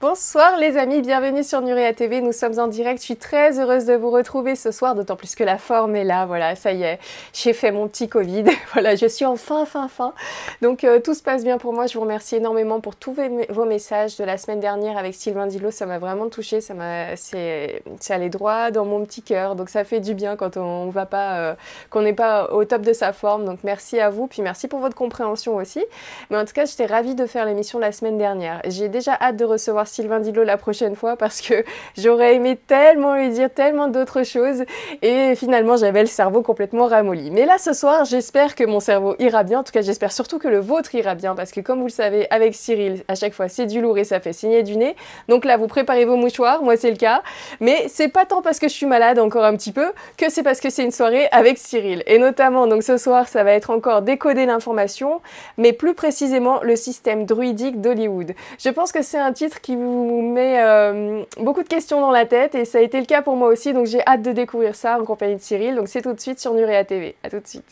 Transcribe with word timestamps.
Bonsoir 0.00 0.58
les 0.58 0.76
amis, 0.76 1.00
bienvenue 1.00 1.42
sur 1.42 1.62
Nurea 1.62 1.94
TV. 1.94 2.20
Nous 2.20 2.32
sommes 2.32 2.58
en 2.58 2.66
direct. 2.66 2.98
Je 2.98 3.04
suis 3.04 3.16
très 3.16 3.58
heureuse 3.58 3.86
de 3.86 3.94
vous 3.94 4.10
retrouver 4.10 4.54
ce 4.54 4.70
soir, 4.70 4.94
d'autant 4.94 5.16
plus 5.16 5.34
que 5.34 5.44
la 5.44 5.56
forme 5.56 5.96
est 5.96 6.04
là. 6.04 6.26
Voilà, 6.26 6.56
ça 6.56 6.72
y 6.72 6.82
est, 6.82 6.98
j'ai 7.32 7.54
fait 7.54 7.70
mon 7.70 7.88
petit 7.88 8.08
Covid. 8.08 8.44
voilà, 8.72 8.96
je 8.96 9.06
suis 9.06 9.24
en 9.24 9.36
fin, 9.36 9.64
fin, 9.64 9.88
fin. 9.88 10.12
Donc 10.60 10.84
euh, 10.84 11.00
tout 11.00 11.14
se 11.14 11.22
passe 11.22 11.42
bien 11.42 11.56
pour 11.56 11.72
moi. 11.72 11.86
Je 11.86 11.94
vous 11.94 12.00
remercie 12.00 12.36
énormément 12.36 12.80
pour 12.80 12.96
tous 12.96 13.16
vos 13.48 13.64
messages 13.64 14.16
de 14.16 14.24
la 14.24 14.36
semaine 14.36 14.60
dernière 14.60 14.98
avec 14.98 15.14
Sylvain 15.14 15.46
Dilo. 15.46 15.70
Ça 15.70 15.86
m'a 15.86 15.98
vraiment 15.98 16.28
touché. 16.28 16.60
Ça 16.60 16.74
m'a, 16.74 17.16
c'est, 17.16 17.82
allé 18.10 18.28
droit 18.28 18.70
dans 18.70 18.84
mon 18.84 19.04
petit 19.04 19.22
cœur. 19.22 19.54
Donc 19.54 19.70
ça 19.70 19.84
fait 19.84 20.00
du 20.00 20.12
bien 20.12 20.36
quand 20.36 20.56
on 20.58 20.90
va 20.90 21.06
pas, 21.06 21.38
euh, 21.38 21.54
qu'on 21.88 22.02
n'est 22.02 22.12
pas 22.12 22.52
au 22.52 22.64
top 22.64 22.82
de 22.82 22.92
sa 22.92 23.12
forme. 23.12 23.46
Donc 23.46 23.60
merci 23.62 24.00
à 24.00 24.10
vous, 24.10 24.26
puis 24.26 24.42
merci 24.42 24.68
pour 24.68 24.80
votre 24.80 24.96
compréhension 24.96 25.56
aussi. 25.56 25.82
Mais 26.30 26.36
en 26.36 26.44
tout 26.44 26.52
cas, 26.52 26.66
j'étais 26.66 26.86
ravie 26.86 27.14
de 27.14 27.26
faire 27.26 27.46
l'émission 27.46 27.78
la 27.78 27.92
semaine 27.92 28.18
dernière. 28.18 28.60
J'ai 28.66 28.88
déjà 28.88 29.16
hâte 29.20 29.36
de 29.36 29.44
recevoir 29.44 29.77
Sylvain 29.86 30.20
Dilo 30.20 30.44
la 30.44 30.56
prochaine 30.56 30.96
fois 30.96 31.16
parce 31.16 31.40
que 31.40 31.64
j'aurais 31.96 32.34
aimé 32.34 32.58
tellement 32.66 33.14
lui 33.14 33.28
dire 33.30 33.50
tellement 33.52 33.88
d'autres 33.88 34.24
choses 34.24 34.64
et 35.02 35.34
finalement 35.36 35.76
j'avais 35.76 36.00
le 36.00 36.06
cerveau 36.06 36.42
complètement 36.42 36.86
ramolli. 36.86 37.30
Mais 37.30 37.46
là 37.46 37.58
ce 37.58 37.72
soir, 37.72 38.04
j'espère 38.04 38.54
que 38.54 38.64
mon 38.64 38.80
cerveau 38.80 39.14
ira 39.18 39.42
bien. 39.44 39.60
En 39.60 39.62
tout 39.62 39.72
cas, 39.72 39.82
j'espère 39.82 40.12
surtout 40.12 40.38
que 40.38 40.48
le 40.48 40.58
vôtre 40.58 40.94
ira 40.94 41.14
bien 41.14 41.34
parce 41.34 41.52
que 41.52 41.60
comme 41.60 41.78
vous 41.78 41.86
le 41.86 41.92
savez, 41.92 42.26
avec 42.30 42.54
Cyril, 42.54 43.02
à 43.08 43.14
chaque 43.14 43.34
fois 43.34 43.48
c'est 43.48 43.66
du 43.66 43.80
lourd 43.80 43.98
et 43.98 44.04
ça 44.04 44.20
fait 44.20 44.32
signer 44.32 44.62
du 44.62 44.76
nez. 44.76 44.96
Donc 45.28 45.44
là, 45.44 45.56
vous 45.56 45.66
préparez 45.66 46.04
vos 46.04 46.16
mouchoirs, 46.16 46.62
moi 46.62 46.76
c'est 46.76 46.90
le 46.90 46.96
cas. 46.96 47.22
Mais 47.60 47.86
c'est 47.88 48.08
pas 48.08 48.24
tant 48.24 48.42
parce 48.42 48.58
que 48.58 48.68
je 48.68 48.74
suis 48.74 48.86
malade 48.86 49.18
encore 49.18 49.44
un 49.44 49.56
petit 49.56 49.72
peu 49.72 49.92
que 50.16 50.30
c'est 50.30 50.42
parce 50.42 50.60
que 50.60 50.70
c'est 50.70 50.84
une 50.84 50.90
soirée 50.90 51.28
avec 51.32 51.58
Cyril. 51.58 52.02
Et 52.06 52.18
notamment, 52.18 52.66
donc 52.66 52.82
ce 52.82 52.96
soir, 52.96 53.28
ça 53.28 53.44
va 53.44 53.52
être 53.52 53.70
encore 53.70 54.02
décoder 54.02 54.46
l'information, 54.46 55.20
mais 55.56 55.72
plus 55.72 55.94
précisément 55.94 56.60
le 56.62 56.76
système 56.76 57.24
druidique 57.24 57.80
d'Hollywood. 57.80 58.34
Je 58.58 58.68
pense 58.70 58.92
que 58.92 59.02
c'est 59.02 59.18
un 59.18 59.32
titre 59.32 59.57
qui 59.60 59.76
vous 59.76 60.22
met 60.22 60.62
euh, 60.62 61.22
beaucoup 61.38 61.62
de 61.62 61.68
questions 61.68 62.00
dans 62.00 62.10
la 62.10 62.26
tête 62.26 62.54
et 62.54 62.64
ça 62.64 62.78
a 62.78 62.80
été 62.80 62.98
le 63.00 63.06
cas 63.06 63.22
pour 63.22 63.36
moi 63.36 63.48
aussi, 63.48 63.72
donc 63.72 63.86
j'ai 63.86 64.04
hâte 64.06 64.22
de 64.22 64.32
découvrir 64.32 64.74
ça 64.74 64.98
en 65.00 65.04
compagnie 65.04 65.36
de 65.36 65.40
Cyril. 65.40 65.74
Donc 65.74 65.88
c'est 65.88 66.02
tout 66.02 66.12
de 66.12 66.20
suite 66.20 66.40
sur 66.40 66.54
Nurea 66.54 66.84
TV. 66.84 67.14
À 67.22 67.30
tout 67.30 67.40
de 67.40 67.46
suite. 67.46 67.64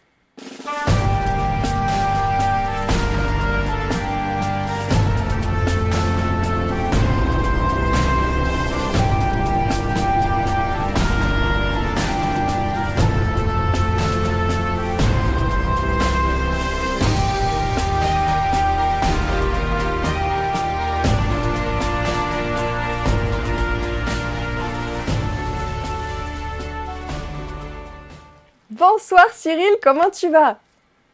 Bonsoir 28.79 29.27
Cyril, 29.33 29.77
comment 29.83 30.11
tu 30.11 30.31
vas? 30.31 30.59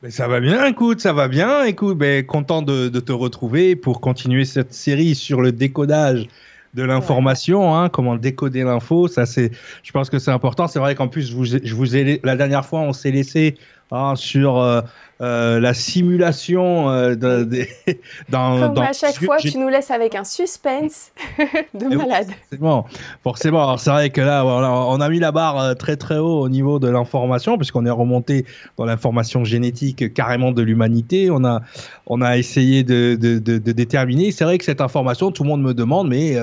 Ben, 0.03 0.11
ça 0.11 0.27
va 0.27 0.41
bien, 0.41 0.65
écoute, 0.65 1.01
ça 1.01 1.13
va 1.13 1.29
bien. 1.29 1.63
Écoute, 1.63 1.97
ben, 1.97 2.27
content 2.27 2.61
de, 2.61 2.89
te 2.89 3.13
retrouver 3.13 3.77
pour 3.77 4.01
continuer 4.01 4.45
cette 4.45 4.75
série 4.75 5.15
sur 5.15 5.41
le 5.41 5.53
décodage 5.53 6.27
de 6.75 6.83
l'information, 6.83 7.77
hein, 7.77 7.89
comment 7.89 8.17
décoder 8.17 8.65
l'info. 8.65 9.07
Ça, 9.07 9.27
c'est, 9.27 9.53
je 9.85 9.93
pense 9.93 10.11
que 10.11 10.19
c'est 10.19 10.33
important. 10.33 10.67
C'est 10.67 10.81
vrai 10.81 10.97
qu'en 10.97 11.07
plus, 11.07 11.33
vous, 11.33 11.45
je 11.45 11.75
vous 11.75 11.95
ai, 11.95 12.21
la 12.25 12.35
dernière 12.35 12.65
fois, 12.65 12.81
on 12.81 12.93
s'est 12.93 13.13
laissé 13.13 13.57
hein, 13.91 14.15
sur 14.17 14.59
euh, 14.59 14.81
euh, 15.23 15.61
la 15.61 15.73
simulation 15.73 16.91
euh, 16.91 17.15
de, 17.15 17.47
dans, 18.29 18.59
Comme 18.59 18.83
à 18.83 18.93
chaque 18.93 19.23
fois, 19.23 19.37
tu 19.37 19.57
nous 19.57 19.69
laisses 19.69 19.93
avec 19.93 20.17
un 20.17 20.25
suspense 20.25 21.13
de 21.75 21.95
malade. 21.95 22.27
Forcément, 22.51 22.87
forcément. 23.23 23.77
c'est 23.77 23.91
vrai 23.91 24.11
que 24.11 24.21
là, 24.21 24.45
on 24.45 25.01
a 25.01 25.09
mis 25.09 25.21
la 25.21 25.31
barre 25.31 25.61
euh, 25.61 25.75
très 25.75 25.97
très 25.97 26.19
haut 26.19 26.41
au 26.41 26.49
niveau 26.49 26.81
de 26.81 26.89
l'information, 26.89 27.57
puisqu'on 27.57 27.87
est 27.87 27.91
remonté 27.91 28.47
dans 28.77 28.85
l'information 28.85 29.45
génétique 29.45 30.13
carrément 30.13 30.51
de 30.51 30.63
l'humanité. 30.63 31.31
On 31.31 31.45
a, 31.45 31.61
on 32.07 32.21
a 32.21 32.37
essayé 32.37 32.83
de, 32.83 33.15
de 33.15 33.39
déterminer. 33.73 34.33
C'est 34.33 34.45
vrai 34.45 34.59
que 34.59 34.65
cette 34.65 34.81
information, 34.81 35.31
tout 35.31 35.45
le 35.45 35.51
monde 35.51 35.63
me 35.63 35.73
demande, 35.73 36.09
mais 36.09 36.37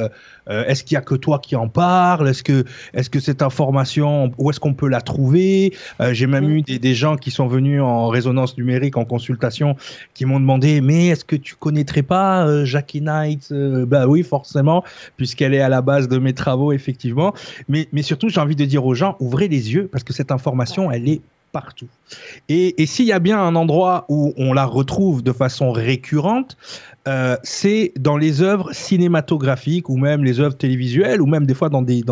est-ce 0.49 0.83
qu'il 0.83 0.95
y 0.95 0.97
a 0.97 1.01
que 1.01 1.15
toi 1.15 1.39
qui 1.39 1.55
en 1.55 1.67
parle 1.67 2.27
Est-ce 2.27 2.43
que, 2.43 2.65
est-ce 2.93 3.09
que 3.09 3.19
cette 3.19 3.41
information, 3.41 4.31
où 4.37 4.49
est-ce 4.49 4.59
qu'on 4.59 4.73
peut 4.73 4.89
la 4.89 5.01
trouver? 5.01 5.73
J'ai 6.11 6.27
même 6.27 6.49
eu 6.49 6.61
des, 6.61 6.79
des 6.79 6.95
gens 6.95 7.15
qui 7.15 7.31
sont 7.31 7.47
venus 7.47 7.81
en 7.81 8.07
résonance 8.07 8.57
numérique 8.57 8.97
en 8.97 9.05
consultation 9.05 9.75
qui 10.13 10.25
m'ont 10.25 10.39
demandé 10.39 10.81
mais 10.81 11.07
est-ce 11.07 11.25
que 11.25 11.35
tu 11.35 11.55
connaîtrais 11.55 12.03
pas 12.03 12.45
euh, 12.45 12.65
Jackie 12.65 13.01
Knight? 13.01 13.49
Euh, 13.51 13.85
Bah 13.85 14.07
oui, 14.07 14.23
forcément, 14.23 14.83
puisqu'elle 15.17 15.53
est 15.53 15.61
à 15.61 15.69
la 15.69 15.81
base 15.81 16.07
de 16.07 16.17
mes 16.17 16.33
travaux, 16.33 16.71
effectivement. 16.71 17.33
Mais, 17.67 17.87
mais 17.91 18.01
surtout, 18.01 18.29
j'ai 18.29 18.41
envie 18.41 18.55
de 18.55 18.65
dire 18.65 18.85
aux 18.85 18.93
gens, 18.93 19.15
ouvrez 19.19 19.47
les 19.47 19.73
yeux 19.73 19.87
parce 19.91 20.03
que 20.03 20.13
cette 20.13 20.31
information, 20.31 20.91
elle 20.91 21.07
est 21.07 21.21
partout. 21.51 21.87
Et, 22.47 22.85
s'il 22.85 23.05
y 23.05 23.11
a 23.11 23.19
bien 23.19 23.39
un 23.39 23.55
endroit 23.55 24.05
où 24.09 24.33
on 24.37 24.53
la 24.53 24.65
retrouve 24.65 25.23
de 25.23 25.31
façon 25.31 25.71
récurrente, 25.71 26.57
euh, 27.07 27.37
c'est 27.43 27.93
dans 27.97 28.17
les 28.17 28.41
œuvres 28.41 28.73
cinématographiques 28.73 29.89
ou 29.89 29.97
même 29.97 30.23
les 30.23 30.39
œuvres 30.39 30.57
télévisuelles 30.57 31.21
ou 31.21 31.25
même 31.25 31.45
des 31.45 31.53
fois 31.53 31.69
dans 31.69 31.81
des 31.81 32.03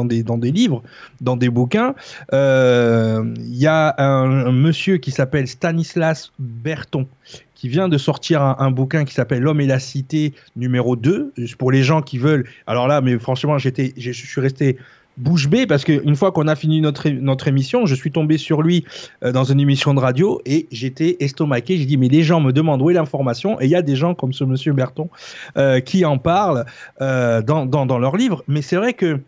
livres, 0.51 0.81
dans 1.21 1.37
des 1.37 1.49
bouquins. 1.49 1.93
Euh, 2.33 3.23
il 3.37 3.57
y 3.57 3.67
a 3.67 3.95
un, 3.97 4.51
monsieur 4.51 4.97
qui 4.97 5.11
s'appelle 5.11 5.47
Stanislas 5.47 6.31
Berton 6.39 7.07
qui 7.53 7.69
vient 7.69 7.89
de 7.89 7.97
sortir 7.97 8.41
un, 8.43 8.69
bouquin 8.69 9.03
qui 9.03 9.15
s'appelle 9.15 9.41
L'homme 9.41 9.61
et 9.61 9.65
la 9.65 9.79
cité 9.79 10.33
numéro 10.55 10.95
2 10.95 11.33
pour 11.57 11.71
les 11.71 11.81
gens 11.81 12.03
qui 12.03 12.19
veulent. 12.19 12.47
Alors 12.67 12.87
là, 12.87 13.01
mais 13.01 13.17
franchement, 13.17 13.57
j'étais, 13.57 13.93
je 13.97 14.11
suis 14.11 14.39
resté 14.39 14.77
bouche 15.17 15.47
bée 15.47 15.65
parce 15.65 15.83
qu'une 15.83 16.15
fois 16.15 16.31
qu'on 16.31 16.47
a 16.47 16.55
fini 16.55 16.81
notre, 16.81 17.09
notre 17.09 17.47
émission, 17.47 17.85
je 17.85 17.95
suis 17.95 18.11
tombé 18.11 18.37
sur 18.37 18.61
lui 18.61 18.85
euh, 19.23 19.31
dans 19.31 19.43
une 19.43 19.59
émission 19.59 19.93
de 19.93 19.99
radio 19.99 20.41
et 20.45 20.67
j'étais 20.71 21.17
estomaqué. 21.19 21.77
J'ai 21.77 21.85
dit, 21.85 21.97
mais 21.97 22.07
les 22.07 22.23
gens 22.23 22.39
me 22.39 22.51
demandent 22.51 22.81
où 22.81 22.89
est 22.89 22.93
l'information 22.93 23.59
et 23.59 23.65
il 23.65 23.71
y 23.71 23.75
a 23.75 23.81
des 23.81 23.95
gens 23.95 24.13
comme 24.15 24.33
ce 24.33 24.43
monsieur 24.43 24.73
Berton 24.73 25.09
euh, 25.57 25.79
qui 25.79 26.05
en 26.05 26.17
parlent 26.17 26.65
euh, 27.01 27.41
dans, 27.41 27.65
dans, 27.65 27.85
dans 27.85 27.99
leur 27.99 28.15
livre. 28.15 28.43
Mais 28.47 28.61
c'est 28.61 28.75
vrai 28.75 28.93
que 28.93 29.19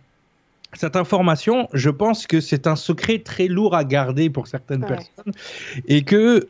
cette 0.74 0.96
information, 0.96 1.68
je 1.74 1.90
pense 1.90 2.28
que 2.28 2.40
c'est 2.40 2.68
un 2.68 2.76
secret 2.76 3.20
très 3.20 3.48
lourd 3.48 3.76
à 3.76 3.84
garder 3.84 4.30
pour 4.30 4.46
certaines 4.46 4.86
personnes 4.86 5.34
et 5.88 6.04
que 6.04 6.46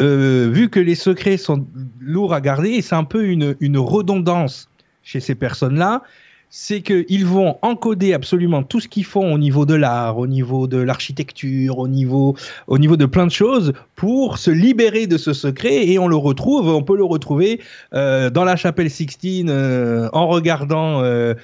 vu 0.49 0.69
que 0.69 0.81
les 0.81 0.95
secrets 0.95 1.37
sont 1.37 1.65
lourds 2.01 2.33
à 2.33 2.41
garder, 2.41 2.81
c'est 2.81 2.95
un 2.95 3.05
peu 3.05 3.23
une, 3.27 3.55
une 3.61 3.77
redondance 3.77 4.67
chez 5.03 5.21
ces 5.21 5.35
personnes-là 5.35 6.03
c'est 6.49 6.81
qu'ils 6.81 7.25
vont 7.25 7.57
encoder 7.61 8.13
absolument 8.13 8.63
tout 8.63 8.79
ce 8.79 8.87
qu'ils 8.87 9.05
font 9.05 9.33
au 9.33 9.37
niveau 9.37 9.65
de 9.65 9.75
l'art, 9.75 10.17
au 10.17 10.25
niveau 10.25 10.67
de 10.67 10.77
l'architecture, 10.77 11.77
au 11.77 11.87
niveau, 11.87 12.35
au 12.67 12.79
niveau 12.79 12.97
de 12.97 13.05
plein 13.05 13.27
de 13.27 13.31
choses 13.31 13.73
pour 13.95 14.39
se 14.39 14.49
libérer 14.49 15.05
de 15.05 15.17
ce 15.17 15.33
secret 15.33 15.87
et 15.87 15.99
on 15.99 16.07
le 16.07 16.15
retrouve, 16.15 16.67
on 16.69 16.81
peut 16.81 16.97
le 16.97 17.03
retrouver 17.03 17.61
euh, 17.93 18.29
dans 18.29 18.43
la 18.43 18.55
chapelle 18.55 18.89
Sixtine 18.89 19.49
euh, 19.49 20.09
en 20.11 20.27
regardant 20.27 21.01
euh, 21.03 21.35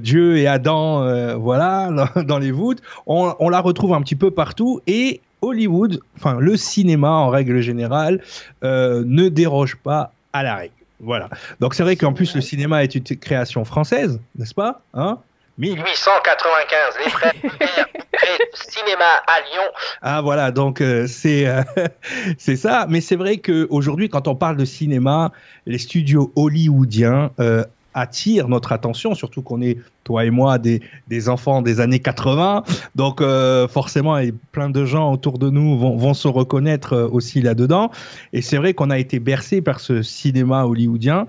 Dieu 0.00 0.38
et 0.38 0.46
Adam, 0.46 1.36
voilà, 1.38 1.90
dans, 2.26 2.38
les 2.38 2.50
voûtes. 2.50 2.80
On, 3.06 3.34
on 3.38 3.48
la 3.50 3.60
retrouve 3.60 3.92
un 3.92 4.00
petit 4.00 4.16
peu 4.16 4.30
partout 4.30 4.80
et 4.86 5.20
Hollywood, 5.42 6.00
enfin 6.16 6.38
le 6.40 6.56
cinéma 6.56 7.10
en 7.10 7.28
règle 7.28 7.60
générale, 7.60 8.22
ne 8.62 9.28
déroge 9.28 9.76
pas 9.76 10.12
à 10.32 10.42
la 10.42 10.56
règle. 10.56 10.75
Voilà. 11.00 11.28
Donc 11.60 11.74
c'est 11.74 11.82
vrai 11.82 11.96
qu'en 11.96 12.12
plus 12.12 12.34
le 12.34 12.40
cinéma 12.40 12.82
est 12.82 12.94
une 12.94 13.04
création 13.04 13.64
française, 13.64 14.20
n'est-ce 14.36 14.54
pas 14.54 14.82
hein? 14.94 15.18
1895, 15.58 17.04
les 17.04 17.10
frères 17.10 17.32
cinéma 18.54 19.04
à 19.26 19.40
Lyon. 19.40 19.72
Ah 20.02 20.20
voilà, 20.20 20.50
donc 20.50 20.80
euh, 20.80 21.06
c'est 21.06 21.46
euh, 21.46 21.62
c'est 22.38 22.56
ça. 22.56 22.86
Mais 22.88 23.00
c'est 23.00 23.16
vrai 23.16 23.38
qu'aujourd'hui, 23.38 24.08
quand 24.08 24.28
on 24.28 24.34
parle 24.34 24.56
de 24.56 24.64
cinéma, 24.64 25.32
les 25.64 25.78
studios 25.78 26.32
hollywoodiens 26.36 27.30
euh, 27.40 27.64
attire 27.96 28.48
notre 28.48 28.72
attention, 28.72 29.14
surtout 29.14 29.40
qu'on 29.40 29.62
est, 29.62 29.78
toi 30.04 30.24
et 30.26 30.30
moi, 30.30 30.58
des, 30.58 30.80
enfants 31.28 31.62
des 31.62 31.80
années 31.80 31.98
80. 31.98 32.62
Donc 32.94 33.20
euh, 33.20 33.66
forcément, 33.66 34.20
plein 34.52 34.68
de 34.68 34.84
gens 34.84 35.10
autour 35.12 35.38
de 35.38 35.48
nous 35.48 35.78
vont, 35.78 35.96
vont 35.96 36.14
se 36.14 36.28
reconnaître 36.28 36.92
euh, 36.92 37.08
aussi 37.08 37.40
là-dedans. 37.40 37.90
Et 38.34 38.42
c'est 38.42 38.58
vrai 38.58 38.74
qu'on 38.74 38.90
a 38.90 38.98
été 38.98 39.18
bercé 39.18 39.62
par 39.62 39.80
ce 39.80 40.02
cinéma 40.02 40.64
hollywoodien. 40.66 41.26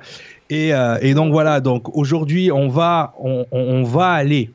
Et, 0.49 0.73
euh, 0.73 0.97
et 1.01 1.13
donc 1.13 1.31
voilà, 1.31 1.61
donc 1.61 1.95
aujourd'hui, 1.95 2.51
on 2.51 2.67
va, 2.67 3.15
on, 3.19 3.45
on 3.51 3.83
va 3.83 4.11
aller 4.11 4.51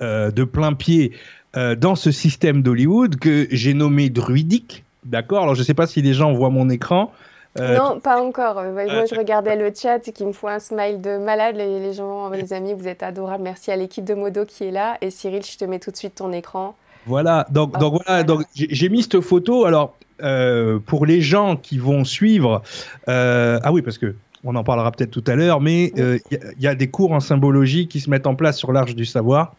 de 0.00 0.42
plein 0.42 0.72
pied 0.72 1.12
dans 1.54 1.94
ce 1.94 2.10
système 2.10 2.62
d'Hollywood 2.62 3.16
que 3.20 3.46
j'ai 3.52 3.72
nommé 3.72 4.10
druidique. 4.10 4.82
D'accord? 5.04 5.44
Alors 5.44 5.54
je 5.54 5.60
ne 5.60 5.64
sais 5.64 5.74
pas 5.74 5.86
si 5.86 6.02
les 6.02 6.12
gens 6.12 6.32
voient 6.32 6.50
mon 6.50 6.68
écran. 6.70 7.12
Euh, 7.60 7.76
non, 7.76 8.00
pas 8.00 8.22
encore. 8.22 8.58
Euh, 8.58 8.72
moi, 8.72 9.04
je 9.04 9.14
regardais 9.14 9.56
le 9.56 9.72
chat 9.74 10.00
qui 10.00 10.24
me 10.24 10.32
faut 10.32 10.48
un 10.48 10.58
smile 10.58 11.00
de 11.00 11.18
malade. 11.18 11.56
Les, 11.56 11.80
les 11.80 11.92
gens, 11.92 12.30
les 12.30 12.52
amis, 12.52 12.72
vous 12.72 12.88
êtes 12.88 13.02
adorables. 13.02 13.44
Merci 13.44 13.70
à 13.70 13.76
l'équipe 13.76 14.04
de 14.04 14.14
Modo 14.14 14.44
qui 14.46 14.64
est 14.64 14.70
là. 14.70 14.96
Et 15.00 15.10
Cyril, 15.10 15.42
je 15.42 15.58
te 15.58 15.64
mets 15.64 15.78
tout 15.78 15.90
de 15.90 15.96
suite 15.96 16.14
ton 16.14 16.32
écran. 16.32 16.74
Voilà, 17.04 17.46
donc, 17.50 17.76
donc 17.78 18.00
voilà, 18.04 18.22
donc 18.22 18.44
j'ai 18.54 18.88
mis 18.88 19.02
cette 19.02 19.20
photo. 19.20 19.64
Alors, 19.64 19.96
euh, 20.22 20.78
pour 20.78 21.04
les 21.04 21.20
gens 21.20 21.56
qui 21.56 21.78
vont 21.78 22.04
suivre, 22.04 22.62
ah 23.06 23.72
oui, 23.72 23.82
parce 23.82 23.98
que 23.98 24.14
on 24.44 24.56
en 24.56 24.64
parlera 24.64 24.90
peut-être 24.90 25.10
tout 25.10 25.24
à 25.26 25.34
l'heure, 25.34 25.60
mais 25.60 25.92
il 25.96 26.54
y, 26.58 26.66
a 26.66 26.74
des 26.74 26.88
cours 26.88 27.12
en 27.12 27.20
symbologie 27.20 27.86
qui 27.86 28.00
se 28.00 28.08
mettent 28.08 28.26
en 28.26 28.34
place 28.34 28.56
sur 28.56 28.72
l'Arche 28.72 28.94
du 28.94 29.04
Savoir. 29.04 29.54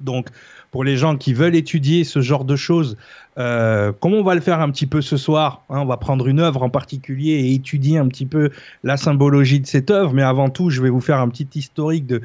Donc, 0.00 0.28
pour 0.76 0.84
les 0.84 0.98
gens 0.98 1.16
qui 1.16 1.32
veulent 1.32 1.56
étudier 1.56 2.04
ce 2.04 2.20
genre 2.20 2.44
de 2.44 2.54
choses, 2.54 2.98
euh, 3.38 3.92
comme 3.98 4.12
on 4.12 4.22
va 4.22 4.34
le 4.34 4.42
faire 4.42 4.60
un 4.60 4.70
petit 4.70 4.84
peu 4.84 5.00
ce 5.00 5.16
soir, 5.16 5.62
hein, 5.70 5.78
on 5.78 5.86
va 5.86 5.96
prendre 5.96 6.26
une 6.26 6.38
œuvre 6.38 6.62
en 6.62 6.68
particulier 6.68 7.30
et 7.30 7.54
étudier 7.54 7.96
un 7.96 8.06
petit 8.08 8.26
peu 8.26 8.50
la 8.84 8.98
symbologie 8.98 9.58
de 9.58 9.66
cette 9.66 9.90
œuvre, 9.90 10.12
mais 10.12 10.22
avant 10.22 10.50
tout, 10.50 10.68
je 10.68 10.82
vais 10.82 10.90
vous 10.90 11.00
faire 11.00 11.18
un 11.18 11.30
petit 11.30 11.48
historique 11.54 12.06
de 12.06 12.20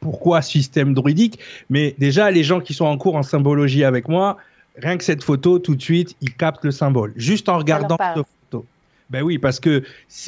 pourquoi 0.00 0.42
système 0.42 0.92
druidique. 0.92 1.38
Mais 1.70 1.94
déjà, 1.96 2.30
les 2.30 2.44
gens 2.44 2.60
qui 2.60 2.74
sont 2.74 2.84
en 2.84 2.98
cours 2.98 3.16
en 3.16 3.22
symbologie 3.22 3.82
avec 3.82 4.08
moi, 4.08 4.36
rien 4.76 4.98
que 4.98 5.04
cette 5.04 5.24
photo, 5.24 5.58
tout 5.58 5.74
de 5.74 5.80
suite, 5.80 6.16
ils 6.20 6.34
captent 6.34 6.66
le 6.66 6.72
symbole. 6.72 7.14
Juste 7.16 7.48
en 7.48 7.56
regardant 7.56 7.96
cette 7.98 8.26
photo. 8.26 8.66
Ben 9.08 9.22
oui, 9.22 9.38
parce 9.38 9.58
que 9.58 9.84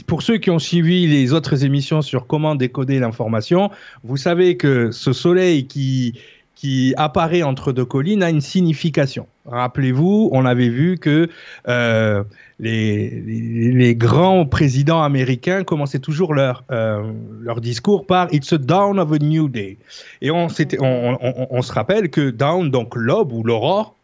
pour 0.07 0.23
ceux 0.23 0.39
qui 0.39 0.49
ont 0.51 0.59
suivi 0.59 1.07
les 1.07 1.35
autres 1.35 1.67
émissions 1.67 2.01
sur 2.01 2.27
comment 2.27 2.55
décoder 2.55 2.99
l'information, 2.99 3.71
vous 4.05 4.17
savez 4.17 4.57
que 4.57 4.91
ce 4.91 5.13
soleil 5.13 5.67
qui, 5.67 6.19
qui 6.55 6.95
apparaît 6.97 7.43
entre 7.43 7.73
deux 7.73 7.85
collines 7.85 8.23
a 8.23 8.31
une 8.31 8.41
signification. 8.41 9.27
Rappelez-vous, 9.47 10.29
on 10.33 10.45
avait 10.45 10.69
vu 10.69 10.99
que 10.99 11.29
euh, 11.67 12.23
les, 12.61 13.95
grands 13.97 14.47
présidents 14.47 15.03
américains 15.03 15.65
commençaient 15.65 15.99
toujours 15.99 16.35
leur, 16.35 16.63
euh, 16.71 17.11
leur 17.41 17.61
discours 17.61 18.07
par 18.07 18.33
It's 18.33 18.53
a 18.53 18.59
dawn 18.59 19.01
of 19.01 19.13
a 19.13 19.19
new 19.19 19.49
day. 19.49 19.79
Et 20.21 20.31
on, 20.31 20.47
on 20.79 21.63
se 21.63 21.73
rappelle 21.73 22.11
que 22.11 22.31
dawn, 22.31 22.71
donc 22.71 22.95
l'aube 22.95 23.33
ou 23.33 23.43
l'aurore, 23.43 23.97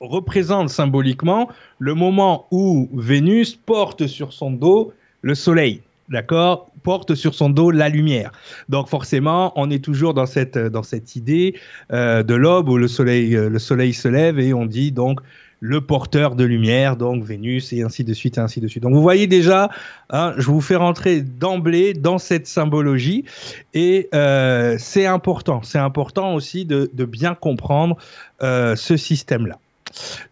représente 0.00 0.68
symboliquement 0.68 1.48
le 1.78 1.94
moment 1.94 2.46
où 2.50 2.88
Vénus 2.94 3.56
porte 3.56 4.06
sur 4.06 4.32
son 4.32 4.50
dos 4.50 4.92
le 5.22 5.34
soleil 5.34 5.80
d'accord, 6.08 6.70
porte 6.82 7.14
sur 7.14 7.34
son 7.34 7.50
dos 7.50 7.70
la 7.70 7.88
lumière. 7.88 8.32
Donc 8.68 8.88
forcément, 8.88 9.52
on 9.56 9.70
est 9.70 9.82
toujours 9.82 10.14
dans 10.14 10.26
cette 10.26 10.58
dans 10.58 10.82
cette 10.82 11.16
idée 11.16 11.54
euh, 11.92 12.22
de 12.22 12.34
l'aube 12.34 12.68
où 12.68 12.76
le 12.76 12.88
soleil 12.88 13.36
euh, 13.36 13.48
le 13.48 13.58
soleil 13.58 13.92
se 13.92 14.08
lève 14.08 14.38
et 14.38 14.52
on 14.54 14.66
dit 14.66 14.92
donc 14.92 15.20
le 15.60 15.80
porteur 15.80 16.34
de 16.34 16.44
lumière, 16.44 16.98
donc 16.98 17.24
Vénus 17.24 17.72
et 17.72 17.82
ainsi 17.82 18.04
de 18.04 18.12
suite 18.12 18.36
et 18.36 18.40
ainsi 18.40 18.60
de 18.60 18.68
suite. 18.68 18.82
Donc 18.82 18.92
vous 18.92 19.00
voyez 19.00 19.26
déjà, 19.26 19.70
hein, 20.10 20.34
je 20.36 20.46
vous 20.46 20.60
fais 20.60 20.76
rentrer 20.76 21.22
d'emblée 21.22 21.94
dans 21.94 22.18
cette 22.18 22.46
symbologie 22.46 23.24
et 23.72 24.10
euh, 24.14 24.76
c'est 24.78 25.06
important, 25.06 25.62
c'est 25.62 25.78
important 25.78 26.34
aussi 26.34 26.66
de, 26.66 26.90
de 26.92 27.04
bien 27.06 27.34
comprendre 27.34 27.96
ce 28.40 28.96
système-là. 28.98 29.58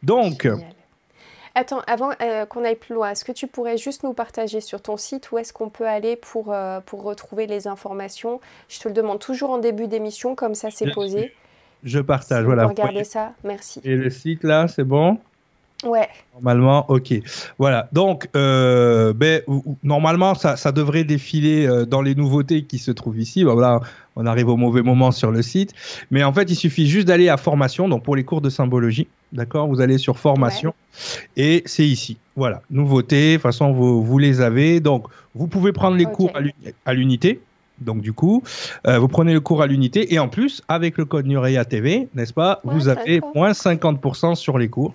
Donc 0.02 0.46
Attends, 1.54 1.80
avant 1.86 2.10
euh, 2.22 2.46
qu'on 2.46 2.64
aille 2.64 2.76
plus 2.76 2.94
loin, 2.94 3.10
est-ce 3.10 3.24
que 3.24 3.32
tu 3.32 3.46
pourrais 3.46 3.76
juste 3.76 4.04
nous 4.04 4.14
partager 4.14 4.60
sur 4.60 4.80
ton 4.80 4.96
site 4.96 5.30
où 5.32 5.38
est-ce 5.38 5.52
qu'on 5.52 5.68
peut 5.68 5.86
aller 5.86 6.16
pour, 6.16 6.52
euh, 6.52 6.80
pour 6.80 7.02
retrouver 7.02 7.46
les 7.46 7.68
informations? 7.68 8.40
Je 8.68 8.80
te 8.80 8.88
le 8.88 8.94
demande 8.94 9.18
toujours 9.18 9.50
en 9.50 9.58
début 9.58 9.86
d'émission, 9.86 10.34
comme 10.34 10.54
ça 10.54 10.70
c'est 10.70 10.90
posé. 10.92 11.34
Je 11.82 11.98
partage, 11.98 12.44
voilà. 12.44 12.66
Regardez 12.66 13.04
ça, 13.04 13.32
merci. 13.44 13.80
Et 13.84 13.96
le 13.96 14.08
site 14.08 14.44
là, 14.44 14.68
c'est 14.68 14.84
bon? 14.84 15.18
Ouais. 15.82 16.08
Normalement, 16.34 16.90
ok. 16.90 17.14
Voilà. 17.58 17.88
Donc, 17.92 18.28
euh, 18.36 19.12
ben, 19.12 19.42
normalement, 19.82 20.34
ça, 20.34 20.56
ça, 20.56 20.72
devrait 20.72 21.04
défiler 21.04 21.66
euh, 21.66 21.84
dans 21.84 22.02
les 22.02 22.14
nouveautés 22.14 22.64
qui 22.64 22.78
se 22.78 22.90
trouvent 22.90 23.18
ici. 23.18 23.42
voilà, 23.42 23.80
on 24.16 24.26
arrive 24.26 24.48
au 24.48 24.56
mauvais 24.56 24.82
moment 24.82 25.10
sur 25.10 25.30
le 25.30 25.42
site. 25.42 25.72
Mais 26.10 26.22
en 26.24 26.32
fait, 26.32 26.50
il 26.50 26.56
suffit 26.56 26.86
juste 26.86 27.08
d'aller 27.08 27.28
à 27.28 27.36
formation. 27.36 27.88
Donc, 27.88 28.02
pour 28.02 28.16
les 28.16 28.24
cours 28.24 28.40
de 28.40 28.50
symbologie, 28.50 29.08
d'accord, 29.32 29.66
vous 29.68 29.80
allez 29.80 29.98
sur 29.98 30.18
formation 30.18 30.74
et 31.36 31.62
c'est 31.66 31.86
ici. 31.86 32.16
Voilà, 32.36 32.62
nouveautés. 32.70 33.32
De 33.32 33.36
toute 33.36 33.42
façon, 33.42 33.72
vous, 33.72 34.02
vous 34.02 34.18
les 34.18 34.40
avez. 34.40 34.80
Donc, 34.80 35.06
vous 35.34 35.46
pouvez 35.46 35.72
prendre 35.72 35.96
les 35.96 36.04
cours 36.04 36.32
à 36.84 36.94
l'unité. 36.94 37.40
Donc 37.82 38.00
du 38.00 38.12
coup, 38.12 38.42
euh, 38.86 38.98
vous 38.98 39.08
prenez 39.08 39.32
le 39.32 39.40
cours 39.40 39.62
à 39.62 39.66
l'unité 39.66 40.14
et 40.14 40.18
en 40.18 40.28
plus, 40.28 40.62
avec 40.68 40.98
le 40.98 41.04
code 41.04 41.26
Nurea 41.26 41.64
TV, 41.64 42.08
n'est-ce 42.14 42.32
pas, 42.32 42.60
vous 42.64 42.88
avez 42.88 43.20
moins 43.34 43.52
50% 43.52 44.34
sur 44.34 44.58
les 44.58 44.68
cours. 44.68 44.94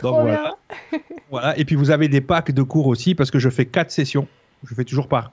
Donc 0.00 0.22
voilà. 0.22 0.56
voilà. 1.30 1.58
Et 1.58 1.64
puis 1.64 1.76
vous 1.76 1.90
avez 1.90 2.08
des 2.08 2.20
packs 2.20 2.52
de 2.52 2.62
cours 2.62 2.86
aussi 2.86 3.14
parce 3.14 3.30
que 3.30 3.38
je 3.38 3.48
fais 3.48 3.66
quatre 3.66 3.90
sessions. 3.90 4.28
Je 4.64 4.74
fais 4.74 4.84
toujours 4.84 5.08
par 5.08 5.32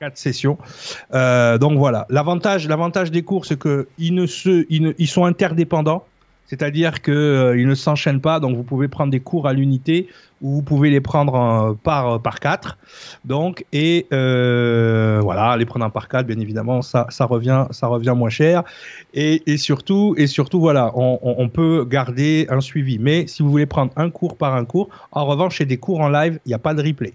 quatre 0.00 0.18
sessions. 0.18 0.58
Euh, 1.14 1.58
donc 1.58 1.78
voilà. 1.78 2.06
L'avantage, 2.08 2.68
l'avantage 2.68 3.10
des 3.10 3.22
cours, 3.22 3.46
c'est 3.46 3.58
que 3.58 3.88
ils 3.98 4.14
ne 4.14 4.26
se, 4.26 4.66
ils 4.68 5.08
sont 5.08 5.24
interdépendants. 5.24 6.04
C'est-à-dire 6.48 7.02
qu'ils 7.02 7.14
euh, 7.14 7.66
ne 7.66 7.74
s'enchaînent 7.74 8.22
pas, 8.22 8.40
donc 8.40 8.56
vous 8.56 8.62
pouvez 8.62 8.88
prendre 8.88 9.10
des 9.10 9.20
cours 9.20 9.46
à 9.46 9.52
l'unité 9.52 10.08
ou 10.40 10.54
vous 10.54 10.62
pouvez 10.62 10.88
les 10.88 11.00
prendre 11.00 11.76
par 11.82 12.20
par 12.22 12.40
quatre. 12.40 12.78
Donc 13.24 13.66
et 13.72 14.06
euh, 14.12 15.20
voilà, 15.22 15.56
les 15.56 15.66
prendre 15.66 15.90
par 15.90 16.08
quatre, 16.08 16.26
bien 16.26 16.38
évidemment, 16.40 16.80
ça 16.80 17.06
ça 17.10 17.26
revient 17.26 17.66
ça 17.70 17.86
revient 17.86 18.14
moins 18.16 18.30
cher. 18.30 18.62
Et, 19.12 19.42
et 19.50 19.58
surtout 19.58 20.14
et 20.16 20.26
surtout 20.26 20.58
voilà, 20.58 20.90
on, 20.94 21.18
on, 21.22 21.48
peut 21.48 21.84
garder 21.84 22.46
un 22.48 22.60
suivi. 22.60 22.98
Mais 22.98 23.26
si 23.26 23.42
vous 23.42 23.50
voulez 23.50 23.66
prendre 23.66 23.92
un 23.96 24.10
cours 24.10 24.36
par 24.36 24.54
un 24.54 24.64
cours, 24.64 24.88
en 25.12 25.26
revanche, 25.26 25.56
chez 25.56 25.66
des 25.66 25.76
cours 25.76 26.00
en 26.00 26.08
live, 26.08 26.40
il 26.46 26.48
n'y 26.48 26.54
a 26.54 26.58
pas 26.58 26.72
de 26.72 26.82
replay. 26.82 27.12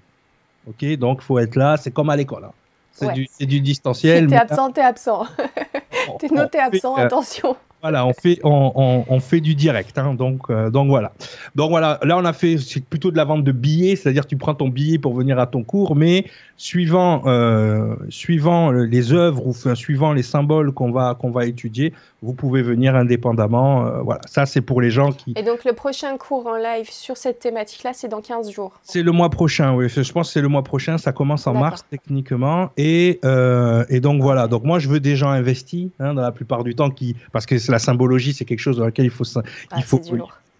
Ok, 0.67 0.85
donc 0.97 1.21
faut 1.21 1.39
être 1.39 1.55
là, 1.55 1.77
c'est 1.77 1.91
comme 1.91 2.09
à 2.09 2.15
l'école. 2.15 2.45
Hein. 2.45 2.51
C'est 2.93 3.11
du, 3.11 3.27
du 3.39 3.59
distanciel. 3.59 4.25
Si 4.25 4.29
t'es 4.29 4.35
absent, 4.35 4.71
t'es 4.71 4.81
absent. 4.81 5.25
t'es 6.19 6.27
noté 6.27 6.59
absent, 6.59 6.95
euh, 6.97 7.01
attention. 7.01 7.55
Voilà, 7.83 8.07
on 8.07 8.13
fait, 8.13 8.39
on, 8.45 9.03
on, 9.09 9.19
fait 9.19 9.41
du 9.41 9.55
direct, 9.55 9.97
hein, 9.97 10.13
donc, 10.13 10.49
euh, 10.49 10.69
donc 10.69 10.87
voilà. 10.87 11.11
Donc 11.55 11.69
voilà, 11.69 11.99
là 12.03 12.17
on 12.17 12.23
a 12.23 12.31
fait, 12.31 12.57
c'est 12.57 12.79
plutôt 12.85 13.11
de 13.11 13.17
la 13.17 13.25
vente 13.25 13.43
de 13.43 13.51
billets, 13.51 13.97
c'est-à-dire 13.97 14.25
tu 14.25 14.37
prends 14.37 14.55
ton 14.55 14.69
billet 14.69 14.97
pour 14.99 15.13
venir 15.13 15.37
à 15.37 15.47
ton 15.47 15.65
cours, 15.65 15.93
mais 15.93 16.25
suivant, 16.55 17.23
euh, 17.25 17.93
suivant 18.07 18.71
les 18.71 19.11
œuvres 19.11 19.45
ou 19.45 19.75
suivant 19.75 20.13
les 20.13 20.23
symboles 20.23 20.71
qu'on 20.71 20.91
va, 20.91 21.15
qu'on 21.15 21.31
va 21.31 21.45
étudier, 21.45 21.91
vous 22.23 22.33
pouvez 22.33 22.61
venir 22.61 22.95
indépendamment. 22.95 23.85
Euh, 23.85 24.01
voilà, 24.01 24.21
ça 24.25 24.45
c'est 24.45 24.61
pour 24.61 24.81
les 24.81 24.89
gens 24.89 25.11
qui. 25.11 25.33
Et 25.35 25.43
donc 25.43 25.65
le 25.65 25.73
prochain 25.73 26.17
cours 26.17 26.47
en 26.47 26.55
live 26.55 26.89
sur 26.89 27.17
cette 27.17 27.39
thématique-là, 27.39 27.91
c'est 27.93 28.07
dans 28.07 28.21
15 28.21 28.49
jours. 28.51 28.79
C'est 28.83 29.03
le 29.03 29.11
mois 29.11 29.29
prochain, 29.29 29.75
oui. 29.75 29.89
Je 29.89 30.11
pense 30.11 30.27
que 30.27 30.33
c'est 30.33 30.41
le 30.41 30.47
mois 30.47 30.63
prochain. 30.63 30.97
Ça 30.97 31.11
commence 31.11 31.45
en 31.47 31.53
mars 31.53 31.85
techniquement, 31.89 32.71
et, 32.77 33.19
euh, 33.25 33.85
et 33.89 33.99
donc 33.99 34.21
voilà. 34.21 34.47
Donc 34.47 34.63
moi 34.63 34.79
je 34.79 34.87
veux 34.87 34.99
des 34.99 35.15
gens 35.15 35.29
investis, 35.29 35.89
hein, 35.99 36.13
dans 36.13 36.21
la 36.21 36.31
plupart 36.31 36.63
du 36.63 36.75
temps, 36.75 36.89
qui 36.89 37.15
parce 37.31 37.45
que 37.45 37.55
la 37.69 37.79
symbologie 37.79 38.33
c'est 38.33 38.45
quelque 38.45 38.59
chose 38.59 38.77
dans 38.77 38.85
lequel 38.85 39.05
il 39.05 39.11
faut, 39.11 39.25
ah, 39.35 39.43
il 39.77 39.83
faut 39.83 39.99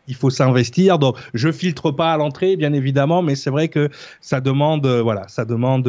il 0.07 0.15
faut 0.15 0.29
s'investir. 0.29 1.00
Donc, 1.00 1.17
je 1.33 1.51
filtre 1.51 1.91
pas 1.91 2.13
à 2.13 2.17
l'entrée, 2.17 2.55
bien 2.55 2.74
évidemment, 2.74 3.22
mais 3.22 3.36
c'est 3.36 3.50
vrai 3.50 3.67
que 3.67 3.89
ça 4.22 4.41
demande, 4.41 4.86
euh, 4.86 5.01
voilà, 5.01 5.27
ça 5.27 5.45
demande 5.45 5.88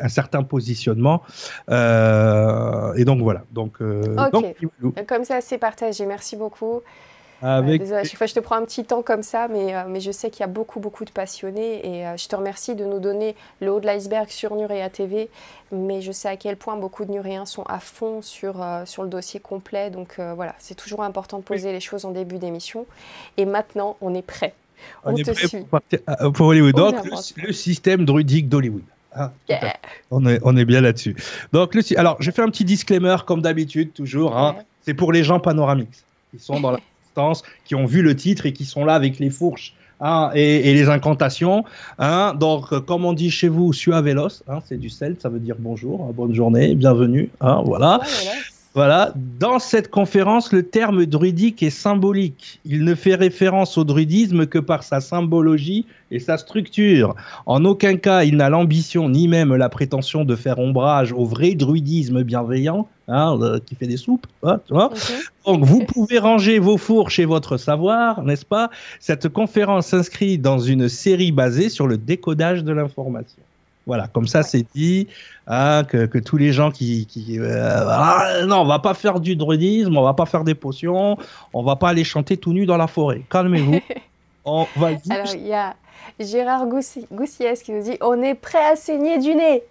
un 0.00 0.08
certain 0.08 0.42
positionnement. 0.42 1.22
Euh, 1.70 2.94
et 2.94 3.04
donc 3.04 3.20
voilà. 3.20 3.42
Donc, 3.52 3.80
euh, 3.80 4.02
comme 5.06 5.24
ça, 5.24 5.40
c'est 5.40 5.58
partagé. 5.58 6.06
Merci 6.06 6.36
beaucoup. 6.36 6.82
Avec... 7.42 7.80
désolé, 7.80 8.04
chaque 8.04 8.16
fois 8.16 8.26
je 8.26 8.34
te 8.34 8.40
prends 8.40 8.56
un 8.56 8.64
petit 8.64 8.84
temps 8.84 9.02
comme 9.02 9.22
ça, 9.22 9.48
mais, 9.48 9.74
mais 9.88 10.00
je 10.00 10.10
sais 10.10 10.30
qu'il 10.30 10.40
y 10.40 10.44
a 10.44 10.48
beaucoup, 10.48 10.80
beaucoup 10.80 11.04
de 11.04 11.10
passionnés 11.10 11.86
et 11.86 12.16
je 12.16 12.28
te 12.28 12.36
remercie 12.36 12.74
de 12.74 12.84
nous 12.84 12.98
donner 12.98 13.36
le 13.60 13.70
haut 13.72 13.80
de 13.80 13.86
l'iceberg 13.86 14.28
sur 14.28 14.54
Nurea 14.56 14.88
TV, 14.88 15.28
mais 15.70 16.00
je 16.00 16.12
sais 16.12 16.28
à 16.28 16.36
quel 16.36 16.56
point 16.56 16.76
beaucoup 16.76 17.04
de 17.04 17.10
Nuréens 17.10 17.44
sont 17.44 17.64
à 17.64 17.78
fond 17.78 18.22
sur, 18.22 18.64
sur 18.86 19.02
le 19.02 19.08
dossier 19.08 19.38
complet, 19.38 19.90
donc 19.90 20.18
voilà, 20.18 20.54
c'est 20.58 20.74
toujours 20.74 21.02
important 21.02 21.38
de 21.38 21.42
poser 21.42 21.72
les 21.72 21.80
choses 21.80 22.04
en 22.04 22.10
début 22.10 22.38
d'émission. 22.38 22.86
Et 23.36 23.44
maintenant, 23.44 23.96
on 24.00 24.14
est 24.14 24.22
prêt. 24.22 24.54
On, 25.04 25.14
est 25.16 25.22
prêt 25.22 25.48
Pour, 25.48 25.68
partir 25.68 26.00
pour, 26.34 26.46
Hollywood. 26.46 26.74
Donc, 26.74 26.94
le, 27.36 27.52
système 27.52 28.04
druidique 28.04 28.48
d'Hollywood. 28.48 28.82
Ah, 29.12 29.32
on, 30.10 30.26
est, 30.26 30.38
on 30.42 30.56
est 30.56 30.64
bien 30.64 30.80
là-dessus. 30.80 31.16
Donc, 31.52 31.74
le, 31.74 31.82
alors, 31.98 32.16
je 32.20 32.30
fais 32.30 32.42
un 32.42 32.50
petit 32.50 32.64
disclaimer, 32.64 33.16
comme 33.26 33.40
d'habitude, 33.40 33.92
toujours. 33.92 34.36
Hein. 34.36 34.56
C'est 34.82 34.94
pour 34.94 35.12
les 35.12 35.24
gens 35.24 35.40
panoramiques 35.40 36.04
qui 36.30 36.38
sont 36.38 36.60
dans 36.60 36.72
la 36.72 36.80
qui 37.64 37.74
ont 37.74 37.86
vu 37.86 38.02
le 38.02 38.14
titre 38.16 38.46
et 38.46 38.52
qui 38.52 38.64
sont 38.64 38.84
là 38.84 38.94
avec 38.94 39.18
les 39.18 39.30
fourches. 39.30 39.74
Hein, 39.98 40.30
et, 40.34 40.74
les 40.74 40.90
incantations. 40.90 41.64
Hein. 41.98 42.34
Donc, 42.38 42.70
euh, 42.70 42.80
comme 42.80 43.06
on 43.06 43.14
dit 43.14 43.30
chez 43.30 43.48
vous, 43.48 43.72
suavelos, 43.72 44.42
hein, 44.46 44.58
c'est 44.66 44.76
du 44.76 44.90
celte, 44.90 45.22
ça 45.22 45.30
veut 45.30 45.38
dire 45.38 45.56
bonjour, 45.58 46.04
hein, 46.04 46.12
bonne 46.14 46.34
journée, 46.34 46.74
bienvenue. 46.74 47.30
Hein, 47.40 47.62
voilà. 47.64 48.00
Voilà, 48.76 49.14
dans 49.40 49.58
cette 49.58 49.88
conférence, 49.88 50.52
le 50.52 50.62
terme 50.62 51.06
druidique 51.06 51.62
est 51.62 51.70
symbolique. 51.70 52.60
Il 52.66 52.84
ne 52.84 52.94
fait 52.94 53.14
référence 53.14 53.78
au 53.78 53.84
druidisme 53.84 54.44
que 54.44 54.58
par 54.58 54.82
sa 54.82 55.00
symbologie 55.00 55.86
et 56.10 56.18
sa 56.18 56.36
structure. 56.36 57.14
En 57.46 57.64
aucun 57.64 57.96
cas, 57.96 58.24
il 58.24 58.36
n'a 58.36 58.50
l'ambition 58.50 59.08
ni 59.08 59.28
même 59.28 59.54
la 59.54 59.70
prétention 59.70 60.26
de 60.26 60.36
faire 60.36 60.58
ombrage 60.58 61.14
au 61.14 61.24
vrai 61.24 61.54
druidisme 61.54 62.22
bienveillant, 62.22 62.86
hein, 63.08 63.38
qui 63.64 63.76
fait 63.76 63.86
des 63.86 63.96
soupes. 63.96 64.26
Hein, 64.42 64.60
tu 64.66 64.74
vois 64.74 64.92
Donc, 65.46 65.64
vous 65.64 65.82
pouvez 65.86 66.18
ranger 66.18 66.58
vos 66.58 66.76
fourches 66.76 67.18
et 67.18 67.24
votre 67.24 67.56
savoir, 67.56 68.24
n'est-ce 68.24 68.44
pas? 68.44 68.68
Cette 69.00 69.30
conférence 69.30 69.86
s'inscrit 69.86 70.36
dans 70.36 70.58
une 70.58 70.90
série 70.90 71.32
basée 71.32 71.70
sur 71.70 71.86
le 71.86 71.96
décodage 71.96 72.62
de 72.62 72.72
l'information. 72.72 73.40
Voilà, 73.86 74.08
comme 74.08 74.26
ça 74.26 74.42
c'est 74.42 74.66
dit, 74.74 75.06
hein, 75.46 75.84
que, 75.84 76.06
que, 76.06 76.18
tous 76.18 76.36
les 76.36 76.52
gens 76.52 76.72
qui, 76.72 77.06
qui 77.06 77.38
euh, 77.38 77.86
ah, 77.88 78.44
non, 78.44 78.62
on 78.62 78.64
va 78.64 78.80
pas 78.80 78.94
faire 78.94 79.20
du 79.20 79.36
druidisme, 79.36 79.96
on 79.96 80.02
va 80.02 80.12
pas 80.14 80.26
faire 80.26 80.42
des 80.42 80.56
potions, 80.56 81.16
on 81.52 81.62
va 81.62 81.76
pas 81.76 81.90
aller 81.90 82.02
chanter 82.02 82.36
tout 82.36 82.52
nu 82.52 82.66
dans 82.66 82.76
la 82.76 82.88
forêt. 82.88 83.22
Calmez-vous. 83.30 83.80
on 84.44 84.66
va 84.76 84.88
Alors 85.08 85.34
il 85.34 85.46
y 85.46 85.54
a 85.54 85.76
Gérard 86.18 86.66
Goussiès 86.66 87.62
qui 87.62 87.72
nous 87.72 87.82
dit 87.82 87.96
On 88.00 88.22
est 88.22 88.34
prêt 88.34 88.64
à 88.72 88.76
saigner 88.76 89.18
du 89.18 89.34
nez 89.34 89.62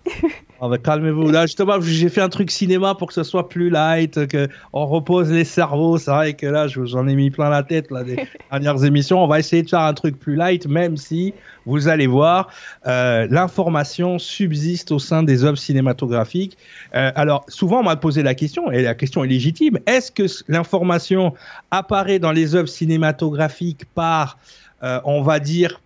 oh 0.61 0.69
Calmez-vous. 0.83 1.31
Là, 1.31 1.45
justement, 1.45 1.79
j'ai 1.81 2.09
fait 2.09 2.21
un 2.21 2.29
truc 2.29 2.51
cinéma 2.51 2.95
pour 2.95 3.07
que 3.07 3.13
ce 3.13 3.23
soit 3.23 3.49
plus 3.49 3.69
light, 3.69 4.19
qu'on 4.31 4.85
repose 4.85 5.31
les 5.31 5.45
cerveaux. 5.45 5.97
C'est 5.97 6.11
vrai 6.11 6.33
que 6.33 6.45
là, 6.45 6.67
j'en 6.67 7.07
ai 7.07 7.15
mis 7.15 7.31
plein 7.31 7.49
la 7.49 7.63
tête 7.63 7.91
là, 7.91 8.03
des 8.03 8.27
dernières 8.51 8.83
émissions. 8.83 9.23
On 9.23 9.27
va 9.27 9.39
essayer 9.39 9.63
de 9.63 9.69
faire 9.69 9.81
un 9.81 9.93
truc 9.93 10.19
plus 10.19 10.35
light, 10.35 10.67
même 10.67 10.97
si, 10.97 11.33
vous 11.65 11.87
allez 11.87 12.07
voir, 12.07 12.49
euh, 12.85 13.27
l'information 13.29 14.19
subsiste 14.19 14.91
au 14.91 14.99
sein 14.99 15.23
des 15.23 15.43
œuvres 15.43 15.57
cinématographiques. 15.57 16.57
Euh, 16.93 17.11
alors, 17.15 17.45
souvent, 17.47 17.79
on 17.79 17.83
m'a 17.83 17.95
posé 17.95 18.21
la 18.21 18.35
question, 18.35 18.71
et 18.71 18.83
la 18.83 18.93
question 18.93 19.23
est 19.23 19.27
légitime 19.27 19.79
est-ce 19.85 20.11
que 20.11 20.25
l'information 20.47 21.33
apparaît 21.71 22.19
dans 22.19 22.31
les 22.31 22.55
œuvres 22.55 22.67
cinématographiques 22.67 23.85
par, 23.93 24.37
euh, 24.83 24.99
on 25.05 25.21
va 25.21 25.39
dire, 25.39 25.81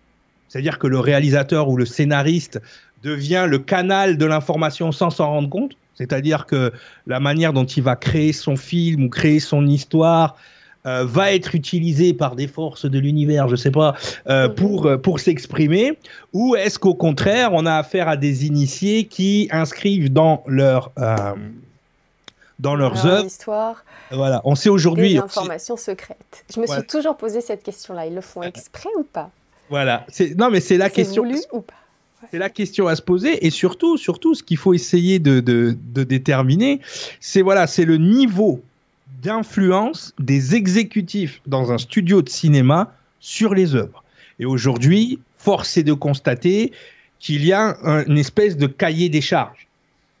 c'est-à-dire 0.50 0.78
que 0.78 0.88
le 0.88 0.98
réalisateur 0.98 1.68
ou 1.68 1.76
le 1.76 1.86
scénariste 1.86 2.60
devient 3.04 3.46
le 3.48 3.58
canal 3.58 4.18
de 4.18 4.26
l'information 4.26 4.92
sans 4.92 5.10
s'en 5.10 5.28
rendre 5.28 5.48
compte. 5.48 5.72
C'est-à-dire 5.94 6.46
que 6.46 6.72
la 7.06 7.20
manière 7.20 7.52
dont 7.52 7.64
il 7.64 7.82
va 7.82 7.94
créer 7.94 8.32
son 8.32 8.56
film 8.56 9.04
ou 9.04 9.08
créer 9.08 9.38
son 9.38 9.66
histoire 9.66 10.36
euh, 10.86 11.04
va 11.04 11.32
être 11.32 11.54
utilisée 11.54 12.14
par 12.14 12.34
des 12.34 12.48
forces 12.48 12.86
de 12.86 12.98
l'univers, 12.98 13.46
je 13.46 13.52
ne 13.52 13.56
sais 13.56 13.70
pas, 13.70 13.94
euh, 14.28 14.48
mhm. 14.48 14.54
pour, 14.54 14.86
euh, 14.86 14.96
pour 14.96 15.20
s'exprimer, 15.20 15.96
ou 16.32 16.56
est-ce 16.56 16.78
qu'au 16.78 16.94
contraire, 16.94 17.50
on 17.52 17.64
a 17.64 17.74
affaire 17.74 18.08
à 18.08 18.16
des 18.16 18.46
initiés 18.46 19.04
qui 19.04 19.48
inscrivent 19.52 20.12
dans 20.12 20.42
leur 20.46 20.92
dans 22.58 22.74
leurs 22.74 23.06
œuvres. 23.06 23.26
Histoire, 23.26 23.84
voilà, 24.10 24.42
on 24.44 24.54
sait 24.54 24.68
aujourd'hui. 24.68 25.14
Des 25.14 25.18
informations 25.18 25.76
secrètes. 25.76 26.44
Je 26.54 26.60
me 26.60 26.66
suis 26.66 26.82
toujours 26.82 27.16
posé 27.16 27.40
cette 27.40 27.62
question-là. 27.62 28.06
Ils 28.06 28.14
le 28.14 28.20
font 28.20 28.42
exprès 28.42 28.90
ou 28.98 29.04
pas? 29.04 29.30
Voilà. 29.70 30.06
Non, 30.36 30.50
mais 30.50 30.60
c'est 30.60 30.76
la 30.76 30.90
question. 30.90 31.22
Voulu 31.24 31.38
ou 31.52 31.60
pas? 31.60 31.74
C'est 32.30 32.38
la 32.38 32.50
question 32.50 32.86
à 32.86 32.94
se 32.96 33.02
poser 33.02 33.46
et 33.46 33.50
surtout, 33.50 33.96
surtout, 33.96 34.34
ce 34.34 34.42
qu'il 34.42 34.58
faut 34.58 34.74
essayer 34.74 35.18
de, 35.18 35.40
de, 35.40 35.76
de 35.94 36.04
déterminer, 36.04 36.80
c'est 37.18 37.40
voilà, 37.40 37.66
c'est 37.66 37.86
le 37.86 37.96
niveau 37.96 38.62
d'influence 39.22 40.14
des 40.18 40.54
exécutifs 40.54 41.40
dans 41.46 41.72
un 41.72 41.78
studio 41.78 42.20
de 42.20 42.28
cinéma 42.28 42.92
sur 43.20 43.54
les 43.54 43.74
œuvres. 43.74 44.04
Et 44.38 44.44
aujourd'hui, 44.44 45.18
force 45.38 45.76
est 45.76 45.82
de 45.82 45.92
constater 45.94 46.72
qu'il 47.18 47.44
y 47.44 47.52
a 47.52 47.76
une 48.06 48.18
espèce 48.18 48.56
de 48.56 48.66
cahier 48.66 49.08
des 49.08 49.20
charges. 49.20 49.66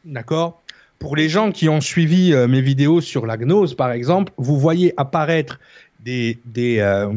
D'accord? 0.04 0.60
Pour 0.98 1.16
les 1.16 1.28
gens 1.28 1.50
qui 1.50 1.68
ont 1.68 1.80
suivi 1.80 2.34
euh, 2.34 2.46
mes 2.46 2.60
vidéos 2.60 3.00
sur 3.00 3.24
la 3.24 3.38
gnose, 3.38 3.74
par 3.74 3.90
exemple, 3.90 4.32
vous 4.36 4.58
voyez 4.58 4.92
apparaître 4.98 5.58
des, 6.04 6.38
des 6.44 6.78
euh, 6.78 7.10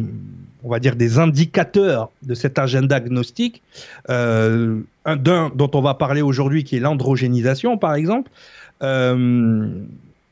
on 0.63 0.69
va 0.69 0.79
dire 0.79 0.95
des 0.95 1.19
indicateurs 1.19 2.09
de 2.23 2.33
cet 2.33 2.57
agenda 2.57 2.99
gnostique, 2.99 3.61
euh, 4.09 4.79
d'un 5.05 5.51
dont 5.53 5.69
on 5.73 5.81
va 5.81 5.93
parler 5.93 6.21
aujourd'hui 6.21 6.63
qui 6.63 6.77
est 6.77 6.79
l'androgénisation 6.79 7.77
par 7.77 7.95
exemple, 7.95 8.31
euh, 8.81 9.67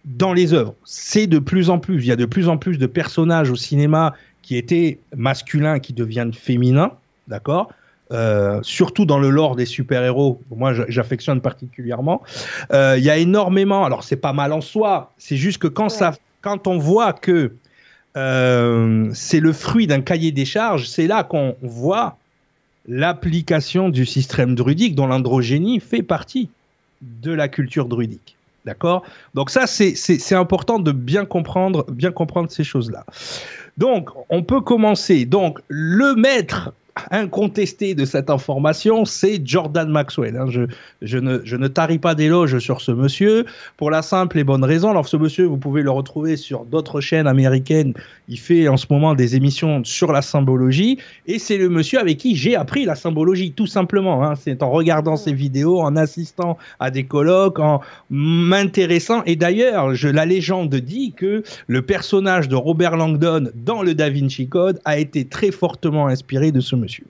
dans 0.05 0.33
les 0.33 0.53
œuvres. 0.53 0.73
C'est 0.85 1.27
de 1.27 1.39
plus 1.39 1.69
en 1.69 1.79
plus, 1.79 1.97
il 1.97 2.07
y 2.07 2.11
a 2.11 2.15
de 2.15 2.25
plus 2.25 2.47
en 2.47 2.57
plus 2.57 2.77
de 2.77 2.87
personnages 2.87 3.51
au 3.51 3.55
cinéma 3.55 4.13
qui 4.41 4.57
étaient 4.57 4.99
masculins 5.15 5.79
qui 5.79 5.93
deviennent 5.93 6.33
féminins, 6.33 6.93
d'accord 7.27 7.71
euh, 8.11 8.59
surtout 8.61 9.05
dans 9.05 9.19
le 9.19 9.29
lore 9.29 9.55
des 9.55 9.65
super-héros, 9.65 10.41
moi 10.53 10.73
j'affectionne 10.89 11.39
particulièrement. 11.39 12.21
Il 12.73 12.99
y 12.99 13.09
a 13.09 13.15
énormément, 13.15 13.85
alors 13.85 14.03
c'est 14.03 14.17
pas 14.17 14.33
mal 14.33 14.51
en 14.51 14.59
soi, 14.59 15.13
c'est 15.17 15.37
juste 15.37 15.59
que 15.59 15.67
quand, 15.67 15.87
ça, 15.87 16.13
quand 16.41 16.67
on 16.67 16.77
voit 16.77 17.13
que 17.13 17.53
euh, 18.17 19.09
c'est 19.13 19.39
le 19.39 19.53
fruit 19.53 19.87
d'un 19.87 20.01
cahier 20.01 20.31
des 20.31 20.45
charges. 20.45 20.87
C'est 20.87 21.07
là 21.07 21.23
qu'on 21.23 21.55
voit 21.61 22.17
l'application 22.87 23.89
du 23.89 24.05
système 24.05 24.55
druidique 24.55 24.95
dont 24.95 25.07
l'androgénie 25.07 25.79
fait 25.79 26.03
partie 26.03 26.49
de 27.01 27.31
la 27.31 27.47
culture 27.47 27.87
druidique. 27.87 28.35
D'accord? 28.65 29.03
Donc 29.33 29.49
ça, 29.49 29.65
c'est 29.65 30.35
important 30.35 30.77
de 30.77 30.91
bien 30.91 31.25
comprendre, 31.25 31.85
bien 31.89 32.11
comprendre 32.11 32.51
ces 32.51 32.63
choses-là. 32.63 33.05
Donc, 33.77 34.09
on 34.29 34.43
peut 34.43 34.61
commencer. 34.61 35.25
Donc, 35.25 35.59
le 35.67 36.13
maître 36.15 36.71
incontesté 37.09 37.95
de 37.95 38.05
cette 38.05 38.29
information, 38.29 39.05
c'est 39.05 39.41
Jordan 39.45 39.89
Maxwell. 39.89 40.37
Hein. 40.37 40.47
Je, 41.01 41.17
ne 41.17 41.67
tarie 41.67 41.99
pas 41.99 42.15
d'éloges 42.15 42.59
sur 42.59 42.81
ce 42.81 42.91
monsieur 42.91 43.45
pour 43.77 43.91
la 43.91 44.01
simple 44.01 44.39
et 44.39 44.43
bonne 44.43 44.63
raison. 44.63 44.89
Alors 44.89 45.07
ce 45.07 45.17
monsieur, 45.17 45.45
vous 45.45 45.57
pouvez 45.57 45.81
le 45.81 45.91
retrouver 45.91 46.37
sur 46.37 46.65
d'autres 46.65 47.01
chaînes 47.01 47.27
américaines. 47.27 47.93
Il 48.27 48.39
fait 48.39 48.67
en 48.67 48.77
ce 48.77 48.85
moment 48.89 49.13
des 49.13 49.35
émissions 49.35 49.83
sur 49.83 50.11
la 50.11 50.21
symbologie 50.21 50.97
et 51.27 51.39
c'est 51.39 51.57
le 51.57 51.69
monsieur 51.69 51.99
avec 51.99 52.17
qui 52.17 52.35
j'ai 52.35 52.55
appris 52.55 52.85
la 52.85 52.95
symbologie, 52.95 53.51
tout 53.51 53.67
simplement. 53.67 54.23
Hein. 54.23 54.35
C'est 54.35 54.63
en 54.63 54.71
regardant 54.71 55.17
ses 55.17 55.33
vidéos, 55.33 55.81
en 55.81 55.95
assistant 55.95 56.57
à 56.79 56.91
des 56.91 57.05
colloques, 57.05 57.59
en 57.59 57.81
m'intéressant. 58.09 59.23
Et 59.25 59.35
d'ailleurs, 59.35 59.93
la 60.03 60.25
légende 60.25 60.75
dit 60.75 61.13
que 61.13 61.43
le 61.67 61.81
personnage 61.81 62.49
de 62.49 62.55
Robert 62.55 62.97
Langdon 62.97 63.49
dans 63.55 63.81
le 63.81 63.93
Da 63.93 64.09
Vinci 64.09 64.47
Code 64.47 64.79
a 64.85 64.97
été 64.97 65.25
très 65.25 65.51
fortement 65.51 66.07
inspiré 66.07 66.51
de 66.51 66.59
ce 66.59 66.75
monsieur. 66.81 67.05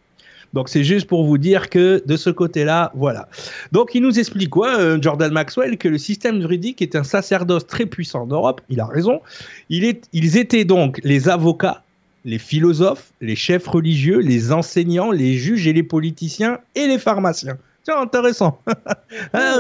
Donc 0.53 0.69
c'est 0.69 0.83
juste 0.83 1.07
pour 1.07 1.25
vous 1.25 1.37
dire 1.37 1.69
que 1.69 2.03
de 2.05 2.17
ce 2.17 2.29
côté-là, 2.29 2.91
voilà. 2.93 3.29
Donc 3.71 3.95
il 3.95 4.01
nous 4.01 4.19
explique 4.19 4.49
quoi, 4.49 4.77
euh, 4.77 5.01
Jordan 5.01 5.31
Maxwell, 5.31 5.77
que 5.77 5.87
le 5.87 5.97
système 5.97 6.41
juridique 6.41 6.81
est 6.81 6.95
un 6.95 7.03
sacerdoce 7.03 7.65
très 7.65 7.85
puissant 7.85 8.23
en 8.23 8.27
Europe. 8.27 8.61
Il 8.69 8.79
a 8.79 8.85
raison. 8.85 9.21
Il 9.69 9.85
est, 9.85 10.07
ils 10.13 10.37
étaient 10.37 10.65
donc 10.65 10.99
les 11.03 11.29
avocats, 11.29 11.83
les 12.25 12.37
philosophes, 12.37 13.11
les 13.21 13.35
chefs 13.35 13.67
religieux, 13.67 14.19
les 14.19 14.51
enseignants, 14.51 15.11
les 15.11 15.35
juges 15.35 15.67
et 15.67 15.73
les 15.73 15.83
politiciens 15.83 16.59
et 16.75 16.87
les 16.87 16.99
pharmaciens. 16.99 17.57
Tiens, 17.83 17.99
intéressant. 17.99 18.59
ah, 19.33 19.59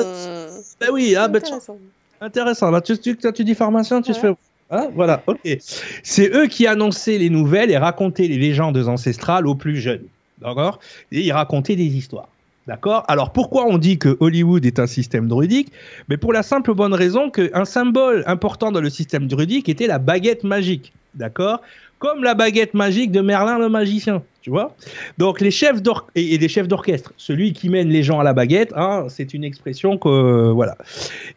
ben 0.79 0.89
oui, 0.91 1.15
ah, 1.15 1.27
ben, 1.27 1.37
intéressant. 1.37 1.77
intéressant. 2.19 2.69
Là, 2.69 2.81
tu, 2.81 2.97
tu, 2.97 3.17
tu, 3.17 3.43
dis 3.43 3.55
pharmacien, 3.55 4.01
tu 4.01 4.11
te 4.11 4.17
fais 4.17 4.33
Hein, 4.71 4.89
voilà, 4.95 5.21
ok. 5.27 5.57
C'est 6.01 6.33
eux 6.33 6.47
qui 6.47 6.65
annonçaient 6.65 7.17
les 7.17 7.29
nouvelles 7.29 7.71
et 7.71 7.77
racontaient 7.77 8.27
les 8.27 8.37
légendes 8.37 8.77
ancestrales 8.87 9.45
aux 9.45 9.55
plus 9.55 9.77
jeunes. 9.77 10.05
D'accord? 10.41 10.79
Et 11.11 11.21
ils 11.21 11.31
racontaient 11.31 11.75
des 11.75 11.83
histoires. 11.83 12.29
D'accord? 12.67 13.03
Alors 13.07 13.33
pourquoi 13.33 13.65
on 13.65 13.77
dit 13.77 13.97
que 13.97 14.17
Hollywood 14.19 14.65
est 14.65 14.79
un 14.79 14.87
système 14.87 15.27
druidique? 15.27 15.71
Mais 16.09 16.17
pour 16.17 16.31
la 16.31 16.41
simple 16.41 16.73
bonne 16.73 16.93
raison 16.93 17.29
qu'un 17.29 17.65
symbole 17.65 18.23
important 18.27 18.71
dans 18.71 18.81
le 18.81 18.89
système 18.89 19.27
druidique 19.27 19.67
était 19.67 19.87
la 19.87 19.99
baguette 19.99 20.43
magique. 20.43 20.93
D'accord? 21.15 21.61
Comme 22.01 22.23
la 22.23 22.33
baguette 22.33 22.73
magique 22.73 23.11
de 23.11 23.21
Merlin 23.21 23.59
le 23.59 23.69
magicien 23.69 24.23
tu 24.41 24.49
vois 24.49 24.75
Donc 25.19 25.39
les 25.39 25.51
chefs 25.51 25.83
d'orchestre 25.83 26.11
et, 26.15 26.39
des 26.39 26.49
chefs 26.49 26.67
d'orchestre, 26.67 27.13
celui 27.15 27.53
qui 27.53 27.69
mène 27.69 27.89
les 27.89 28.01
gens 28.01 28.19
à 28.19 28.23
la 28.23 28.33
baguette, 28.33 28.73
hein, 28.75 29.05
c'est 29.07 29.35
une 29.35 29.43
expression 29.43 29.99
que 29.99 30.49
voilà. 30.49 30.77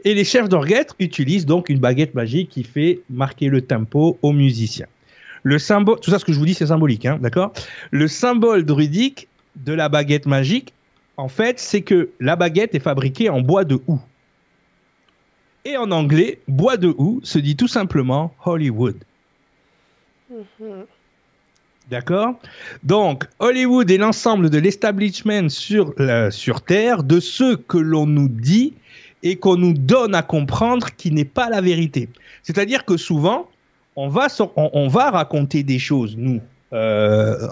Et 0.06 0.14
les 0.14 0.24
chefs 0.24 0.48
d'orchestre 0.48 0.94
utilisent 0.98 1.44
donc 1.44 1.68
une 1.68 1.80
baguette 1.80 2.14
magique 2.14 2.48
qui 2.48 2.64
fait 2.64 3.00
marquer 3.10 3.48
le 3.48 3.60
tempo 3.60 4.18
aux 4.22 4.32
musiciens. 4.32 4.86
Le 5.42 5.58
symbole, 5.58 6.00
tout 6.00 6.10
ça 6.10 6.18
ce 6.18 6.24
que 6.24 6.32
je 6.32 6.38
vous 6.38 6.46
dis 6.46 6.54
c'est 6.54 6.68
symbolique, 6.68 7.04
hein, 7.04 7.18
d'accord 7.20 7.52
Le 7.90 8.08
symbole 8.08 8.64
druidique 8.64 9.28
de 9.56 9.74
la 9.74 9.90
baguette 9.90 10.24
magique, 10.24 10.72
en 11.18 11.28
fait, 11.28 11.60
c'est 11.60 11.82
que 11.82 12.08
la 12.20 12.36
baguette 12.36 12.74
est 12.74 12.80
fabriquée 12.80 13.28
en 13.28 13.42
bois 13.42 13.64
de 13.64 13.80
houx. 13.86 14.00
Et 15.66 15.76
en 15.76 15.90
anglais, 15.90 16.40
bois 16.48 16.78
de 16.78 16.88
houx 16.96 17.20
se 17.22 17.38
dit 17.38 17.54
tout 17.54 17.68
simplement 17.68 18.34
Hollywood. 18.46 18.96
Mm-hmm. 20.32 20.86
D'accord 21.90 22.34
Donc, 22.82 23.24
Hollywood 23.40 23.90
est 23.90 23.98
l'ensemble 23.98 24.48
de 24.48 24.58
l'establishment 24.58 25.50
sur, 25.50 25.92
sur 26.30 26.62
Terre 26.62 27.02
de 27.02 27.20
ce 27.20 27.56
que 27.56 27.76
l'on 27.76 28.06
nous 28.06 28.28
dit 28.28 28.72
et 29.22 29.36
qu'on 29.36 29.56
nous 29.56 29.74
donne 29.74 30.14
à 30.14 30.22
comprendre 30.22 30.88
qui 30.96 31.10
n'est 31.10 31.24
pas 31.24 31.50
la 31.50 31.60
vérité. 31.60 32.08
C'est-à-dire 32.42 32.84
que 32.84 32.96
souvent, 32.96 33.48
on 33.96 34.08
va, 34.08 34.28
on, 34.56 34.88
va 34.88 35.10
raconter 35.10 35.62
des 35.62 35.78
choses, 35.78 36.16
nous, 36.16 36.40
euh, 36.72 37.48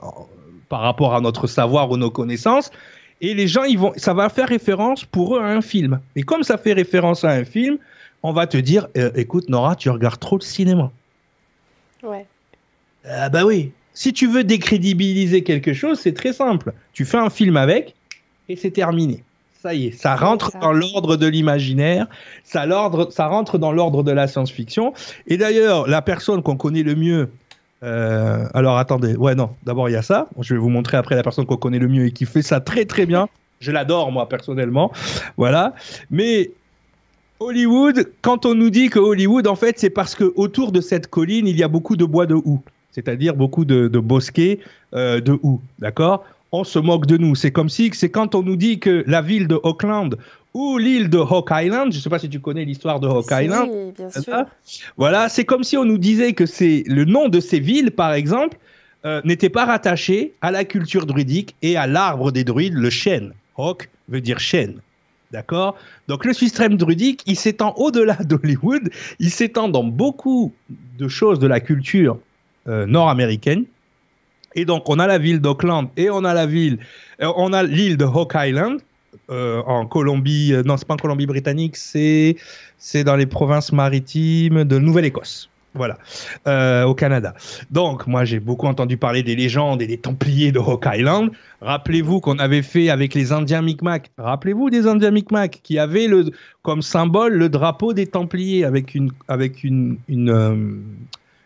par 0.69 0.81
rapport 0.81 1.15
à 1.15 1.21
notre 1.21 1.47
savoir 1.47 1.91
ou 1.91 1.97
nos 1.97 2.11
connaissances, 2.11 2.71
et 3.21 3.35
les 3.35 3.49
gens, 3.49 3.65
ils 3.65 3.79
vont, 3.79 3.93
ça 3.97 4.15
va 4.15 4.29
faire 4.29 4.49
référence 4.49 5.05
pour 5.05 5.37
eux 5.37 5.41
à 5.41 5.47
un 5.47 5.61
film. 5.61 6.01
Et 6.17 6.23
comme 6.23 6.43
ça 6.43 6.59
fait 6.59 6.73
référence 6.73 7.25
à 7.25 7.31
un 7.31 7.45
film, 7.45 7.79
on 8.23 8.33
va 8.33 8.47
te 8.47 8.57
dire, 8.57 8.89
euh, 8.97 9.11
écoute 9.15 9.49
Nora, 9.49 9.77
tu 9.77 9.91
regardes 9.91 10.19
trop 10.19 10.37
le 10.37 10.43
cinéma. 10.43 10.91
Ouais. 12.03 12.27
Ah 13.09 13.29
bah 13.29 13.45
oui, 13.45 13.73
si 13.95 14.13
tu 14.13 14.27
veux 14.27 14.45
décrédibiliser 14.45 15.43
quelque 15.43 15.75
chose, 15.75 15.99
c'est 15.99 16.15
très 16.15 16.33
simple. 16.33 16.73
Tu 16.93 17.05
fais 17.05 17.19
un 17.19 17.31
film 17.31 17.57
avec 17.57 17.95
et 18.49 18.57
c'est 18.57 18.71
terminé. 18.71 19.23
Ça 19.61 19.75
y 19.75 19.87
est, 19.87 19.93
ça 19.93 20.17
rentre 20.17 20.59
dans 20.61 20.73
l'ordre 20.73 21.17
de 21.17 21.27
l'imaginaire, 21.27 22.09
ça, 22.43 22.67
ça 23.11 23.27
rentre 23.29 23.59
dans 23.59 23.71
l'ordre 23.71 24.03
de 24.03 24.11
la 24.11 24.27
science-fiction. 24.27 24.93
Et 25.29 25.37
d'ailleurs, 25.37 25.87
la 25.87 26.03
personne 26.03 26.43
qu'on 26.43 26.57
connaît 26.57 26.83
le 26.83 26.97
mieux, 26.97 27.31
euh, 27.85 28.49
alors 28.55 28.77
attendez, 28.77 29.15
ouais 29.15 29.37
non, 29.37 29.51
d'abord 29.63 29.89
il 29.89 29.93
y 29.93 29.97
a 29.97 30.03
ça. 30.03 30.27
Je 30.41 30.55
vais 30.55 30.61
vous 30.61 30.69
montrer 30.69 30.97
après 30.97 31.15
la 31.15 31.23
personne 31.23 31.47
qu'on 31.47 31.57
connaît 31.57 31.79
le 31.79 31.87
mieux 31.87 32.07
et 32.07 32.11
qui 32.11 32.27
fait 32.27 32.43
ça 32.43 32.59
très 32.59 32.87
très 32.87 33.07
bien. 33.07 33.29
Je 33.61 33.71
l'adore 33.71 34.11
moi 34.11 34.29
personnellement, 34.29 34.91
voilà. 35.37 35.75
Mais 36.11 36.51
Hollywood, 37.39 38.11
quand 38.21 38.47
on 38.47 38.57
nous 38.57 38.71
dit 38.71 38.89
que 38.89 38.99
Hollywood, 38.99 39.47
en 39.47 39.57
fait, 39.57 39.79
c'est 39.79 39.91
parce 39.91 40.17
que 40.17 40.33
autour 40.35 40.73
de 40.73 40.81
cette 40.81 41.07
colline, 41.07 41.47
il 41.47 41.57
y 41.57 41.63
a 41.63 41.69
beaucoup 41.69 41.95
de 41.95 42.05
bois 42.05 42.27
de 42.27 42.35
houx 42.35 42.63
c'est-à-dire 42.93 43.35
beaucoup 43.35 43.65
de, 43.65 43.89
bosquets 43.99 44.61
euh, 44.95 45.21
de 45.21 45.39
houx, 45.43 45.61
d'accord? 45.79 46.25
On 46.53 46.65
se 46.65 46.79
moque 46.79 47.07
de 47.07 47.17
nous. 47.17 47.35
C'est 47.35 47.51
comme 47.51 47.71
si, 47.71 47.91
c'est 47.95 48.11
quand 48.11 48.35
on 48.35 48.43
nous 48.43 48.57
dit 48.57 48.79
que 48.79 49.03
la 49.07 49.23
ville 49.23 49.49
de 49.49 49.59
Auckland 49.63 50.17
ou 50.55 50.77
l'île 50.77 51.09
de 51.09 51.17
Hawk 51.17 51.49
Island, 51.51 51.93
je 51.93 51.97
ne 51.97 52.03
sais 52.03 52.11
pas 52.11 52.19
si 52.19 52.29
tu 52.29 52.41
connais 52.41 52.67
l'histoire 52.67 53.01
de 53.01 53.09
Hawk 53.09 53.31
Island. 53.31 53.71
Oui, 53.73 53.93
bien 53.97 54.11
sûr. 54.11 54.45
Voilà, 54.99 55.31
c'est 55.31 55.47
comme 55.47 55.65
si 55.65 55.79
on 55.79 55.87
nous 55.87 55.97
disait 55.97 56.35
que 56.35 56.45
c'est 56.45 56.85
le 56.87 57.07
nom 57.07 57.31
de 57.31 57.41
ces 57.41 57.59
villes, 57.59 57.91
par 57.91 58.13
exemple, 58.13 58.59
euh, 59.07 59.23
n'était 59.25 59.49
pas 59.49 59.65
rattaché 59.65 60.35
à 60.43 60.51
la 60.51 60.65
culture 60.65 61.07
druidique 61.07 61.57
et 61.63 61.77
à 61.77 61.87
l'arbre 61.87 62.31
des 62.31 62.45
druides, 62.45 62.75
le 62.75 62.91
chêne. 62.91 63.33
Hawk 63.57 63.89
veut 64.09 64.21
dire 64.21 64.39
chêne. 64.39 64.75
D'accord? 65.31 65.77
Donc 66.09 66.27
le 66.27 66.35
système 66.35 66.77
druidique, 66.77 67.23
il 67.27 67.37
s'étend 67.37 67.73
au-delà 67.79 68.15
d'Hollywood, 68.17 68.91
il 69.19 69.31
s'étend 69.31 69.69
dans 69.69 69.85
beaucoup 69.85 70.53
de 70.99 71.09
choses 71.09 71.39
de 71.39 71.47
la 71.47 71.61
culture 71.61 72.19
euh, 72.69 72.87
nord-américaine. 72.87 73.65
Et 74.55 74.65
donc 74.65 74.89
on 74.89 74.99
a 74.99 75.07
la 75.07 75.19
ville 75.19 75.41
d'Auckland 75.41 75.89
et 75.97 76.11
on 76.11 76.25
a 76.25 76.35
la 76.35 76.47
ville, 76.47 76.79
euh, 77.21 77.33
on 77.37 77.53
a 77.53 77.63
l'île 77.63 77.97
de 77.97 78.05
Hawk 78.05 78.33
Island 78.37 78.81
euh, 79.31 79.63
en 79.67 79.87
Colombie, 79.87 80.53
non 80.65 80.77
c'est 80.77 80.87
pas 80.87 80.95
en 80.95 80.99
Colombie-Britannique, 80.99 81.77
c'est 81.77 82.37
dans 83.05 83.17
les 83.17 83.27
provinces 83.27 83.73
maritimes 83.73 84.65
de 84.65 84.79
Nouvelle-Écosse. 84.79 85.49
Voilà, 85.75 85.97
euh, 86.47 86.85
au 86.85 86.95
Canada. 86.95 87.33
Donc, 87.71 88.07
moi, 88.07 88.27
j'ai 88.27 88.41
beaucoup 88.41 88.67
entendu 88.67 88.99
parler 88.99 89.23
des 89.23 89.35
légendes 89.35 89.81
et 89.81 89.87
des 89.87 89.97
Templiers 89.97 90.53
de 90.53 90.59
Rock 90.59 90.87
Island. 90.87 91.31
Rappelez-vous 91.63 92.21
qu'on 92.21 92.39
avait 92.39 92.61
fait 92.61 92.91
avec 92.91 93.15
les 93.15 93.33
Indiens 93.33 93.63
Micmac. 93.63 94.11
Rappelez-vous 94.19 94.69
des 94.69 94.87
Indiens 94.87 95.11
Micmac 95.11 95.61
qui 95.63 95.79
avaient 95.79 96.09
le, 96.09 96.31
comme 96.61 96.83
symbole 96.83 97.33
le 97.33 97.49
drapeau 97.49 97.95
des 97.95 98.07
Templiers 98.07 98.65
avec 98.65 98.95
une, 98.95 99.13
avec 99.29 99.65
une, 99.65 99.97
euh, 100.11 100.77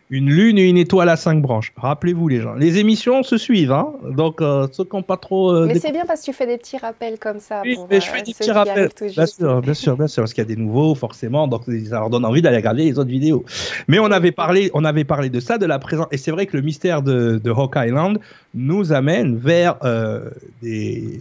une 0.09 0.29
lune 0.29 0.57
et 0.57 0.69
une 0.69 0.77
étoile 0.77 1.09
à 1.09 1.17
cinq 1.17 1.41
branches. 1.41 1.73
Rappelez-vous 1.75 2.29
les 2.29 2.39
gens. 2.39 2.53
Les 2.53 2.77
émissions 2.77 3.23
se 3.23 3.37
suivent, 3.37 3.73
hein 3.73 3.91
donc 4.09 4.41
euh, 4.41 4.65
ceux 4.71 4.85
qui 4.85 4.95
n'ont 4.95 5.03
pas 5.03 5.17
trop. 5.17 5.51
Euh, 5.51 5.65
Mais 5.67 5.73
des- 5.73 5.79
c'est 5.81 5.91
bien 5.91 6.05
parce 6.05 6.21
que 6.21 6.25
tu 6.27 6.33
fais 6.33 6.47
des 6.47 6.57
petits 6.57 6.77
rappels 6.77 7.19
comme 7.19 7.39
ça. 7.39 7.61
Oui, 7.65 7.75
pour, 7.75 7.87
mais 7.89 7.99
je 7.99 8.09
euh, 8.09 8.13
fais 8.13 8.21
des 8.21 8.33
petits 8.33 8.51
rappels. 8.51 8.89
Bien 9.01 9.25
sûr, 9.25 9.61
bien 9.61 9.73
sûr, 9.73 9.97
bien 9.97 10.07
sûr, 10.07 10.23
parce 10.23 10.33
qu'il 10.33 10.41
y 10.43 10.47
a 10.47 10.47
des 10.47 10.55
nouveaux, 10.55 10.95
forcément, 10.95 11.47
donc 11.49 11.63
ça 11.89 11.99
leur 11.99 12.09
donne 12.09 12.23
envie 12.23 12.41
d'aller 12.41 12.57
regarder 12.57 12.85
les 12.85 12.97
autres 12.97 13.09
vidéos. 13.09 13.43
Mais 13.89 13.99
on 13.99 14.05
avait 14.11 14.31
parlé, 14.31 14.71
on 14.73 14.85
avait 14.85 15.03
parlé 15.03 15.29
de 15.29 15.41
ça, 15.41 15.57
de 15.57 15.65
la 15.65 15.77
présence, 15.77 16.07
et 16.11 16.17
c'est 16.17 16.31
vrai 16.31 16.45
que 16.45 16.55
le 16.55 16.63
mystère 16.63 17.01
de, 17.01 17.41
de 17.43 17.51
Hawk 17.51 17.75
Island 17.77 18.19
nous 18.55 18.93
amène 18.93 19.35
vers 19.37 19.75
euh, 19.83 20.29
des 20.61 21.19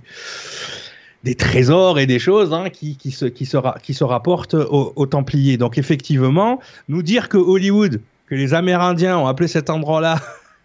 des 1.25 1.35
trésors 1.35 1.99
et 1.99 2.07
des 2.07 2.21
choses 2.21 2.53
hein, 2.53 2.71
qui, 2.71 2.97
qui, 2.97 3.11
se, 3.11 3.25
qui, 3.25 3.47
se 3.47 3.57
qui 3.83 3.95
se 3.95 4.05
rapportent 4.05 4.55
aux, 4.55 4.93
aux 4.95 5.07
Templiers. 5.07 5.57
Donc 5.57 5.77
effectivement, 5.77 6.61
nous 6.89 7.03
dire 7.03 7.29
que 7.29 7.37
Hollywood, 7.37 8.01
que 8.27 8.35
les 8.35 8.55
Amérindiens 8.55 9.19
ont 9.19 9.27
appelé 9.27 9.49
cet 9.49 9.71
endroit-là 9.71 10.17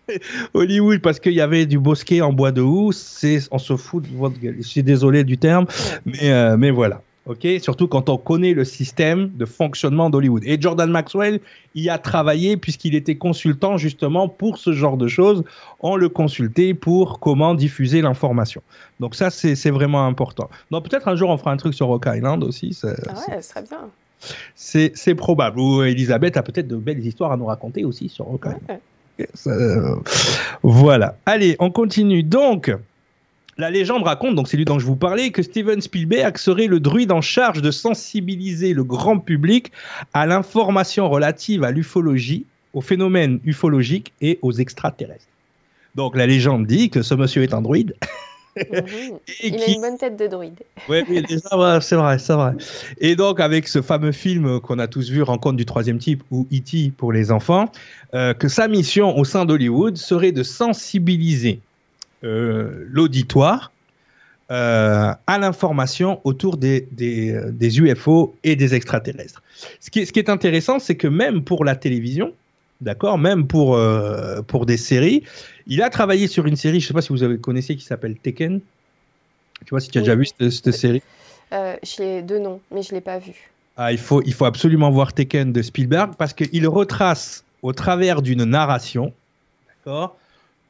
Hollywood 0.53 0.99
parce 1.01 1.19
qu'il 1.19 1.33
y 1.33 1.41
avait 1.41 1.65
du 1.65 1.79
bosquet 1.79 2.21
en 2.21 2.33
bois 2.33 2.51
de 2.51 2.61
housse, 2.61 2.97
c'est 2.97 3.39
on 3.51 3.57
se 3.57 3.75
fout 3.77 4.03
de 4.03 4.15
votre 4.15 4.39
gueule. 4.39 4.57
Je 4.57 4.67
suis 4.67 4.83
désolé 4.83 5.23
du 5.23 5.37
terme, 5.37 5.65
mais, 6.05 6.31
euh, 6.31 6.57
mais 6.57 6.71
voilà. 6.71 7.01
Ok, 7.27 7.45
surtout 7.61 7.87
quand 7.87 8.09
on 8.09 8.17
connaît 8.17 8.53
le 8.53 8.65
système 8.65 9.29
de 9.35 9.45
fonctionnement 9.45 10.09
d'Hollywood. 10.09 10.43
Et 10.43 10.59
Jordan 10.59 10.89
Maxwell 10.89 11.39
y 11.75 11.87
a 11.87 11.99
travaillé 11.99 12.57
puisqu'il 12.57 12.95
était 12.95 13.15
consultant 13.15 13.77
justement 13.77 14.27
pour 14.27 14.57
ce 14.57 14.73
genre 14.73 14.97
de 14.97 15.07
choses. 15.07 15.43
On 15.81 15.97
le 15.97 16.09
consultait 16.09 16.73
pour 16.73 17.19
comment 17.19 17.53
diffuser 17.53 18.01
l'information. 18.01 18.63
Donc 18.99 19.13
ça, 19.13 19.29
c'est 19.29 19.69
vraiment 19.69 20.07
important. 20.07 20.49
Donc 20.71 20.89
peut-être 20.89 21.07
un 21.07 21.15
jour 21.15 21.29
on 21.29 21.37
fera 21.37 21.51
un 21.51 21.57
truc 21.57 21.75
sur 21.75 21.87
Rock 21.87 22.07
Island 22.07 22.43
aussi. 22.43 22.75
Ah 22.83 22.87
ouais, 22.87 23.41
ce 23.41 23.49
serait 23.49 23.63
bien. 23.63 23.91
C'est 24.55 25.15
probable. 25.15 25.59
Ou 25.59 25.83
Elisabeth 25.83 26.37
a 26.37 26.43
peut-être 26.43 26.67
de 26.67 26.75
belles 26.75 27.05
histoires 27.05 27.31
à 27.31 27.37
nous 27.37 27.45
raconter 27.45 27.85
aussi 27.85 28.09
sur 28.09 28.25
Rock 28.25 28.45
Island. 28.45 28.61
Ouais. 28.69 28.79
Euh, 29.47 29.95
voilà. 30.63 31.15
Allez, 31.25 31.55
on 31.59 31.71
continue. 31.71 32.23
Donc, 32.23 32.71
la 33.57 33.69
légende 33.69 34.03
raconte, 34.03 34.35
donc 34.35 34.47
c'est 34.47 34.57
lui 34.57 34.65
dont 34.65 34.79
je 34.79 34.85
vous 34.85 34.95
parlais, 34.95 35.31
que 35.31 35.43
Steven 35.43 35.81
Spielberg 35.81 36.37
serait 36.37 36.67
le 36.67 36.79
druide 36.79 37.11
en 37.11 37.21
charge 37.21 37.61
de 37.61 37.71
sensibiliser 37.71 38.73
le 38.73 38.83
grand 38.83 39.19
public 39.19 39.71
à 40.13 40.25
l'information 40.25 41.09
relative 41.09 41.63
à 41.63 41.71
l'ufologie, 41.71 42.45
aux 42.73 42.81
phénomènes 42.81 43.39
ufologiques 43.43 44.13
et 44.21 44.39
aux 44.41 44.53
extraterrestres. 44.53 45.25
Donc 45.95 46.15
la 46.15 46.25
légende 46.25 46.65
dit 46.65 46.89
que 46.89 47.01
ce 47.01 47.13
monsieur 47.13 47.43
est 47.43 47.53
un 47.53 47.61
druide 47.61 47.95
Mhm. 48.55 49.19
et 49.43 49.47
Il 49.47 49.61
a 49.61 49.67
une 49.69 49.81
bonne 49.81 49.97
tête 49.97 50.17
de 50.17 50.27
druide. 50.27 50.59
Ouais, 50.89 51.03
oui, 51.09 51.21
déjà, 51.21 51.57
ouais, 51.57 51.81
c'est 51.81 51.95
vrai, 51.95 52.19
c'est 52.19 52.33
vrai. 52.33 52.53
Et 52.99 53.15
donc, 53.15 53.39
avec 53.39 53.67
ce 53.67 53.81
fameux 53.81 54.11
film 54.11 54.59
qu'on 54.59 54.79
a 54.79 54.87
tous 54.87 55.09
vu, 55.09 55.21
Rencontre 55.21 55.57
du 55.57 55.65
troisième 55.65 55.99
type, 55.99 56.23
ou 56.31 56.47
E.T. 56.51 56.91
pour 56.97 57.11
les 57.11 57.31
enfants, 57.31 57.71
euh, 58.13 58.33
que 58.33 58.47
sa 58.47 58.67
mission 58.67 59.17
au 59.17 59.23
sein 59.23 59.45
d'Hollywood 59.45 59.97
serait 59.97 60.31
de 60.31 60.43
sensibiliser 60.43 61.59
euh, 62.23 62.85
l'auditoire 62.89 63.71
euh, 64.51 65.13
à 65.27 65.37
l'information 65.37 66.19
autour 66.23 66.57
des, 66.57 66.87
des, 66.91 67.39
des 67.51 67.79
UFO 67.79 68.35
et 68.43 68.55
des 68.55 68.75
extraterrestres. 68.75 69.41
Ce 69.79 69.89
qui 69.89 69.99
est, 69.99 70.05
ce 70.05 70.11
qui 70.11 70.19
est 70.19 70.29
intéressant, 70.29 70.79
c'est 70.79 70.95
que 70.95 71.07
même 71.07 71.43
pour 71.43 71.63
la 71.63 71.75
télévision, 71.75 72.33
d'accord, 72.81 73.17
même 73.17 73.47
pour, 73.47 73.75
euh, 73.75 74.41
pour 74.41 74.65
des 74.65 74.77
séries, 74.77 75.23
il 75.67 75.81
a 75.81 75.89
travaillé 75.89 76.27
sur 76.27 76.45
une 76.47 76.55
série, 76.55 76.79
je 76.79 76.85
ne 76.85 76.87
sais 76.89 76.93
pas 76.93 77.01
si 77.01 77.09
vous 77.09 77.23
avez 77.23 77.37
connaissez, 77.39 77.75
qui 77.75 77.85
s'appelle 77.85 78.15
Tekken. 78.17 78.59
Tu 79.65 79.69
vois, 79.69 79.79
si 79.79 79.89
tu 79.89 79.99
as 79.99 80.01
Oui. 80.01 80.05
déjà 80.07 80.15
vu 80.15 80.25
cette, 80.25 80.49
cette 80.49 80.73
série. 80.73 81.01
Euh, 81.53 81.75
je 81.83 82.01
l'ai 82.01 82.21
deux 82.21 82.39
noms, 82.39 82.59
mais 82.73 82.81
je 82.81 82.93
l'ai 82.93 83.01
pas 83.01 83.19
vu. 83.19 83.33
Ah, 83.77 83.91
il, 83.91 83.97
faut, 83.97 84.21
il 84.23 84.33
faut 84.33 84.45
absolument 84.45 84.89
voir 84.91 85.13
Tekken 85.13 85.53
de 85.53 85.61
Spielberg 85.61 86.13
parce 86.17 86.33
qu'il 86.33 86.67
retrace 86.67 87.43
au 87.61 87.73
travers 87.73 88.21
d'une 88.21 88.43
narration, 88.43 89.13
d'accord, 89.67 90.17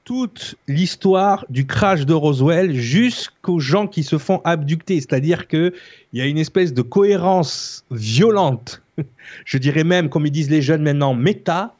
toute 0.03 0.55
l'histoire 0.67 1.45
du 1.49 1.65
crash 1.65 2.05
de 2.05 2.13
Roswell 2.13 2.73
jusqu'aux 2.73 3.59
gens 3.59 3.87
qui 3.87 4.03
se 4.03 4.17
font 4.17 4.41
abducter. 4.43 4.95
C'est-à-dire 4.95 5.47
qu'il 5.47 5.73
y 6.13 6.21
a 6.21 6.25
une 6.25 6.37
espèce 6.37 6.73
de 6.73 6.81
cohérence 6.81 7.85
violente, 7.91 8.81
je 9.45 9.57
dirais 9.57 9.83
même, 9.83 10.09
comme 10.09 10.25
ils 10.25 10.31
disent 10.31 10.49
les 10.49 10.61
jeunes 10.61 10.81
maintenant, 10.83 11.13
méta, 11.13 11.75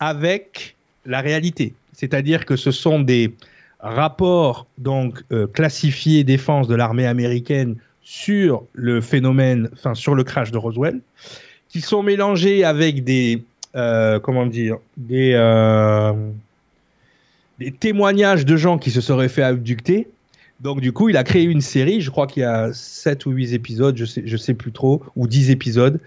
avec 0.00 0.76
la 1.04 1.20
réalité. 1.20 1.74
C'est-à-dire 1.92 2.46
que 2.46 2.56
ce 2.56 2.70
sont 2.70 3.00
des 3.00 3.32
rapports 3.80 4.66
donc 4.76 5.22
euh, 5.32 5.46
classifiés 5.46 6.24
défense 6.24 6.68
de 6.68 6.74
l'armée 6.74 7.06
américaine 7.06 7.76
sur 8.02 8.64
le 8.72 9.00
phénomène, 9.00 9.68
enfin 9.72 9.94
sur 9.94 10.14
le 10.14 10.24
crash 10.24 10.50
de 10.50 10.58
Roswell, 10.58 11.00
qui 11.68 11.80
sont 11.80 12.02
mélangés 12.02 12.64
avec 12.64 13.04
des, 13.04 13.42
euh, 13.76 14.18
comment 14.18 14.46
dire, 14.46 14.78
des, 14.96 15.32
euh, 15.34 16.12
des 17.58 17.70
témoignages 17.70 18.46
de 18.46 18.56
gens 18.56 18.78
qui 18.78 18.90
se 18.90 19.00
seraient 19.00 19.28
fait 19.28 19.42
abducter. 19.42 20.08
Donc 20.60 20.80
du 20.80 20.92
coup, 20.92 21.08
il 21.08 21.16
a 21.16 21.22
créé 21.22 21.44
une 21.44 21.60
série, 21.60 22.00
je 22.00 22.10
crois 22.10 22.26
qu'il 22.26 22.42
y 22.42 22.46
a 22.46 22.72
7 22.72 23.26
ou 23.26 23.30
8 23.30 23.52
épisodes, 23.52 23.96
je 23.96 24.04
sais, 24.04 24.24
sais 24.38 24.54
plus 24.54 24.72
trop, 24.72 25.02
ou 25.14 25.28
10 25.28 25.50
épisodes, 25.50 26.00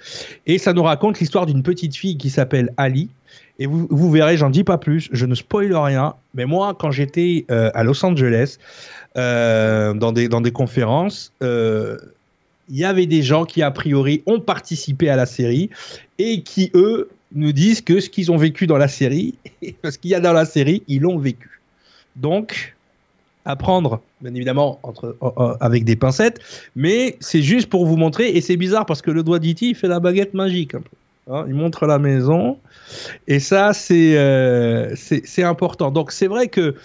et 0.45 0.57
ça 0.57 0.73
nous 0.73 0.83
raconte 0.83 1.19
l'histoire 1.19 1.45
d'une 1.45 1.63
petite 1.63 1.95
fille 1.95 2.17
qui 2.17 2.29
s'appelle 2.29 2.73
Ali. 2.77 3.09
Et 3.59 3.67
vous, 3.67 4.11
verrez, 4.11 4.37
j'en 4.37 4.49
dis 4.49 4.63
pas 4.63 4.77
plus, 4.77 5.09
je 5.11 5.25
ne 5.25 5.35
spoil 5.35 5.75
rien, 5.75 6.15
mais 6.33 6.45
moi, 6.45 6.75
quand 6.77 6.91
j'étais 6.91 7.45
euh, 7.51 7.69
à 7.73 7.83
Los 7.83 8.03
Angeles, 8.03 8.57
euh, 9.17 9.93
dans, 9.93 10.11
des, 10.11 10.51
conférences, 10.51 11.31
euh, 11.43 11.97
il 12.69 12.77
y 12.77 12.85
avait 12.85 13.05
des 13.05 13.21
gens 13.21 13.45
qui, 13.45 13.61
a 13.61 13.69
priori, 13.69 14.23
ont 14.25 14.39
participé 14.39 15.09
à 15.09 15.15
la 15.15 15.25
série 15.25 15.69
et 16.17 16.41
qui, 16.41 16.71
eux, 16.73 17.09
nous 17.33 17.51
disent 17.51 17.81
que 17.81 17.99
ce 17.99 18.09
qu'ils 18.09 18.31
ont 18.31 18.37
vécu 18.37 18.67
dans 18.67 18.77
la 18.77 18.87
série, 18.87 19.35
ce 19.83 19.97
qu'il 19.97 20.11
y 20.11 20.15
a 20.15 20.19
dans 20.19 20.33
la 20.33 20.45
série, 20.45 20.83
ils 20.87 21.01
l'ont 21.01 21.17
vécu. 21.17 21.61
Donc, 22.15 22.75
à 23.45 23.55
prendre, 23.55 24.01
bien 24.21 24.33
évidemment, 24.33 24.79
avec 25.59 25.83
des 25.83 25.95
pincettes, 25.95 26.39
mais 26.75 27.17
c'est 27.19 27.41
juste 27.41 27.69
pour 27.69 27.85
vous 27.85 27.97
montrer, 27.97 28.29
et 28.29 28.41
c'est 28.41 28.57
bizarre 28.57 28.85
parce 28.85 29.01
que 29.01 29.11
le 29.11 29.23
doigt 29.23 29.39
d'Iti, 29.39 29.69
il 29.69 29.75
fait 29.75 29.87
la 29.87 29.99
baguette 29.99 30.33
magique 30.33 30.75
un 30.75 30.81
peu. 30.81 30.89
Hein, 31.29 31.45
il 31.47 31.53
montre 31.53 31.85
la 31.85 31.99
maison, 31.99 32.57
et 33.27 33.39
ça, 33.39 33.73
c'est 33.73 34.17
euh, 34.17 34.95
c'est 34.95 35.43
important. 35.43 35.91
Donc, 35.91 36.11
c'est 36.11 36.27
vrai 36.27 36.47
que 36.47 36.75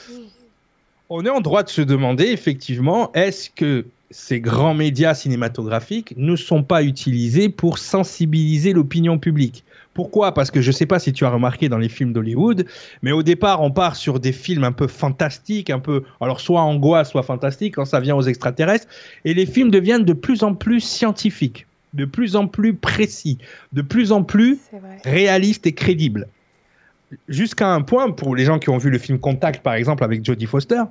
on 1.08 1.24
est 1.24 1.30
en 1.30 1.40
droit 1.40 1.62
de 1.62 1.68
se 1.68 1.80
demander, 1.80 2.26
effectivement, 2.26 3.12
est-ce 3.14 3.48
que 3.48 3.86
ces 4.10 4.40
grands 4.40 4.74
médias 4.74 5.14
cinématographiques 5.14 6.14
ne 6.16 6.36
sont 6.36 6.62
pas 6.62 6.82
utilisés 6.82 7.48
pour 7.48 7.78
sensibiliser 7.78 8.72
l'opinion 8.72 9.18
publique? 9.18 9.64
Pourquoi? 9.94 10.34
Parce 10.34 10.50
que 10.50 10.60
je 10.60 10.68
ne 10.68 10.72
sais 10.72 10.84
pas 10.84 10.98
si 10.98 11.14
tu 11.14 11.24
as 11.24 11.30
remarqué 11.30 11.70
dans 11.70 11.78
les 11.78 11.88
films 11.88 12.12
d'Hollywood, 12.12 12.66
mais 13.00 13.12
au 13.12 13.22
départ, 13.22 13.62
on 13.62 13.70
part 13.70 13.96
sur 13.96 14.20
des 14.20 14.32
films 14.32 14.64
un 14.64 14.72
peu 14.72 14.88
fantastiques, 14.88 15.70
un 15.70 15.78
peu, 15.78 16.02
alors 16.20 16.40
soit 16.40 16.60
angoisse, 16.60 17.10
soit 17.10 17.22
fantastique, 17.22 17.76
quand 17.76 17.86
ça 17.86 18.00
vient 18.00 18.14
aux 18.14 18.22
extraterrestres, 18.22 18.86
et 19.24 19.32
les 19.32 19.46
films 19.46 19.70
deviennent 19.70 20.04
de 20.04 20.12
plus 20.12 20.42
en 20.42 20.54
plus 20.54 20.80
scientifiques, 20.80 21.66
de 21.96 22.04
plus 22.04 22.36
en 22.36 22.46
plus 22.46 22.74
précis, 22.74 23.38
de 23.72 23.82
plus 23.82 24.12
en 24.12 24.22
plus 24.22 24.58
réaliste 25.04 25.66
et 25.66 25.72
crédible. 25.72 26.28
Jusqu'à 27.28 27.68
un 27.68 27.82
point, 27.82 28.10
pour 28.10 28.36
les 28.36 28.44
gens 28.44 28.58
qui 28.58 28.68
ont 28.68 28.78
vu 28.78 28.90
le 28.90 28.98
film 28.98 29.18
Contact, 29.18 29.62
par 29.62 29.74
exemple, 29.74 30.04
avec 30.04 30.24
Jodie 30.24 30.46
Foster, 30.46 30.82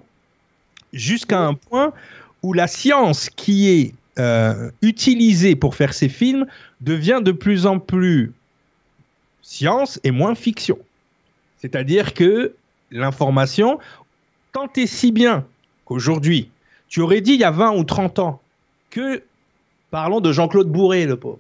jusqu'à 0.94 1.40
un 1.40 1.54
point 1.54 1.94
où 2.42 2.54
la 2.54 2.68
science 2.68 3.30
qui 3.30 3.70
est 3.70 3.94
euh, 4.18 4.72
utilisée 4.82 5.56
pour 5.56 5.76
faire 5.76 5.94
ces 5.94 6.10
films 6.10 6.46
devient 6.82 7.20
de 7.22 7.32
plus 7.32 7.66
en 7.66 7.80
plus 7.80 8.32
science 9.42 10.00
et 10.04 10.12
moins 10.12 10.36
fiction. 10.36 10.78
C'est-à-dire 11.58 12.14
que 12.14 12.56
l'information, 12.92 13.80
tant 14.54 14.70
et 14.76 14.88
si 14.88 15.12
bien 15.12 15.46
qu'aujourd'hui, 15.84 16.50
tu 16.88 17.02
aurais 17.02 17.22
dit 17.22 17.34
il 17.34 17.40
y 17.40 17.44
a 17.44 17.52
20 17.52 17.76
ou 17.76 17.84
30 17.84 18.20
ans 18.20 18.42
que, 18.90 19.22
parlons 19.92 20.22
de 20.22 20.32
Jean-Claude 20.32 20.70
Bourré, 20.70 21.06
le 21.06 21.18
pauvre. 21.18 21.40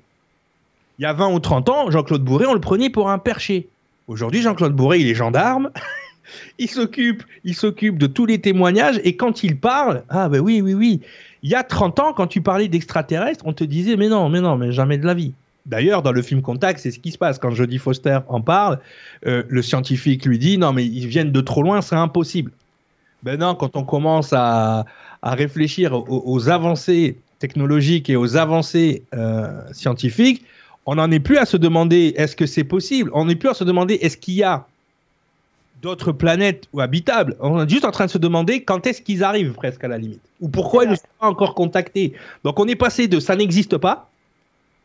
Il 1.00 1.04
y 1.04 1.06
a 1.06 1.14
20 1.14 1.34
ou 1.34 1.40
30 1.40 1.70
ans, 1.70 1.92
Jean-Claude 1.92 2.24
Bourré, 2.24 2.46
on 2.46 2.54
le 2.54 2.62
prenait 2.62 2.90
pour 2.90 3.10
un 3.10 3.20
perché. 3.20 3.68
Aujourd'hui, 4.08 4.42
Jean-Claude 4.42 4.74
Bourré, 4.74 5.00
il 5.00 5.08
est 5.08 5.16
gendarme. 5.16 5.72
il 6.60 6.70
s'occupe, 6.70 7.24
il 7.44 7.56
s'occupe 7.56 7.98
de 7.98 8.08
tous 8.08 8.26
les 8.26 8.40
témoignages 8.40 9.00
et 9.04 9.16
quand 9.16 9.44
il 9.44 9.58
parle, 9.58 10.04
ah 10.10 10.30
ben 10.30 10.40
oui, 10.40 10.62
oui, 10.62 10.74
oui. 10.74 11.02
Il 11.44 11.50
y 11.50 11.56
a 11.56 11.64
30 11.64 12.00
ans, 12.00 12.14
quand 12.14 12.28
tu 12.28 12.42
parlais 12.42 12.68
d'extraterrestres, 12.68 13.46
on 13.46 13.54
te 13.54 13.64
disait 13.64 13.98
mais 13.98 14.08
non, 14.08 14.30
mais 14.30 14.42
non, 14.42 14.56
mais 14.58 14.72
jamais 14.72 14.98
de 14.98 15.06
la 15.06 15.14
vie. 15.14 15.34
D'ailleurs, 15.66 16.04
dans 16.04 16.12
le 16.12 16.22
film 16.22 16.42
Contact, 16.42 16.80
c'est 16.80 16.92
ce 16.92 17.00
qui 17.00 17.12
se 17.12 17.18
passe. 17.18 17.40
Quand 17.40 17.52
Jodie 17.52 17.80
Foster 17.80 18.20
en 18.28 18.42
parle, 18.42 18.80
euh, 19.26 19.44
le 19.50 19.62
scientifique 19.62 20.26
lui 20.26 20.38
dit 20.38 20.58
non, 20.58 20.74
mais 20.74 20.86
ils 20.86 21.08
viennent 21.08 21.32
de 21.32 21.42
trop 21.42 21.64
loin, 21.64 21.82
c'est 21.82 21.96
impossible. 21.96 22.52
Ben 23.24 23.40
non, 23.40 23.56
quand 23.56 23.76
on 23.76 23.84
commence 23.84 24.32
à, 24.34 24.86
réfléchir 25.24 26.04
aux, 26.08 26.50
avancées 26.50 27.18
technologiques 27.40 28.10
et 28.10 28.16
aux 28.16 28.38
avancées 28.38 29.04
euh, 29.14 29.62
scientifiques, 29.72 30.44
on 30.86 30.96
n'en 30.96 31.10
est 31.12 31.20
plus 31.20 31.38
à 31.38 31.46
se 31.46 31.58
demander 31.58 32.14
est-ce 32.18 32.36
que 32.36 32.46
c'est 32.46 32.64
possible? 32.64 33.10
On 33.14 33.26
n'est 33.26 33.36
plus 33.36 33.50
à 33.50 33.54
se 33.54 33.64
demander 33.64 33.96
est-ce 33.96 34.18
qu'il 34.18 34.36
y 34.36 34.44
a 34.44 34.68
d'autres 35.82 36.12
planètes 36.12 36.68
ou 36.74 36.82
habitables? 36.82 37.36
On 37.40 37.64
est 37.64 37.70
juste 37.70 37.86
en 37.86 37.92
train 37.92 38.06
de 38.06 38.12
se 38.12 38.18
demander 38.18 38.64
quand 38.64 38.86
est-ce 38.86 39.02
qu'ils 39.02 39.24
arrivent 39.24 39.54
presque 39.54 39.84
à 39.84 39.88
la 39.88 39.98
limite. 39.98 40.22
Ou 40.42 40.50
pourquoi 40.50 40.84
ils 40.86 40.92
ne 40.92 40.96
sont 40.96 41.02
pas 41.20 41.28
encore 41.28 41.56
contactés. 41.56 42.14
Donc 42.44 42.60
on 42.60 42.68
est 42.68 42.76
passé 42.76 43.08
de 43.08 43.20
ça 43.20 43.36
n'existe 43.36 43.78
pas 43.78 44.10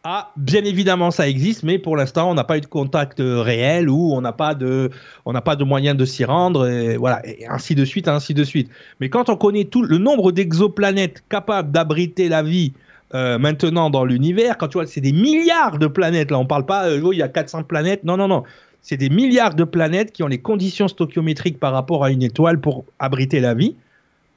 ah, 0.03 0.33
bien 0.37 0.65
évidemment, 0.65 1.11
ça 1.11 1.29
existe, 1.29 1.63
mais 1.63 1.79
pour 1.79 1.95
l'instant, 1.95 2.31
on 2.31 2.35
n'a 2.35 2.45
pas 2.45 2.57
eu 2.57 2.63
de 2.63 2.67
contact 2.67 3.21
euh, 3.21 3.43
réel 3.43 3.91
ou 3.91 4.15
on 4.15 4.23
n'a 4.23 4.33
pas 4.33 4.55
de, 4.55 4.89
on 5.27 5.33
n'a 5.35 5.43
pas 5.43 5.57
de 5.57 5.65
moyen 5.65 5.95
de 5.95 6.07
s'y 6.07 6.25
rendre, 6.25 6.67
et 6.67 6.97
voilà, 6.97 7.21
et 7.27 7.47
ainsi 7.47 7.75
de 7.75 7.85
suite, 7.85 8.09
ainsi 8.09 8.33
de 8.33 8.43
suite. 8.43 8.71
Mais 9.01 9.11
quand 9.11 9.29
on 9.29 9.37
connaît 9.37 9.65
tout 9.65 9.83
le 9.83 9.99
nombre 9.99 10.33
d'exoplanètes 10.33 11.23
capables 11.29 11.71
d'abriter 11.71 12.31
la 12.31 12.43
vie 12.43 12.73
euh, 13.15 13.39
maintenant 13.39 13.91
dans 13.91 14.07
l'univers, 14.07 14.57
quand 14.57 14.69
tu 14.69 14.79
vois, 14.79 14.87
c'est 14.87 15.03
des 15.03 15.13
milliards 15.13 15.79
de 15.79 15.87
planètes. 15.87 16.31
Là, 16.31 16.39
on 16.39 16.47
parle 16.47 16.65
pas, 16.65 16.89
euh, 16.89 17.03
oh, 17.05 17.13
il 17.13 17.19
y 17.19 17.23
a 17.23 17.29
400 17.29 17.65
planètes. 17.65 18.03
Non, 18.03 18.17
non, 18.17 18.29
non. 18.29 18.45
C'est 18.81 18.97
des 18.97 19.11
milliards 19.11 19.55
de 19.55 19.65
planètes 19.65 20.13
qui 20.13 20.23
ont 20.23 20.29
les 20.29 20.41
conditions 20.41 20.89
stoichiométriques 20.89 21.61
par 21.61 21.75
rapport 21.75 22.05
à 22.05 22.11
une 22.11 22.23
étoile 22.23 22.59
pour 22.59 22.87
abriter 22.99 23.41
la 23.41 23.53
vie. 23.53 23.77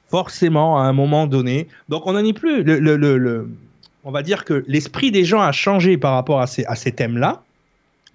Forcément, 0.09 0.77
à 0.77 0.83
un 0.83 0.93
moment 0.93 1.25
donné. 1.25 1.69
Donc, 1.87 2.05
on 2.05 2.11
n'en 2.11 2.25
est 2.25 2.33
plus. 2.33 2.63
le, 2.63 2.79
le, 2.79 2.97
le 2.97 3.47
on 4.03 4.11
va 4.11 4.23
dire 4.23 4.45
que 4.45 4.63
l'esprit 4.67 5.11
des 5.11 5.25
gens 5.25 5.41
a 5.41 5.51
changé 5.51 5.97
par 5.97 6.13
rapport 6.13 6.41
à 6.41 6.47
ces, 6.47 6.65
à 6.65 6.75
ces 6.75 6.91
thèmes-là. 6.91 7.43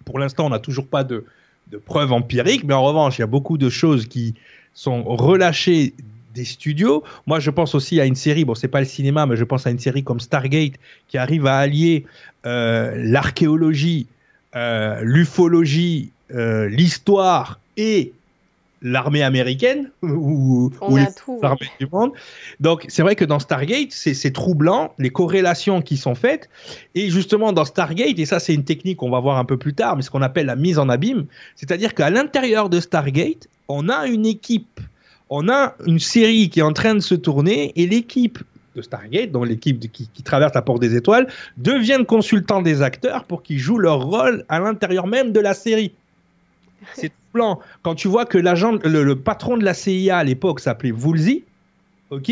Pour 0.05 0.19
l'instant, 0.19 0.47
on 0.47 0.51
n'a 0.51 0.59
toujours 0.59 0.87
pas 0.87 1.05
de, 1.05 1.25
preuves 1.85 2.13
empiriques, 2.13 2.65
mais 2.65 2.75
en 2.75 2.83
revanche, 2.83 3.19
il 3.19 3.21
y 3.21 3.25
a 3.25 3.29
beaucoup 3.29 3.59
de 3.59 3.69
choses 3.69 4.07
qui 4.07 4.35
sont 4.75 5.03
relâchées 5.03 5.93
des 6.35 6.45
studios. 6.45 7.03
Moi, 7.27 7.41
je 7.41 7.51
pense 7.51 7.75
aussi 7.75 8.01
à 8.01 8.07
une 8.07 8.15
série, 8.15 8.45
bon, 8.45 8.55
c'est 8.55 8.69
pas 8.69 8.81
le 8.81 8.87
cinéma, 8.87 9.27
mais 9.27 9.37
je 9.37 9.45
pense 9.45 9.67
à 9.67 9.71
une 9.71 9.79
série 9.79 10.03
comme 10.05 10.21
Stargate 10.21 10.75
qui 11.09 11.19
arrive 11.19 11.47
à 11.47 11.59
allier 11.59 12.07
euh, 12.47 12.95
l'archéologie, 12.97 14.07
euh, 14.57 15.01
l'ufologie, 15.03 16.11
euh, 16.35 16.69
l'histoire 16.69 17.61
et 17.77 18.13
l'armée 18.83 19.23
américaine 19.23 19.91
ou, 20.03 20.71
l'armée 21.43 21.71
du 21.81 21.87
monde. 21.91 22.13
Donc 22.61 22.85
c'est 22.89 23.03
vrai 23.03 23.17
que 23.17 23.25
dans 23.25 23.39
Stargate, 23.39 23.93
c'est 23.93 24.33
troublant 24.33 24.95
les 24.99 25.11
corrélations 25.11 25.83
qui 25.83 25.97
sont 25.97 26.15
faites. 26.15 26.49
Et 26.95 27.11
justement 27.11 27.53
dans 27.53 27.65
Stargate, 27.65 28.19
et 28.19 28.27
ça 28.27 28.41
c'est 28.41 28.55
une 28.55 28.65
technique 28.65 28.99
qu'on 28.99 29.11
va 29.11 29.21
voir 29.21 29.39
un 29.39 29.45
peu 29.45 29.57
plus 29.57 29.75
tard, 29.75 29.97
mais 29.97 30.03
ce 30.03 30.11
qu'on 30.11 30.23
appelle 30.23 30.47
la 30.47 30.57
mise 30.57 30.79
en 30.79 30.89
abîme, 30.89 31.27
c'est-à-dire 31.57 31.95
qu'à 31.95 32.11
l'intérieur 32.11 32.69
de 32.69 32.81
Stargate, 32.81 33.49
on 33.69 33.89
a 33.89 34.07
une 34.07 34.27
équipe, 34.27 34.81
on 35.31 35.49
a 35.49 35.75
une 35.87 35.99
série 35.99 36.49
qui 36.49 36.61
est 36.61 36.65
en 36.65 36.73
train 36.73 36.95
de 36.95 37.01
se 37.01 37.15
tourner 37.15 37.73
et 37.77 37.87
l'équipe 37.87 38.39
de 38.77 38.83
Stargate, 38.83 39.33
donc 39.33 39.47
l'équipe 39.47 39.81
qui, 39.93 40.09
qui, 40.09 40.23
traverse 40.23 40.55
la 40.55 40.63
porte 40.63 40.81
des 40.81 40.95
étoiles, 40.95 41.27
devient 41.57 42.05
consultant 42.07 42.63
des 42.63 42.83
acteurs 42.83 43.25
pour 43.25 43.43
qu'ils 43.43 43.59
jouent 43.59 43.79
leur 43.79 44.05
rôle 44.05 44.45
à 44.49 44.61
l'intérieur 44.61 45.07
même 45.07 45.33
de 45.33 45.41
la 45.41 45.55
série. 45.55 45.93
C'est 46.95 47.13
plan. 47.39 47.61
Quand 47.83 47.95
tu 47.95 48.09
vois 48.09 48.27
que 48.27 48.39
l'agent, 48.39 48.79
le, 48.85 49.15
patron 49.15 49.57
de 49.57 49.65
la 49.65 49.75
CIA 49.75 50.19
à 50.19 50.25
l'époque 50.25 50.61
s'appelait 50.61 50.91
Woolsey, 50.91 51.45
ok, 52.11 52.31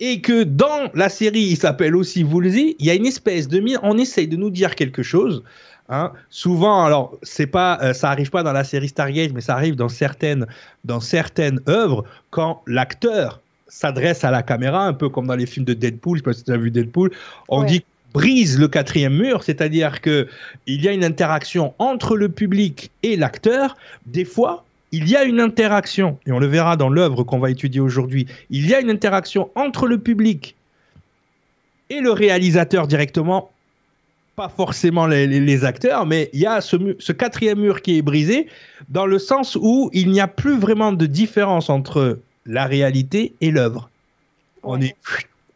et 0.00 0.20
que 0.20 0.42
dans 0.42 0.90
la 0.94 1.08
série 1.08 1.42
il 1.42 1.56
s'appelle 1.56 1.94
aussi 1.94 2.24
Woolsey, 2.24 2.74
il 2.78 2.86
y 2.86 2.90
a 2.90 2.94
une 2.94 3.06
espèce 3.06 3.46
de 3.48 3.62
on 3.82 3.98
essaye 3.98 4.26
de 4.26 4.36
nous 4.36 4.50
dire 4.50 4.74
quelque 4.74 5.02
chose. 5.02 5.44
Hein. 5.88 6.12
Souvent, 6.30 6.84
alors 6.84 7.16
c'est 7.22 7.46
pas, 7.46 7.78
euh, 7.82 7.92
ça 7.92 8.10
arrive 8.10 8.30
pas 8.30 8.42
dans 8.42 8.52
la 8.52 8.64
série 8.64 8.88
Stargate, 8.88 9.32
mais 9.32 9.40
ça 9.40 9.54
arrive 9.54 9.76
dans 9.76 9.88
certaines, 9.88 10.46
dans 10.84 11.00
certaines 11.00 11.60
œuvres 11.68 12.04
quand 12.30 12.62
l'acteur 12.66 13.40
s'adresse 13.68 14.24
à 14.24 14.30
la 14.30 14.42
caméra, 14.42 14.86
un 14.86 14.92
peu 14.92 15.08
comme 15.08 15.26
dans 15.26 15.36
les 15.36 15.46
films 15.46 15.64
de 15.64 15.74
Deadpool. 15.74 16.18
Je 16.18 16.20
sais 16.20 16.24
pas 16.24 16.32
si 16.32 16.44
tu 16.44 16.52
as 16.52 16.56
vu 16.56 16.70
Deadpool. 16.70 17.10
On 17.48 17.62
dit 17.62 17.84
brise 18.12 18.58
le 18.58 18.68
quatrième 18.68 19.16
mur, 19.16 19.42
c'est-à-dire 19.42 20.00
que 20.00 20.28
il 20.66 20.82
y 20.82 20.88
a 20.88 20.92
une 20.92 21.04
interaction 21.04 21.74
entre 21.78 22.16
le 22.16 22.28
public 22.28 22.90
et 23.02 23.16
l'acteur. 23.16 23.76
Des 24.06 24.24
fois, 24.24 24.64
il 24.92 25.08
y 25.08 25.16
a 25.16 25.24
une 25.24 25.40
interaction, 25.40 26.18
et 26.26 26.32
on 26.32 26.38
le 26.38 26.46
verra 26.46 26.76
dans 26.76 26.90
l'œuvre 26.90 27.24
qu'on 27.24 27.38
va 27.38 27.50
étudier 27.50 27.80
aujourd'hui, 27.80 28.26
il 28.50 28.68
y 28.68 28.74
a 28.74 28.80
une 28.80 28.90
interaction 28.90 29.50
entre 29.54 29.86
le 29.86 29.98
public 29.98 30.54
et 31.88 32.00
le 32.00 32.10
réalisateur 32.10 32.86
directement, 32.86 33.50
pas 34.36 34.48
forcément 34.48 35.06
les, 35.06 35.64
acteurs, 35.64 36.06
mais 36.06 36.30
il 36.32 36.40
y 36.40 36.46
a 36.46 36.60
ce, 36.60 36.76
ce, 36.98 37.12
quatrième 37.12 37.60
mur 37.60 37.82
qui 37.82 37.98
est 37.98 38.02
brisé, 38.02 38.48
dans 38.88 39.06
le 39.06 39.18
sens 39.18 39.56
où 39.60 39.90
il 39.92 40.10
n'y 40.10 40.20
a 40.20 40.28
plus 40.28 40.58
vraiment 40.58 40.92
de 40.92 41.06
différence 41.06 41.68
entre 41.68 42.18
la 42.46 42.64
réalité 42.66 43.34
et 43.40 43.50
l'œuvre. 43.50 43.90
On 44.62 44.80
est 44.80 44.96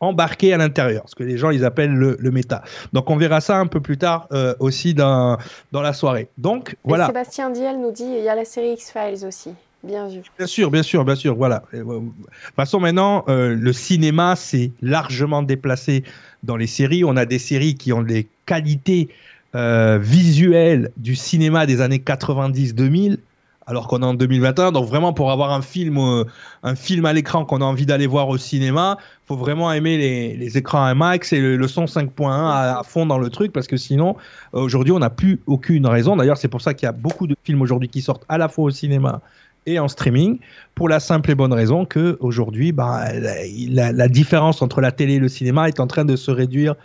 embarqué 0.00 0.52
à 0.52 0.56
l'intérieur, 0.56 1.04
ce 1.06 1.14
que 1.14 1.24
les 1.24 1.38
gens 1.38 1.50
ils 1.50 1.64
appellent 1.64 1.94
le, 1.94 2.30
méta. 2.30 2.62
Donc 2.92 3.10
on 3.10 3.16
verra 3.16 3.40
ça 3.40 3.58
un 3.58 3.66
peu 3.66 3.80
plus 3.80 3.96
tard 3.98 4.28
euh, 4.32 4.54
aussi 4.60 4.94
dans, 4.94 5.38
dans 5.72 5.82
la 5.82 5.92
soirée. 5.92 6.28
Donc 6.38 6.76
voilà. 6.84 7.06
Sébastien 7.06 7.50
Diel 7.50 7.80
nous 7.80 7.92
dit 7.92 8.04
il 8.04 8.24
y 8.24 8.28
a 8.28 8.34
la 8.34 8.44
série 8.44 8.72
X-Files 8.72 9.26
aussi. 9.26 9.50
Bien 9.82 10.08
vu. 10.08 10.22
Bien 10.36 10.46
sûr, 10.46 10.70
bien 10.70 10.82
sûr, 10.82 11.04
bien 11.04 11.14
sûr. 11.14 11.36
Voilà. 11.36 11.62
De 11.72 11.78
toute 11.82 12.12
façon, 12.56 12.80
maintenant, 12.80 13.24
euh, 13.28 13.54
le 13.54 13.72
cinéma 13.72 14.34
s'est 14.34 14.72
largement 14.82 15.42
déplacé 15.42 16.02
dans 16.42 16.56
les 16.56 16.66
séries. 16.66 17.04
On 17.04 17.16
a 17.16 17.24
des 17.24 17.38
séries 17.38 17.76
qui 17.76 17.92
ont 17.92 18.02
des 18.02 18.26
qualités 18.46 19.08
euh, 19.54 19.98
visuelles 20.00 20.90
du 20.96 21.14
cinéma 21.14 21.66
des 21.66 21.80
années 21.80 22.02
90-2000 22.04 23.18
alors 23.66 23.88
qu'on 23.88 24.02
est 24.02 24.06
en 24.06 24.14
2021. 24.14 24.72
Donc 24.72 24.86
vraiment 24.86 25.12
pour 25.12 25.30
avoir 25.30 25.52
un 25.52 25.62
film, 25.62 25.98
euh, 25.98 26.24
un 26.62 26.74
film 26.74 27.04
à 27.04 27.12
l'écran 27.12 27.44
qu'on 27.44 27.60
a 27.60 27.64
envie 27.64 27.86
d'aller 27.86 28.06
voir 28.06 28.28
au 28.28 28.38
cinéma, 28.38 28.98
faut 29.26 29.36
vraiment 29.36 29.72
aimer 29.72 29.98
les, 29.98 30.58
écrans 30.58 30.88
IMAX 30.88 31.32
et 31.32 31.40
le, 31.40 31.68
son 31.68 31.84
5.1 31.84 32.30
à, 32.30 32.82
fond 32.84 33.06
dans 33.06 33.18
le 33.18 33.28
truc 33.28 33.52
parce 33.52 33.66
que 33.66 33.76
sinon 33.76 34.16
euh, 34.54 34.60
aujourd'hui 34.60 34.92
on 34.92 35.00
n'a 35.00 35.10
plus 35.10 35.40
aucune 35.46 35.86
raison. 35.86 36.16
D'ailleurs 36.16 36.38
c'est 36.38 36.48
pour 36.48 36.60
ça 36.60 36.74
qu'il 36.74 36.86
y 36.86 36.88
a 36.88 36.92
beaucoup 36.92 37.26
de 37.26 37.36
films 37.42 37.62
aujourd'hui 37.62 37.88
qui 37.88 38.02
sortent 38.02 38.24
à 38.28 38.38
la 38.38 38.48
fois 38.48 38.64
au 38.64 38.70
cinéma 38.70 39.20
et 39.66 39.80
en 39.80 39.88
streaming 39.88 40.38
pour 40.76 40.88
la 40.88 41.00
simple 41.00 41.32
et 41.32 41.34
bonne 41.34 41.52
raison 41.52 41.84
que 41.84 42.16
aujourd'hui 42.20 42.70
bah, 42.70 43.06
la, 43.12 44.08
différence 44.08 44.62
entre 44.62 44.80
la 44.80 44.92
télé 44.92 45.14
et 45.14 45.18
le 45.18 45.28
cinéma 45.28 45.66
est 45.66 45.80
en 45.80 45.88
train 45.88 46.04
de 46.04 46.14
se 46.14 46.30
réduire 46.30 46.76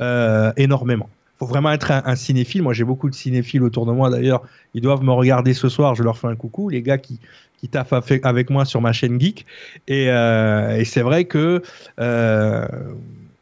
euh, 0.00 0.52
énormément 0.56 1.08
faut 1.38 1.46
vraiment 1.46 1.70
être 1.70 1.90
un, 1.92 2.16
cinéphile. 2.16 2.62
Moi, 2.62 2.72
j'ai 2.72 2.84
beaucoup 2.84 3.08
de 3.08 3.14
cinéphiles 3.14 3.62
autour 3.62 3.86
de 3.86 3.92
moi. 3.92 4.10
D'ailleurs, 4.10 4.42
ils 4.74 4.80
doivent 4.80 5.02
me 5.02 5.12
regarder 5.12 5.54
ce 5.54 5.68
soir. 5.68 5.94
Je 5.94 6.02
leur 6.02 6.18
fais 6.18 6.26
un 6.26 6.36
coucou, 6.36 6.68
les 6.68 6.82
gars 6.82 6.98
qui 6.98 7.20
qui 7.58 7.68
taffent 7.68 7.92
avec 8.22 8.50
moi 8.50 8.64
sur 8.64 8.80
ma 8.80 8.92
chaîne 8.92 9.20
geek. 9.20 9.44
Et, 9.88 10.10
euh, 10.10 10.84
c'est 10.84 11.02
vrai 11.02 11.24
que 11.24 11.62
euh, 11.98 12.66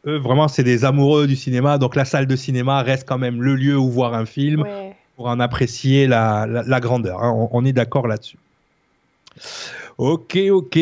eux, 0.07 0.17
vraiment, 0.17 0.47
c'est 0.47 0.63
des 0.63 0.85
amoureux 0.85 1.27
du 1.27 1.35
cinéma. 1.35 1.77
Donc, 1.77 1.95
la 1.95 2.05
salle 2.05 2.25
de 2.25 2.35
cinéma 2.35 2.81
reste 2.81 3.07
quand 3.07 3.19
même 3.19 3.41
le 3.41 3.55
lieu 3.55 3.77
où 3.77 3.89
voir 3.89 4.15
un 4.15 4.25
film 4.25 4.65
pour 5.15 5.27
en 5.27 5.39
apprécier 5.39 6.07
la, 6.07 6.63
grandeur. 6.79 7.23
Hein. 7.23 7.47
on, 7.51 7.63
est 7.63 7.73
d'accord 7.73 8.07
là-dessus. 8.07 8.37
Ok, 9.97 10.37
ok. 10.51 10.77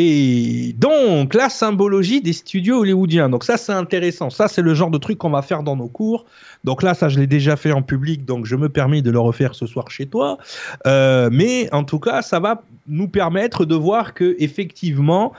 Donc, 0.78 1.34
la 1.34 1.50
symbologie 1.50 2.22
des 2.22 2.34
studios 2.34 2.80
hollywoodiens. 2.80 3.30
Donc, 3.30 3.46
ça, 3.46 3.56
c'est 3.56 3.72
intéressant. 3.72 4.30
Ça, 4.30 4.50
c'est 4.50 4.62
le 4.62 4.74
genre 4.74 4.90
de 4.90 4.98
truc 4.98 5.18
qu'on 5.18 5.30
va 5.30 5.42
faire 5.42 5.64
dans 5.64 5.78
nos 5.78 5.88
cours. 5.88 6.26
Donc 6.66 6.84
là, 6.84 6.96
ça, 6.96 7.08
je 7.10 7.20
l'ai 7.20 7.28
déjà 7.28 7.56
fait 7.56 7.72
en 7.72 7.84
public, 7.84 8.26
donc 8.26 8.46
je 8.46 8.56
me 8.56 8.70
permets 8.70 9.04
de 9.04 9.12
le 9.12 9.20
refaire 9.20 9.54
ce 9.54 9.68
soir 9.68 9.92
chez 9.92 10.08
toi. 10.08 10.40
Euh, 10.88 11.30
mais 11.32 11.72
en 11.74 11.84
tout 11.84 12.00
cas, 12.00 12.24
ça 12.24 12.40
va 12.40 12.64
nous 12.88 13.08
permettre 13.08 13.66
de 13.66 13.76
voir 13.76 14.16
que, 14.16 14.36
effectivement, 14.40 15.32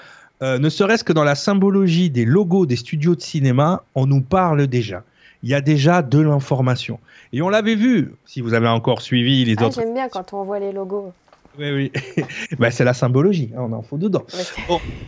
euh, 0.43 0.59
ne 0.59 0.69
serait-ce 0.69 1.03
que 1.03 1.13
dans 1.13 1.25
la 1.25 1.35
symbologie 1.35 2.11
des 2.11 2.25
logos 2.25 2.65
des 2.65 2.77
studios 2.77 3.17
de 3.17 3.21
cinéma, 3.21 3.83
on 3.97 4.07
nous 4.07 4.21
parle 4.21 4.69
déjà. 4.69 5.03
Il 5.43 5.51
y 5.51 5.55
a 5.55 5.61
déjà 5.61 6.01
de 6.01 6.21
l'information. 6.21 7.01
Et 7.33 7.43
on 7.43 7.49
l'avait 7.49 7.75
vu, 7.75 8.15
si 8.25 8.41
vous 8.41 8.55
avez 8.55 8.69
encore 8.69 9.03
suivi 9.03 9.45
les 9.45 9.57
ah, 9.59 9.67
autres. 9.67 9.81
J'aime 9.81 9.95
bien 9.95 10.09
quand 10.09 10.33
on 10.33 10.45
voit 10.45 10.61
les 10.61 10.73
logos. 10.73 11.13
Oui, 11.59 11.71
oui. 11.71 12.25
bah, 12.59 12.71
c'est 12.71 12.85
la 12.85 12.95
symbologie, 12.95 13.51
hein, 13.57 13.61
on 13.61 13.73
en 13.73 13.83
faut 13.83 13.99
dedans. 13.99 14.25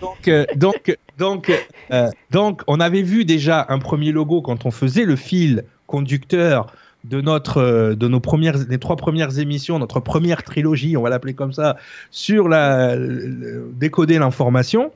donc, 0.00 0.28
euh, 0.28 0.46
donc, 0.56 0.96
donc, 1.18 1.66
euh, 1.90 2.10
donc, 2.30 2.62
on 2.66 2.80
avait 2.80 3.02
vu 3.02 3.24
déjà 3.24 3.66
un 3.68 3.78
premier 3.78 4.12
logo 4.12 4.42
quand 4.42 4.66
on 4.66 4.70
faisait 4.70 5.04
le 5.04 5.16
fil 5.16 5.64
conducteur 5.86 6.72
de 7.04 7.20
notre 7.20 7.58
euh, 7.58 7.94
de 7.94 8.08
nos 8.08 8.20
premières 8.20 8.56
les 8.68 8.78
trois 8.78 8.96
premières 8.96 9.38
émissions 9.38 9.78
notre 9.78 10.00
première 10.00 10.42
trilogie 10.42 10.96
on 10.96 11.02
va 11.02 11.10
l'appeler 11.10 11.32
comme 11.32 11.52
ça 11.52 11.76
sur 12.10 12.48
la 12.48 12.96
décoder 12.96 14.18
l'information 14.18 14.90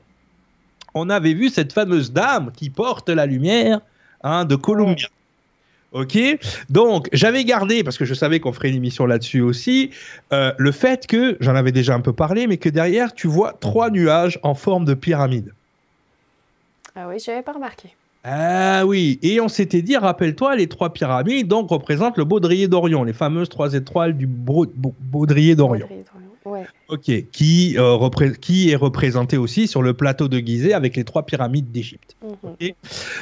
on 0.93 1.09
avait 1.09 1.33
vu 1.33 1.49
cette 1.49 1.73
fameuse 1.73 2.11
dame 2.11 2.51
qui 2.55 2.69
porte 2.69 3.09
la 3.09 3.25
lumière 3.25 3.81
hein, 4.23 4.45
de 4.45 4.55
Columbia. 4.55 5.07
Ok, 5.93 6.17
donc 6.71 7.07
j'avais 7.13 7.45
gardé 7.45 7.83
parce 7.83 7.99
que 7.99 8.05
je 8.05 8.15
savais 8.15 8.39
qu'on 8.39 8.51
ferait 8.51 8.69
une 8.69 8.77
émission 8.77 9.05
là-dessus 9.05 9.41
aussi 9.41 9.91
euh, 10.31 10.51
le 10.57 10.71
fait 10.71 11.05
que 11.05 11.37
j'en 11.39 11.53
avais 11.53 11.71
déjà 11.71 11.93
un 11.93 12.01
peu 12.01 12.13
parlé, 12.13 12.47
mais 12.47 12.57
que 12.57 12.69
derrière 12.69 13.13
tu 13.13 13.27
vois 13.27 13.53
trois 13.59 13.91
nuages 13.91 14.39
en 14.41 14.55
forme 14.55 14.85
de 14.85 14.95
pyramide. 14.95 15.53
Ah 16.95 17.07
oui, 17.07 17.17
j'avais 17.23 17.43
pas 17.43 17.53
remarqué. 17.53 17.89
Ah 18.23 18.85
oui, 18.87 19.19
et 19.21 19.39
on 19.39 19.49
s'était 19.49 19.81
dit, 19.81 19.97
rappelle-toi, 19.97 20.55
les 20.55 20.67
trois 20.67 20.93
pyramides 20.93 21.47
donc 21.47 21.69
représentent 21.69 22.17
le 22.17 22.23
baudrier 22.23 22.67
d'Orion, 22.67 23.03
les 23.03 23.13
fameuses 23.13 23.49
trois 23.49 23.73
étoiles 23.73 24.17
du 24.17 24.25
baudrier 24.25 25.55
d'Orion. 25.55 25.85
Baudrier 25.85 26.05
d'Orion. 26.11 26.29
Ouais. 26.45 26.65
Ok, 26.93 27.09
qui, 27.31 27.75
euh, 27.79 28.09
qui 28.39 28.69
est 28.69 28.75
représenté 28.75 29.35
aussi 29.37 29.67
sur 29.67 29.81
le 29.81 29.95
plateau 29.95 30.27
de 30.27 30.37
Gizeh 30.37 30.73
avec 30.73 30.95
les 30.95 31.03
trois 31.03 31.23
pyramides 31.23 31.71
d'Égypte. 31.71 32.15
Mhm. 32.21 32.69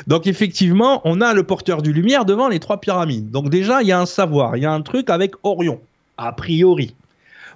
Donc 0.07 0.27
effectivement, 0.27 1.01
on 1.05 1.21
a 1.21 1.34
le 1.34 1.43
porteur 1.43 1.81
du 1.81 1.93
lumière 1.93 2.25
devant 2.25 2.49
les 2.49 2.60
trois 2.60 2.81
pyramides. 2.81 3.31
Donc 3.31 3.49
déjà, 3.49 3.81
il 3.81 3.88
y 3.88 3.93
a 3.93 3.99
un 4.01 4.05
savoir, 4.05 4.57
il 4.57 4.63
y 4.63 4.65
a 4.65 4.73
un 4.73 4.81
truc 4.81 5.10
avec 5.10 5.36
Orion, 5.43 5.79
a 6.17 6.34
priori. 6.34 6.93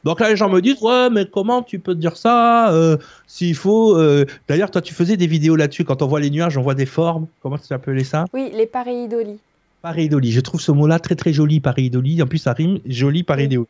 Donc 0.05 0.21
là, 0.21 0.29
les 0.29 0.37
gens 0.37 0.49
me 0.49 0.61
disent, 0.61 0.81
ouais, 0.81 1.09
mais 1.09 1.25
comment 1.25 1.63
tu 1.63 1.79
peux 1.79 1.95
dire 1.95 2.15
ça 2.15 2.71
euh, 2.71 2.95
S'il 3.27 3.55
faut... 3.55 3.97
euh, 3.97 4.25
D'ailleurs, 4.47 4.71
toi, 4.71 4.81
tu 4.81 4.93
faisais 4.93 5.17
des 5.17 5.27
vidéos 5.27 5.57
là-dessus. 5.57 5.83
Quand 5.83 6.01
on 6.01 6.07
voit 6.07 6.21
les 6.21 6.29
nuages, 6.29 6.55
on 6.57 6.61
voit 6.61 6.75
des 6.75 6.85
formes. 6.85 7.27
Comment 7.41 7.57
tu 7.57 7.73
appelais 7.73 8.05
ça? 8.05 8.25
Oui, 8.31 8.51
les 8.53 8.67
pareidolie. 8.67 9.39
Pareidolie. 9.81 10.31
Je 10.31 10.39
trouve 10.39 10.61
ce 10.61 10.71
mot-là 10.71 10.99
très 10.99 11.15
très 11.15 11.33
joli, 11.33 11.59
pareidolie. 11.59 12.21
En 12.21 12.27
plus, 12.27 12.37
ça 12.37 12.53
rime 12.53 12.79
joli, 12.85 13.23
pareidolie. 13.23 13.67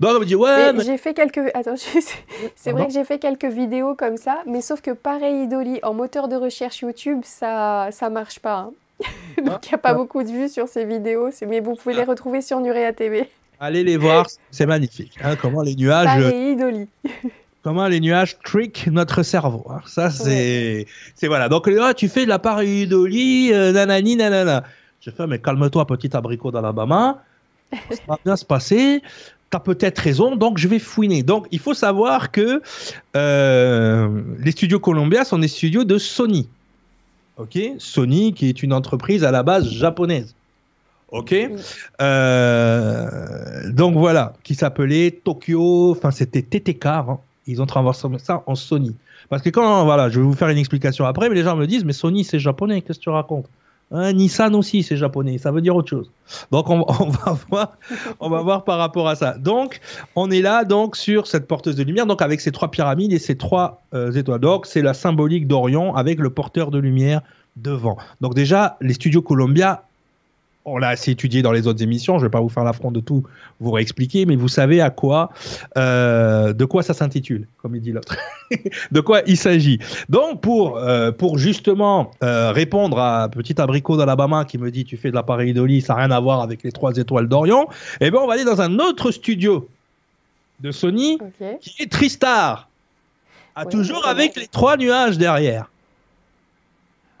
Donc 0.00 0.16
on 0.16 0.20
me 0.20 0.24
dit, 0.24 0.34
ouais, 0.34 0.72
Mais. 0.72 0.84
J'ai 0.84 0.98
fait 0.98 1.14
quelques. 1.14 1.50
Attends, 1.54 1.76
je- 1.76 2.00
c'est 2.56 2.72
vrai 2.72 2.86
que 2.86 2.92
j'ai 2.92 3.04
fait 3.04 3.18
quelques 3.18 3.44
vidéos 3.46 3.94
comme 3.94 4.16
ça, 4.16 4.38
mais 4.46 4.60
sauf 4.60 4.80
que 4.80 4.90
pareidolie 4.90 5.80
en 5.82 5.94
moteur 5.94 6.28
de 6.28 6.36
recherche 6.36 6.80
YouTube, 6.80 7.20
ça 7.24 7.88
ça 7.90 8.10
marche 8.10 8.38
pas. 8.38 8.68
hein. 8.68 8.70
Donc 9.44 9.66
il 9.66 9.68
n'y 9.70 9.74
a 9.74 9.78
pas 9.78 9.90
Ah. 9.90 9.94
beaucoup 9.94 10.22
de 10.22 10.28
vues 10.28 10.48
sur 10.48 10.68
ces 10.68 10.84
vidéos, 10.84 11.30
mais 11.46 11.60
vous 11.60 11.74
pouvez 11.76 11.94
les 11.94 12.04
retrouver 12.04 12.40
sur 12.42 12.60
Nurea 12.60 12.92
TV. 12.92 13.28
allez 13.60 13.84
les 13.84 13.96
voir, 13.96 14.26
c'est 14.50 14.66
magnifique. 14.66 15.14
hein, 15.22 15.36
comment 15.40 15.62
les 15.62 15.74
nuages... 15.76 16.08
euh, 16.20 16.30
Pareidolie. 16.30 16.88
comment 17.62 17.86
les 17.88 18.00
nuages 18.00 18.38
trick 18.44 18.86
notre 18.88 19.22
cerveau. 19.22 19.64
hein. 19.70 19.80
Ça, 19.86 20.10
c'est, 20.10 20.86
c'est 21.14 21.26
voilà. 21.28 21.48
Donc 21.48 21.66
là, 21.68 21.94
tu 21.94 22.08
fais 22.08 22.24
de 22.24 22.28
la 22.28 22.38
pareidolie, 22.38 23.50
euh, 23.52 23.72
nanani, 23.72 24.16
nanana. 24.16 24.64
Je 25.00 25.10
fais, 25.10 25.26
mais 25.28 25.38
calme-toi, 25.38 25.86
petit 25.86 26.16
abricot 26.16 26.50
d'Alabama. 26.50 27.22
Ça 27.90 27.96
va 28.08 28.18
bien 28.24 28.34
se 28.36 28.44
passer. 28.44 29.02
T'as 29.50 29.60
peut-être 29.60 29.98
raison, 29.98 30.36
donc 30.36 30.58
je 30.58 30.68
vais 30.68 30.78
fouiner. 30.78 31.22
Donc, 31.22 31.46
il 31.50 31.58
faut 31.58 31.72
savoir 31.74 32.30
que 32.30 32.60
euh, 33.16 34.20
les 34.40 34.50
studios 34.50 34.78
Columbia 34.78 35.24
sont 35.24 35.38
des 35.38 35.48
studios 35.48 35.84
de 35.84 35.96
Sony. 35.98 36.48
Ok, 37.38 37.58
Sony, 37.78 38.34
qui 38.34 38.48
est 38.48 38.62
une 38.62 38.72
entreprise 38.72 39.24
à 39.24 39.30
la 39.30 39.42
base 39.42 39.70
japonaise. 39.70 40.34
Ok, 41.10 41.34
Euh, 42.00 43.72
donc 43.72 43.94
voilà, 43.96 44.34
qui 44.42 44.54
s'appelait 44.54 45.10
Tokyo. 45.24 45.92
Enfin, 45.92 46.10
c'était 46.10 46.42
TTK. 46.42 46.86
hein. 46.86 47.18
Ils 47.46 47.62
ont 47.62 47.66
transformé 47.66 48.18
ça 48.18 48.42
en 48.46 48.54
Sony. 48.54 48.94
Parce 49.30 49.42
que 49.42 49.50
quand, 49.50 49.84
voilà, 49.84 50.10
je 50.10 50.20
vais 50.20 50.26
vous 50.26 50.34
faire 50.34 50.48
une 50.48 50.58
explication 50.58 51.06
après, 51.06 51.28
mais 51.28 51.34
les 51.34 51.42
gens 51.44 51.56
me 51.56 51.66
disent, 51.66 51.84
mais 51.84 51.92
Sony 51.94 52.24
c'est 52.24 52.38
japonais, 52.38 52.82
qu'est-ce 52.82 52.98
que 52.98 53.04
tu 53.04 53.08
racontes? 53.10 53.46
Hein, 53.90 54.12
Nissan 54.12 54.54
aussi 54.54 54.82
c'est 54.82 54.98
japonais, 54.98 55.38
ça 55.38 55.50
veut 55.50 55.62
dire 55.62 55.74
autre 55.74 55.88
chose. 55.88 56.10
Donc 56.50 56.68
on, 56.70 56.82
va 56.82 57.38
voir, 57.48 57.78
on 58.20 58.28
va 58.28 58.42
voir 58.42 58.64
par 58.64 58.78
rapport 58.78 59.08
à 59.08 59.16
ça. 59.16 59.38
Donc 59.38 59.80
on 60.14 60.30
est 60.30 60.42
là 60.42 60.64
donc 60.64 60.96
sur 60.96 61.26
cette 61.26 61.46
porteuse 61.46 61.76
de 61.76 61.84
lumière, 61.84 62.06
donc 62.06 62.20
avec 62.20 62.40
ces 62.40 62.52
trois 62.52 62.70
pyramides 62.70 63.12
et 63.12 63.18
ces 63.18 63.36
trois 63.36 63.82
euh, 63.94 64.12
étoiles. 64.12 64.40
Donc 64.40 64.66
c'est 64.66 64.82
la 64.82 64.94
symbolique 64.94 65.46
d'Orion 65.46 65.94
avec 65.94 66.18
le 66.18 66.30
porteur 66.30 66.70
de 66.70 66.78
lumière 66.78 67.22
devant. 67.56 67.96
Donc 68.20 68.34
déjà 68.34 68.76
les 68.80 68.92
studios 68.94 69.22
Columbia 69.22 69.87
on 70.68 70.78
l'a 70.78 70.88
assez 70.88 71.10
étudié 71.10 71.42
dans 71.42 71.52
les 71.52 71.66
autres 71.66 71.82
émissions, 71.82 72.18
je 72.18 72.24
vais 72.24 72.30
pas 72.30 72.40
vous 72.40 72.48
faire 72.48 72.64
l'affront 72.64 72.90
de 72.90 73.00
tout 73.00 73.24
vous 73.60 73.70
réexpliquer, 73.70 74.26
mais 74.26 74.36
vous 74.36 74.48
savez 74.48 74.80
à 74.80 74.90
quoi, 74.90 75.30
euh, 75.76 76.52
de 76.52 76.64
quoi 76.64 76.82
ça 76.82 76.94
s'intitule, 76.94 77.46
comme 77.58 77.74
il 77.74 77.82
dit 77.82 77.92
l'autre, 77.92 78.16
de 78.92 79.00
quoi 79.00 79.22
il 79.26 79.36
s'agit. 79.36 79.78
Donc 80.08 80.40
pour 80.40 80.78
euh, 80.78 81.12
pour 81.12 81.38
justement 81.38 82.10
euh, 82.22 82.52
répondre 82.52 82.98
à 82.98 83.28
petit 83.28 83.60
abricot 83.60 83.96
d'Alabama 83.96 84.44
qui 84.44 84.58
me 84.58 84.70
dit 84.70 84.84
tu 84.84 84.96
fais 84.96 85.10
de 85.10 85.14
la 85.14 85.22
pareidolie, 85.22 85.80
ça 85.80 85.94
n'a 85.94 86.00
rien 86.00 86.10
à 86.10 86.20
voir 86.20 86.40
avec 86.40 86.62
les 86.62 86.72
trois 86.72 86.96
étoiles 86.96 87.28
d'Orion, 87.28 87.68
eh 88.00 88.10
ben 88.10 88.18
on 88.22 88.26
va 88.26 88.34
aller 88.34 88.44
dans 88.44 88.60
un 88.60 88.78
autre 88.78 89.10
studio 89.10 89.68
de 90.60 90.70
Sony 90.70 91.18
qui 91.60 91.82
est 91.82 91.90
Tristar, 91.90 92.68
toujours 93.70 94.06
avec 94.06 94.36
les 94.36 94.46
trois 94.46 94.76
nuages 94.76 95.18
derrière. 95.18 95.70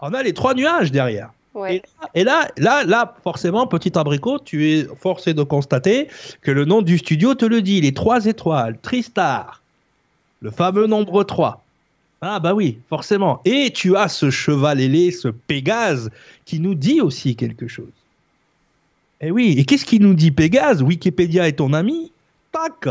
On 0.00 0.14
a 0.14 0.22
les 0.22 0.32
trois 0.32 0.54
nuages 0.54 0.92
derrière. 0.92 1.30
Ouais. 1.58 1.82
Et 2.14 2.24
là, 2.24 2.48
là, 2.56 2.84
là, 2.84 3.14
forcément, 3.22 3.66
petit 3.66 3.96
abricot, 3.98 4.38
tu 4.38 4.70
es 4.70 4.86
forcé 5.00 5.34
de 5.34 5.42
constater 5.42 6.08
que 6.42 6.50
le 6.50 6.64
nom 6.64 6.82
du 6.82 6.98
studio 6.98 7.34
te 7.34 7.44
le 7.44 7.62
dit, 7.62 7.80
les 7.80 7.92
trois 7.94 8.26
étoiles, 8.26 8.78
Tristar, 8.80 9.62
le 10.40 10.50
fameux 10.50 10.86
nombre 10.86 11.24
3. 11.24 11.64
Ah 12.20 12.40
bah 12.40 12.52
oui, 12.54 12.78
forcément. 12.88 13.40
Et 13.44 13.70
tu 13.72 13.96
as 13.96 14.08
ce 14.08 14.30
cheval 14.30 14.80
ailé, 14.80 15.10
ce 15.12 15.28
Pégase, 15.28 16.10
qui 16.44 16.58
nous 16.60 16.74
dit 16.74 17.00
aussi 17.00 17.36
quelque 17.36 17.68
chose. 17.68 17.86
Eh 19.20 19.30
oui, 19.30 19.54
et 19.58 19.64
qu'est-ce 19.64 19.84
qu'il 19.84 20.02
nous 20.02 20.14
dit 20.14 20.30
Pégase? 20.30 20.82
Wikipédia 20.82 21.46
est 21.48 21.52
ton 21.54 21.72
ami? 21.72 22.12
Tac 22.52 22.88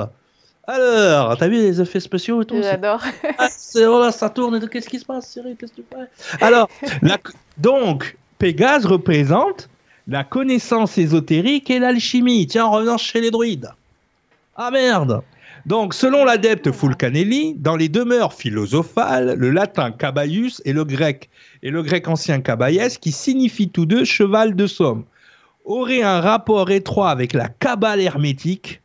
Alors, 0.65 1.37
t'as 1.37 1.47
vu 1.47 1.55
les 1.55 1.81
effets 1.81 1.99
spéciaux 2.01 2.41
et 2.41 2.45
tout? 2.45 2.61
J'adore. 2.61 3.01
ah, 3.37 3.47
oh 3.77 3.99
là, 3.99 4.11
ça 4.11 4.29
tourne. 4.29 4.55
et 4.55 4.59
tout. 4.59 4.67
Qu'est-ce 4.67 4.89
qui 4.89 4.99
se 4.99 5.05
passe, 5.05 5.29
Cyril? 5.29 5.55
Qu'est-ce 5.57 5.71
que 5.73 5.81
tu 5.81 5.85
fais? 5.89 6.37
Alors, 6.45 6.69
la- 7.01 7.17
donc, 7.57 8.17
Pégase 8.39 8.85
représente 8.85 9.69
la 10.07 10.23
connaissance 10.23 10.97
ésotérique 10.97 11.69
et 11.69 11.79
l'alchimie. 11.79 12.47
Tiens, 12.47 12.67
revenons 12.67 12.97
chez 12.97 13.21
les 13.21 13.31
druides. 13.31 13.71
Ah 14.55 14.71
merde 14.71 15.23
donc, 15.67 15.93
selon 15.93 16.23
l'adepte 16.23 16.71
Fulcanelli, 16.71 17.53
dans 17.55 17.75
les 17.75 17.89
demeures 17.89 18.33
philosophales, 18.33 19.33
le 19.37 19.49
latin 19.51 19.91
cabaius 19.91 20.61
et 20.63 20.71
le 20.71 20.85
grec, 20.85 21.29
et 21.61 21.71
le 21.71 21.83
grec 21.83 22.07
ancien 22.07 22.39
cabaiès, 22.39 22.97
qui 22.97 23.11
signifient 23.11 23.69
tous 23.69 23.85
deux 23.85 24.05
cheval 24.05 24.55
de 24.55 24.65
somme, 24.65 25.03
auraient 25.65 26.03
un 26.03 26.21
rapport 26.21 26.71
étroit 26.71 27.09
avec 27.09 27.33
la 27.33 27.49
cabale 27.49 27.99
hermétique, 27.99 28.81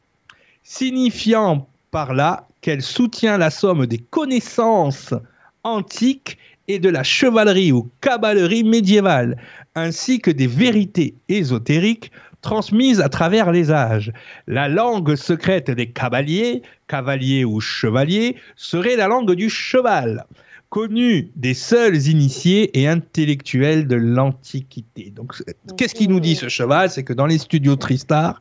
signifiant 0.64 1.68
par 1.92 2.14
là 2.14 2.48
qu'elle 2.62 2.82
soutient 2.82 3.38
la 3.38 3.50
somme 3.50 3.86
des 3.86 3.98
connaissances 3.98 5.14
antiques 5.62 6.36
et 6.68 6.79
de 6.79 6.88
la 6.88 7.03
chevalerie 7.03 7.72
ou 7.72 7.90
caballerie 8.01 8.64
médiévale, 8.64 9.37
ainsi 9.75 10.20
que 10.20 10.31
des 10.31 10.46
vérités 10.46 11.14
ésotériques 11.29 12.12
transmises 12.40 13.01
à 13.01 13.09
travers 13.09 13.53
les 13.53 13.70
âges. 13.70 14.12
La 14.46 14.68
langue 14.68 15.14
secrète 15.14 15.70
des 15.70 15.90
cavaliers, 15.90 16.62
cavaliers 16.88 17.44
ou 17.44 17.61
chevaliers, 17.61 18.37
serait 18.57 18.96
la 18.96 19.09
langue 19.09 19.33
du 19.33 19.48
cheval, 19.48 20.27
connue 20.72 21.30
des 21.37 21.52
seuls 21.52 22.08
initiés 22.08 22.80
et 22.80 22.88
intellectuels 22.88 23.87
de 23.87 23.94
l'Antiquité. 23.94 25.12
Donc, 25.14 25.35
qu'est-ce 25.76 25.94
qu'il 25.94 26.08
nous 26.08 26.18
dit 26.18 26.35
ce 26.35 26.48
cheval? 26.48 26.88
C'est 26.88 27.04
que 27.04 27.12
dans 27.12 27.26
les 27.26 27.37
studios 27.37 27.76
Tristar, 27.76 28.40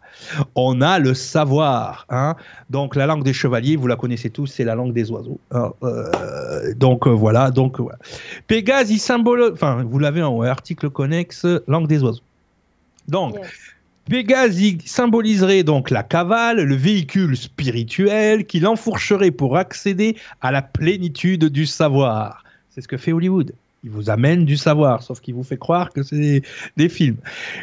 on 0.56 0.80
a 0.80 0.98
le 0.98 1.14
savoir. 1.14 2.06
Hein 2.10 2.38
donc, 2.70 2.96
la 2.96 3.06
langue 3.06 3.26
des 3.26 3.34
chevaliers, 3.34 3.76
vous 3.76 3.88
la 3.88 3.98
connaissez 3.98 4.30
tous, 4.30 4.48
c'est 4.48 4.64
la 4.64 4.76
langue 4.76 4.94
des 4.94 5.12
oiseaux. 5.12 5.42
hein. 5.52 5.74
Euh, 5.84 6.74
donc, 6.74 7.06
euh, 7.06 7.10
voilà. 7.10 7.52
Donc, 7.52 7.82
voilà. 7.82 8.00
Pégase, 8.48 8.92
il 8.92 9.00
symbole. 9.00 9.52
Enfin, 9.52 9.84
vous 9.86 10.00
l'avez 10.00 10.24
en 10.24 10.34
ouais, 10.38 10.48
article 10.48 10.90
connexe, 10.90 11.46
langue 11.68 11.88
des 11.88 12.02
oiseaux. 12.02 12.24
Donc. 13.10 13.36
Pégase 14.10 14.60
symboliserait 14.86 15.64
donc 15.64 15.90
la 15.90 16.04
cavale, 16.04 16.64
le 16.64 16.76
véhicule 16.76 17.38
spirituel 17.38 18.46
qui 18.46 18.60
l'enfourcherait 18.60 19.32
pour 19.32 19.58
accéder 19.58 20.18
à 20.42 20.52
la 20.52 20.62
plénitude 20.62 21.46
du 21.46 21.66
savoir. 21.66 22.44
C'est 22.72 22.82
ce 22.82 22.88
que 22.88 22.98
fait 22.98 23.12
Hollywood. 23.12 23.54
Il 23.84 23.90
vous 23.90 24.10
amène 24.10 24.46
du 24.46 24.58
savoir, 24.58 25.02
sauf 25.02 25.22
qu'il 25.22 25.34
vous 25.34 25.44
fait 25.44 25.58
croire 25.58 25.92
que 25.92 26.04
c'est 26.04 26.44
des, 26.78 26.90
films. 26.90 27.18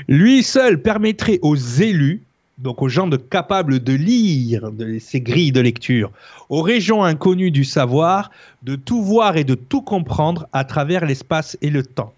Lui 0.09 0.42
seul 0.42 0.83
permettrait 0.83 1.38
aux 1.42 1.57
élus, 1.57 2.22
donc 2.59 2.83
aux 2.83 2.88
gens 2.88 3.07
de 3.07 3.16
capables 3.16 3.79
de 3.79 3.92
lire 3.92 4.70
ces 5.01 5.20
grilles 5.20 5.53
de 5.53 5.61
lecture, 5.61 6.11
aux 6.48 6.62
régions 6.62 7.05
inconnues 7.05 7.53
du 7.53 7.64
savoir, 7.64 8.33
de 8.64 8.74
tout 8.74 9.03
voir 9.03 9.37
et 9.37 9.44
de 9.44 9.55
tout 9.55 9.83
comprendre 9.83 10.48
à 10.53 10.64
travers 10.64 11.07
l'espace 11.07 11.57
et 11.62 11.70
le 11.70 11.85
temps, 11.85 12.12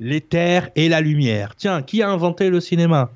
l'éther 0.00 0.68
et 0.76 0.90
la 0.90 1.00
lumière. 1.00 1.54
Tiens, 1.56 1.80
qui 1.80 2.02
a 2.02 2.10
inventé 2.10 2.50
le 2.50 2.60
cinéma? 2.60 3.10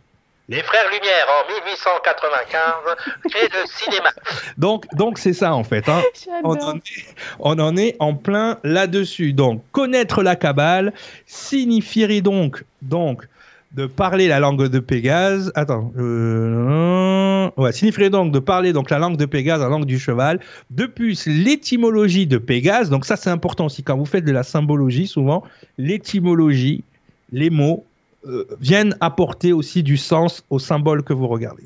Les 0.50 0.62
Frères 0.64 0.86
Lumière 0.90 1.26
en 1.28 1.54
1895 1.54 3.30
créent 3.30 3.48
le 3.52 3.66
cinéma. 3.66 4.10
Donc, 4.58 4.84
donc 4.96 5.18
c'est 5.18 5.32
ça 5.32 5.54
en 5.54 5.62
fait. 5.62 5.88
hein. 5.88 6.02
On, 6.44 6.56
en 6.56 6.76
est, 6.76 7.14
on 7.38 7.58
en 7.60 7.76
est 7.76 7.94
en 8.00 8.14
plein 8.14 8.58
là-dessus. 8.64 9.32
Donc, 9.32 9.62
connaître 9.70 10.22
la 10.24 10.34
Kabbale 10.34 10.92
signifierait 11.26 12.20
donc, 12.20 12.64
donc 12.82 13.28
de 13.72 13.86
parler 13.86 14.26
la 14.26 14.40
langue 14.40 14.66
de 14.66 14.78
Pégase. 14.80 15.52
Attends. 15.54 15.92
Euh, 15.96 17.48
ouais, 17.56 17.70
signifierait 17.70 18.10
donc 18.10 18.32
de 18.32 18.40
parler 18.40 18.72
donc 18.72 18.90
la 18.90 18.98
langue 18.98 19.16
de 19.16 19.26
Pégase, 19.26 19.60
la 19.60 19.68
langue 19.68 19.84
du 19.84 20.00
cheval. 20.00 20.40
De 20.70 20.86
plus, 20.86 21.26
l'étymologie 21.26 22.26
de 22.26 22.38
Pégase. 22.38 22.90
Donc 22.90 23.04
ça, 23.04 23.14
c'est 23.16 23.30
important 23.30 23.66
aussi 23.66 23.84
quand 23.84 23.96
vous 23.96 24.04
faites 24.06 24.24
de 24.24 24.32
la 24.32 24.42
symbologie. 24.42 25.06
Souvent, 25.06 25.44
l'étymologie, 25.78 26.82
les 27.30 27.50
mots 27.50 27.84
euh, 28.26 28.46
viennent 28.60 28.96
apporter 29.00 29.52
aussi 29.52 29.82
du 29.82 29.96
sens 29.96 30.44
au 30.50 30.58
symbole 30.58 31.02
que 31.02 31.12
vous 31.12 31.26
regardez. 31.26 31.64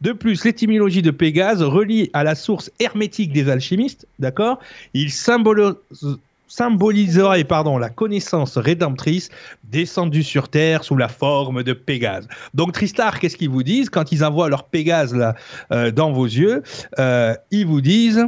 De 0.00 0.12
plus, 0.12 0.44
l'étymologie 0.44 1.02
de 1.02 1.12
Pégase 1.12 1.62
relie 1.62 2.10
à 2.12 2.24
la 2.24 2.34
source 2.34 2.70
hermétique 2.80 3.32
des 3.32 3.48
alchimistes, 3.48 4.06
d'accord? 4.18 4.58
Il 4.94 5.12
symbolise 5.12 5.74
symboliserait 6.52 7.44
pardon, 7.44 7.78
la 7.78 7.88
connaissance 7.88 8.58
rédemptrice 8.58 9.30
descendue 9.64 10.22
sur 10.22 10.48
Terre 10.50 10.84
sous 10.84 10.96
la 10.96 11.08
forme 11.08 11.62
de 11.62 11.72
Pégase. 11.72 12.28
Donc 12.52 12.72
Tristar, 12.72 13.20
qu'est-ce 13.20 13.38
qu'ils 13.38 13.48
vous 13.48 13.62
disent? 13.62 13.88
Quand 13.88 14.12
ils 14.12 14.22
envoient 14.22 14.50
leur 14.50 14.64
Pégase 14.64 15.14
là, 15.14 15.34
euh, 15.70 15.90
dans 15.90 16.12
vos 16.12 16.26
yeux 16.26 16.62
euh, 16.98 17.34
Ils 17.50 17.66
vous 17.66 17.80
disent... 17.80 18.26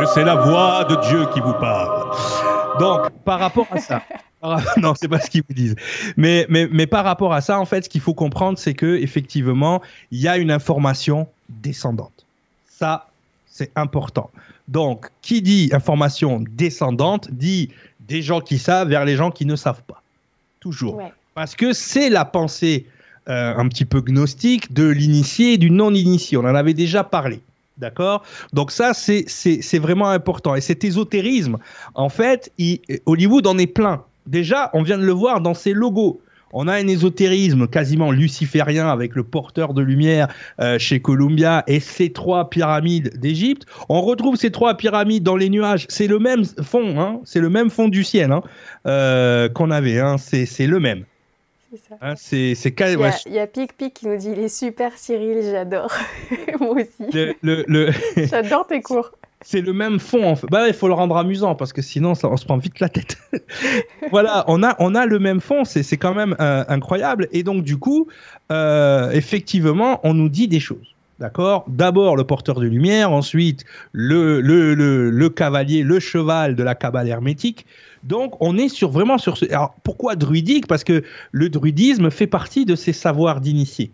que 0.00 0.06
c'est 0.06 0.24
la 0.24 0.36
voix 0.36 0.84
de 0.84 0.96
Dieu 1.08 1.26
qui 1.26 1.40
vous 1.40 1.52
parle. 1.52 2.16
Donc, 2.78 3.10
par 3.24 3.38
rapport 3.38 3.66
à 3.70 3.78
ça, 3.78 4.02
non, 4.78 4.94
c'est 4.94 5.08
pas 5.08 5.20
ce 5.20 5.28
qu'ils 5.28 5.42
vous 5.46 5.54
disent. 5.54 5.76
Mais, 6.16 6.46
mais, 6.48 6.68
mais 6.70 6.86
par 6.86 7.04
rapport 7.04 7.34
à 7.34 7.42
ça, 7.42 7.60
en 7.60 7.66
fait, 7.66 7.84
ce 7.84 7.88
qu'il 7.90 8.00
faut 8.00 8.14
comprendre, 8.14 8.58
c'est 8.58 8.74
que 8.74 8.96
effectivement, 8.96 9.82
il 10.10 10.20
y 10.20 10.28
a 10.28 10.38
une 10.38 10.50
information 10.50 11.28
descendante. 11.50 12.24
Ça, 12.66 13.08
c'est 13.46 13.70
important. 13.76 14.30
Donc, 14.68 15.10
qui 15.20 15.42
dit 15.42 15.68
information 15.72 16.42
descendante 16.48 17.30
dit 17.30 17.70
des 18.00 18.22
gens 18.22 18.40
qui 18.40 18.58
savent 18.58 18.88
vers 18.88 19.04
les 19.04 19.16
gens 19.16 19.30
qui 19.30 19.44
ne 19.44 19.56
savent 19.56 19.82
pas. 19.82 20.02
Toujours. 20.60 21.02
Parce 21.34 21.54
que 21.54 21.72
c'est 21.72 22.08
la 22.08 22.24
pensée 22.24 22.86
euh, 23.28 23.54
un 23.54 23.68
petit 23.68 23.84
peu 23.84 24.00
gnostique 24.00 24.72
de 24.72 24.88
l'initié 24.88 25.54
et 25.54 25.58
du 25.58 25.70
non-initié. 25.70 26.38
On 26.38 26.44
en 26.44 26.54
avait 26.54 26.74
déjà 26.74 27.04
parlé. 27.04 27.40
D'accord? 27.80 28.22
Donc 28.52 28.70
ça, 28.70 28.92
c'est 28.94 29.78
vraiment 29.78 30.10
important. 30.10 30.54
Et 30.54 30.60
cet 30.60 30.84
ésotérisme, 30.84 31.56
en 31.94 32.08
fait, 32.08 32.52
Hollywood 33.06 33.46
en 33.46 33.58
est 33.58 33.66
plein. 33.66 34.04
Déjà, 34.26 34.70
on 34.74 34.82
vient 34.82 34.98
de 34.98 35.04
le 35.04 35.12
voir 35.12 35.40
dans 35.40 35.54
ses 35.54 35.72
logos. 35.72 36.20
On 36.52 36.66
a 36.66 36.74
un 36.74 36.88
ésotérisme 36.88 37.68
quasiment 37.68 38.10
luciférien 38.10 38.88
avec 38.88 39.14
le 39.14 39.22
porteur 39.22 39.72
de 39.72 39.82
lumière 39.82 40.28
euh, 40.60 40.78
chez 40.78 41.00
Columbia 41.00 41.62
et 41.68 41.78
ces 41.78 42.10
trois 42.10 42.50
pyramides 42.50 43.18
d'Égypte. 43.18 43.66
On 43.88 44.00
retrouve 44.00 44.36
ces 44.36 44.50
trois 44.50 44.74
pyramides 44.76 45.22
dans 45.22 45.36
les 45.36 45.48
nuages. 45.48 45.86
C'est 45.88 46.08
le 46.08 46.18
même 46.18 46.44
fond, 46.44 47.00
hein. 47.00 47.20
c'est 47.24 47.40
le 47.40 47.50
même 47.50 47.70
fond 47.70 47.88
du 47.88 48.02
ciel 48.02 48.32
hein, 48.32 48.42
euh, 48.86 49.48
qu'on 49.48 49.70
avait. 49.70 50.00
Hein. 50.00 50.16
c'est 50.18 50.66
le 50.66 50.80
même. 50.80 51.04
C'est 51.70 52.54
ça. 52.54 52.88
il, 53.26 53.32
y 53.32 53.38
a, 53.38 53.46
Pic 53.46 53.76
Pic 53.76 53.94
qui 53.94 54.08
nous 54.08 54.16
dit 54.16 54.30
il 54.32 54.40
est 54.40 54.48
super 54.48 54.96
Cyril, 54.96 55.42
j'adore. 55.42 55.92
Moi 56.60 56.76
aussi. 56.82 57.30
J'adore 58.28 58.66
tes 58.66 58.82
cours 58.82 59.12
c'est 59.42 59.60
le 59.60 59.72
même 59.72 59.98
fond. 59.98 60.24
En 60.24 60.36
fait. 60.36 60.46
Bah, 60.48 60.68
il 60.68 60.74
faut 60.74 60.88
le 60.88 60.94
rendre 60.94 61.16
amusant 61.16 61.54
parce 61.54 61.72
que 61.72 61.82
sinon, 61.82 62.12
on 62.22 62.36
se 62.36 62.44
prend 62.44 62.58
vite 62.58 62.80
la 62.80 62.88
tête. 62.88 63.16
voilà, 64.10 64.44
on 64.48 64.62
a, 64.62 64.76
on 64.78 64.94
a 64.94 65.06
le 65.06 65.18
même 65.18 65.40
fond. 65.40 65.64
C'est 65.64 65.96
quand 65.96 66.14
même 66.14 66.36
euh, 66.40 66.64
incroyable. 66.68 67.28
Et 67.32 67.42
donc, 67.42 67.64
du 67.64 67.78
coup, 67.78 68.08
euh, 68.52 69.10
effectivement, 69.12 70.00
on 70.02 70.14
nous 70.14 70.28
dit 70.28 70.48
des 70.48 70.60
choses. 70.60 70.94
D'accord? 71.18 71.64
D'abord 71.68 72.16
le 72.16 72.24
porteur 72.24 72.60
de 72.60 72.66
lumière, 72.66 73.12
ensuite 73.12 73.64
le, 73.92 74.40
le, 74.40 74.74
le, 74.74 75.10
le, 75.10 75.28
cavalier, 75.28 75.82
le 75.82 76.00
cheval 76.00 76.54
de 76.54 76.62
la 76.62 76.74
cabale 76.74 77.08
hermétique. 77.08 77.66
Donc 78.02 78.34
on 78.40 78.56
est 78.56 78.68
sur 78.68 78.90
vraiment 78.90 79.18
sur 79.18 79.36
ce. 79.36 79.44
Alors 79.46 79.74
pourquoi 79.82 80.16
druidique? 80.16 80.66
Parce 80.66 80.84
que 80.84 81.02
le 81.32 81.48
druidisme 81.48 82.10
fait 82.10 82.26
partie 82.26 82.64
de 82.64 82.74
ces 82.74 82.92
savoirs 82.92 83.40
d'initiés. 83.40 83.90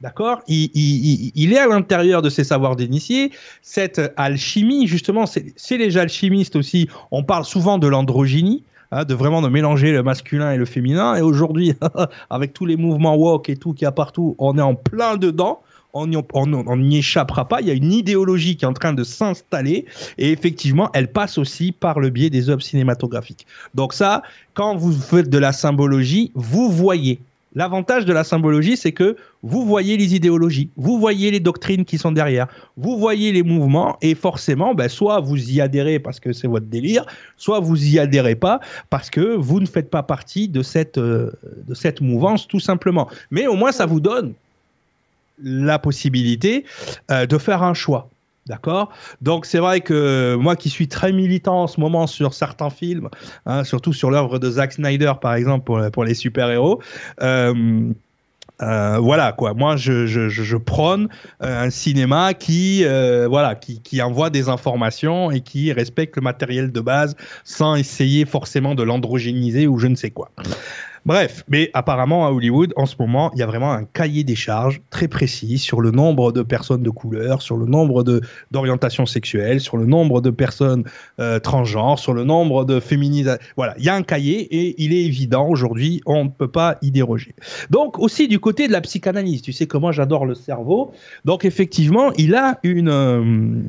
D'accord? 0.00 0.42
Il, 0.48 1.52
est 1.52 1.58
à 1.58 1.68
l'intérieur 1.68 2.20
de 2.20 2.28
ces 2.28 2.44
savoirs 2.44 2.76
d'initiés. 2.76 3.30
Cette 3.62 4.12
alchimie, 4.16 4.86
justement, 4.86 5.24
c'est 5.26 5.78
les 5.78 5.96
alchimistes 5.96 6.56
aussi. 6.56 6.88
On 7.10 7.22
parle 7.22 7.44
souvent 7.44 7.78
de 7.78 7.86
l'androgynie. 7.86 8.64
Hein, 8.90 9.04
de 9.04 9.14
vraiment 9.14 9.40
de 9.40 9.48
mélanger 9.48 9.92
le 9.92 10.02
masculin 10.02 10.52
et 10.52 10.56
le 10.56 10.66
féminin. 10.66 11.16
Et 11.16 11.20
aujourd'hui, 11.20 11.72
avec 12.30 12.52
tous 12.52 12.66
les 12.66 12.76
mouvements 12.76 13.16
woke 13.16 13.48
et 13.48 13.56
tout 13.56 13.72
qu'il 13.72 13.86
y 13.86 13.88
a 13.88 13.92
partout, 13.92 14.36
on 14.38 14.58
est 14.58 14.62
en 14.62 14.74
plein 14.74 15.16
dedans. 15.16 15.62
On 15.94 16.76
n'y 16.76 16.98
échappera 16.98 17.48
pas. 17.48 17.60
Il 17.60 17.68
y 17.68 17.70
a 17.70 17.74
une 17.74 17.92
idéologie 17.92 18.56
qui 18.56 18.64
est 18.64 18.68
en 18.68 18.72
train 18.72 18.92
de 18.92 19.04
s'installer 19.04 19.86
et 20.18 20.32
effectivement, 20.32 20.90
elle 20.92 21.08
passe 21.08 21.38
aussi 21.38 21.72
par 21.72 22.00
le 22.00 22.10
biais 22.10 22.30
des 22.30 22.50
œuvres 22.50 22.62
cinématographiques. 22.62 23.46
Donc 23.74 23.94
ça, 23.94 24.22
quand 24.54 24.76
vous 24.76 24.92
faites 24.92 25.30
de 25.30 25.38
la 25.38 25.52
symbologie, 25.52 26.32
vous 26.34 26.70
voyez 26.70 27.20
L'avantage 27.56 28.04
de 28.04 28.12
la 28.12 28.24
symbologie, 28.24 28.76
c'est 28.76 28.90
que 28.90 29.16
vous 29.44 29.64
voyez 29.64 29.96
les 29.96 30.16
idéologies, 30.16 30.70
vous 30.76 30.98
voyez 30.98 31.30
les 31.30 31.38
doctrines 31.38 31.84
qui 31.84 31.98
sont 31.98 32.10
derrière, 32.10 32.48
vous 32.76 32.98
voyez 32.98 33.30
les 33.30 33.44
mouvements, 33.44 33.96
et 34.02 34.16
forcément, 34.16 34.74
ben, 34.74 34.88
soit 34.88 35.20
vous 35.20 35.52
y 35.52 35.60
adhérez 35.60 36.00
parce 36.00 36.18
que 36.18 36.32
c'est 36.32 36.48
votre 36.48 36.66
délire, 36.66 37.06
soit 37.36 37.60
vous 37.60 37.94
y 37.94 38.00
adhérez 38.00 38.34
pas 38.34 38.58
parce 38.90 39.08
que 39.08 39.36
vous 39.36 39.60
ne 39.60 39.66
faites 39.66 39.88
pas 39.88 40.02
partie 40.02 40.48
de 40.48 40.62
cette, 40.62 40.98
euh, 40.98 41.30
de 41.68 41.74
cette 41.74 42.00
mouvance, 42.00 42.48
tout 42.48 42.58
simplement. 42.58 43.08
Mais 43.30 43.46
au 43.46 43.54
moins, 43.54 43.70
ça 43.70 43.86
vous 43.86 44.00
donne 44.00 44.34
la 45.42 45.78
possibilité 45.78 46.64
euh, 47.10 47.26
de 47.26 47.38
faire 47.38 47.62
un 47.62 47.74
choix. 47.74 48.10
D'accord? 48.46 48.90
Donc 49.22 49.46
c'est 49.46 49.58
vrai 49.58 49.80
que 49.80 50.34
moi 50.34 50.54
qui 50.54 50.68
suis 50.68 50.86
très 50.86 51.12
militant 51.12 51.62
en 51.62 51.66
ce 51.66 51.80
moment 51.80 52.06
sur 52.06 52.34
certains 52.34 52.68
films, 52.68 53.08
hein, 53.46 53.64
surtout 53.64 53.94
sur 53.94 54.10
l'œuvre 54.10 54.38
de 54.38 54.50
Zack 54.50 54.74
Snyder 54.74 55.14
par 55.18 55.34
exemple 55.34 55.90
pour, 55.90 56.04
les 56.04 56.12
super-héros, 56.12 56.82
euh, 57.22 57.90
euh, 58.60 58.98
voilà 58.98 59.32
quoi. 59.32 59.54
Moi, 59.54 59.76
je, 59.76 60.56
prône 60.58 61.08
un 61.40 61.70
cinéma 61.70 62.34
qui, 62.34 62.84
voilà, 62.84 63.54
qui, 63.54 63.80
qui, 63.80 64.02
envoie 64.02 64.28
des 64.28 64.50
informations 64.50 65.30
et 65.30 65.40
qui 65.40 65.72
respecte 65.72 66.16
le 66.16 66.22
matériel 66.22 66.70
de 66.70 66.80
base 66.80 67.16
sans 67.44 67.76
essayer 67.76 68.26
forcément 68.26 68.74
de 68.74 68.82
l'androgéniser 68.82 69.66
ou 69.66 69.78
je 69.78 69.86
ne 69.86 69.94
sais 69.94 70.10
quoi. 70.10 70.30
Bref, 71.06 71.44
mais 71.48 71.70
apparemment 71.74 72.26
à 72.26 72.30
Hollywood, 72.30 72.72
en 72.76 72.86
ce 72.86 72.96
moment, 72.98 73.30
il 73.34 73.38
y 73.38 73.42
a 73.42 73.46
vraiment 73.46 73.72
un 73.72 73.84
cahier 73.84 74.24
des 74.24 74.34
charges 74.34 74.80
très 74.88 75.06
précis 75.06 75.58
sur 75.58 75.82
le 75.82 75.90
nombre 75.90 76.32
de 76.32 76.42
personnes 76.42 76.82
de 76.82 76.88
couleur, 76.88 77.42
sur 77.42 77.58
le 77.58 77.66
nombre 77.66 78.04
d'orientations 78.50 79.04
sexuelles, 79.04 79.60
sur 79.60 79.76
le 79.76 79.84
nombre 79.84 80.22
de 80.22 80.30
personnes 80.30 80.84
euh, 81.20 81.38
transgenres, 81.38 81.98
sur 81.98 82.14
le 82.14 82.24
nombre 82.24 82.64
de 82.64 82.80
féminisations. 82.80 83.44
Voilà, 83.56 83.74
il 83.78 83.84
y 83.84 83.90
a 83.90 83.94
un 83.94 84.02
cahier 84.02 84.40
et 84.50 84.82
il 84.82 84.94
est 84.94 85.04
évident 85.04 85.46
aujourd'hui, 85.46 86.00
on 86.06 86.24
ne 86.24 86.30
peut 86.30 86.48
pas 86.48 86.78
y 86.80 86.90
déroger. 86.90 87.34
Donc 87.68 87.98
aussi 87.98 88.26
du 88.26 88.38
côté 88.38 88.66
de 88.66 88.72
la 88.72 88.80
psychanalyse, 88.80 89.42
tu 89.42 89.52
sais 89.52 89.66
comment 89.66 89.92
j'adore 89.92 90.24
le 90.24 90.34
cerveau. 90.34 90.92
Donc 91.26 91.44
effectivement, 91.44 92.12
il 92.16 92.34
a 92.34 92.58
une, 92.62 92.88
euh, 92.88 93.62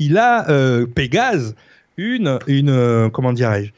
il 0.00 0.18
a 0.18 0.50
euh, 0.50 0.86
Pégase 0.86 1.54
une, 1.96 2.38
une, 2.46 2.70
euh, 2.70 3.10
comment 3.10 3.32
dirais-je 3.32 3.70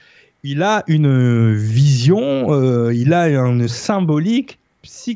il 0.42 0.62
a 0.62 0.82
une 0.88 1.54
vision, 1.54 2.52
euh, 2.52 2.92
il 2.94 3.12
a 3.14 3.28
une 3.28 3.68
symbolique 3.68 4.58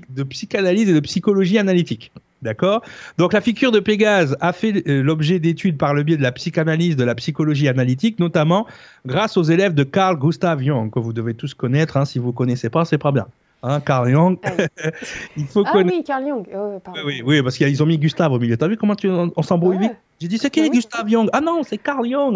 de 0.09 0.23
psychanalyse 0.23 0.89
et 0.89 0.95
de 0.95 1.01
psychologie 1.01 1.59
analytique. 1.59 2.13
D'accord? 2.43 2.83
Donc 3.19 3.33
la 3.33 3.41
figure 3.41 3.73
de 3.73 3.81
Pégase 3.81 4.37
a 4.41 4.53
fait 4.53 4.87
euh, 4.87 5.03
l'objet 5.03 5.41
d'études 5.41 5.79
par 5.79 5.95
le 5.95 6.03
biais 6.03 6.17
de 6.17 6.23
la 6.23 6.33
psychanalyse, 6.33 6.95
de 6.95 7.03
la 7.03 7.15
psychologie 7.15 7.67
analytique, 7.67 8.21
notamment 8.21 8.67
grâce 9.07 9.37
aux 9.37 9.43
élèves 9.43 9.75
de 9.75 9.83
Carl 9.83 10.17
Gustav 10.17 10.63
Jung, 10.63 10.91
que 10.91 11.01
vous 11.01 11.13
devez 11.13 11.35
tous 11.35 11.55
connaître. 11.55 11.97
Hein, 11.97 12.05
si 12.05 12.19
vous 12.19 12.29
ne 12.29 12.33
connaissez 12.33 12.71
pas, 12.71 12.85
c'est 12.85 12.99
pas 12.99 13.11
bien. 13.11 13.27
Hein, 13.69 13.81
Carl 13.81 14.09
Jung. 14.09 14.39
Ah 14.45 14.51
il 15.37 15.45
faut 15.47 15.65
ah 15.67 15.73
oui, 15.75 16.05
Carl 16.05 16.25
Jung. 16.25 16.47
Oh, 16.55 16.79
oui, 17.05 17.21
oui, 17.27 17.43
parce 17.43 17.57
qu'ils 17.57 17.83
ont 17.83 17.87
mis 17.87 17.99
Gustave 17.99 18.31
au 18.31 18.39
milieu. 18.39 18.57
T'as 18.57 18.69
vu 18.69 18.77
comment 18.77 18.95
tu, 18.95 19.09
on 19.09 19.43
s'embrouille 19.43 19.79
vite 19.79 19.97
J'ai 20.21 20.29
dit, 20.29 20.39
c'est 20.39 20.51
qui 20.51 20.71
Gustave 20.71 21.09
Jung 21.09 21.29
Ah 21.33 21.41
non, 21.41 21.65
c'est 21.65 21.77
Carl 21.77 22.09
Jung. 22.09 22.33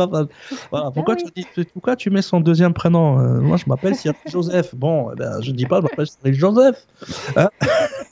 voilà. 0.72 0.90
pourquoi, 0.90 1.14
tu 1.14 1.26
dis, 1.36 1.46
pourquoi 1.72 1.94
tu 1.94 2.10
mets 2.10 2.22
son 2.22 2.40
deuxième 2.40 2.74
prénom 2.74 3.20
euh, 3.20 3.40
Moi, 3.40 3.58
je 3.58 3.64
m'appelle 3.68 3.94
Cyril 3.94 4.18
Joseph. 4.26 4.74
Bon, 4.74 5.12
eh 5.12 5.16
ben, 5.16 5.40
je 5.40 5.52
ne 5.52 5.56
dis 5.56 5.66
pas, 5.66 5.76
je 5.76 5.82
m'appelle 5.82 6.08
Cyril 6.08 6.34
Joseph. 6.34 6.84
Hein 7.36 7.48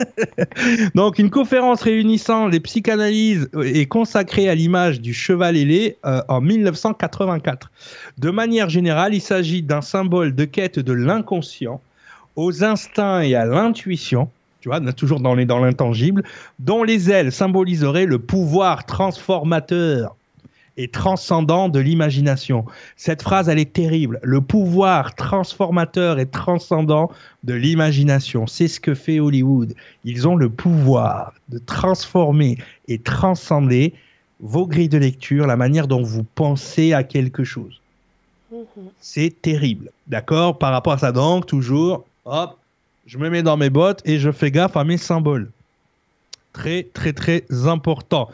Donc, 0.95 1.19
une 1.19 1.31
conférence 1.31 1.83
réunissant 1.83 2.47
les 2.47 2.61
psychanalyses 2.61 3.51
est 3.65 3.87
consacrée 3.87 4.49
à 4.49 4.55
l'image 4.55 5.01
du 5.01 5.13
cheval 5.13 5.57
ailé 5.57 5.99
euh, 6.07 6.23
en 6.29 6.41
1984. 6.41 7.73
De 8.19 8.31
manière 8.31 8.69
générale, 8.69 9.13
il 9.13 9.21
s'agit 9.21 9.63
d'un 9.65 9.81
symbole 9.81 10.37
de 10.37 10.45
quête 10.45 10.79
de 10.79 10.93
l'inconscient 10.93 11.81
aux 12.39 12.63
instincts 12.63 13.23
et 13.23 13.35
à 13.35 13.45
l'intuition, 13.45 14.31
tu 14.61 14.69
vois, 14.69 14.81
toujours 14.93 15.19
dans 15.19 15.35
l'intangible, 15.35 16.23
dont 16.61 16.85
les 16.85 17.11
ailes 17.11 17.33
symboliseraient 17.33 18.07
le 18.07 18.21
pouvoir 18.21 18.87
transformateur 18.87 20.15
et 20.77 20.87
transcendant 20.87 21.69
de 21.69 21.81
l'imagination. 21.81 22.65
Cette 22.95 23.23
phrase, 23.23 23.49
elle 23.49 23.59
est 23.59 23.73
terrible. 23.73 24.21
Le 24.23 24.41
pouvoir 24.41 25.17
transformateur 25.17 26.21
et 26.21 26.27
transcendant 26.27 27.11
de 27.43 27.55
l'imagination. 27.55 28.47
C'est 28.47 28.69
ce 28.69 28.79
que 28.79 28.95
fait 28.95 29.19
Hollywood. 29.19 29.75
Ils 30.05 30.29
ont 30.29 30.37
le 30.37 30.49
pouvoir 30.49 31.33
de 31.49 31.59
transformer 31.59 32.57
et 32.87 33.01
transcender 33.01 33.95
vos 34.39 34.69
grilles 34.69 34.89
de 34.89 34.99
lecture, 34.99 35.49
la 35.49 35.57
manière 35.57 35.89
dont 35.89 36.05
vous 36.05 36.23
pensez 36.37 36.93
à 36.93 37.03
quelque 37.03 37.43
chose. 37.43 37.81
Mhm. 38.53 38.85
C'est 39.01 39.43
terrible, 39.43 39.91
d'accord? 40.07 40.57
Par 40.57 40.71
rapport 40.71 40.93
à 40.93 40.99
ça, 40.99 41.11
donc, 41.11 41.47
toujours, 41.47 42.05
hop, 42.29 42.59
je 43.07 43.19
me 43.19 43.31
mets 43.31 43.43
dans 43.43 43.57
mes 43.57 43.71
bottes 43.71 44.03
et 44.05 44.19
je 44.19 44.31
fais 44.31 44.51
gaffe 44.51 44.77
à 44.77 44.85
mes 44.85 44.99
symboles. 44.99 45.51
Très, 46.53 46.85
très, 46.93 47.13
très 47.13 47.45
important. 47.67 48.31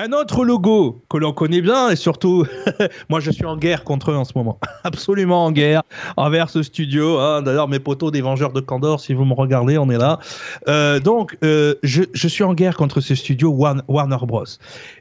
Un 0.00 0.12
autre 0.12 0.44
logo 0.44 1.02
que 1.10 1.16
l'on 1.16 1.32
connaît 1.32 1.60
bien 1.60 1.90
et 1.90 1.96
surtout, 1.96 2.46
moi 3.08 3.18
je 3.18 3.32
suis 3.32 3.44
en 3.44 3.56
guerre 3.56 3.82
contre 3.82 4.12
eux 4.12 4.16
en 4.16 4.24
ce 4.24 4.32
moment, 4.36 4.60
absolument 4.84 5.44
en 5.44 5.50
guerre 5.50 5.82
envers 6.16 6.50
ce 6.50 6.62
studio. 6.62 7.18
hein. 7.18 7.42
D'ailleurs, 7.42 7.66
mes 7.66 7.80
poteaux 7.80 8.12
des 8.12 8.20
Vengeurs 8.20 8.52
de 8.52 8.60
Candor, 8.60 9.00
si 9.00 9.12
vous 9.12 9.24
me 9.24 9.34
regardez, 9.34 9.76
on 9.76 9.90
est 9.90 9.98
là. 9.98 10.20
Euh, 10.68 11.00
donc, 11.00 11.36
euh, 11.42 11.74
je, 11.82 12.04
je 12.12 12.28
suis 12.28 12.44
en 12.44 12.54
guerre 12.54 12.76
contre 12.76 13.00
ce 13.00 13.16
studio 13.16 13.50
Warn- 13.50 13.82
Warner 13.88 14.18
Bros. 14.22 14.44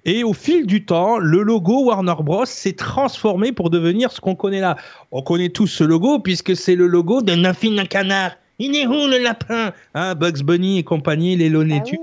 Et 0.06 0.24
au 0.24 0.34
fil 0.34 0.66
du 0.66 0.84
temps, 0.84 1.20
le 1.20 1.43
logo 1.43 1.86
Warner 1.86 2.16
Bros 2.22 2.45
s'est 2.45 2.74
transformé 2.74 3.52
pour 3.52 3.70
devenir 3.70 4.12
ce 4.12 4.20
qu'on 4.20 4.34
connaît 4.36 4.62
là. 4.62 4.78
On 5.12 5.22
connaît 5.22 5.50
tous 5.50 5.68
ce 5.68 5.84
logo 5.84 6.18
puisque 6.18 6.56
c'est 6.56 6.76
le 6.76 6.88
logo 6.88 7.22
d'un 7.22 7.45
infime 7.45 7.88
canard. 7.88 8.32
Il 8.58 8.76
est 8.76 8.88
où 8.88 8.93
le 9.08 9.22
lapin? 9.24 9.74
Hein, 9.93 10.16
Bugs 10.16 10.41
Bunny 10.43 10.80
et 10.80 10.84
compagnie, 10.84 11.36
les 11.36 11.45
Ah 11.45 11.50
Looney 11.50 11.84
oui. 11.91 11.98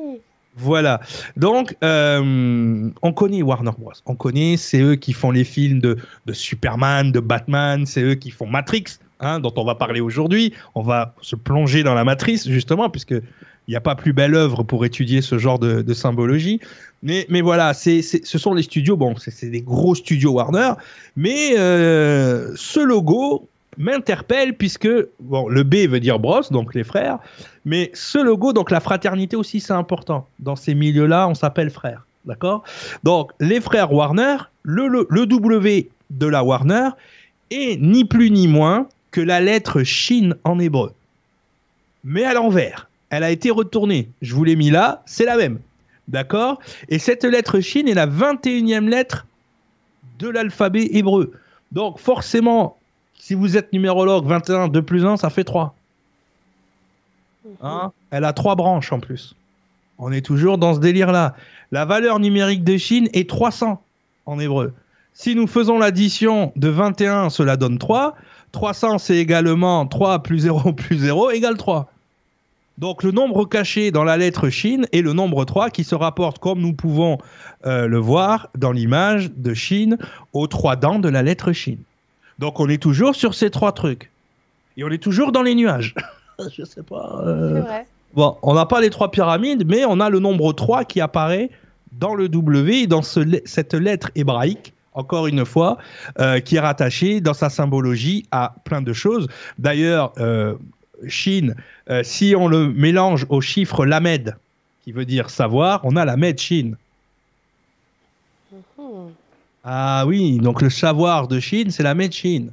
Voilà. 0.56 1.00
Donc, 1.36 1.76
euh, 1.82 2.90
on 3.02 3.12
connaît 3.12 3.42
Warner 3.42 3.72
Bros. 3.76 3.92
On 4.06 4.14
connaît, 4.14 4.56
c'est 4.56 4.80
eux 4.80 4.94
qui 4.94 5.12
font 5.12 5.30
les 5.30 5.44
films 5.44 5.80
de, 5.80 5.98
Superman, 6.32 7.10
de 7.10 7.20
Batman, 7.20 7.86
c'est 7.86 8.02
eux 8.02 8.14
qui 8.14 8.30
font 8.30 8.46
Matrix, 8.46 8.84
hein, 9.20 9.40
dont 9.40 9.52
on 9.56 9.64
va 9.64 9.74
parler 9.74 10.00
aujourd'hui. 10.00 10.52
On 10.74 10.82
va 10.82 11.14
se 11.20 11.34
plonger 11.34 11.82
dans 11.82 11.94
la 11.94 12.04
matrice, 12.04 12.48
justement, 12.48 12.88
puisque 12.88 13.14
il 13.66 13.70
n'y 13.70 13.76
a 13.76 13.80
pas 13.80 13.94
plus 13.94 14.12
belle 14.12 14.34
œuvre 14.34 14.62
pour 14.62 14.84
étudier 14.84 15.22
ce 15.22 15.38
genre 15.38 15.58
de, 15.58 15.82
de 15.82 15.94
symbologie. 15.94 16.60
Mais, 17.02 17.26
voilà, 17.42 17.74
c'est, 17.74 18.00
ce 18.00 18.38
sont 18.38 18.54
les 18.54 18.62
studios, 18.62 18.96
bon, 18.96 19.16
c'est, 19.16 19.30
c'est 19.30 19.50
des 19.50 19.60
gros 19.60 19.94
studios 19.94 20.32
Warner, 20.32 20.72
mais 21.16 21.58
euh, 21.58 22.52
ce 22.56 22.80
logo 22.80 23.48
m'interpelle 23.78 24.56
puisque, 24.56 24.88
bon, 25.20 25.48
le 25.48 25.62
B 25.62 25.88
veut 25.88 26.00
dire 26.00 26.18
Bros, 26.18 26.42
donc 26.50 26.74
les 26.74 26.84
frères, 26.84 27.18
mais 27.64 27.90
ce 27.94 28.18
logo, 28.18 28.52
donc 28.52 28.70
la 28.70 28.80
fraternité 28.80 29.36
aussi, 29.36 29.60
c'est 29.60 29.72
important. 29.72 30.26
Dans 30.38 30.56
ces 30.56 30.74
milieux-là, 30.74 31.28
on 31.28 31.34
s'appelle 31.34 31.70
frères. 31.70 32.04
D'accord? 32.24 32.64
Donc, 33.02 33.32
les 33.40 33.60
frères 33.60 33.92
Warner, 33.92 34.36
le, 34.62 34.88
le, 34.88 35.06
le 35.10 35.26
W 35.26 35.90
de 36.10 36.26
la 36.26 36.42
Warner 36.42 36.90
est 37.50 37.78
ni 37.80 38.04
plus 38.04 38.30
ni 38.30 38.48
moins 38.48 38.88
que 39.10 39.20
la 39.20 39.40
lettre 39.40 39.82
Shin 39.82 40.34
en 40.44 40.58
hébreu. 40.58 40.92
Mais 42.02 42.24
à 42.24 42.34
l'envers. 42.34 42.88
Elle 43.10 43.22
a 43.22 43.30
été 43.30 43.50
retournée. 43.50 44.08
Je 44.22 44.34
vous 44.34 44.42
l'ai 44.42 44.56
mis 44.56 44.70
là, 44.70 45.02
c'est 45.06 45.24
la 45.24 45.36
même. 45.36 45.60
D'accord? 46.08 46.58
Et 46.88 46.98
cette 46.98 47.24
lettre 47.24 47.60
Shin 47.60 47.86
est 47.86 47.94
la 47.94 48.06
21e 48.06 48.88
lettre 48.88 49.26
de 50.18 50.28
l'alphabet 50.28 50.88
hébreu. 50.92 51.32
Donc, 51.72 51.98
forcément, 51.98 52.76
si 53.24 53.32
vous 53.32 53.56
êtes 53.56 53.72
numérologue, 53.72 54.26
21, 54.26 54.68
2 54.68 54.82
plus 54.82 55.06
1, 55.06 55.16
ça 55.16 55.30
fait 55.30 55.44
3. 55.44 55.74
Hein 57.62 57.90
Elle 58.10 58.24
a 58.24 58.34
trois 58.34 58.54
branches 58.54 58.92
en 58.92 59.00
plus. 59.00 59.34
On 59.96 60.12
est 60.12 60.20
toujours 60.20 60.58
dans 60.58 60.74
ce 60.74 60.78
délire-là. 60.78 61.34
La 61.72 61.86
valeur 61.86 62.20
numérique 62.20 62.64
de 62.64 62.76
Chine 62.76 63.08
est 63.14 63.26
300 63.26 63.82
en 64.26 64.38
hébreu. 64.38 64.74
Si 65.14 65.34
nous 65.34 65.46
faisons 65.46 65.78
l'addition 65.78 66.52
de 66.56 66.68
21, 66.68 67.30
cela 67.30 67.56
donne 67.56 67.78
3. 67.78 68.14
300, 68.52 68.98
c'est 68.98 69.16
également 69.16 69.86
3 69.86 70.22
plus 70.22 70.40
0 70.40 70.72
plus 70.74 70.98
0 70.98 71.30
égale 71.30 71.56
3. 71.56 71.90
Donc 72.76 73.02
le 73.02 73.10
nombre 73.10 73.46
caché 73.46 73.90
dans 73.90 74.04
la 74.04 74.18
lettre 74.18 74.50
Chine 74.50 74.86
est 74.92 75.00
le 75.00 75.14
nombre 75.14 75.46
3 75.46 75.70
qui 75.70 75.84
se 75.84 75.94
rapporte, 75.94 76.40
comme 76.40 76.60
nous 76.60 76.74
pouvons 76.74 77.16
euh, 77.64 77.86
le 77.86 77.98
voir 77.98 78.50
dans 78.54 78.72
l'image 78.72 79.32
de 79.34 79.54
Chine, 79.54 79.96
aux 80.34 80.46
trois 80.46 80.76
dents 80.76 80.98
de 80.98 81.08
la 81.08 81.22
lettre 81.22 81.52
Chine. 81.52 81.78
Donc 82.38 82.60
on 82.60 82.68
est 82.68 82.82
toujours 82.82 83.14
sur 83.14 83.34
ces 83.34 83.50
trois 83.50 83.72
trucs. 83.72 84.10
Et 84.76 84.84
on 84.84 84.88
est 84.88 85.02
toujours 85.02 85.32
dans 85.32 85.42
les 85.42 85.54
nuages. 85.54 85.94
Je 86.56 86.64
sais 86.64 86.82
pas. 86.82 87.22
euh, 87.24 87.60
vrai. 87.60 87.86
Bon, 88.14 88.36
on 88.42 88.54
n'a 88.54 88.66
pas 88.66 88.80
les 88.80 88.90
trois 88.90 89.10
pyramides, 89.10 89.64
mais 89.66 89.84
on 89.84 90.00
a 90.00 90.08
le 90.10 90.18
nombre 90.20 90.52
3 90.52 90.84
qui 90.84 91.00
apparaît 91.00 91.50
dans 91.92 92.14
le 92.14 92.28
W, 92.28 92.86
dans 92.86 93.02
ce 93.02 93.20
cette 93.44 93.74
lettre 93.74 94.10
hébraïque, 94.14 94.72
encore 94.94 95.26
une 95.26 95.44
fois, 95.44 95.78
euh, 96.20 96.40
qui 96.40 96.56
est 96.56 96.60
rattachée 96.60 97.20
dans 97.20 97.34
sa 97.34 97.50
symbologie 97.50 98.24
à 98.30 98.54
plein 98.64 98.82
de 98.82 98.92
choses. 98.92 99.28
D'ailleurs, 99.58 100.12
euh, 100.18 100.54
Chine, 101.08 101.56
si 102.02 102.34
on 102.38 102.46
le 102.48 102.72
mélange 102.72 103.26
au 103.28 103.40
chiffre 103.40 103.84
Lamed, 103.84 104.36
qui 104.84 104.92
veut 104.92 105.04
dire 105.04 105.28
savoir, 105.28 105.80
on 105.84 105.96
a 105.96 106.04
Lamed 106.04 106.38
Chine. 106.38 106.76
Ah 109.64 110.04
oui, 110.06 110.38
donc 110.38 110.60
le 110.60 110.68
savoir 110.70 111.26
de 111.26 111.40
Chine, 111.40 111.70
c'est 111.70 111.82
la 111.82 111.94
médecine. 111.94 112.52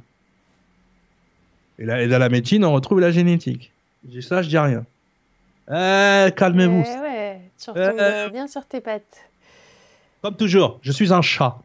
Et, 1.78 1.84
là, 1.84 2.02
et 2.02 2.08
dans 2.08 2.18
la 2.18 2.28
médecine, 2.28 2.64
on 2.64 2.72
retrouve 2.72 3.00
la 3.00 3.10
génétique. 3.10 3.70
Je 4.06 4.18
dis 4.18 4.22
ça, 4.26 4.42
je 4.42 4.48
dis 4.48 4.58
rien. 4.58 4.84
Euh, 5.70 6.30
calmez-vous. 6.30 6.84
Eh 6.86 7.00
ouais, 7.00 7.40
tu 7.62 7.70
Euh, 7.70 7.72
retombes 7.86 8.00
euh, 8.00 8.28
bien 8.30 8.46
sur 8.46 8.64
tes 8.66 8.80
pattes. 8.80 9.28
Comme 10.22 10.36
toujours, 10.36 10.78
je 10.82 10.92
suis 10.92 11.12
un 11.12 11.22
chat. 11.22 11.58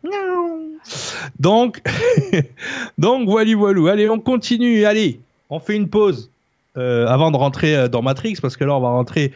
Donc, 1.39 1.81
donc 2.97 3.27
voilà, 3.27 3.55
voilà. 3.55 3.91
Allez, 3.93 4.09
on 4.09 4.19
continue. 4.19 4.85
Allez, 4.85 5.19
on 5.49 5.59
fait 5.59 5.75
une 5.75 5.87
pause 5.89 6.29
euh, 6.77 7.07
avant 7.07 7.31
de 7.31 7.37
rentrer 7.37 7.75
euh, 7.75 7.87
dans 7.87 8.01
Matrix, 8.01 8.35
parce 8.41 8.57
que 8.57 8.63
là, 8.63 8.75
on 8.75 8.79
va 8.81 8.89
rentrer, 8.89 9.33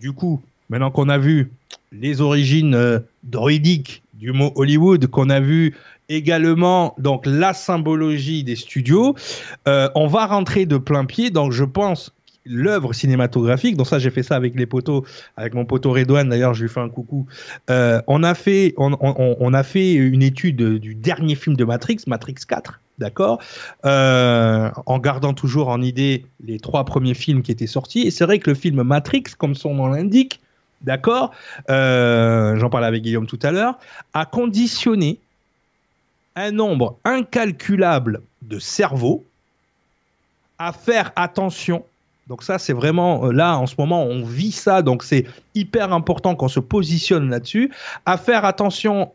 du 0.00 0.12
coup, 0.12 0.40
maintenant 0.70 0.90
qu'on 0.90 1.08
a 1.08 1.18
vu 1.18 1.50
les 1.92 2.20
origines 2.20 3.02
droïdiques 3.22 4.02
du 4.22 4.30
mot 4.30 4.52
Hollywood, 4.54 5.08
qu'on 5.08 5.30
a 5.30 5.40
vu 5.40 5.74
également 6.08 6.94
donc 6.96 7.26
la 7.26 7.54
symbologie 7.54 8.44
des 8.44 8.54
studios, 8.54 9.16
euh, 9.66 9.88
on 9.96 10.06
va 10.06 10.26
rentrer 10.26 10.64
de 10.64 10.78
plein 10.78 11.04
pied. 11.06 11.30
Donc, 11.30 11.50
je 11.50 11.64
pense 11.64 12.14
l'œuvre 12.44 12.92
cinématographique. 12.92 13.76
Donc 13.76 13.88
ça, 13.88 13.98
j'ai 13.98 14.10
fait 14.10 14.22
ça 14.22 14.36
avec 14.36 14.54
les 14.54 14.66
poteaux, 14.66 15.04
avec 15.36 15.54
mon 15.54 15.64
poteau 15.64 15.90
Redouane. 15.90 16.28
D'ailleurs, 16.28 16.54
je 16.54 16.62
lui 16.62 16.68
fais 16.68 16.78
un 16.78 16.88
coucou. 16.88 17.26
Euh, 17.68 18.00
on 18.06 18.22
a 18.22 18.34
fait, 18.34 18.74
on, 18.76 19.54
a 19.54 19.62
fait 19.64 19.92
une 19.94 20.22
étude 20.22 20.78
du 20.78 20.94
dernier 20.94 21.34
film 21.34 21.56
de 21.56 21.64
Matrix, 21.64 21.98
Matrix 22.06 22.36
4, 22.46 22.80
d'accord, 22.98 23.40
Euh, 23.84 24.70
en 24.86 24.98
gardant 25.00 25.34
toujours 25.34 25.68
en 25.68 25.82
idée 25.82 26.26
les 26.44 26.60
trois 26.60 26.84
premiers 26.84 27.14
films 27.14 27.42
qui 27.42 27.50
étaient 27.50 27.66
sortis. 27.66 28.02
Et 28.02 28.12
c'est 28.12 28.24
vrai 28.24 28.38
que 28.38 28.50
le 28.50 28.54
film 28.54 28.82
Matrix, 28.84 29.24
comme 29.36 29.56
son 29.56 29.74
nom 29.74 29.88
l'indique, 29.88 30.40
d'accord, 30.82 31.32
euh, 31.70 32.56
j'en 32.56 32.70
parlais 32.70 32.86
avec 32.86 33.02
Guillaume 33.02 33.26
tout 33.26 33.38
à 33.42 33.50
l'heure, 33.50 33.78
a 34.14 34.26
conditionné 34.26 35.18
un 36.36 36.50
nombre 36.50 36.96
incalculable 37.04 38.22
de 38.42 38.58
cerveaux 38.58 39.24
à 40.58 40.72
faire 40.72 41.12
attention. 41.16 41.84
Donc 42.28 42.42
ça, 42.42 42.58
c'est 42.58 42.72
vraiment 42.72 43.26
euh, 43.26 43.32
là 43.32 43.56
en 43.56 43.66
ce 43.66 43.74
moment, 43.78 44.04
on 44.04 44.24
vit 44.24 44.52
ça, 44.52 44.82
donc 44.82 45.02
c'est 45.02 45.26
hyper 45.54 45.92
important 45.92 46.34
qu'on 46.34 46.48
se 46.48 46.60
positionne 46.60 47.30
là-dessus, 47.30 47.72
à 48.06 48.16
faire 48.16 48.44
attention, 48.44 49.12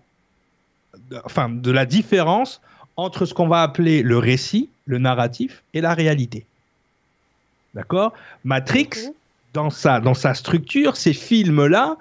enfin, 1.24 1.50
de 1.50 1.72
la 1.72 1.86
différence 1.86 2.62
entre 2.98 3.26
ce 3.26 3.34
qu'on 3.34 3.48
va 3.48 3.62
appeler 3.62 4.04
le 4.04 4.18
récit, 4.18 4.70
le 4.86 4.98
narratif 4.98 5.64
et 5.74 5.82
la 5.82 5.94
réalité. 5.94 6.46
D'accord? 7.74 8.14
Matrix. 8.44 8.90
Dans 9.54 9.70
sa, 9.70 10.00
dans 10.00 10.14
sa 10.14 10.34
structure, 10.34 10.96
ces 10.98 11.14
films-là 11.14 11.98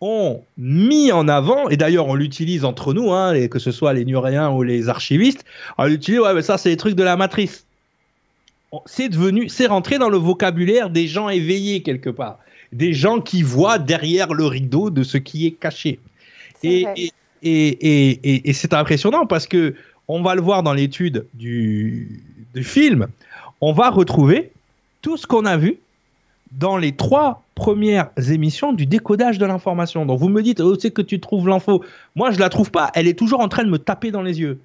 ont 0.00 0.42
mis 0.56 1.10
en 1.10 1.26
avant, 1.26 1.68
et 1.68 1.76
d'ailleurs 1.76 2.06
on 2.06 2.14
l'utilise 2.14 2.64
entre 2.64 2.94
nous, 2.94 3.12
hein, 3.12 3.48
que 3.48 3.58
ce 3.58 3.72
soit 3.72 3.92
les 3.94 4.04
Nuréens 4.04 4.50
ou 4.50 4.62
les 4.62 4.88
archivistes, 4.88 5.44
on 5.76 5.86
l'utilise, 5.86 6.20
ouais, 6.20 6.34
mais 6.34 6.42
ça 6.42 6.56
c'est 6.58 6.68
les 6.68 6.76
trucs 6.76 6.94
de 6.94 7.02
la 7.02 7.16
matrice. 7.16 7.64
C'est 8.86 9.08
devenu, 9.08 9.48
c'est 9.48 9.66
rentré 9.66 9.98
dans 9.98 10.10
le 10.10 10.18
vocabulaire 10.18 10.90
des 10.90 11.08
gens 11.08 11.28
éveillés 11.30 11.82
quelque 11.82 12.10
part, 12.10 12.38
des 12.72 12.92
gens 12.92 13.20
qui 13.20 13.42
voient 13.42 13.78
derrière 13.78 14.34
le 14.34 14.44
rideau 14.44 14.90
de 14.90 15.02
ce 15.02 15.16
qui 15.16 15.46
est 15.46 15.52
caché. 15.52 15.98
Et, 16.62 16.82
vrai. 16.82 16.94
et, 16.96 17.12
et, 17.42 17.68
et- 17.68 18.20
et- 18.34 18.50
et 18.50 18.52
c'est 18.52 18.74
impressionnant 18.74 19.26
parce 19.26 19.46
que 19.46 19.74
on 20.06 20.22
va 20.22 20.34
le 20.34 20.42
voir 20.42 20.62
dans 20.62 20.72
l'étude 20.74 21.26
du, 21.34 22.22
du 22.54 22.62
film, 22.62 23.08
on 23.60 23.72
va 23.72 23.90
retrouver 23.90 24.50
tout 25.02 25.16
ce 25.16 25.26
qu'on 25.26 25.44
a 25.44 25.56
vu 25.56 25.78
dans 26.52 26.76
les 26.76 26.92
trois 26.92 27.42
premières 27.54 28.10
émissions 28.30 28.72
du 28.72 28.86
décodage 28.86 29.38
de 29.38 29.46
l'information. 29.46 30.06
Donc 30.06 30.18
vous 30.18 30.28
me 30.28 30.42
dites, 30.42 30.60
où 30.60 30.78
c'est 30.78 30.90
que 30.90 31.02
tu 31.02 31.20
trouves 31.20 31.48
l'info 31.48 31.84
Moi, 32.14 32.30
je 32.30 32.38
la 32.38 32.48
trouve 32.48 32.70
pas. 32.70 32.90
Elle 32.94 33.08
est 33.08 33.18
toujours 33.18 33.40
en 33.40 33.48
train 33.48 33.64
de 33.64 33.70
me 33.70 33.78
taper 33.78 34.10
dans 34.10 34.22
les 34.22 34.40
yeux. 34.40 34.60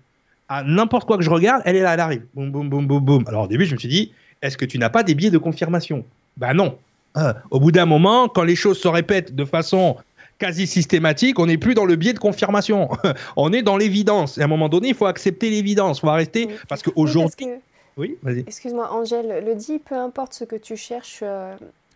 À 0.49 0.63
n'importe 0.63 1.07
quoi 1.07 1.17
que 1.17 1.23
je 1.23 1.29
regarde, 1.29 1.61
elle 1.65 1.75
est 1.75 1.81
là, 1.81 1.93
elle 1.93 1.99
arrive. 1.99 2.23
Boum, 2.35 2.51
boum, 2.51 2.69
boum, 2.69 2.85
boum, 2.85 3.03
boum. 3.03 3.23
Alors 3.27 3.45
au 3.45 3.47
début, 3.47 3.65
je 3.65 3.73
me 3.73 3.79
suis 3.79 3.89
dit, 3.89 4.11
est-ce 4.41 4.57
que 4.57 4.65
tu 4.65 4.77
n'as 4.77 4.89
pas 4.89 5.03
des 5.03 5.15
biais 5.15 5.31
de 5.31 5.37
confirmation? 5.37 6.05
Ben 6.37 6.53
non. 6.53 6.77
Euh, 7.17 7.33
au 7.51 7.59
bout 7.59 7.71
d'un 7.71 7.85
moment, 7.85 8.27
quand 8.27 8.43
les 8.43 8.55
choses 8.55 8.79
se 8.79 8.87
répètent 8.87 9.35
de 9.35 9.45
façon 9.45 9.97
quasi 10.39 10.67
systématique, 10.67 11.39
on 11.39 11.45
n'est 11.45 11.57
plus 11.57 11.73
dans 11.73 11.85
le 11.85 11.95
biais 11.95 12.13
de 12.13 12.19
confirmation. 12.19 12.89
on 13.37 13.53
est 13.53 13.61
dans 13.61 13.77
l'évidence. 13.77 14.37
Et 14.37 14.41
à 14.41 14.45
un 14.45 14.47
moment 14.47 14.69
donné, 14.69 14.89
il 14.89 14.95
faut 14.95 15.05
accepter 15.05 15.49
l'évidence. 15.49 15.99
Il 15.99 16.01
faut 16.01 16.09
arrêter. 16.09 16.49
Parce 16.67 16.83
qu'aujourd'hui. 16.83 17.47
Oui, 17.97 18.17
vas-y. 18.23 18.39
Excuse-moi, 18.39 18.91
Angèle 18.91 19.43
le 19.45 19.55
dit, 19.55 19.79
peu 19.79 19.95
importe 19.95 20.33
ce 20.33 20.43
que 20.43 20.55
tu 20.55 20.75
cherches, 20.75 21.19
euh, 21.21 21.55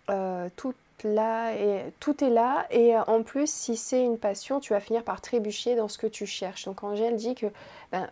euh, 0.10 0.48
tout, 0.56 0.74
là 1.04 1.54
tout 2.00 2.24
est 2.24 2.30
là. 2.30 2.68
Et 2.70 2.96
euh, 2.96 3.04
en 3.08 3.24
plus, 3.24 3.50
si 3.52 3.76
c'est 3.76 4.04
une 4.04 4.18
passion, 4.18 4.60
tu 4.60 4.74
vas 4.74 4.80
finir 4.80 5.04
par 5.04 5.22
trébucher 5.22 5.76
dans 5.76 5.88
ce 5.88 5.98
que 5.98 6.08
tu 6.08 6.26
cherches. 6.26 6.66
Donc 6.66 6.84
Angèle 6.84 7.16
dit 7.16 7.36
que 7.36 7.48
ben, 7.92 8.10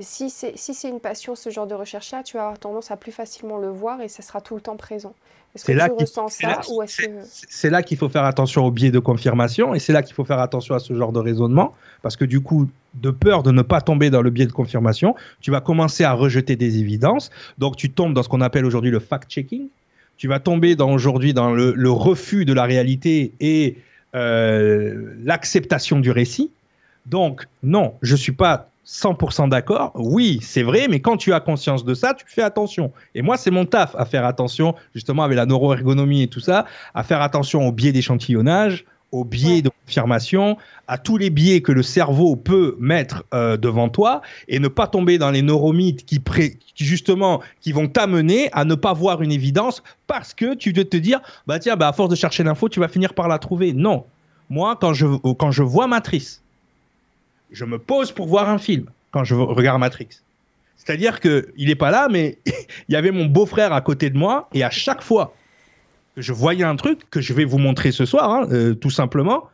si 0.00 0.30
c'est 0.30 0.56
si 0.56 0.88
une 0.88 1.00
passion, 1.00 1.34
ce 1.34 1.50
genre 1.50 1.66
de 1.66 1.74
recherche-là, 1.74 2.22
tu 2.22 2.36
vas 2.36 2.44
avoir 2.44 2.58
tendance 2.58 2.90
à 2.90 2.96
plus 2.96 3.12
facilement 3.12 3.58
le 3.58 3.68
voir 3.68 4.00
et 4.00 4.08
ça 4.08 4.22
sera 4.22 4.40
tout 4.40 4.54
le 4.54 4.60
temps 4.60 4.76
présent. 4.76 5.14
Est-ce 5.54 5.66
que 5.66 5.72
là 5.72 5.88
tu 5.88 6.02
ressens 6.04 6.28
ça 6.28 6.60
ou 6.70 6.82
est-ce 6.82 7.02
que... 7.02 7.10
C'est 7.24 7.68
là 7.68 7.82
qu'il 7.82 7.98
faut 7.98 8.08
faire 8.08 8.24
attention 8.24 8.64
au 8.64 8.70
biais 8.70 8.90
de 8.90 8.98
confirmation 8.98 9.74
et 9.74 9.78
c'est 9.78 9.92
là 9.92 10.02
qu'il 10.02 10.14
faut 10.14 10.24
faire 10.24 10.38
attention 10.38 10.74
à 10.74 10.78
ce 10.78 10.94
genre 10.94 11.12
de 11.12 11.18
raisonnement 11.18 11.74
parce 12.00 12.16
que 12.16 12.24
du 12.24 12.40
coup, 12.40 12.68
de 12.94 13.10
peur 13.10 13.42
de 13.42 13.52
ne 13.52 13.62
pas 13.62 13.82
tomber 13.82 14.08
dans 14.08 14.22
le 14.22 14.30
biais 14.30 14.46
de 14.46 14.52
confirmation, 14.52 15.14
tu 15.40 15.50
vas 15.50 15.60
commencer 15.60 16.04
à 16.04 16.12
rejeter 16.14 16.56
des 16.56 16.78
évidences. 16.78 17.30
Donc 17.58 17.76
tu 17.76 17.90
tombes 17.90 18.14
dans 18.14 18.22
ce 18.22 18.30
qu'on 18.30 18.40
appelle 18.40 18.64
aujourd'hui 18.64 18.90
le 18.90 19.00
fact-checking. 19.00 19.68
Tu 20.16 20.28
vas 20.28 20.40
tomber 20.40 20.74
dans 20.74 20.90
aujourd'hui 20.90 21.34
dans 21.34 21.52
le, 21.52 21.72
le, 21.76 21.90
refus 21.90 22.44
de 22.44 22.52
la 22.52 22.64
réalité 22.64 23.32
et 23.40 23.76
euh, 24.14 25.14
l'acceptation 25.22 26.00
du 26.00 26.10
récit. 26.10 26.50
Donc 27.06 27.46
non, 27.62 27.94
je 28.02 28.16
suis 28.16 28.32
pas 28.32 28.71
100% 28.86 29.48
d'accord. 29.48 29.92
Oui, 29.94 30.40
c'est 30.42 30.62
vrai, 30.62 30.88
mais 30.88 31.00
quand 31.00 31.16
tu 31.16 31.32
as 31.32 31.40
conscience 31.40 31.84
de 31.84 31.94
ça, 31.94 32.14
tu 32.14 32.24
fais 32.26 32.42
attention. 32.42 32.92
Et 33.14 33.22
moi, 33.22 33.36
c'est 33.36 33.50
mon 33.50 33.64
taf 33.64 33.94
à 33.96 34.04
faire 34.04 34.24
attention, 34.24 34.74
justement 34.94 35.22
avec 35.22 35.36
la 35.36 35.46
neuroergonomie 35.46 36.22
et 36.22 36.28
tout 36.28 36.40
ça, 36.40 36.66
à 36.94 37.02
faire 37.04 37.22
attention 37.22 37.66
au 37.66 37.72
biais 37.72 37.92
d'échantillonnage, 37.92 38.84
au 39.12 39.24
biais 39.24 39.60
de 39.60 39.70
confirmation, 39.84 40.56
à 40.88 40.96
tous 40.96 41.18
les 41.18 41.28
biais 41.28 41.60
que 41.60 41.70
le 41.70 41.82
cerveau 41.82 42.34
peut 42.34 42.76
mettre 42.80 43.24
euh, 43.34 43.58
devant 43.58 43.90
toi 43.90 44.22
et 44.48 44.58
ne 44.58 44.68
pas 44.68 44.86
tomber 44.86 45.18
dans 45.18 45.30
les 45.30 45.42
neuromythes 45.42 46.04
qui, 46.06 46.18
qui 46.74 46.84
justement 46.84 47.42
qui 47.60 47.72
vont 47.72 47.88
t'amener 47.88 48.48
à 48.52 48.64
ne 48.64 48.74
pas 48.74 48.94
voir 48.94 49.20
une 49.20 49.30
évidence 49.30 49.82
parce 50.06 50.32
que 50.32 50.54
tu 50.54 50.72
dois 50.72 50.84
te 50.84 50.96
dire 50.96 51.20
bah 51.46 51.58
tiens 51.58 51.76
bah 51.76 51.88
à 51.88 51.92
force 51.92 52.08
de 52.08 52.16
chercher 52.16 52.42
l'info 52.42 52.70
tu 52.70 52.80
vas 52.80 52.88
finir 52.88 53.12
par 53.12 53.28
la 53.28 53.38
trouver. 53.38 53.74
Non, 53.74 54.06
moi 54.48 54.76
quand 54.80 54.94
je 54.94 55.06
quand 55.34 55.50
je 55.50 55.62
vois 55.62 55.86
Matrice 55.86 56.41
je 57.52 57.64
me 57.64 57.78
pose 57.78 58.12
pour 58.12 58.26
voir 58.26 58.48
un 58.48 58.58
film 58.58 58.86
quand 59.10 59.24
je 59.24 59.34
regarde 59.34 59.80
Matrix. 59.80 60.08
C'est-à-dire 60.76 61.20
que 61.20 61.52
il 61.56 61.70
est 61.70 61.76
pas 61.76 61.90
là, 61.90 62.08
mais 62.10 62.38
il 62.88 62.92
y 62.92 62.96
avait 62.96 63.12
mon 63.12 63.26
beau-frère 63.26 63.72
à 63.72 63.80
côté 63.80 64.10
de 64.10 64.18
moi, 64.18 64.48
et 64.52 64.64
à 64.64 64.70
chaque 64.70 65.02
fois 65.02 65.34
que 66.16 66.22
je 66.22 66.32
voyais 66.32 66.64
un 66.64 66.76
truc 66.76 67.08
que 67.10 67.20
je 67.20 67.32
vais 67.32 67.44
vous 67.44 67.58
montrer 67.58 67.92
ce 67.92 68.04
soir, 68.04 68.30
hein, 68.30 68.46
euh, 68.50 68.74
tout 68.74 68.90
simplement, 68.90 69.48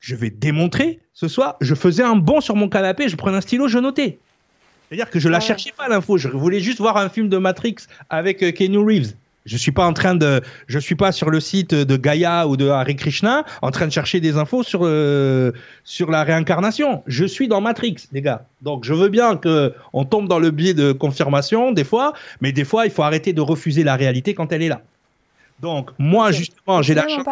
je 0.00 0.14
vais 0.14 0.30
démontrer 0.30 1.00
ce 1.12 1.28
soir. 1.28 1.56
Je 1.60 1.74
faisais 1.74 2.02
un 2.02 2.16
bond 2.16 2.40
sur 2.40 2.56
mon 2.56 2.68
canapé, 2.68 3.08
je 3.08 3.16
prenais 3.16 3.36
un 3.36 3.40
stylo, 3.40 3.68
je 3.68 3.78
notais. 3.78 4.18
C'est-à-dire 4.88 5.10
que 5.10 5.18
je 5.18 5.28
la 5.28 5.40
cherchais 5.40 5.72
pas 5.76 5.88
l'info, 5.88 6.18
je 6.18 6.28
voulais 6.28 6.60
juste 6.60 6.78
voir 6.78 6.96
un 6.96 7.08
film 7.08 7.28
de 7.28 7.38
Matrix 7.38 7.76
avec 8.10 8.42
euh, 8.42 8.52
Keanu 8.52 8.78
Reeves. 8.78 9.14
Je 9.46 9.58
suis 9.58 9.72
pas 9.72 9.86
en 9.86 9.92
train 9.92 10.14
de, 10.14 10.40
je 10.68 10.78
suis 10.78 10.94
pas 10.94 11.12
sur 11.12 11.28
le 11.28 11.38
site 11.38 11.74
de 11.74 11.96
Gaïa 11.98 12.48
ou 12.48 12.56
de 12.56 12.68
Hare 12.68 12.96
Krishna 12.96 13.44
en 13.60 13.70
train 13.70 13.86
de 13.86 13.92
chercher 13.92 14.20
des 14.20 14.38
infos 14.38 14.62
sur 14.62 14.80
euh, 14.84 15.52
sur 15.84 16.10
la 16.10 16.24
réincarnation. 16.24 17.02
Je 17.06 17.26
suis 17.26 17.46
dans 17.46 17.60
Matrix, 17.60 17.96
les 18.12 18.22
gars. 18.22 18.46
Donc 18.62 18.84
je 18.84 18.94
veux 18.94 19.10
bien 19.10 19.36
que 19.36 19.74
on 19.92 20.06
tombe 20.06 20.28
dans 20.28 20.38
le 20.38 20.50
biais 20.50 20.72
de 20.72 20.92
confirmation 20.92 21.72
des 21.72 21.84
fois, 21.84 22.14
mais 22.40 22.52
des 22.52 22.64
fois 22.64 22.86
il 22.86 22.90
faut 22.90 23.02
arrêter 23.02 23.34
de 23.34 23.42
refuser 23.42 23.84
la 23.84 23.96
réalité 23.96 24.32
quand 24.32 24.50
elle 24.50 24.62
est 24.62 24.68
là. 24.68 24.80
Donc 25.60 25.90
moi 25.98 26.32
justement 26.32 26.80
j'ai 26.80 26.94
la 26.94 27.06
chance. 27.06 27.26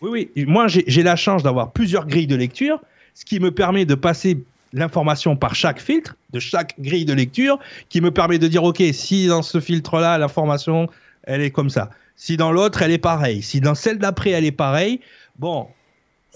Oui 0.00 0.30
oui, 0.36 0.44
moi 0.46 0.68
j'ai 0.68 1.02
la 1.02 1.16
chance 1.16 1.42
d'avoir 1.42 1.70
plusieurs 1.70 2.06
grilles 2.06 2.26
de 2.26 2.36
lecture, 2.36 2.80
ce 3.14 3.26
qui 3.26 3.40
me 3.40 3.50
permet 3.50 3.84
de 3.84 3.94
passer 3.94 4.38
l'information 4.72 5.36
par 5.36 5.54
chaque 5.54 5.80
filtre, 5.80 6.16
de 6.32 6.40
chaque 6.40 6.74
grille 6.78 7.04
de 7.04 7.12
lecture, 7.12 7.58
qui 7.88 8.00
me 8.00 8.10
permet 8.10 8.38
de 8.38 8.48
dire 8.48 8.64
ok 8.64 8.82
si 8.92 9.26
dans 9.26 9.42
ce 9.42 9.60
filtre 9.60 10.00
là 10.00 10.16
l'information 10.16 10.88
elle 11.26 11.42
est 11.42 11.50
comme 11.50 11.70
ça. 11.70 11.90
Si 12.16 12.36
dans 12.36 12.50
l'autre, 12.50 12.80
elle 12.82 12.92
est 12.92 12.98
pareille. 12.98 13.42
Si 13.42 13.60
dans 13.60 13.74
celle 13.74 13.98
d'après, 13.98 14.30
elle 14.30 14.44
est 14.44 14.52
pareille, 14.52 15.00
bon. 15.38 15.68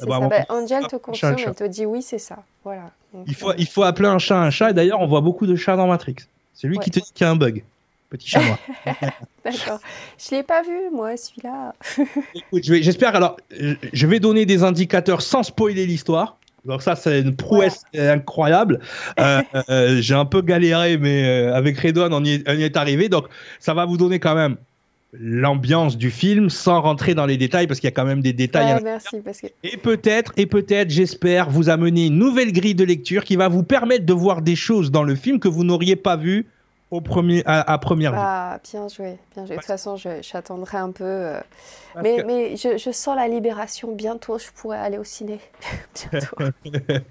Bah, 0.07 0.18
ça. 0.20 0.28
Ben, 0.28 0.45
Angel 0.49 0.86
te 0.86 0.97
confirme, 0.97 1.36
elle 1.38 1.55
te 1.55 1.64
dit 1.64 1.86
oui, 1.86 2.03
c'est 2.03 2.18
ça. 2.18 2.38
Voilà. 2.64 2.91
il, 3.26 3.34
faut, 3.34 3.51
euh, 3.51 3.55
il 3.59 3.66
faut 3.66 3.82
appeler 3.82 4.09
un 4.09 4.18
chat 4.18 4.41
un 4.41 4.51
chat. 4.51 4.70
Et 4.70 4.74
d'ailleurs, 4.74 5.01
on 5.01 5.07
voit 5.07 5.20
beaucoup 5.20 5.47
de 5.47 5.57
chats 5.57 5.76
dans 5.76 5.86
Matrix. 5.86 6.16
C'est 6.55 6.68
lui 6.68 6.78
qui 6.78 6.91
te 6.91 7.01
dit 7.01 7.11
qu'il 7.14 7.24
y 7.24 7.28
a 7.28 7.30
un 7.30 7.36
bug. 7.36 7.64
Petit 8.11 8.28
chat 8.28 8.43
noir. 8.43 8.59
D'accord. 9.45 9.80
Je 10.18 10.34
ne 10.34 10.38
l'ai 10.38 10.43
pas 10.43 10.62
vu, 10.62 10.91
moi, 10.93 11.16
celui-là. 11.16 11.74
Écoute, 12.34 12.64
j'espère. 12.64 13.14
Alors, 13.14 13.36
je 13.51 14.07
vais 14.07 14.20
donner 14.20 14.47
des 14.47 14.64
indicateurs 14.64 15.22
sans 15.22 15.43
spoiler 15.43 15.86
l'histoire. 15.86 16.36
Donc 16.66 16.82
ça, 16.82 16.95
c'est 16.95 17.20
une 17.20 17.36
prouesse 17.36 17.84
incroyable. 17.95 18.80
Euh, 19.18 19.41
euh, 19.70 20.01
j'ai 20.01 20.14
un 20.14 20.26
peu 20.26 20.43
galéré, 20.43 20.99
mais 20.99 21.24
avec 21.47 21.78
Redon, 21.78 22.12
on 22.12 22.20
on 22.20 22.24
y 22.24 22.34
est 22.34 22.76
arrivé. 22.76 23.09
Donc, 23.09 23.26
ça 23.61 23.72
va 23.72 23.86
vous 23.86 23.97
donner 23.97 24.18
quand 24.18 24.34
même 24.34 24.57
l'ambiance 25.13 25.99
du 25.99 26.11
film 26.11 26.51
sans 26.51 26.81
rentrer 26.81 27.15
dans 27.15 27.27
les 27.27 27.37
détails 27.37 27.67
parce 27.67 27.81
qu'il 27.81 27.89
y 27.89 27.93
a 27.93 27.95
quand 27.95 28.05
même 28.05 28.23
des 28.23 28.33
détails. 28.33 28.81
merci, 28.83 29.21
parce 29.25 29.41
que... 29.41 29.49
Et 29.65 29.77
peut-être, 29.77 30.33
et 30.37 30.47
peut-être, 30.47 30.91
j'espère, 30.91 31.51
vous 31.51 31.69
amener 31.69 32.07
une 32.07 32.19
nouvelle 32.19 32.53
grille 32.53 32.75
de 32.75 32.85
lecture 32.85 33.25
qui 33.25 33.37
va 33.37 33.49
vous 33.49 33.63
permettre 33.63 34.07
de 34.07 34.13
voir 34.13 34.43
des 34.43 34.57
choses 34.57 34.91
dans 34.91 35.03
le 35.03 35.15
film 35.15 35.41
que 35.41 35.49
vous 35.49 35.65
n'auriez 35.65 35.97
pas 35.97 36.17
vues 36.17 36.47
au 36.91 37.01
premier, 37.01 37.43
à, 37.47 37.78
première 37.78 38.12
vue. 38.12 38.18
Ah, 38.20 38.59
bien 38.68 38.88
joué, 38.88 39.16
bien 39.34 39.47
joué. 39.47 39.55
De 39.55 39.61
toute 39.61 39.66
façon, 39.66 39.97
j'attendrai 39.97 40.78
un 40.78 40.91
peu. 40.91 41.05
Euh, 41.05 41.41
mais, 42.03 42.24
mais 42.26 42.57
je, 42.57 42.78
je, 42.78 42.91
sens 42.91 43.14
la 43.14 43.28
libération. 43.28 43.95
Bientôt, 43.95 44.38
je 44.38 44.47
pourrais 44.55 44.78
aller 44.78 44.99
au 44.99 45.05
ciné. 45.05 45.38
Bientôt. 46.11 46.36
ouais, 46.74 47.03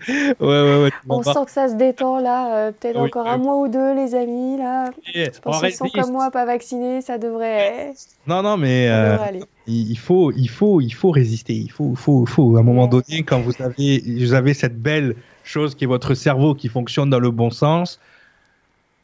ouais, 0.42 0.84
ouais, 0.84 0.92
On 1.08 1.24
sent 1.24 1.46
que 1.46 1.52
ça 1.52 1.70
se 1.70 1.76
détend 1.76 2.20
là. 2.20 2.56
Euh, 2.56 2.72
peut-être 2.74 2.98
encore 2.98 3.26
un 3.26 3.38
mois 3.38 3.56
ou 3.56 3.70
deux, 3.70 3.96
les 3.96 4.16
amis. 4.16 4.58
Là. 4.58 4.92
je 5.16 5.40
pense 5.40 5.62
qu'ils 5.62 5.74
sont 5.74 5.88
comme 5.88 6.12
moi, 6.12 6.30
pas 6.30 6.46
vaccinés. 6.46 7.02
Ça 7.02 7.18
devrait. 7.18 7.94
Non, 8.28 8.42
non, 8.42 8.58
mais 8.58 8.90
euh, 8.90 9.18
il, 9.66 9.98
faut, 9.98 10.34
il, 10.34 10.50
faut, 10.50 10.82
il 10.82 10.94
faut 10.94 11.12
résister. 11.12 11.54
Il 11.54 11.72
faut, 11.72 11.96
faut, 11.96 12.26
faut 12.26 12.58
à 12.58 12.60
un 12.60 12.64
moment 12.64 12.88
donné, 12.88 13.24
quand 13.24 13.40
vous 13.40 13.54
avez, 13.62 14.04
vous 14.06 14.34
avez 14.34 14.54
cette 14.54 14.82
belle 14.82 15.16
chose 15.46 15.74
qui 15.74 15.86
est 15.86 15.88
votre 15.88 16.16
cerveau 16.16 16.54
qui 16.54 16.68
fonctionne 16.68 17.10
dans 17.10 17.20
le 17.20 17.32
bon 17.32 17.50
sens 17.50 18.00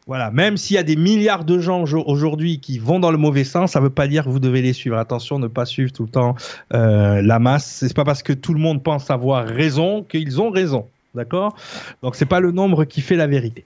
voilà, 0.07 0.29
même 0.29 0.55
s'il 0.55 0.75
y 0.75 0.77
a 0.77 0.83
des 0.83 0.95
milliards 0.95 1.45
de 1.45 1.57
gens 1.57 1.83
aujourd'hui 2.05 2.59
qui 2.59 2.77
vont 2.77 2.99
dans 2.99 3.11
le 3.11 3.17
mauvais 3.17 3.43
sens, 3.43 3.71
ça 3.71 3.79
ne 3.79 3.85
veut 3.85 3.89
pas 3.91 4.07
dire 4.07 4.25
que 4.25 4.29
vous 4.29 4.39
devez 4.39 4.61
les 4.61 4.73
suivre. 4.73 4.97
Attention, 4.97 5.39
ne 5.39 5.47
pas 5.47 5.65
suivre 5.65 5.91
tout 5.91 6.03
le 6.03 6.09
temps 6.09 6.35
euh, 6.73 7.23
la 7.23 7.39
masse. 7.39 7.65
C'est 7.65 7.93
pas 7.95 8.05
parce 8.05 8.21
que 8.21 8.33
tout 8.33 8.53
le 8.53 8.59
monde 8.59 8.83
pense 8.83 9.09
avoir 9.09 9.47
raison 9.47 10.03
qu'ils 10.03 10.39
ont 10.39 10.51
raison, 10.51 10.87
d'accord? 11.15 11.55
Donc 12.03 12.15
c'est 12.15 12.27
pas 12.27 12.39
le 12.39 12.51
nombre 12.51 12.85
qui 12.85 13.01
fait 13.01 13.15
la 13.15 13.25
vérité. 13.25 13.65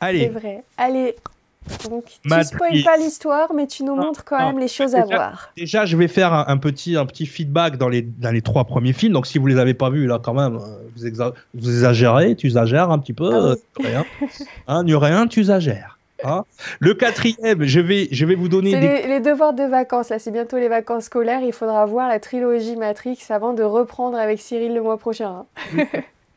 Allez. 0.00 0.30
C'est 0.32 0.40
vrai. 0.40 0.62
Allez, 0.76 1.14
donc, 1.88 2.04
tu 2.22 2.28
ne 2.28 2.42
spoiles 2.42 2.82
pas 2.82 2.96
l'histoire, 2.96 3.52
mais 3.54 3.66
tu 3.66 3.84
nous 3.84 3.94
montres 3.94 4.24
quand 4.24 4.38
même 4.38 4.58
les 4.58 4.68
choses 4.68 4.94
à 4.94 5.04
voir. 5.04 5.52
Déjà, 5.56 5.84
je 5.84 5.96
vais 5.96 6.08
faire 6.08 6.32
un, 6.32 6.56
petit, 6.56 6.96
un 6.96 7.06
petit 7.06 7.26
feedback 7.26 7.76
dans 7.76 7.88
les, 7.88 8.02
dans 8.02 8.30
les 8.30 8.42
trois 8.42 8.64
premiers 8.64 8.92
films. 8.92 9.12
Donc, 9.12 9.26
si 9.26 9.38
vous 9.38 9.46
les 9.46 9.58
avez 9.58 9.74
pas 9.74 9.90
vus, 9.90 10.06
là, 10.06 10.18
quand 10.22 10.34
même, 10.34 10.56
euh, 10.56 10.60
vous, 10.96 11.32
vous 11.54 11.68
exagérez, 11.68 12.36
tu 12.36 12.46
exagères 12.46 12.90
un 12.90 12.98
petit 12.98 13.12
peu. 13.12 13.30
Ah 13.32 13.54
euh, 13.84 14.02
hein, 14.66 14.84
rien, 14.86 15.26
tu 15.26 15.40
exagères. 15.40 15.98
Hein. 16.24 16.44
le 16.80 16.94
quatrième, 16.94 17.62
je 17.62 17.78
vais, 17.78 18.08
je 18.10 18.26
vais 18.26 18.34
vous 18.34 18.48
donner. 18.48 18.72
C'est 18.72 19.06
les, 19.06 19.20
devoirs 19.20 19.52
de 19.52 19.62
vacances. 19.62 20.08
Là, 20.08 20.18
c'est 20.18 20.32
bientôt 20.32 20.56
les 20.56 20.68
vacances 20.68 21.04
scolaires. 21.04 21.42
Il 21.44 21.52
faudra 21.52 21.86
voir 21.86 22.08
la 22.08 22.18
trilogie 22.18 22.74
Matrix 22.74 23.18
avant 23.28 23.52
de 23.52 23.62
reprendre 23.62 24.18
avec 24.18 24.40
Cyril 24.40 24.74
le 24.74 24.82
mois 24.82 24.98
prochain. 24.98 25.44
Hein. 25.76 25.84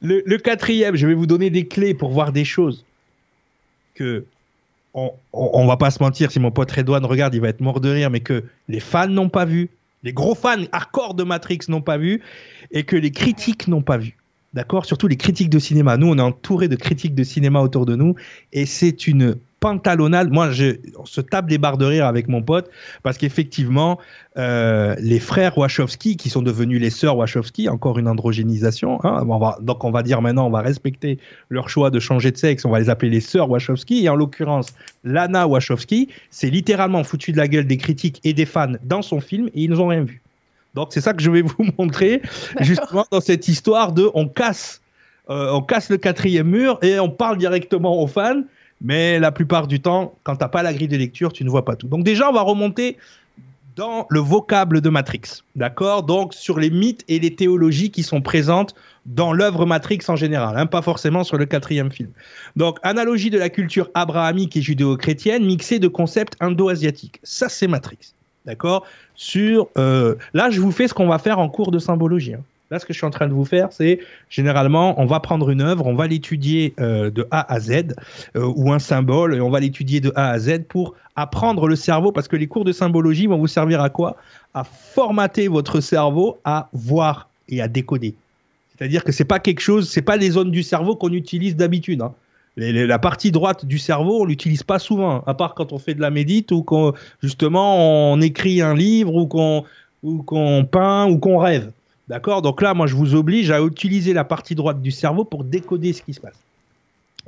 le, 0.01 0.22
le 0.24 0.38
quatrième, 0.38 0.95
je 0.95 1.07
vais 1.07 1.15
vous 1.15 1.26
donner 1.26 1.49
des 1.49 1.67
clés 1.67 1.95
pour 1.95 2.11
voir 2.11 2.32
des 2.32 2.45
choses 2.45 2.86
que 3.95 4.26
on, 4.94 5.66
va 5.66 5.78
pas 5.78 5.92
se 5.92 6.02
mentir, 6.02 6.32
si 6.32 6.39
mon 6.39 6.52
pote 6.52 6.72
Redouane 6.72 7.06
regarde, 7.06 7.34
il 7.34 7.42
va 7.42 7.50
être 7.50 7.62
mort 7.62 7.80
de 7.80 7.89
rire, 7.89 8.10
mais 8.10 8.20
que 8.20 8.44
les 8.68 8.80
fans 8.80 9.08
n'ont 9.08 9.30
pas 9.30 9.46
vu, 9.46 9.70
les 10.04 10.14
gros 10.14 10.36
fans 10.36 10.64
hardcore 10.72 11.14
de 11.14 11.24
Matrix 11.24 11.60
n'ont 11.70 11.82
pas 11.82 11.98
vu, 11.98 12.22
et 12.72 12.84
que 12.84 12.96
les 12.96 13.12
critiques 13.12 13.68
n'ont 13.68 13.82
pas 13.82 13.98
vu. 13.98 14.18
D'accord? 14.54 14.86
Surtout 14.86 15.08
les 15.08 15.16
critiques 15.16 15.50
de 15.50 15.60
cinéma. 15.60 15.96
Nous, 15.96 16.08
on 16.08 16.18
est 16.18 16.22
entouré 16.22 16.68
de 16.68 16.76
critiques 16.76 17.16
de 17.16 17.24
cinéma 17.24 17.62
autour 17.62 17.86
de 17.86 17.96
nous, 17.96 18.16
et 18.52 18.66
c'est 18.66 19.08
une 19.08 19.38
pantalonnade. 19.62 20.32
Moi, 20.32 20.51
je, 20.51 20.76
on 20.97 21.05
se 21.05 21.22
tape 21.22 21.47
des 21.47 21.57
barres 21.57 21.78
de 21.78 21.86
rire 21.86 22.05
avec 22.05 22.28
mon 22.28 22.41
pote 22.41 22.70
parce 23.03 23.18
qu'effectivement, 23.18 23.99
euh, 24.38 24.95
les 24.99 25.20
frères 25.20 25.57
Wachowski, 25.57 26.18
qui 26.18 26.30
sont 26.30 26.41
devenus 26.41 26.82
les 26.82 26.89
sœurs 26.89 27.16
Wachowski, 27.16 27.70
encore 27.70 27.97
une 27.99 28.09
androgénisation. 28.09 28.99
Hein, 29.05 29.24
on 29.26 29.38
va, 29.38 29.57
donc, 29.62 29.86
on 29.86 29.91
va 29.91 30.03
dire 30.03 30.22
maintenant, 30.22 30.47
on 30.47 30.49
va 30.49 30.62
respecter 30.62 31.20
leur 31.49 31.70
choix 31.70 31.91
de 31.91 31.99
changer 31.99 32.32
de 32.32 32.38
sexe. 32.38 32.66
On 32.66 32.72
va 32.72 32.80
les 32.80 32.89
appeler 32.89 33.12
les 33.12 33.22
sœurs 33.22 33.49
Wachowski. 33.49 34.03
Et 34.03 34.09
en 34.09 34.16
l'occurrence, 34.16 34.74
Lana 35.05 35.47
Wachowski, 35.47 36.09
c'est 36.32 36.49
littéralement 36.49 37.03
foutu 37.03 37.32
de 37.32 37.38
la 37.38 37.47
gueule 37.47 37.68
des 37.68 37.78
critiques 37.78 38.20
et 38.24 38.34
des 38.34 38.47
fans 38.47 38.74
dans 38.84 39.03
son 39.03 39.22
film 39.22 39.47
et 39.53 39.62
ils 39.64 39.70
n'ont 39.70 39.88
rien 39.88 40.03
vu. 40.03 40.22
Donc, 40.74 40.88
c'est 40.91 41.01
ça 41.01 41.14
que 41.14 41.22
je 41.22 41.30
vais 41.30 41.43
vous 41.43 41.66
montrer 41.78 42.22
justement 42.62 43.05
dans 43.12 43.22
cette 43.22 43.47
histoire 43.47 43.91
de 43.91 44.09
on 44.16 44.28
casse, 44.28 44.82
euh, 45.30 45.51
on 45.51 45.62
casse 45.62 45.91
le 45.91 45.97
quatrième 45.97 46.47
mur 46.47 46.80
et 46.82 46.99
on 46.99 47.09
parle 47.09 47.38
directement 47.38 48.01
aux 48.01 48.07
fans 48.07 48.41
mais 48.82 49.19
la 49.19 49.32
plupart 49.32 49.67
du 49.67 49.79
temps, 49.79 50.15
quand 50.23 50.36
tu 50.36 50.43
n'as 50.43 50.49
pas 50.49 50.63
la 50.63 50.73
grille 50.73 50.88
de 50.88 50.97
lecture, 50.97 51.32
tu 51.32 51.43
ne 51.43 51.49
vois 51.49 51.65
pas 51.65 51.75
tout. 51.75 51.88
Donc 51.88 52.03
déjà, 52.03 52.29
on 52.29 52.34
va 52.34 52.41
remonter 52.41 52.97
dans 53.75 54.05
le 54.09 54.19
vocable 54.19 54.82
de 54.82 54.89
Matrix, 54.89 55.43
d'accord? 55.55 56.03
Donc 56.03 56.34
sur 56.34 56.59
les 56.59 56.69
mythes 56.69 57.05
et 57.07 57.19
les 57.19 57.36
théologies 57.36 57.89
qui 57.89 58.03
sont 58.03 58.21
présentes 58.21 58.75
dans 59.05 59.32
l'œuvre 59.34 59.65
Matrix 59.65 59.99
en 60.09 60.15
général, 60.15 60.57
hein, 60.57 60.65
pas 60.65 60.82
forcément 60.82 61.23
sur 61.23 61.38
le 61.38 61.45
quatrième 61.45 61.91
film. 61.91 62.09
Donc 62.55 62.79
analogie 62.84 63.29
de 63.29 63.38
la 63.39 63.49
culture 63.49 63.89
abrahamique 63.93 64.57
et 64.57 64.61
judéo-chrétienne 64.61 65.45
mixée 65.45 65.79
de 65.79 65.88
concepts 65.88 66.36
indo-asiatiques. 66.41 67.19
Ça, 67.23 67.47
c'est 67.49 67.67
Matrix. 67.67 68.13
d'accord? 68.45 68.86
Sur 69.15 69.67
euh, 69.77 70.15
là, 70.34 70.49
je 70.49 70.59
vous 70.59 70.71
fais 70.71 70.88
ce 70.88 70.93
qu'on 70.93 71.07
va 71.07 71.19
faire 71.19 71.39
en 71.39 71.49
cours 71.49 71.71
de 71.71 71.79
symbologie. 71.79 72.34
hein. 72.34 72.43
Là, 72.72 72.80
ce 72.80 72.86
que 72.86 72.93
je 72.93 72.97
suis 72.99 73.05
en 73.05 73.11
train 73.11 73.28
de 73.28 73.34
vous 73.34 73.43
faire, 73.43 73.67
c'est 73.72 73.99
généralement, 74.30 74.99
on 74.99 75.05
va 75.05 75.19
prendre 75.19 75.49
une 75.49 75.59
œuvre, 75.59 75.86
on 75.88 75.93
va 75.93 76.07
l'étudier 76.07 76.74
euh, 76.80 77.11
de 77.11 77.28
A 77.30 77.53
à 77.53 77.59
Z, 77.59 77.93
euh, 78.38 78.51
ou 78.55 78.72
un 78.72 78.80
symbole, 78.80 79.36
et 79.36 79.41
on 79.41 79.49
va 79.49 79.59
l'étudier 79.59 79.99
de 79.99 80.13
A 80.15 80.30
à 80.30 80.39
Z 80.39 80.63
pour 80.69 80.95
apprendre 81.17 81.67
le 81.67 81.76
cerveau, 81.76 82.13
parce 82.13 82.30
que 82.30 82.38
les 82.38 82.47
cours 82.47 82.63
de 82.63 82.72
symbologie 82.72 83.28
vont 83.28 83.38
vous 83.38 83.47
servir 83.47 83.82
à 83.82 83.89
quoi? 83.89 84.15
À 84.53 84.63
formater 84.63 85.49
votre 85.49 85.82
cerveau 85.82 86.38
à 86.45 86.69
voir 86.72 87.28
et 87.49 87.61
à 87.61 87.67
décoder. 87.67 88.15
C'est-à-dire 88.78 89.03
que 89.03 89.11
c'est 89.11 89.26
pas 89.26 89.39
quelque 89.39 89.59
chose, 89.59 89.89
c'est 89.89 90.01
pas 90.01 90.15
les 90.15 90.32
zones 90.32 90.51
du 90.51 90.63
cerveau 90.63 90.95
qu'on 90.95 91.11
utilise 91.11 91.57
d'habitude. 91.57 92.01
hein. 92.01 92.13
La 92.55 92.99
partie 92.99 93.32
droite 93.32 93.65
du 93.65 93.80
cerveau, 93.80 94.22
on 94.22 94.26
l'utilise 94.26 94.63
pas 94.63 94.80
souvent, 94.80 95.17
hein, 95.17 95.24
à 95.28 95.34
part 95.34 95.55
quand 95.55 95.74
on 95.74 95.78
fait 95.78 95.93
de 95.93 96.01
la 96.01 96.09
médite 96.09 96.51
ou 96.51 96.63
qu'on 96.63 96.93
justement 97.22 98.11
on 98.11 98.19
écrit 98.22 98.61
un 98.61 98.76
livre 98.76 99.13
ou 99.13 99.28
qu'on 99.28 99.63
ou 100.03 100.24
qu'on 100.24 100.65
peint 100.65 101.05
ou 101.07 101.17
qu'on 101.17 101.38
rêve. 101.38 101.72
D'accord? 102.12 102.41
Donc 102.41 102.62
là, 102.62 102.74
moi, 102.74 102.88
je 102.88 102.95
vous 102.95 103.16
oblige 103.16 103.51
à 103.51 103.62
utiliser 103.62 104.12
la 104.12 104.26
partie 104.26 104.53
droite 104.53 104.82
du 104.82 104.91
cerveau 104.91 105.24
pour 105.24 105.45
décoder 105.45 105.93
ce 105.93 106.01
qui 106.01 106.14
se 106.14 106.20
passe. 106.20 106.36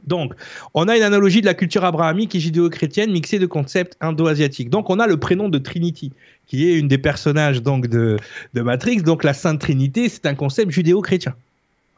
Donc, 0.05 0.33
on 0.73 0.89
a 0.89 0.97
une 0.97 1.03
analogie 1.03 1.39
de 1.39 1.45
la 1.45 1.53
culture 1.53 1.85
abrahamique 1.85 2.35
et 2.35 2.41
judéo-chrétienne 2.41 3.09
mixée 3.09 3.39
de 3.39 3.45
concepts 3.45 3.95
indo-asiatiques. 4.01 4.69
Donc, 4.69 4.89
on 4.89 4.99
a 4.99 5.07
le 5.07 5.15
prénom 5.15 5.47
de 5.47 5.57
Trinity, 5.57 6.11
qui 6.47 6.69
est 6.69 6.77
une 6.77 6.89
des 6.89 6.97
personnages 6.97 7.61
donc 7.61 7.87
de, 7.87 8.17
Matrix. 8.53 9.03
Donc, 9.03 9.23
la 9.23 9.33
Sainte 9.33 9.61
Trinité, 9.61 10.09
c'est 10.09 10.25
un 10.25 10.35
concept 10.35 10.71
judéo-chrétien. 10.71 11.33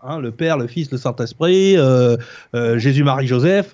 Hein, 0.04 0.20
le 0.20 0.30
Père, 0.30 0.60
le 0.60 0.68
Fils, 0.68 0.92
le 0.92 1.00
Saint-Esprit, 1.00 1.78
euh, 1.78 2.18
euh, 2.54 2.78
Jésus, 2.78 3.04
Marie, 3.04 3.26
Joseph. 3.26 3.72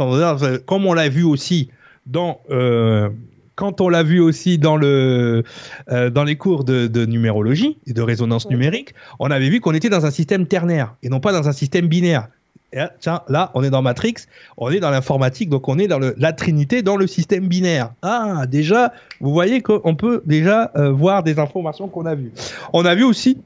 Comme 0.65 0.85
on 0.85 0.93
l'a 0.93 1.09
vu 1.09 1.23
aussi 1.23 1.69
dans 2.05 2.39
euh, 2.49 3.09
quand 3.55 3.81
on 3.81 3.89
l'a 3.89 4.03
vu 4.03 4.19
aussi 4.19 4.57
dans 4.57 4.75
le 4.75 5.43
euh, 5.91 6.09
dans 6.09 6.23
les 6.23 6.35
cours 6.35 6.63
de, 6.63 6.87
de 6.87 7.05
numérologie 7.05 7.77
et 7.87 7.93
de 7.93 8.01
résonance 8.01 8.49
numérique, 8.49 8.93
on 9.19 9.29
avait 9.31 9.49
vu 9.49 9.59
qu'on 9.59 9.73
était 9.73 9.89
dans 9.89 10.05
un 10.05 10.11
système 10.11 10.47
ternaire 10.47 10.95
et 11.03 11.09
non 11.09 11.19
pas 11.19 11.31
dans 11.31 11.47
un 11.47 11.53
système 11.53 11.87
binaire. 11.87 12.27
Et 12.73 12.77
là, 12.77 12.91
tiens, 12.99 13.21
là, 13.27 13.51
on 13.53 13.63
est 13.63 13.69
dans 13.69 13.81
Matrix, 13.81 14.15
on 14.55 14.71
est 14.71 14.79
dans 14.79 14.91
l'informatique, 14.91 15.49
donc 15.49 15.67
on 15.67 15.77
est 15.77 15.87
dans 15.87 15.99
le, 15.99 16.15
la 16.17 16.31
Trinité, 16.31 16.81
dans 16.81 16.95
le 16.95 17.05
système 17.05 17.47
binaire. 17.47 17.91
Ah, 18.01 18.45
déjà, 18.47 18.93
vous 19.19 19.33
voyez 19.33 19.61
qu'on 19.61 19.95
peut 19.95 20.21
déjà 20.25 20.71
euh, 20.77 20.89
voir 20.89 21.23
des 21.23 21.37
informations 21.37 21.89
qu'on 21.89 22.05
a 22.05 22.15
vues. 22.15 22.31
On 22.71 22.85
a 22.85 22.95
vu 22.95 23.03
aussi 23.03 23.39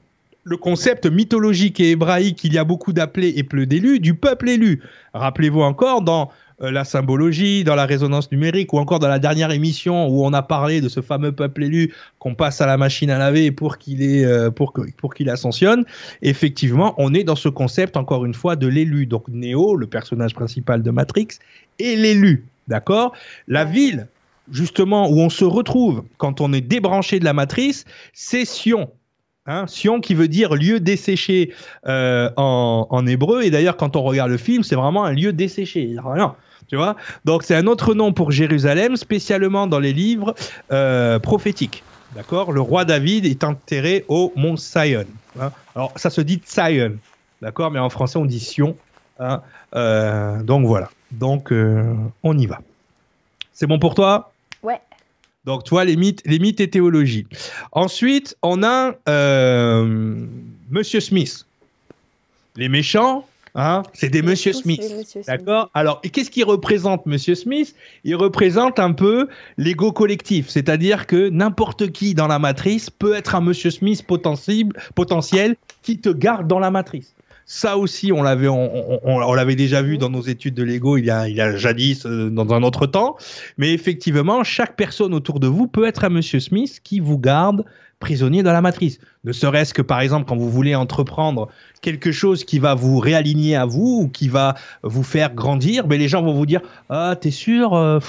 le 0.44 0.58
concept 0.58 1.08
mythologique 1.08 1.80
et 1.80 1.92
hébraïque, 1.92 2.44
il 2.44 2.54
y 2.54 2.60
a 2.60 2.64
beaucoup 2.64 2.94
d'appelés 2.94 3.34
et 3.36 3.44
peu 3.44 3.66
d'élus, 3.66 4.00
du 4.00 4.14
peuple 4.14 4.48
élu. 4.50 4.84
Rappelez-vous 5.16 5.62
encore 5.62 6.04
dans 6.04 6.30
la 6.60 6.84
symbologie, 6.84 7.64
dans 7.64 7.76
la 7.76 7.86
résonance 7.86 8.32
numérique, 8.32 8.74
ou 8.74 8.78
encore 8.78 9.00
dans 9.00 9.08
la 9.08 9.20
dernière 9.20 9.52
émission 9.52 10.08
où 10.08 10.26
on 10.26 10.34
a 10.34 10.42
parlé 10.42 10.82
de 10.82 10.90
ce 10.90 11.02
fameux 11.02 11.32
peuple 11.32 11.64
élu 11.64 11.94
qu'on 12.20 12.36
passe 12.36 12.62
à 12.62 12.66
la 12.66 12.78
machine 12.78 13.10
à 13.10 13.18
laver 13.18 13.52
pour 13.52 13.78
qu'il 13.78 14.02
ait, 14.02 14.26
euh, 14.26 14.52
pour 14.52 14.74
pour 14.98 15.14
qu'il 15.14 15.30
ascensionne. 15.30 15.86
Effectivement, 16.22 16.96
on 16.98 17.14
est 17.14 17.24
dans 17.24 17.36
ce 17.36 17.50
concept 17.50 17.98
encore 17.98 18.26
une 18.26 18.34
fois 18.34 18.56
de 18.56 18.68
l'élu. 18.68 19.06
Donc 19.06 19.28
Neo, 19.28 19.76
le 19.76 19.88
personnage 19.88 20.34
principal 20.34 20.82
de 20.82 20.92
Matrix, 20.92 21.28
et 21.80 21.96
l'élu. 21.96 22.46
D'accord? 22.68 23.14
La 23.48 23.66
ville, 23.66 24.08
justement, 24.52 25.10
où 25.10 25.20
on 25.20 25.30
se 25.30 25.46
retrouve 25.46 26.04
quand 26.18 26.42
on 26.42 26.54
est 26.54 26.62
débranché 26.62 27.20
de 27.20 27.26
la 27.26 27.34
matrice, 27.34 27.86
c'est 28.14 28.46
Sion. 28.46 28.90
Hein, 29.48 29.68
Sion 29.68 30.02
qui 30.02 30.16
veut 30.16 30.28
dire 30.28 30.56
lieu 30.56 30.80
desséché 30.80 31.54
euh, 31.88 32.32
en, 32.36 32.88
en 32.90 33.06
hébreu. 33.06 33.44
Et 33.44 33.52
d'ailleurs, 33.52 33.78
quand 33.78 33.96
on 33.96 34.02
regarde 34.02 34.32
le 34.32 34.38
film, 34.38 34.64
c'est 34.64 34.76
vraiment 34.76 35.06
un 35.06 35.12
lieu 35.12 35.34
desséché. 35.34 35.96
Tu 36.68 36.76
vois? 36.76 36.96
Donc, 37.26 37.44
c'est 37.44 37.56
un 37.56 37.68
autre 37.68 37.94
nom 37.94 38.12
pour 38.12 38.32
Jérusalem, 38.32 38.96
spécialement 38.96 39.68
dans 39.68 39.80
les 39.80 39.94
livres 39.94 40.34
euh, 40.72 41.20
prophétiques. 41.20 41.84
D'accord? 42.16 42.52
Le 42.54 42.62
roi 42.62 42.86
David 42.86 43.26
est 43.26 43.44
enterré 43.44 44.04
au 44.08 44.34
mont 44.36 44.58
Sion. 44.58 45.06
hein? 45.40 45.52
Alors, 45.76 45.92
ça 45.96 46.10
se 46.10 46.22
dit 46.22 46.42
Zion. 46.44 46.94
D'accord? 47.42 47.70
Mais 47.70 47.80
en 47.80 47.90
français, 47.92 48.18
on 48.18 48.26
dit 48.26 48.40
Sion. 48.40 48.76
hein? 49.20 49.42
Euh, 49.76 50.42
donc, 50.42 50.66
voilà. 50.66 50.90
Donc, 51.12 51.52
euh, 51.52 51.94
on 52.24 52.36
y 52.36 52.48
va. 52.48 52.62
C'est 53.54 53.68
bon 53.68 53.78
pour 53.78 53.94
toi? 53.94 54.32
Donc, 55.46 55.64
tu 55.64 55.72
vois, 55.72 55.86
les 55.86 55.96
mythes, 55.96 56.22
les 56.26 56.40
mythes 56.40 56.60
et 56.60 56.70
théologie. 56.70 57.28
Ensuite, 57.72 58.36
on 58.42 58.64
a 58.64 58.96
euh, 59.08 60.26
Monsieur 60.72 61.00
Smith. 61.00 61.46
Les 62.56 62.70
méchants, 62.70 63.28
hein, 63.54 63.84
c'est 63.94 64.10
des 64.10 64.22
Monsieur 64.22 64.54
Smith. 64.54 64.82
D'accord? 65.28 65.70
Alors, 65.74 66.00
et 66.04 66.10
qu'est-ce 66.10 66.32
qui 66.32 66.44
représente 66.44 67.06
Monsieur 67.06 67.36
Smith? 67.36 67.76
Il 68.04 68.16
représente 68.16 68.80
un 68.80 68.94
peu 68.94 69.28
l'ego 69.58 69.92
collectif, 69.92 70.50
c'est-à-dire 70.50 71.06
que 71.06 71.30
n'importe 71.30 71.92
qui 71.92 72.16
dans 72.16 72.28
la 72.28 72.40
matrice 72.40 72.90
peut 72.90 73.14
être 73.14 73.36
un 73.36 73.42
Monsieur 73.42 73.72
Smith 73.72 74.04
potentiel, 74.08 74.70
potentiel 74.96 75.58
qui 75.84 76.00
te 76.00 76.10
garde 76.10 76.48
dans 76.48 76.60
la 76.60 76.72
matrice. 76.72 77.14
Ça 77.48 77.78
aussi, 77.78 78.12
on 78.12 78.24
l'avait, 78.24 78.48
on, 78.48 78.76
on- 78.96 79.00
on- 79.04 79.22
on 79.24 79.34
l'avait 79.34 79.56
déjà 79.56 79.82
vu 79.84 79.98
dans 80.00 80.10
nos 80.10 80.22
études 80.22 80.56
de 80.56 80.64
Lego 80.64 80.98
il 80.98 81.06
y 81.06 81.12
a, 81.12 81.28
il 81.30 81.36
y 81.36 81.42
a 81.42 81.56
jadis, 81.56 82.06
euh, 82.06 82.30
dans 82.30 82.52
un 82.54 82.64
autre 82.64 82.88
temps. 82.88 83.18
Mais 83.58 83.72
effectivement, 83.72 84.44
chaque 84.44 84.76
personne 84.76 85.14
autour 85.14 85.40
de 85.40 85.48
vous 85.48 85.68
peut 85.68 85.86
être 85.86 86.04
un 86.06 86.10
Monsieur 86.10 86.40
Smith 86.40 86.80
qui 86.84 87.00
vous 87.00 87.20
garde 87.20 87.64
prisonnier 88.00 88.44
dans 88.44 88.52
la 88.52 88.62
matrice. 88.62 89.00
Ne 89.24 89.32
serait-ce 89.32 89.74
que 89.74 89.82
par 89.82 90.02
exemple 90.02 90.26
quand 90.28 90.36
vous 90.36 90.50
voulez 90.50 90.76
entreprendre 90.76 91.48
quelque 91.82 92.12
chose 92.12 92.44
qui 92.44 92.60
va 92.60 92.76
vous 92.76 93.00
réaligner 93.00 93.56
à 93.56 93.66
vous 93.66 94.02
ou 94.04 94.08
qui 94.10 94.28
va 94.28 94.56
vous 94.84 95.02
faire 95.04 95.34
grandir, 95.34 95.88
mais 95.88 95.98
les 95.98 96.08
gens 96.10 96.22
vont 96.22 96.34
vous 96.34 96.46
dire 96.46 96.62
ah 96.90 97.16
t'es 97.20 97.32
sûr 97.32 97.74
euh, 97.74 98.00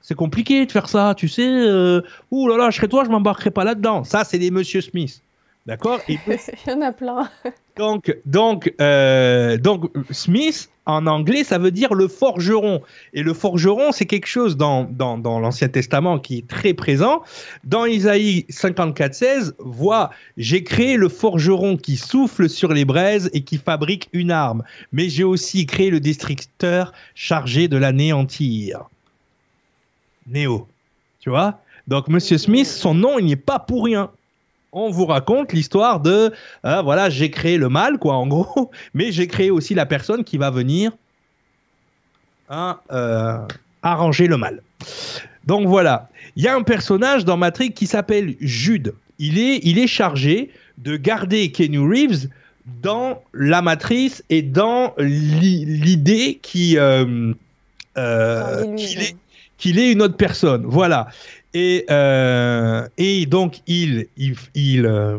c'est 0.00 0.14
compliqué 0.14 0.64
de 0.66 0.72
faire 0.72 0.88
ça, 0.88 1.14
tu 1.16 1.28
sais, 1.28 1.46
euh, 1.46 2.00
ouh 2.30 2.48
là 2.48 2.56
là, 2.56 2.70
je 2.70 2.76
serais 2.76 2.88
toi, 2.88 3.04
je 3.04 3.10
m'embarquerai 3.10 3.50
pas 3.50 3.64
là-dedans. 3.64 4.02
Ça 4.04 4.24
c'est 4.24 4.38
des 4.38 4.50
Monsieur 4.50 4.80
Smith, 4.80 5.20
d'accord? 5.66 6.00
Il 6.08 6.18
y 6.66 6.72
en 6.72 6.80
a 6.80 6.92
plein. 6.92 7.28
Donc, 7.76 8.16
donc, 8.24 8.72
euh, 8.80 9.56
donc, 9.56 9.90
Smith, 10.10 10.70
en 10.86 11.06
anglais, 11.06 11.42
ça 11.42 11.58
veut 11.58 11.72
dire 11.72 11.94
le 11.94 12.06
forgeron. 12.06 12.82
Et 13.14 13.22
le 13.22 13.34
forgeron, 13.34 13.90
c'est 13.90 14.06
quelque 14.06 14.26
chose 14.26 14.56
dans, 14.56 14.86
l'Ancien 15.24 15.68
Testament 15.68 16.20
qui 16.20 16.38
est 16.38 16.46
très 16.46 16.74
présent. 16.74 17.22
Dans 17.64 17.84
Isaïe 17.84 18.46
54,16, 18.48 19.54
voit, 19.58 20.10
j'ai 20.36 20.62
créé 20.62 20.96
le 20.96 21.08
forgeron 21.08 21.76
qui 21.76 21.96
souffle 21.96 22.48
sur 22.48 22.72
les 22.72 22.84
braises 22.84 23.28
et 23.32 23.42
qui 23.42 23.58
fabrique 23.58 24.08
une 24.12 24.30
arme. 24.30 24.62
Mais 24.92 25.08
j'ai 25.08 25.24
aussi 25.24 25.66
créé 25.66 25.90
le 25.90 26.00
destructeur 26.00 26.92
chargé 27.14 27.66
de 27.66 27.76
l'anéantir. 27.76 28.84
Néo. 30.28 30.68
Tu 31.18 31.30
vois? 31.30 31.60
Donc, 31.88 32.08
Monsieur 32.08 32.38
Smith, 32.38 32.66
son 32.66 32.94
nom, 32.94 33.18
il 33.18 33.24
n'y 33.24 33.32
est 33.32 33.36
pas 33.36 33.58
pour 33.58 33.84
rien 33.84 34.10
on 34.74 34.90
vous 34.90 35.06
raconte 35.06 35.52
l'histoire 35.52 36.00
de 36.00 36.32
ah, 36.62 36.82
voilà 36.82 37.08
j'ai 37.08 37.30
créé 37.30 37.56
le 37.56 37.68
mal 37.68 37.98
quoi 37.98 38.14
en 38.16 38.26
gros 38.26 38.70
mais 38.94 39.12
j'ai 39.12 39.26
créé 39.26 39.50
aussi 39.50 39.74
la 39.74 39.86
personne 39.86 40.24
qui 40.24 40.36
va 40.36 40.50
venir 40.50 40.90
hein, 42.48 42.78
euh, 42.92 43.38
arranger 43.82 44.26
le 44.26 44.36
mal 44.36 44.62
donc 45.46 45.66
voilà 45.66 46.08
il 46.36 46.42
y 46.42 46.48
a 46.48 46.54
un 46.54 46.62
personnage 46.62 47.24
dans 47.24 47.36
Matrix 47.36 47.72
qui 47.72 47.86
s'appelle 47.86 48.34
Jude 48.40 48.94
il 49.18 49.38
est 49.38 49.60
il 49.62 49.78
est 49.78 49.86
chargé 49.86 50.50
de 50.78 50.96
garder 50.96 51.52
Keanu 51.52 51.78
Reeves 51.80 52.28
dans 52.82 53.22
la 53.32 53.62
matrice 53.62 54.24
et 54.30 54.42
dans 54.42 54.94
l'i- 54.98 55.66
l'idée 55.66 56.38
qui 56.42 56.78
euh, 56.78 57.32
euh, 57.96 58.64
est 58.76 59.16
qu'il 59.56 59.78
est 59.78 59.92
une 59.92 60.02
autre 60.02 60.16
personne. 60.16 60.64
Voilà. 60.66 61.06
Et, 61.54 61.86
euh, 61.88 62.86
et 62.98 63.26
donc, 63.26 63.60
il, 63.66 64.06
il, 64.16 64.34
il, 64.54 64.86
euh, 64.86 65.18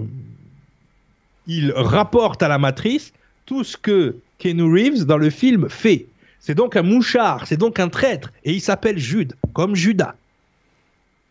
il 1.47 1.71
rapporte 1.71 2.43
à 2.43 2.49
la 2.49 2.57
matrice 2.57 3.13
tout 3.45 3.63
ce 3.63 3.77
que 3.77 4.17
Keanu 4.37 4.63
Reeves 4.63 5.05
dans 5.05 5.17
le 5.17 5.29
film 5.29 5.69
fait. 5.69 6.07
C'est 6.39 6.55
donc 6.55 6.75
un 6.75 6.83
mouchard, 6.83 7.47
c'est 7.47 7.57
donc 7.57 7.79
un 7.79 7.87
traître. 7.87 8.31
Et 8.43 8.53
il 8.53 8.61
s'appelle 8.61 8.99
Jude, 8.99 9.33
comme 9.53 9.75
Judas. 9.75 10.15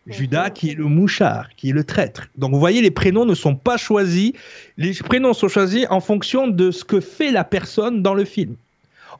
Judas 0.07 0.51
qui 0.51 0.71
est 0.71 0.75
le 0.75 0.85
mouchard, 0.85 1.49
qui 1.55 1.69
est 1.69 1.73
le 1.73 1.83
traître. 1.83 2.27
Donc 2.37 2.51
vous 2.51 2.59
voyez, 2.59 2.81
les 2.81 2.91
prénoms 2.91 3.25
ne 3.25 3.33
sont 3.33 3.55
pas 3.55 3.77
choisis. 3.77 4.33
Les 4.77 4.93
prénoms 4.93 5.33
sont 5.33 5.47
choisis 5.47 5.85
en 5.89 5.99
fonction 5.99 6.47
de 6.47 6.69
ce 6.69 6.83
que 6.83 6.99
fait 6.99 7.31
la 7.31 7.43
personne 7.43 8.03
dans 8.03 8.13
le 8.13 8.25
film. 8.25 8.55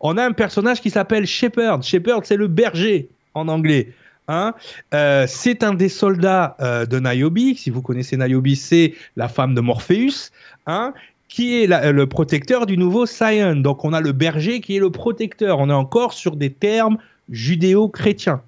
On 0.02 0.18
a 0.18 0.24
un 0.24 0.34
personnage 0.34 0.82
qui 0.82 0.90
s'appelle 0.90 1.26
Shepherd. 1.26 1.82
Shepherd, 1.84 2.26
c'est 2.26 2.36
le 2.36 2.48
berger 2.48 3.08
en 3.34 3.48
anglais. 3.48 3.94
Hein 4.28 4.54
Euh, 4.94 5.26
c'est 5.28 5.64
un 5.64 5.74
des 5.74 5.90
soldats 5.90 6.56
euh, 6.60 6.86
de 6.86 7.00
Niobe. 7.00 7.56
Si 7.56 7.70
vous 7.70 7.82
connaissez 7.82 8.18
Niobe, 8.18 8.56
c'est 8.56 8.94
la 9.16 9.28
femme 9.28 9.54
de 9.54 9.62
Morpheus, 9.62 10.32
hein, 10.66 10.94
qui 11.28 11.62
est 11.62 11.68
le 11.68 12.08
protecteur 12.08 12.66
du 12.66 12.78
nouveau 12.78 13.06
Sion. 13.06 13.56
Donc 13.58 13.86
on 13.86 13.94
a 13.94 14.02
le 14.02 14.12
berger 14.12 14.62
qui 14.62 14.78
est 14.78 14.80
le 14.80 14.90
protecteur. 14.90 15.60
On 15.60 15.70
est 15.70 15.74
encore 15.74 16.14
sur 16.14 16.36
des 16.36 16.52
termes 16.52 16.98
judéo-chrétiens. 17.30 18.42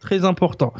Très 0.00 0.24
important. 0.24 0.72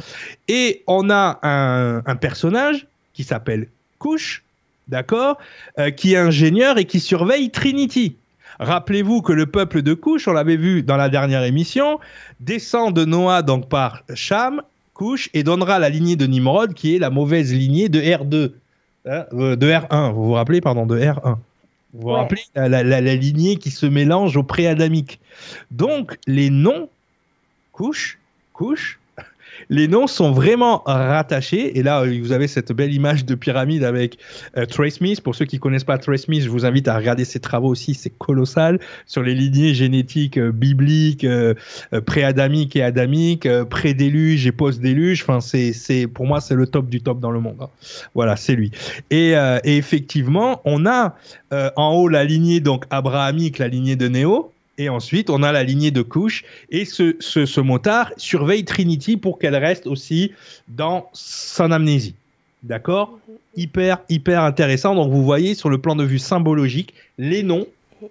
Et 0.47 0.83
on 0.87 1.09
a 1.11 1.39
un, 1.43 2.01
un 2.05 2.15
personnage 2.15 2.87
qui 3.13 3.23
s'appelle 3.23 3.67
Kush, 3.99 4.43
d'accord, 4.87 5.37
euh, 5.79 5.91
qui 5.91 6.13
est 6.13 6.17
ingénieur 6.17 6.77
et 6.77 6.85
qui 6.85 6.99
surveille 6.99 7.49
Trinity. 7.51 8.15
Rappelez-vous 8.61 9.23
que 9.23 9.33
le 9.33 9.47
peuple 9.47 9.81
de 9.81 9.95
Cush, 9.95 10.27
on 10.27 10.33
l'avait 10.33 10.55
vu 10.55 10.83
dans 10.83 10.95
la 10.95 11.09
dernière 11.09 11.43
émission, 11.43 11.99
descend 12.39 12.95
de 12.95 13.05
Noah 13.05 13.41
donc 13.41 13.67
par 13.67 14.03
Cham, 14.13 14.61
couche 14.93 15.29
et 15.33 15.41
donnera 15.41 15.79
la 15.79 15.89
lignée 15.89 16.15
de 16.15 16.27
Nimrod 16.27 16.75
qui 16.75 16.95
est 16.95 16.99
la 16.99 17.09
mauvaise 17.09 17.51
lignée 17.51 17.89
de 17.89 17.99
R2. 17.99 18.51
Hein, 19.09 19.25
euh, 19.33 19.55
de 19.55 19.67
R1, 19.67 20.13
vous 20.13 20.25
vous 20.25 20.33
rappelez, 20.33 20.61
pardon, 20.61 20.85
de 20.85 20.95
R1. 20.99 21.37
Vous 21.93 22.01
vous 22.01 22.07
Ouais. 22.09 22.17
rappelez 22.19 22.41
la, 22.53 22.69
la- 22.69 22.83
la- 22.83 23.01
la 23.01 23.15
lignée 23.15 23.55
qui 23.55 23.71
se 23.71 23.87
mélange 23.87 24.37
au 24.37 24.43
pré-adamique. 24.43 25.19
Donc, 25.71 26.19
les 26.27 26.51
noms, 26.51 26.87
couche, 27.71 28.19
couche, 28.53 28.99
les 29.71 29.87
noms 29.87 30.05
sont 30.05 30.31
vraiment 30.31 30.83
rattachés. 30.85 31.79
Et 31.79 31.81
là, 31.81 32.01
euh, 32.01 32.19
vous 32.21 32.33
avez 32.33 32.47
cette 32.47 32.73
belle 32.73 32.93
image 32.93 33.25
de 33.25 33.35
pyramide 33.35 33.85
avec 33.85 34.19
euh, 34.57 34.65
Trey 34.65 34.89
Smith. 34.89 35.21
Pour 35.21 35.33
ceux 35.33 35.45
qui 35.45 35.59
connaissent 35.59 35.85
pas 35.85 35.97
Trey 35.97 36.17
Smith, 36.17 36.43
je 36.43 36.49
vous 36.49 36.65
invite 36.65 36.89
à 36.89 36.97
regarder 36.97 37.23
ses 37.23 37.39
travaux 37.39 37.69
aussi. 37.69 37.93
C'est 37.93 38.09
colossal 38.09 38.79
sur 39.07 39.23
les 39.23 39.33
lignées 39.33 39.73
génétiques 39.73 40.37
euh, 40.37 40.51
bibliques, 40.51 41.23
euh, 41.23 41.53
euh, 41.93 42.01
pré-adamiques 42.01 42.75
et 42.75 42.83
adamiques, 42.83 43.47
pré-déluge 43.69 44.45
et 44.45 44.51
post-déluge. 44.51 45.23
Enfin, 45.23 45.39
c'est, 45.39 46.05
pour 46.07 46.25
moi, 46.27 46.41
c'est 46.41 46.55
le 46.55 46.67
top 46.67 46.89
du 46.89 47.01
top 47.01 47.21
dans 47.21 47.31
le 47.31 47.39
monde. 47.39 47.55
hein. 47.61 47.69
Voilà, 48.13 48.35
c'est 48.35 48.55
lui. 48.55 48.71
Et, 49.09 49.31
et 49.31 49.77
effectivement, 49.77 50.61
on 50.65 50.85
a 50.85 51.15
en 51.51 51.93
haut 51.93 52.09
la 52.09 52.25
lignée 52.25 52.59
donc 52.59 52.83
abrahamique, 52.89 53.57
la 53.57 53.69
lignée 53.69 53.95
de 53.95 54.09
Néo. 54.09 54.51
Et 54.81 54.89
ensuite, 54.89 55.29
on 55.29 55.43
a 55.43 55.51
la 55.51 55.63
lignée 55.63 55.91
de 55.91 56.01
Couche. 56.01 56.43
Et 56.71 56.85
ce, 56.85 57.15
ce, 57.19 57.45
ce 57.45 57.61
motard 57.61 58.11
surveille 58.17 58.65
Trinity 58.65 59.15
pour 59.15 59.37
qu'elle 59.37 59.55
reste 59.55 59.85
aussi 59.85 60.31
dans 60.67 61.07
son 61.13 61.71
amnésie. 61.71 62.15
D'accord? 62.63 63.19
Hyper, 63.55 63.99
hyper 64.09 64.41
intéressant. 64.41 64.95
Donc, 64.95 65.11
vous 65.11 65.23
voyez, 65.23 65.53
sur 65.53 65.69
le 65.69 65.77
plan 65.77 65.95
de 65.95 66.03
vue 66.03 66.17
symbologique, 66.17 66.95
les 67.19 67.43
noms 67.43 67.67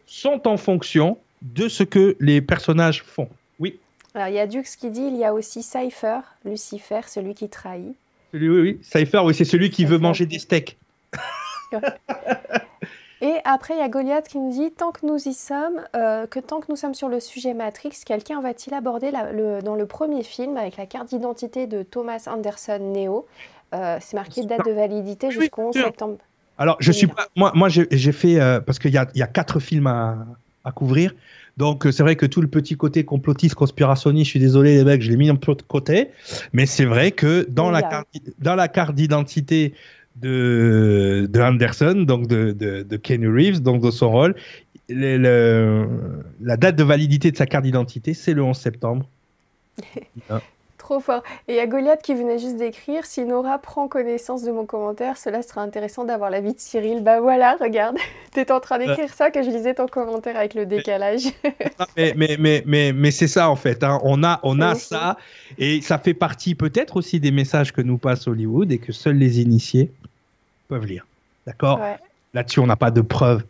sont 0.06 0.46
en 0.46 0.56
fonction 0.56 1.18
de 1.42 1.66
ce 1.68 1.82
que 1.82 2.16
les 2.20 2.40
personnages 2.40 3.02
font. 3.02 3.28
Oui, 3.58 3.76
Alors, 4.14 4.28
il 4.28 4.34
y 4.34 4.38
a 4.38 4.46
Dux 4.46 4.62
qui 4.78 4.90
dit 4.90 5.02
il 5.02 5.16
y 5.16 5.24
a 5.24 5.34
aussi 5.34 5.64
Cypher, 5.64 6.20
Lucifer, 6.44 7.00
celui 7.08 7.34
qui 7.34 7.48
trahit. 7.48 7.96
celui, 8.32 8.48
oui, 8.48 8.60
oui. 8.60 8.78
Cypher, 8.82 9.22
oui, 9.24 9.34
c'est 9.34 9.44
celui 9.44 9.70
qui 9.70 9.84
veut 9.84 9.98
manger 9.98 10.24
des 10.24 10.38
steaks. 10.38 10.76
Et 13.22 13.34
après, 13.44 13.74
il 13.74 13.78
y 13.78 13.82
a 13.82 13.88
Goliath 13.88 14.28
qui 14.28 14.38
nous 14.38 14.50
dit 14.50 14.70
tant 14.72 14.92
que 14.92 15.04
nous 15.06 15.28
y 15.28 15.34
sommes, 15.34 15.82
euh, 15.94 16.26
que 16.26 16.38
tant 16.40 16.60
que 16.60 16.66
nous 16.70 16.76
sommes 16.76 16.94
sur 16.94 17.08
le 17.08 17.20
sujet 17.20 17.52
Matrix, 17.54 17.92
quelqu'un 18.06 18.40
va-t-il 18.40 18.72
aborder 18.74 19.10
la- 19.10 19.30
le- 19.32 19.60
dans 19.62 19.74
le 19.74 19.86
premier 19.86 20.22
film 20.22 20.56
avec 20.56 20.76
la 20.78 20.86
carte 20.86 21.08
d'identité 21.08 21.66
de 21.66 21.82
Thomas 21.82 22.24
Anderson 22.28 22.78
Neo 22.80 23.26
euh, 23.74 23.98
C'est 24.00 24.16
marqué 24.16 24.42
date 24.44 24.64
de 24.64 24.72
validité 24.72 25.30
jusqu'au 25.30 25.62
11 25.62 25.74
bien 25.74 25.82
sûr. 25.82 25.88
septembre. 25.88 26.18
Alors, 26.58 26.76
je 26.80 26.92
suis 26.92 27.06
pas. 27.06 27.28
Moi, 27.36 27.52
moi 27.54 27.68
j'ai 27.70 28.12
fait. 28.12 28.40
euh, 28.40 28.60
parce 28.60 28.78
qu'il 28.78 28.92
y 28.92 28.98
a, 28.98 29.08
il 29.14 29.18
y 29.18 29.22
a 29.22 29.26
quatre 29.26 29.60
films 29.60 29.86
à, 29.86 30.26
à 30.64 30.72
couvrir. 30.72 31.14
Donc, 31.56 31.86
c'est 31.90 32.02
vrai 32.02 32.16
que 32.16 32.26
tout 32.26 32.40
le 32.40 32.48
petit 32.48 32.76
côté 32.76 33.04
complotiste, 33.04 33.54
conspirationniste, 33.54 34.26
je 34.26 34.30
suis 34.30 34.40
désolé, 34.40 34.76
les 34.76 34.84
mecs, 34.84 35.02
je 35.02 35.10
l'ai 35.10 35.16
mis 35.16 35.28
un 35.30 35.36
peu 35.36 35.54
de 35.54 35.62
côté. 35.62 36.10
Mais 36.52 36.66
c'est 36.66 36.84
vrai 36.86 37.12
que 37.12 37.46
dans, 37.50 37.70
Oui, 37.70 37.72
la 37.72 37.82
carte, 37.82 38.08
dans 38.38 38.54
la 38.56 38.68
carte 38.68 38.94
d'identité 38.94 39.74
de, 40.16 41.28
de 41.30 41.40
Anderson, 41.40 42.04
donc 42.06 42.26
de, 42.26 42.52
de, 42.52 42.96
Kenny 42.96 43.26
Reeves, 43.26 43.60
donc 43.60 43.82
de 43.82 43.90
son 43.90 44.10
rôle, 44.10 44.34
le- 44.88 45.16
le- 45.16 45.88
la 46.40 46.56
date 46.56 46.76
de 46.76 46.82
validité 46.84 47.30
de 47.30 47.36
sa 47.36 47.46
carte 47.46 47.64
d'identité, 47.64 48.14
c'est 48.14 48.34
le 48.34 48.42
11 48.42 48.56
septembre. 48.56 49.06
Trop 50.90 50.98
fort. 50.98 51.22
Et 51.46 51.52
il 51.52 51.54
y 51.54 51.60
a 51.60 51.68
Goliath 51.68 52.02
qui 52.02 52.16
venait 52.16 52.40
juste 52.40 52.56
d'écrire 52.56 53.06
si 53.06 53.24
Nora 53.24 53.60
prend 53.60 53.86
connaissance 53.86 54.42
de 54.42 54.50
mon 54.50 54.66
commentaire, 54.66 55.16
cela 55.16 55.40
sera 55.40 55.62
intéressant 55.62 56.04
d'avoir 56.04 56.30
l'avis 56.30 56.52
de 56.52 56.58
Cyril. 56.58 57.00
Bah 57.00 57.20
voilà, 57.20 57.56
regarde, 57.60 57.96
t'étais 58.32 58.50
en 58.50 58.58
train 58.58 58.78
d'écrire 58.78 59.14
ça 59.14 59.30
que 59.30 59.40
je 59.40 59.50
lisais 59.50 59.74
ton 59.74 59.86
commentaire 59.86 60.36
avec 60.36 60.54
le 60.54 60.66
décalage. 60.66 61.26
mais 61.96 62.12
mais, 62.16 62.36
mais, 62.40 62.64
mais, 62.66 62.92
mais 62.92 63.12
c'est 63.12 63.28
ça 63.28 63.50
en 63.50 63.54
fait. 63.54 63.84
hein. 63.84 64.00
On 64.02 64.24
a, 64.24 64.40
on 64.42 64.60
a 64.60 64.74
ça 64.74 65.16
et 65.58 65.80
ça 65.80 65.96
fait 65.98 66.12
partie 66.12 66.56
peut-être 66.56 66.96
aussi 66.96 67.20
des 67.20 67.30
messages 67.30 67.72
que 67.72 67.82
nous 67.82 67.96
passe 67.96 68.26
Hollywood 68.26 68.72
et 68.72 68.78
que 68.78 68.90
seuls 68.90 69.16
les 69.16 69.40
initiés 69.40 69.92
peuvent 70.66 70.86
lire. 70.86 71.06
D'accord? 71.46 71.78
Ouais. 71.78 71.98
Là-dessus, 72.34 72.58
on 72.58 72.66
n'a 72.66 72.74
pas 72.74 72.90
de 72.90 73.00
preuves 73.00 73.44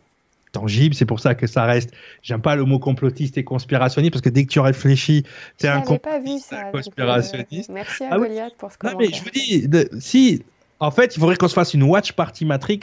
tangibles. 0.51 0.95
C'est 0.95 1.05
pour 1.05 1.19
ça 1.19 1.35
que 1.35 1.47
ça 1.47 1.65
reste. 1.65 1.91
J'aime 2.23 2.41
pas 2.41 2.55
le 2.55 2.65
mot 2.65 2.79
complotiste 2.79 3.37
et 3.37 3.43
conspirationniste 3.43 4.13
parce 4.13 4.21
que 4.21 4.29
dès 4.29 4.45
que 4.45 4.49
tu 4.51 4.59
réfléchis, 4.59 5.23
t'es 5.57 5.67
un 5.67 5.81
pas 5.81 6.19
vu 6.19 6.39
ça. 6.39 6.65
un 6.65 6.67
euh, 6.67 6.71
conspirationniste. 6.71 7.69
merci 7.71 8.03
à 8.03 8.09
Ah. 8.11 8.17
Goliath 8.17 8.53
pour 8.57 8.71
ce 8.71 8.77
Non, 8.83 8.91
commentaire. 8.91 9.09
mais 9.11 9.17
je 9.17 9.23
vous 9.23 9.29
dis, 9.29 9.67
de- 9.67 9.89
si, 9.99 10.43
en 10.79 10.91
fait, 10.91 11.15
il 11.15 11.19
faudrait 11.19 11.35
qu'on 11.35 11.47
se 11.47 11.53
fasse 11.53 11.73
une 11.73 11.83
watch 11.83 12.11
party 12.13 12.45
Matrix 12.45 12.79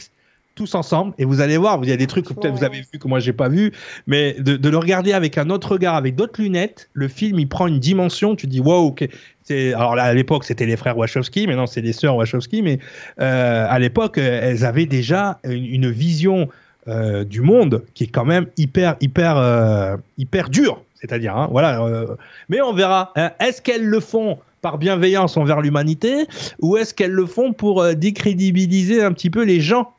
tous 0.54 0.74
ensemble 0.74 1.14
et 1.18 1.24
vous 1.24 1.40
allez 1.40 1.56
voir, 1.56 1.78
il 1.84 1.88
y 1.88 1.92
a 1.92 1.96
des 1.96 2.08
trucs 2.08 2.24
que 2.26 2.32
peut-être 2.32 2.52
vous 2.52 2.64
avez 2.64 2.80
vu 2.80 2.98
que 2.98 3.06
moi 3.06 3.20
j'ai 3.20 3.32
pas 3.32 3.48
vu, 3.48 3.70
mais 4.08 4.32
de, 4.40 4.56
de 4.56 4.68
le 4.68 4.76
regarder 4.76 5.12
avec 5.12 5.38
un 5.38 5.50
autre 5.50 5.70
regard, 5.74 5.94
avec 5.94 6.16
d'autres 6.16 6.42
lunettes, 6.42 6.90
le 6.94 7.06
film 7.06 7.38
il 7.38 7.48
prend 7.48 7.68
une 7.68 7.78
dimension, 7.78 8.34
tu 8.34 8.48
dis 8.48 8.58
wow, 8.58 8.86
ok. 8.88 9.08
C'est, 9.44 9.72
alors 9.72 9.94
là, 9.94 10.02
à 10.02 10.12
l'époque 10.14 10.42
c'était 10.42 10.66
les 10.66 10.76
frères 10.76 10.98
Wachowski, 10.98 11.46
maintenant 11.46 11.68
c'est 11.68 11.80
les 11.80 11.92
sœurs 11.92 12.16
Wachowski, 12.16 12.62
mais 12.62 12.80
euh, 13.20 13.66
à 13.68 13.78
l'époque 13.78 14.18
elles 14.18 14.64
avaient 14.64 14.86
déjà 14.86 15.38
une, 15.44 15.64
une 15.64 15.90
vision 15.92 16.48
euh, 16.88 17.24
du 17.24 17.40
monde 17.40 17.84
qui 17.94 18.04
est 18.04 18.08
quand 18.08 18.24
même 18.24 18.46
hyper, 18.56 18.96
hyper, 19.00 19.36
euh, 19.36 19.96
hyper 20.16 20.48
dure. 20.48 20.82
C'est-à-dire, 20.94 21.36
hein, 21.36 21.48
voilà. 21.50 21.82
euh, 21.84 22.16
mais 22.48 22.60
on 22.60 22.72
verra. 22.72 23.12
hein. 23.16 23.30
est-ce 23.38 23.62
qu'elles 23.62 23.84
le 23.86 24.00
font 24.00 24.38
par 24.62 24.78
bienveillance 24.78 25.36
envers 25.36 25.60
l'humanité 25.60 26.26
ou 26.60 26.76
est-ce 26.76 26.92
qu'elles 26.92 27.12
le 27.12 27.26
font 27.26 27.52
pour 27.52 27.94
décrédibiliser 27.94 29.02
un 29.02 29.12
petit 29.12 29.30
peu 29.30 29.44
les 29.44 29.60
gens 29.60 29.92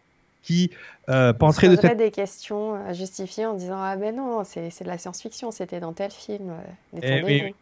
qui 0.43 0.71
euh, 1.09 1.33
penseraient 1.33 1.69
de 1.69 1.75
cette 1.75 1.97
des 1.97 2.11
questions 2.11 2.75
à 2.87 2.93
justifier 2.93 3.45
en 3.45 3.55
disant 3.55 3.77
Ah 3.81 3.95
ben 3.95 4.15
non, 4.15 4.43
c'est 4.43 4.69
c'est 4.69 4.83
de 4.83 4.89
la 4.89 4.97
science-fiction, 4.97 5.51
c'était 5.51 5.79
dans 5.79 5.93
tel 5.93 6.11
film. 6.11 6.51
Eh 7.01 7.53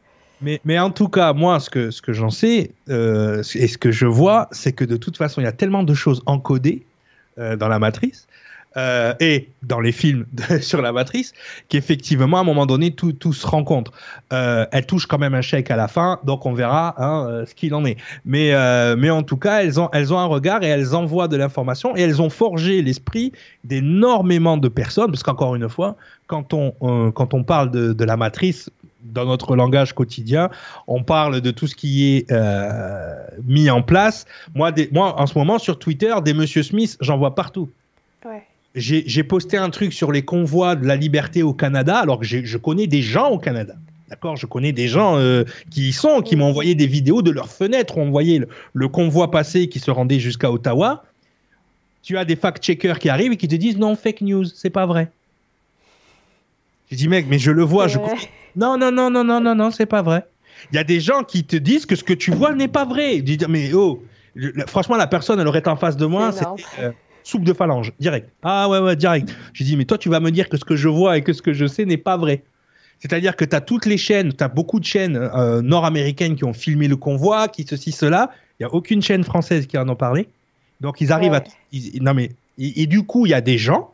Mais, 0.41 0.61
mais 0.65 0.77
en 0.77 0.91
tout 0.91 1.07
cas, 1.07 1.33
moi, 1.33 1.59
ce 1.59 1.69
que, 1.69 1.89
ce 1.89 2.01
que 2.01 2.13
j'en 2.13 2.29
sais 2.29 2.71
euh, 2.89 3.41
et 3.55 3.67
ce 3.67 3.77
que 3.77 3.91
je 3.91 4.05
vois, 4.05 4.49
c'est 4.51 4.71
que 4.73 4.85
de 4.85 4.95
toute 4.95 5.17
façon, 5.17 5.41
il 5.41 5.45
y 5.45 5.47
a 5.47 5.51
tellement 5.51 5.83
de 5.83 5.93
choses 5.93 6.21
encodées 6.27 6.83
euh, 7.39 7.55
dans 7.55 7.67
la 7.69 7.79
matrice 7.79 8.27
euh, 8.77 9.13
et 9.19 9.49
dans 9.63 9.79
les 9.79 9.91
films 9.91 10.25
sur 10.61 10.81
la 10.81 10.91
matrice 10.91 11.33
qu'effectivement, 11.69 12.37
à 12.37 12.41
un 12.41 12.43
moment 12.43 12.65
donné, 12.65 12.91
tout, 12.91 13.33
se 13.33 13.45
rencontre. 13.45 13.91
Euh, 14.33 14.65
elle 14.71 14.85
touche 14.85 15.05
quand 15.05 15.17
même 15.17 15.33
un 15.33 15.41
chèque 15.41 15.71
à 15.71 15.75
la 15.75 15.87
fin, 15.87 16.19
donc 16.23 16.45
on 16.45 16.53
verra 16.53 16.95
hein, 16.97 17.27
euh, 17.27 17.45
ce 17.45 17.53
qu'il 17.53 17.73
en 17.75 17.85
est. 17.85 17.97
Mais, 18.25 18.53
euh, 18.53 18.95
en 19.09 19.23
tout 19.23 19.37
cas, 19.37 19.63
elles 19.63 19.79
ont, 19.79 19.89
un 19.91 20.25
regard 20.25 20.63
et 20.63 20.67
elles 20.67 20.95
envoient 20.95 21.27
de 21.27 21.37
l'information 21.37 21.95
et 21.95 22.01
elles 22.01 22.21
ont 22.21 22.29
forgé 22.29 22.81
l'esprit 22.81 23.31
d'énormément 23.63 24.57
de 24.57 24.67
personnes, 24.67 25.11
parce 25.11 25.23
qu'encore 25.23 25.55
une 25.55 25.69
fois, 25.69 25.95
quand 26.27 26.53
on, 26.53 27.43
parle 27.43 27.71
de, 27.71 28.03
la 28.03 28.17
matrice, 28.17 28.69
dans 29.03 29.25
notre 29.25 29.55
langage 29.55 29.93
quotidien, 29.93 30.49
on 30.87 31.03
parle 31.03 31.39
de 31.39 31.51
tout 31.51 31.67
ce 31.67 31.75
qui 31.75 32.05
est 32.15 32.31
mis 33.45 33.69
en 33.69 33.81
place. 33.81 34.25
Moi, 34.53 34.71
moi, 34.91 35.19
en 35.19 35.25
ce 35.25 35.37
moment, 35.37 35.59
sur 35.59 35.79
Twitter, 35.79 36.13
des 36.23 36.33
Monsieur 36.33 36.63
Smith, 36.63 36.97
j'en 36.99 37.17
vois 37.17 37.33
partout. 37.33 37.69
J'ai 38.79 39.23
posté 39.23 39.57
un 39.57 39.69
truc 39.71 39.91
sur 39.91 40.11
les 40.11 40.21
convois 40.21 40.75
de 40.75 40.85
la 40.85 40.95
liberté 40.95 41.41
au 41.43 41.53
Canada, 41.53 41.97
alors 41.97 42.19
que 42.19 42.25
je 42.25 42.57
connais 42.57 42.85
des 42.87 43.01
gens 43.01 43.29
au 43.29 43.39
Canada. 43.39 43.75
D'accord, 44.09 44.37
je 44.37 44.45
connais 44.45 44.71
des 44.71 44.87
gens 44.87 45.17
euh, 45.17 45.43
qui 45.69 45.89
y 45.89 45.91
sont, 45.91 46.21
qui 46.21 46.37
m'ont 46.37 46.45
envoyé 46.45 46.75
des 46.75 46.87
vidéos 46.87 47.21
de 47.21 47.31
leurs 47.31 47.49
fenêtres. 47.49 47.97
On 47.97 48.09
voyait 48.09 48.39
le, 48.39 48.47
le 48.73 48.87
convoi 48.87 49.31
passer 49.31 49.67
qui 49.67 49.79
se 49.79 49.91
rendait 49.91 50.19
jusqu'à 50.19 50.49
Ottawa. 50.49 51.03
Tu 52.03 52.17
as 52.17 52.23
des 52.23 52.37
fact-checkers 52.37 52.99
qui 52.99 53.09
arrivent 53.09 53.33
et 53.33 53.37
qui 53.37 53.49
te 53.49 53.55
disent 53.55 53.77
non, 53.77 53.95
fake 53.97 54.21
news, 54.21 54.45
c'est 54.45 54.69
pas 54.69 54.85
vrai. 54.85 55.11
Je 56.89 56.95
dis 56.95 57.09
mec, 57.09 57.25
mais 57.29 57.37
je 57.37 57.51
le 57.51 57.63
vois, 57.63 57.87
je 57.89 57.97
Non, 58.55 58.77
non, 58.77 58.91
non, 58.91 59.09
non, 59.09 59.23
non, 59.25 59.41
non, 59.41 59.55
non, 59.55 59.71
c'est 59.71 59.85
pas 59.85 60.01
vrai. 60.01 60.23
Il 60.71 60.75
y 60.75 60.79
a 60.79 60.85
des 60.85 61.01
gens 61.01 61.23
qui 61.23 61.43
te 61.43 61.57
disent 61.57 61.85
que 61.85 61.95
ce 61.97 62.03
que 62.05 62.13
tu 62.13 62.31
vois 62.31 62.53
n'est 62.53 62.69
pas 62.69 62.85
vrai. 62.85 63.17
Je 63.17 63.21
dis, 63.23 63.37
mais 63.49 63.73
oh, 63.73 64.01
je- 64.37 64.51
franchement, 64.67 64.95
la 64.95 65.07
personne, 65.07 65.39
elle 65.39 65.47
aurait 65.47 65.59
été 65.59 65.69
en 65.69 65.75
face 65.75 65.97
de 65.97 66.05
moi, 66.05 66.31
c'était 66.31 66.93
soupe 67.27 67.43
de 67.43 67.53
phalange, 67.53 67.93
direct. 67.99 68.29
Ah 68.43 68.69
ouais, 68.69 68.79
ouais, 68.79 68.95
direct. 68.95 69.35
Je 69.53 69.63
dis, 69.63 69.75
mais 69.77 69.85
toi, 69.85 69.97
tu 69.97 70.09
vas 70.09 70.19
me 70.19 70.31
dire 70.31 70.49
que 70.49 70.57
ce 70.57 70.65
que 70.65 70.75
je 70.75 70.87
vois 70.87 71.17
et 71.17 71.21
que 71.21 71.33
ce 71.33 71.41
que 71.41 71.53
je 71.53 71.65
sais 71.67 71.85
n'est 71.85 71.97
pas 71.97 72.17
vrai. 72.17 72.43
C'est-à-dire 72.99 73.35
que 73.35 73.45
tu 73.45 73.55
as 73.55 73.61
toutes 73.61 73.85
les 73.85 73.97
chaînes, 73.97 74.33
tu 74.33 74.43
as 74.43 74.47
beaucoup 74.47 74.79
de 74.79 74.85
chaînes 74.85 75.17
euh, 75.17 75.61
nord-américaines 75.61 76.35
qui 76.35 76.45
ont 76.45 76.53
filmé 76.53 76.87
le 76.87 76.95
convoi, 76.95 77.47
qui 77.47 77.65
ceci, 77.67 77.91
cela. 77.91 78.31
Il 78.59 78.63
n'y 78.65 78.71
a 78.71 78.73
aucune 78.73 79.01
chaîne 79.01 79.23
française 79.23 79.67
qui 79.67 79.77
en 79.77 79.87
a 79.87 79.95
parlé. 79.95 80.29
Donc 80.81 81.01
ils 81.01 81.11
arrivent 81.11 81.31
Ouais. 81.33 81.37
à. 81.37 81.43
ils- 81.71 82.01
non 82.01 82.13
mais, 82.13 82.31
et, 82.57 82.81
et 82.83 82.87
du 82.87 83.03
coup, 83.03 83.25
il 83.25 83.29
y 83.29 83.33
a 83.35 83.41
des 83.41 83.57
gens 83.57 83.91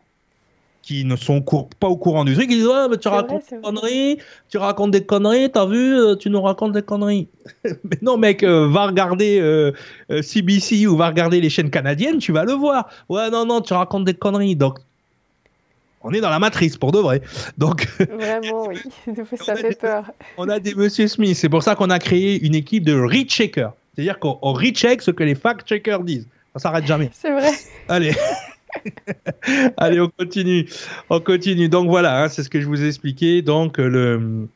qui 0.84 1.05
ne 1.05 1.15
sont 1.15 1.41
pas 1.41 1.88
au 1.88 1.95
courant 1.95 2.25
du 2.25 2.36
truc. 2.36 2.47
Ils 2.51 2.57
disent 2.57 2.67
Ouais, 2.67 2.89
mais 2.89 2.97
tu 2.97 3.07
vrai, 3.07 3.19
racontes 3.19 3.43
des 3.49 3.61
conneries, 3.61 4.17
tu 4.49 4.57
racontes 4.57 4.91
des 4.91 5.05
conneries, 5.05 5.49
t'as 5.49 5.65
vu, 5.65 5.97
euh, 5.97 6.15
tu 6.15 6.29
nous 6.29 6.41
racontes 6.41 6.73
des 6.73 6.84
conneries. 6.84 7.29
mais 7.65 7.97
non, 8.01 8.17
mec, 8.17 8.43
euh, 8.43 8.67
va 8.67 8.86
regarder 8.86 9.39
euh, 9.39 9.71
euh, 10.11 10.21
CBC 10.21 10.86
ou 10.86 10.97
va 10.97 11.07
regarder 11.07 11.39
les 11.39 11.49
chaînes 11.49 11.71
canadiennes, 11.71 12.17
tu 12.19 12.34
vas 12.34 12.43
le 12.43 12.51
voir. 12.51 12.89
Ouais, 13.07 13.29
non, 13.31 13.45
non, 13.45 13.61
tu 13.61 13.73
racontes 13.73 14.03
des 14.03 14.13
conneries. 14.13 14.57
Donc, 14.57 14.79
on 16.03 16.11
est 16.11 16.19
dans 16.19 16.29
la 16.29 16.39
matrice 16.39 16.75
pour 16.75 16.91
de 16.91 16.99
vrai. 16.99 17.21
Donc, 17.57 17.88
Vraiment, 18.09 18.67
oui. 18.67 18.81
Ça 19.41 19.55
fait 19.55 19.79
peur. 19.79 20.11
on 20.38 20.49
a 20.49 20.59
des 20.59 20.75
Monsieur 20.75 21.07
Smith. 21.07 21.38
C'est 21.38 21.49
pour 21.49 21.63
ça 21.63 21.75
qu'on 21.75 21.89
a 21.89 21.99
créé 21.99 22.45
une 22.45 22.55
équipe 22.55 22.84
de 22.84 22.99
recheckers. 22.99 23.71
C'est-à-dire 23.95 24.19
qu'on 24.19 24.38
on 24.41 24.51
recheck 24.51 25.01
ce 25.01 25.11
que 25.11 25.23
les 25.23 25.36
fact-checkers 25.36 26.03
disent. 26.03 26.27
Ça 26.53 26.59
s'arrête 26.59 26.86
jamais. 26.86 27.09
C'est 27.13 27.31
vrai. 27.31 27.51
Allez. 27.88 28.13
Allez, 29.78 29.99
on 29.99 30.09
continue. 30.09 30.67
On 31.09 31.19
continue. 31.19 31.69
Donc 31.69 31.89
voilà, 31.89 32.24
hein, 32.24 32.30
c'est 32.30 32.43
ce 32.43 32.49
que 32.49 32.59
je 32.61 32.67
vous 32.67 32.84
ai 32.84 32.88
expliqué. 32.88 33.41
Donc 33.41 33.78
le, 33.78 34.47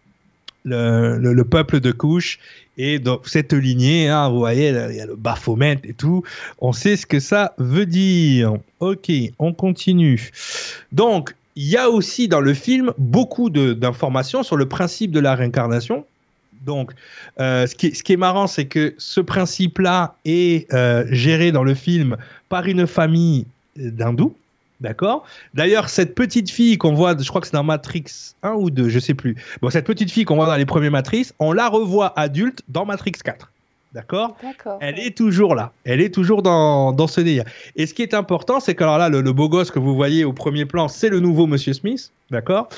le, 0.63 1.17
le- 1.17 1.33
le 1.33 1.43
peuple 1.43 1.79
de 1.79 1.91
couche 1.91 2.39
Et 2.77 3.01
cette 3.25 3.53
lignée, 3.53 4.07
hein, 4.09 4.29
vous 4.29 4.39
voyez, 4.39 4.69
il 4.69 4.95
y 4.95 5.01
a 5.01 5.05
le 5.05 5.15
Baphomet 5.15 5.79
et 5.83 5.93
tout. 5.93 6.23
On 6.59 6.73
sait 6.73 6.95
ce 6.97 7.05
que 7.05 7.19
ça 7.19 7.53
veut 7.57 7.85
dire. 7.85 8.53
Ok, 8.79 9.11
on 9.39 9.53
continue. 9.53 10.29
Donc, 10.91 11.33
il 11.55 11.65
y 11.67 11.77
a 11.77 11.89
aussi 11.89 12.27
dans 12.27 12.41
le 12.41 12.53
film 12.53 12.91
beaucoup 12.99 13.49
d'informations 13.49 14.43
sur 14.43 14.57
le 14.57 14.67
principe 14.67 15.11
de 15.11 15.19
la 15.19 15.33
réincarnation. 15.33 16.05
Donc, 16.65 16.91
euh, 17.39 17.65
ce, 17.65 17.73
qui 17.75 17.87
est, 17.87 17.95
ce, 17.95 18.03
qui 18.03 18.13
est, 18.13 18.17
marrant, 18.17 18.45
c'est 18.47 18.65
que 18.65 18.93
ce 18.97 19.21
principe-là 19.21 20.15
est 20.25 20.71
euh, 20.73 21.05
géré 21.09 21.51
dans 21.51 21.63
le 21.63 21.73
film 21.75 22.17
par 22.49 22.65
une 22.67 22.85
famille 22.87 23.45
d'hindous. 23.77 24.35
D'accord? 24.79 25.25
D'ailleurs, 25.55 25.89
cette 25.89 26.13
petite 26.13 26.51
fille 26.51 26.77
qu'on 26.77 26.93
voit, 26.93 27.17
je 27.17 27.27
crois 27.27 27.41
que 27.41 27.47
c'est 27.47 27.53
dans 27.53 27.63
Matrix 27.63 28.05
1 28.43 28.51
ou 28.53 28.69
2, 28.69 28.89
je 28.89 28.99
sais 28.99 29.15
plus. 29.15 29.35
Bon, 29.61 29.71
cette 29.71 29.87
petite 29.87 30.11
fille 30.11 30.23
qu'on 30.23 30.35
voit 30.35 30.45
dans 30.45 30.55
les 30.55 30.67
premiers 30.67 30.91
Matrix, 30.91 31.31
on 31.39 31.51
la 31.51 31.67
revoit 31.67 32.13
adulte 32.19 32.61
dans 32.67 32.85
Matrix 32.85 33.13
4. 33.23 33.51
D'accord? 33.93 34.37
Elle 34.81 34.99
est 34.99 35.17
toujours 35.17 35.55
là. 35.55 35.71
Elle 35.83 36.01
est 36.01 36.13
toujours 36.13 36.43
dans, 36.43 36.91
dans 36.91 37.07
ce 37.07 37.21
délire. 37.21 37.45
Et 37.75 37.87
ce 37.87 37.95
qui 37.95 38.03
est 38.03 38.13
important, 38.13 38.59
c'est 38.59 38.75
que 38.75 38.83
alors 38.83 38.99
là, 38.99 39.09
le, 39.09 39.33
beau 39.33 39.49
gosse 39.49 39.71
que 39.71 39.79
vous 39.79 39.95
voyez 39.95 40.25
au 40.25 40.33
premier 40.33 40.65
plan, 40.65 40.87
c'est 40.87 41.09
le 41.09 41.19
nouveau 41.19 41.47
Monsieur 41.47 41.73
Smith. 41.73 42.11
D'accord? 42.29 42.69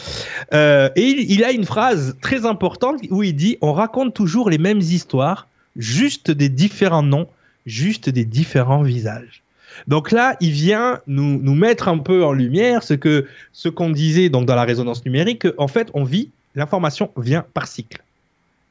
Euh, 0.53 0.89
Et 0.95 1.03
il, 1.03 1.31
il 1.31 1.43
a 1.43 1.51
une 1.51 1.65
phrase 1.65 2.15
très 2.21 2.45
importante 2.45 3.01
où 3.09 3.23
il 3.23 3.35
dit 3.35 3.57
On 3.59 3.73
raconte 3.73 4.13
toujours 4.13 4.49
les 4.49 4.59
mêmes 4.59 4.79
histoires, 4.79 5.47
juste 5.75 6.31
des 6.31 6.47
différents 6.47 7.03
noms, 7.03 7.27
juste 7.65 8.09
des 8.09 8.23
différents 8.23 8.83
visages. 8.83 9.43
Donc 9.87 10.11
là, 10.11 10.35
il 10.39 10.51
vient 10.51 11.01
nous, 11.07 11.55
mettre 11.55 11.87
un 11.87 11.97
peu 11.97 12.23
en 12.23 12.31
lumière 12.31 12.83
ce 12.83 12.93
que 12.93 13.27
ce 13.53 13.69
qu'on 13.69 13.89
disait 13.89 14.29
donc 14.29 14.45
dans 14.45 14.55
la 14.55 14.63
résonance 14.63 15.05
numérique, 15.05 15.47
en 15.57 15.67
fait, 15.67 15.89
on 15.93 16.03
vit, 16.03 16.29
l'information 16.55 17.11
vient 17.17 17.45
par 17.53 17.67
cycle. 17.67 18.01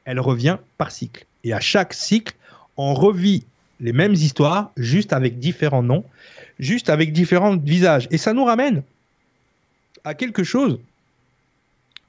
Elle 0.05 0.19
revient 0.19 0.57
par 0.77 0.91
cycle. 0.91 1.25
Et 1.43 1.53
à 1.53 1.59
chaque 1.59 1.93
cycle, 1.93 2.35
on 2.77 2.93
revit 2.93 3.45
les 3.79 3.93
mêmes 3.93 4.13
histoires, 4.13 4.71
juste 4.75 5.13
avec 5.13 5.39
différents 5.39 5.83
noms, 5.83 6.03
juste 6.59 6.89
avec 6.89 7.13
différents 7.13 7.55
visages. 7.55 8.07
Et 8.11 8.17
ça 8.17 8.33
nous 8.33 8.43
ramène 8.43 8.83
à 10.03 10.13
quelque 10.13 10.43
chose 10.43 10.79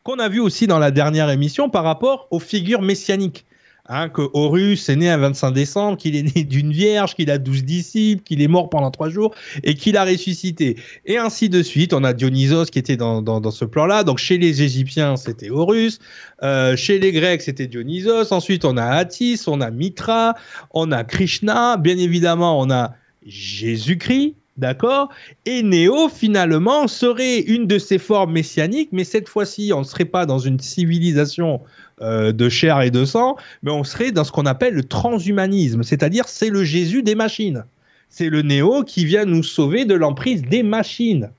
qu'on 0.02 0.18
a 0.18 0.28
vu 0.28 0.40
aussi 0.40 0.66
dans 0.66 0.78
la 0.78 0.90
dernière 0.90 1.30
émission 1.30 1.68
par 1.68 1.84
rapport 1.84 2.26
aux 2.30 2.38
figures 2.38 2.82
messianiques. 2.82 3.44
Hein, 3.92 4.08
que 4.08 4.22
Horus 4.34 4.88
est 4.88 4.94
né 4.94 5.10
un 5.10 5.16
25 5.16 5.50
décembre, 5.50 5.98
qu'il 5.98 6.14
est 6.14 6.36
né 6.36 6.44
d'une 6.44 6.70
vierge, 6.70 7.16
qu'il 7.16 7.28
a 7.28 7.38
12 7.38 7.64
disciples, 7.64 8.22
qu'il 8.22 8.40
est 8.40 8.46
mort 8.46 8.70
pendant 8.70 8.92
trois 8.92 9.08
jours 9.08 9.34
et 9.64 9.74
qu'il 9.74 9.96
a 9.96 10.04
ressuscité. 10.04 10.76
Et 11.06 11.18
ainsi 11.18 11.48
de 11.48 11.60
suite. 11.60 11.92
On 11.92 12.04
a 12.04 12.12
Dionysos 12.12 12.66
qui 12.66 12.78
était 12.78 12.96
dans, 12.96 13.20
dans, 13.20 13.50
ce 13.50 13.64
plan-là. 13.64 14.04
Donc 14.04 14.18
chez 14.18 14.38
les 14.38 14.62
Égyptiens, 14.62 15.16
c'était 15.16 15.50
Horus. 15.50 15.98
Euh, 16.44 16.76
chez 16.76 17.00
les 17.00 17.10
Grecs, 17.10 17.42
c'était 17.42 17.66
Dionysos. 17.66 18.32
Ensuite, 18.32 18.64
on 18.64 18.76
a 18.76 18.84
Attis, 18.84 19.40
on 19.48 19.60
a 19.60 19.72
Mitra, 19.72 20.36
on 20.70 20.92
a 20.92 21.02
Krishna. 21.02 21.76
Bien 21.76 21.98
évidemment, 21.98 22.60
on 22.60 22.70
a 22.70 22.94
Jésus-Christ. 23.26 24.36
D'accord? 24.56 25.08
Et 25.46 25.62
Néo, 25.62 26.08
finalement, 26.10 26.86
serait 26.86 27.40
une 27.40 27.66
de 27.66 27.78
ces 27.78 27.98
formes 27.98 28.32
messianiques, 28.32 28.90
mais 28.92 29.04
cette 29.04 29.28
fois-ci, 29.28 29.72
on 29.74 29.78
ne 29.78 29.84
serait 29.84 30.04
pas 30.04 30.26
dans 30.26 30.38
une 30.38 30.60
civilisation 30.60 31.62
euh, 32.02 32.32
de 32.32 32.48
chair 32.48 32.80
et 32.80 32.90
de 32.90 33.04
sang, 33.04 33.36
mais 33.62 33.70
on 33.70 33.84
serait 33.84 34.12
dans 34.12 34.24
ce 34.24 34.32
qu'on 34.32 34.46
appelle 34.46 34.74
le 34.74 34.84
transhumanisme, 34.84 35.82
c'est-à-dire 35.82 36.28
c'est 36.28 36.48
le 36.48 36.64
Jésus 36.64 37.02
des 37.02 37.14
machines. 37.14 37.64
C'est 38.08 38.28
le 38.28 38.42
néo 38.42 38.84
qui 38.84 39.04
vient 39.04 39.24
nous 39.24 39.42
sauver 39.42 39.84
de 39.84 39.94
l'emprise 39.94 40.42
des 40.42 40.62
machines. 40.62 41.30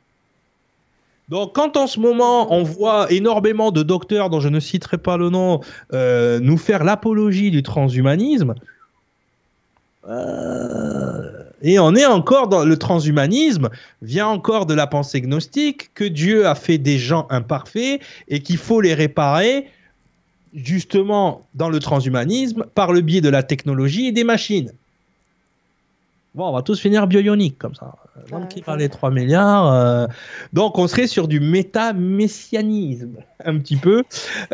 Donc 1.30 1.56
quand 1.56 1.78
en 1.78 1.88
ce 1.88 2.00
moment 2.00 2.54
on 2.54 2.64
voit 2.64 3.12
énormément 3.12 3.72
de 3.72 3.84
docteurs 3.84 4.30
dont 4.30 4.40
je 4.40 4.50
ne 4.50 4.60
citerai 4.60 4.98
pas 4.98 5.18
le 5.18 5.30
nom 5.30 5.62
euh, 5.94 6.40
nous 6.40 6.58
faire 6.58 6.84
l'apologie 6.84 7.52
du 7.52 7.64
transhumanisme, 7.64 8.54
euh, 10.08 11.44
et 11.62 11.80
on 11.80 11.96
est 11.96 12.06
encore 12.06 12.48
dans 12.48 12.66
le 12.66 12.78
transhumanisme, 12.78 13.70
vient 14.02 14.28
encore 14.28 14.66
de 14.66 14.74
la 14.74 14.88
pensée 14.88 15.22
gnostique 15.22 15.92
que 15.94 16.04
Dieu 16.04 16.48
a 16.48 16.56
fait 16.56 16.78
des 16.78 16.98
gens 16.98 17.28
imparfaits 17.30 18.02
et 18.28 18.42
qu'il 18.42 18.58
faut 18.58 18.82
les 18.82 18.94
réparer 18.94 19.68
justement 20.54 21.48
dans 21.56 21.70
le 21.70 21.80
transhumanisme 21.80 22.66
par 22.76 22.92
le 22.94 23.02
biais 23.02 23.22
de 23.22 23.30
la 23.30 23.44
technologie 23.44 24.08
et 24.08 24.12
des 24.12 24.24
machines. 24.24 24.72
Bon, 26.34 26.48
on 26.48 26.54
va 26.54 26.62
tous 26.62 26.80
finir 26.80 27.08
bionique 27.08 27.58
comme 27.58 27.76
ça. 27.76 27.96
Donc, 28.30 28.50
qui 28.50 28.62
parle 28.62 28.88
3 28.88 29.12
milliards. 29.12 29.74
Euh, 29.74 30.08
donc, 30.54 30.78
on 30.78 30.88
serait 30.88 31.08
sur 31.08 31.28
du 31.28 31.42
méta-messianisme, 31.42 33.18
un 33.44 33.58
petit 33.58 33.76
peu. 33.76 34.04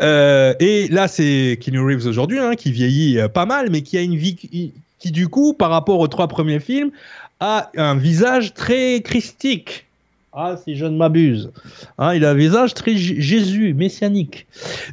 Euh, 0.00 0.54
et 0.58 0.88
là, 0.88 1.06
c'est 1.06 1.58
Keanu 1.60 1.80
Reeves 1.80 2.06
aujourd'hui, 2.06 2.40
hein, 2.40 2.56
qui 2.56 2.72
vieillit 2.72 3.20
euh, 3.20 3.28
pas 3.28 3.46
mal, 3.46 3.70
mais 3.70 3.82
qui 3.82 3.96
a 3.96 4.02
une 4.02 4.16
vie 4.16 4.34
qui, 4.34 4.72
qui, 4.98 5.12
du 5.12 5.28
coup, 5.28 5.54
par 5.54 5.70
rapport 5.70 6.00
aux 6.00 6.08
trois 6.08 6.26
premiers 6.26 6.60
films, 6.60 6.90
a 7.38 7.70
un 7.76 7.94
visage 7.94 8.54
très 8.54 9.00
christique. 9.00 9.87
Ah, 10.32 10.56
si 10.62 10.76
je 10.76 10.84
ne 10.84 10.96
m'abuse. 10.96 11.50
Hein, 11.96 12.14
il 12.14 12.24
a 12.24 12.30
un 12.30 12.34
visage 12.34 12.74
très 12.74 12.96
Jésus, 12.96 13.72
messianique. 13.74 14.46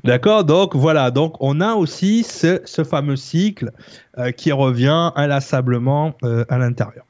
D'accord 0.04 0.46
Donc 0.46 0.76
voilà, 0.76 1.12
donc 1.12 1.36
on 1.42 1.60
a 1.60 1.74
aussi 1.74 2.24
ce, 2.24 2.84
fameux 2.84 3.18
cycle 3.18 3.72
euh, 4.18 4.32
qui 4.32 4.52
revient 4.52 5.12
inlassablement 5.16 6.16
euh, 6.24 6.46
à 6.48 6.58
l'intérieur. 6.58 7.06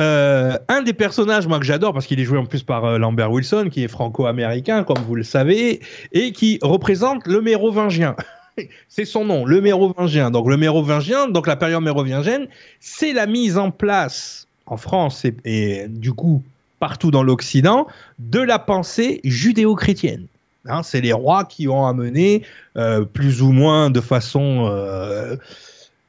Euh, 0.00 0.56
un 0.68 0.82
des 0.82 0.92
personnages, 0.92 1.46
moi 1.46 1.58
que 1.58 1.64
j'adore, 1.64 1.92
parce 1.92 2.06
qu'il 2.06 2.20
est 2.20 2.24
joué 2.24 2.38
en 2.38 2.46
plus 2.46 2.62
par 2.62 2.98
Lambert 2.98 3.30
Wilson, 3.30 3.68
qui 3.70 3.82
est 3.82 3.88
franco-américain, 3.88 4.84
comme 4.84 5.02
vous 5.06 5.16
le 5.16 5.24
savez, 5.24 5.80
et 6.12 6.32
qui 6.32 6.58
représente 6.62 7.26
le 7.26 7.42
mérovingien. 7.42 8.14
c'est 8.88 9.04
son 9.04 9.24
nom, 9.24 9.44
le 9.44 9.60
mérovingien. 9.60 10.30
Donc 10.30 10.48
le 10.48 10.56
mérovingien, 10.56 11.28
donc 11.28 11.46
la 11.46 11.56
période 11.56 11.82
mérovingienne, 11.82 12.46
c'est 12.80 13.12
la 13.12 13.26
mise 13.26 13.58
en 13.58 13.70
place 13.70 14.46
en 14.66 14.76
France 14.76 15.26
et 15.44 15.86
du 15.88 16.12
coup 16.12 16.42
partout 16.82 17.12
dans 17.12 17.22
l'Occident 17.22 17.86
de 18.18 18.40
la 18.40 18.58
pensée 18.58 19.20
judéo-chrétienne. 19.22 20.26
Hein, 20.66 20.82
c'est 20.82 21.00
les 21.00 21.12
rois 21.12 21.44
qui 21.44 21.68
ont 21.68 21.86
amené, 21.86 22.42
euh, 22.76 23.04
plus 23.04 23.40
ou 23.40 23.52
moins 23.52 23.88
de 23.88 24.00
façon 24.00 24.66
euh, 24.68 25.36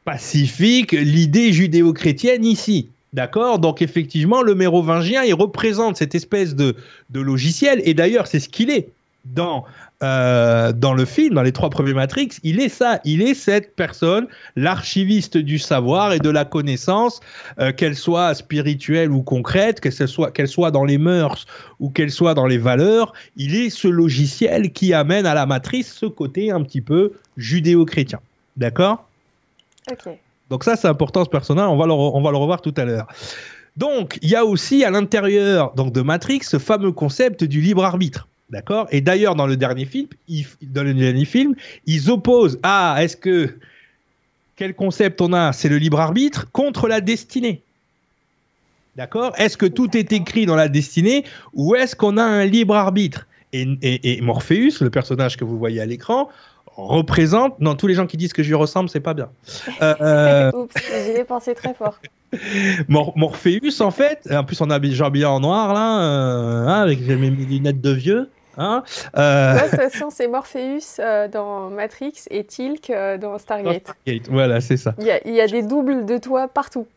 pacifique, 0.03 0.93
l'idée 0.93 1.53
judéo-chrétienne 1.53 2.43
ici. 2.43 2.87
D'accord? 3.13 3.59
Donc 3.59 3.83
effectivement, 3.83 4.41
le 4.41 4.55
mérovingien, 4.55 5.21
il 5.21 5.35
représente 5.35 5.95
cette 5.97 6.15
espèce 6.15 6.55
de, 6.55 6.75
de 7.11 7.19
logiciel, 7.19 7.79
et 7.85 7.93
d'ailleurs 7.93 8.25
c'est 8.25 8.39
ce 8.39 8.49
qu'il 8.49 8.71
est 8.71 8.89
dans 9.25 9.65
euh, 10.03 10.73
dans 10.73 10.93
le 10.93 11.05
film, 11.05 11.33
dans 11.33 11.41
les 11.41 11.53
trois 11.53 11.69
premiers 11.69 11.93
Matrix, 11.93 12.29
il 12.43 12.59
est 12.59 12.69
ça, 12.69 12.99
il 13.05 13.21
est 13.21 13.33
cette 13.33 13.75
personne, 13.75 14.27
l'archiviste 14.57 15.37
du 15.37 15.57
savoir 15.57 16.11
et 16.11 16.19
de 16.19 16.29
la 16.29 16.43
connaissance, 16.43 17.21
euh, 17.59 17.71
qu'elle 17.71 17.95
soit 17.95 18.35
spirituelle 18.35 19.11
ou 19.11 19.21
concrète, 19.21 19.79
qu'elle 19.79 19.93
soit, 19.93 20.31
qu'elle 20.31 20.49
soit 20.49 20.71
dans 20.71 20.83
les 20.83 20.97
mœurs 20.97 21.45
ou 21.79 21.89
qu'elle 21.89 22.11
soit 22.11 22.33
dans 22.33 22.45
les 22.45 22.57
valeurs, 22.57 23.13
il 23.37 23.55
est 23.55 23.69
ce 23.69 23.87
logiciel 23.87 24.73
qui 24.73 24.93
amène 24.93 25.25
à 25.25 25.33
la 25.33 25.45
matrice 25.45 25.93
ce 25.93 26.05
côté 26.05 26.51
un 26.51 26.61
petit 26.63 26.81
peu 26.81 27.13
judéo-chrétien. 27.37 28.19
D'accord? 28.57 29.07
Ok. 29.89 30.13
Donc 30.49 30.65
ça, 30.65 30.75
c'est 30.75 30.89
important 30.89 31.23
ce 31.23 31.29
personnage, 31.29 31.69
on 31.69 31.77
va 31.77 31.85
le, 31.85 31.93
on 31.93 32.21
va 32.21 32.31
le 32.31 32.37
revoir 32.37 32.61
tout 32.61 32.73
à 32.75 32.83
l'heure. 32.83 33.07
Donc, 33.77 34.19
il 34.21 34.29
y 34.29 34.35
a 34.35 34.45
aussi 34.45 34.83
à 34.83 34.91
l'intérieur 34.91 35.73
donc 35.75 35.93
de 35.93 36.01
Matrix 36.01 36.41
ce 36.43 36.59
fameux 36.59 36.91
concept 36.91 37.43
du 37.43 37.61
libre 37.61 37.83
arbitre. 37.83 38.27
D'accord? 38.53 38.85
Et 38.91 39.01
d'ailleurs, 39.01 39.33
dans 39.33 39.47
le 39.47 39.57
dernier 39.57 39.85
film, 39.85 40.07
ils, 40.27 40.45
dans 40.61 40.83
le 40.83 40.93
dernier 40.93 41.25
film, 41.25 41.55
ils 41.87 42.11
opposent 42.11 42.59
à 42.61 42.97
est-ce 42.99 43.17
que 43.17 43.49
quel 44.55 44.75
concept 44.75 45.21
on 45.21 45.33
a? 45.33 45.51
C'est 45.53 45.69
le 45.69 45.79
libre 45.79 45.99
arbitre 45.99 46.51
contre 46.51 46.87
la 46.87 47.01
destinée. 47.01 47.63
D'accord? 48.95 49.33
Est-ce 49.39 49.57
que 49.57 49.65
tout 49.65 49.97
est 49.97 50.13
écrit 50.13 50.45
dans 50.45 50.55
la 50.55 50.67
destinée 50.67 51.25
ou 51.55 51.73
est-ce 51.73 51.95
qu'on 51.95 52.17
a 52.17 52.23
un 52.23 52.45
libre 52.45 52.75
arbitre? 52.75 53.25
Et, 53.53 54.21
Morpheus, 54.21 54.81
le 54.81 54.91
personnage 54.91 55.35
que 55.35 55.43
vous 55.43 55.57
voyez 55.57 55.81
à 55.81 55.87
l'écran, 55.87 56.29
représente. 56.75 57.59
Non, 57.59 57.73
tous 57.73 57.87
les 57.87 57.95
gens 57.95 58.05
qui 58.05 58.17
disent 58.17 58.33
que 58.33 58.43
je 58.43 58.49
lui 58.49 58.55
ressemble, 58.55 58.87
c'est 58.87 58.99
pas 58.99 59.15
bien. 59.15 59.29
Euh, 59.81 59.95
euh 60.01 60.51
Oups, 60.53 60.75
j'y 60.77 61.19
ai 61.19 61.23
pensé 61.23 61.55
très 61.55 61.73
fort. 61.73 61.99
Morpheus, 62.87 63.81
en 63.81 63.89
fait, 63.89 64.27
en 64.31 64.43
plus 64.43 64.61
on 64.61 64.69
a 64.69 64.79
Jean 64.91 65.09
bien 65.09 65.29
en 65.29 65.39
noir 65.39 65.73
là, 65.73 66.01
euh, 66.03 66.67
hein, 66.67 66.81
avec 66.81 66.99
mes 67.01 67.31
lunettes 67.31 67.81
de 67.81 67.91
vieux. 67.91 68.29
Hein 68.57 68.83
euh... 69.17 69.55
de 69.55 69.59
toute 69.69 69.79
façon, 69.79 70.09
c'est 70.09 70.27
Morpheus 70.27 70.99
euh, 70.99 71.27
dans 71.27 71.69
Matrix 71.69 72.13
et 72.29 72.43
Tilk 72.43 72.89
euh, 72.89 73.17
dans 73.17 73.37
Stargate. 73.37 73.87
Stargate. 73.87 74.29
Voilà, 74.29 74.61
c'est 74.61 74.77
ça. 74.77 74.93
Il 74.99 75.05
y, 75.05 75.31
y, 75.31 75.41
a 75.41 75.47
des 75.47 75.63
doubles 75.63 76.05
de 76.05 76.17
toi 76.17 76.47
partout. 76.47 76.87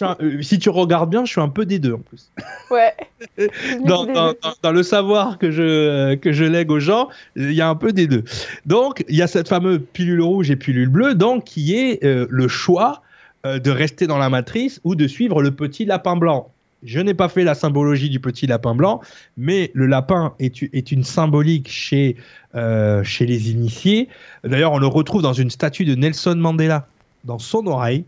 un, 0.00 0.16
si 0.40 0.58
tu 0.58 0.70
regardes 0.70 1.10
bien, 1.10 1.24
je 1.24 1.32
suis 1.32 1.40
un 1.40 1.48
peu 1.48 1.66
des 1.66 1.78
deux 1.78 1.94
en 1.94 1.98
plus. 1.98 2.30
Ouais. 2.70 2.94
dans, 3.84 4.06
dans, 4.06 4.34
dans, 4.62 4.72
le 4.72 4.82
savoir 4.82 5.38
que 5.38 5.50
je, 5.50 6.14
que 6.14 6.32
je 6.32 6.44
lègue 6.44 6.70
aux 6.70 6.80
gens, 6.80 7.08
il 7.36 7.52
y 7.52 7.60
a 7.60 7.68
un 7.68 7.76
peu 7.76 7.92
des 7.92 8.06
deux. 8.06 8.24
Donc, 8.66 9.04
il 9.08 9.16
y 9.16 9.22
a 9.22 9.26
cette 9.26 9.48
fameuse 9.48 9.80
pilule 9.92 10.22
rouge 10.22 10.50
et 10.50 10.56
pilule 10.56 10.88
bleue, 10.88 11.14
donc 11.14 11.44
qui 11.44 11.74
est 11.74 12.02
le 12.02 12.48
choix 12.48 13.02
de 13.44 13.70
rester 13.70 14.06
dans 14.06 14.18
la 14.18 14.30
matrice 14.30 14.80
ou 14.84 14.94
de 14.94 15.08
suivre 15.08 15.42
le 15.42 15.50
petit 15.50 15.84
lapin 15.84 16.16
blanc. 16.16 16.51
Je 16.82 16.98
n'ai 17.00 17.14
pas 17.14 17.28
fait 17.28 17.44
la 17.44 17.54
symbologie 17.54 18.10
du 18.10 18.18
petit 18.18 18.46
lapin 18.46 18.74
blanc, 18.74 19.00
mais 19.36 19.70
le 19.74 19.86
lapin 19.86 20.34
est, 20.40 20.92
une 20.92 21.04
symbolique 21.04 21.68
chez, 21.70 22.16
euh, 22.54 23.04
chez 23.04 23.24
les 23.24 23.50
initiés. 23.50 24.08
D'ailleurs, 24.42 24.72
on 24.72 24.78
le 24.78 24.86
retrouve 24.88 25.22
dans 25.22 25.32
une 25.32 25.50
statue 25.50 25.84
de 25.84 25.94
Nelson 25.94 26.34
Mandela. 26.36 26.88
Dans 27.24 27.38
son 27.38 27.66
oreille, 27.68 28.04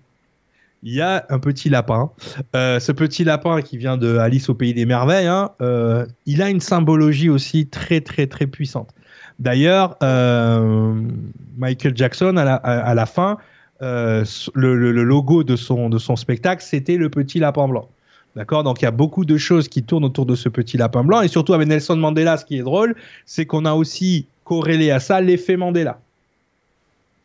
il 0.82 0.92
y 0.92 1.00
a 1.00 1.24
un 1.28 1.38
petit 1.38 1.68
lapin. 1.70 2.10
Euh, 2.56 2.80
ce 2.80 2.90
petit 2.90 3.22
lapin 3.22 3.62
qui 3.62 3.78
vient 3.78 3.96
de 3.96 4.16
Alice 4.16 4.48
au 4.48 4.54
pays 4.54 4.74
des 4.74 4.86
merveilles, 4.86 5.28
hein, 5.28 5.52
euh, 5.62 6.04
il 6.26 6.42
a 6.42 6.50
une 6.50 6.60
symbologie 6.60 7.30
aussi 7.30 7.68
très 7.68 8.00
très 8.00 8.26
très 8.26 8.48
puissante. 8.48 8.90
D'ailleurs, 9.38 9.96
Michael 11.56 11.96
Jackson 11.96 12.36
à 12.36 12.94
la, 12.94 13.06
fin, 13.06 13.38
le, 13.80 14.90
logo 14.90 15.44
de 15.44 15.56
son 15.56 16.16
spectacle, 16.16 16.62
c'était 16.62 16.96
le 16.96 17.08
petit 17.08 17.38
lapin 17.38 17.68
blanc. 17.68 17.88
D'accord? 18.36 18.64
Donc 18.64 18.80
il 18.82 18.84
y 18.84 18.88
a 18.88 18.92
beaucoup 18.92 19.24
de 19.24 19.36
choses 19.36 19.68
qui 19.68 19.82
tournent 19.82 20.04
autour 20.04 20.26
de 20.26 20.34
ce 20.34 20.48
petit 20.48 20.76
lapin 20.76 21.04
blanc. 21.04 21.20
Et 21.20 21.28
surtout 21.28 21.54
avec 21.54 21.68
Nelson 21.68 21.96
Mandela, 21.96 22.36
ce 22.36 22.44
qui 22.44 22.58
est 22.58 22.62
drôle, 22.62 22.96
c'est 23.26 23.46
qu'on 23.46 23.64
a 23.64 23.74
aussi 23.74 24.26
corrélé 24.44 24.90
à 24.90 25.00
ça 25.00 25.20
l'effet 25.20 25.56
Mandela. 25.56 26.00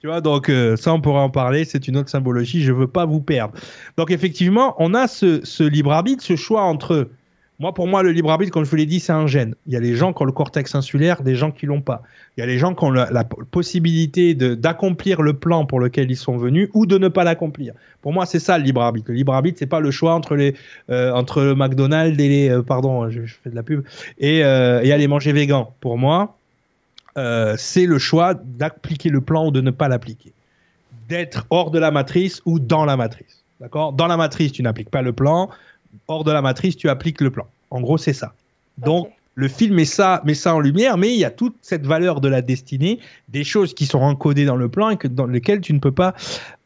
Tu 0.01 0.07
vois, 0.07 0.22
donc 0.22 0.49
euh, 0.49 0.78
ça, 0.78 0.93
on 0.93 1.01
pourra 1.01 1.22
en 1.22 1.30
parler. 1.30 1.66
C'est 1.66 1.88
une 1.88 1.97
autre 1.97 2.10
symbologie. 2.10 2.62
Je 2.62 2.72
veux 2.72 2.88
pas 2.88 3.05
vous 3.05 3.20
perdre. 3.20 3.53
Donc 3.97 4.12
effectivement, 4.12 4.76
on 4.78 4.93
a 4.93 5.07
ce, 5.07 5.41
ce 5.43 5.64
libre 5.64 5.91
arbitre, 5.91 6.24
ce 6.24 6.36
choix 6.36 6.62
entre 6.62 7.10
moi, 7.60 7.74
pour 7.74 7.88
moi, 7.88 8.03
le 8.03 8.12
libre 8.12 8.32
arbitre, 8.32 8.53
comme 8.53 8.64
je 8.64 8.70
vous 8.70 8.78
l'ai 8.78 8.86
dit, 8.86 9.01
c'est 9.01 9.12
un 9.12 9.28
gène. 9.28 9.53
Il 9.68 9.74
y 9.74 9.76
a 9.76 9.82
les 9.82 9.93
gens 9.93 10.14
qui 10.14 10.22
ont 10.22 10.26
le 10.26 10.32
cortex 10.32 10.74
insulaire, 10.76 11.24
des 11.24 11.36
gens 11.36 11.51
qui 11.51 11.66
l'ont 11.66 11.82
pas. 11.82 12.03
Il 12.38 12.39
y 12.39 12.43
a 12.43 12.45
les 12.45 12.57
gens 12.57 12.74
qui 12.74 12.86
ont 12.86 12.89
la, 12.89 13.26
possibilité 13.51 14.34
d'accomplir 14.34 15.22
le 15.22 15.34
plan 15.34 15.66
pour 15.66 15.82
lequel 15.82 16.10
ils 16.10 16.16
sont 16.16 16.38
venus 16.38 16.70
ou 16.74 16.86
de 16.86 16.97
ne 16.97 17.10
pas 17.10 17.26
l'accomplir. 17.26 17.74
Pour 18.01 18.14
moi, 18.14 18.26
c'est 18.26 18.39
ça 18.39 18.57
le 18.57 18.64
libre 18.64 18.82
arbitre. 18.82 19.12
Le 19.12 19.16
libre 19.16 19.34
arbitre, 19.34 19.60
c'est 19.60 19.66
pas 19.66 19.82
le 19.82 19.91
choix 19.91 20.14
entre 20.14 20.36
les 20.36 20.55
euh, 20.89 21.12
entre 21.12 21.41
le 21.41 21.53
McDonald's 21.53 22.18
et 22.18 22.30
les 22.30 22.49
euh, 22.49 22.62
pardon, 22.62 23.10
je, 23.10 23.26
je, 23.26 23.36
fais 23.43 23.49
de 23.49 23.55
la 23.55 23.64
pub 23.64 23.84
et, 24.20 24.41
euh, 24.45 24.82
et 24.82 24.93
aller 24.93 25.07
manger 25.10 25.34
végan. 25.34 25.74
Pour 25.82 25.97
moi, 25.97 26.38
c'est 27.57 27.86
le 27.86 27.99
choix 27.99 28.36
d'appliquer 28.36 29.10
le 29.10 29.20
plan 29.20 29.47
ou 29.47 29.51
de 29.51 29.60
ne 29.60 29.72
pas 29.72 29.89
l'appliquer. 29.89 30.32
D'être 31.10 31.45
hors 31.49 31.72
de 31.72 31.80
la 31.80 31.91
matrice 31.91 32.41
ou 32.45 32.60
dans 32.60 32.86
la 32.86 32.95
matrice. 32.95 33.43
D'accord? 33.60 33.91
Dans 33.91 34.07
la 34.07 34.16
matrice, 34.16 34.53
tu 34.53 34.64
n'appliques 34.64 34.89
pas 34.89 35.01
le 35.01 35.12
plan 35.12 35.49
hors 36.08 36.24
de 36.24 36.32
la 36.32 36.42
matrice, 36.42 36.76
tu 36.76 36.90
appliques 36.90 37.22
le 37.22 37.32
plan. 37.32 37.48
En 37.70 37.82
gros, 37.82 37.98
c'est 37.98 38.14
ça. 38.14 38.34
Donc, 38.78 39.08
okay. 39.08 39.16
le 39.36 39.48
film 39.48 39.76
met 39.76 39.86
ça, 39.86 40.22
met 40.26 40.34
ça 40.34 40.56
en 40.56 40.60
lumière, 40.60 40.98
mais 40.98 41.14
il 41.14 41.20
y 41.20 41.26
a 41.26 41.32
toute 41.32 41.56
cette 41.62 41.86
valeur 41.86 42.22
de 42.22 42.28
la 42.28 42.42
destinée, 42.42 43.00
des 43.30 43.44
choses 43.44 43.74
qui 43.74 43.86
sont 43.86 44.00
encodées 44.00 44.46
dans 44.46 44.56
le 44.56 44.70
plan 44.70 44.90
et 44.90 44.98
que, 44.98 45.08
dans 45.08 45.26
lesquelles 45.26 45.62
tu 45.62 45.74
ne 45.74 45.80
peux 45.80 45.92
pas 45.92 46.16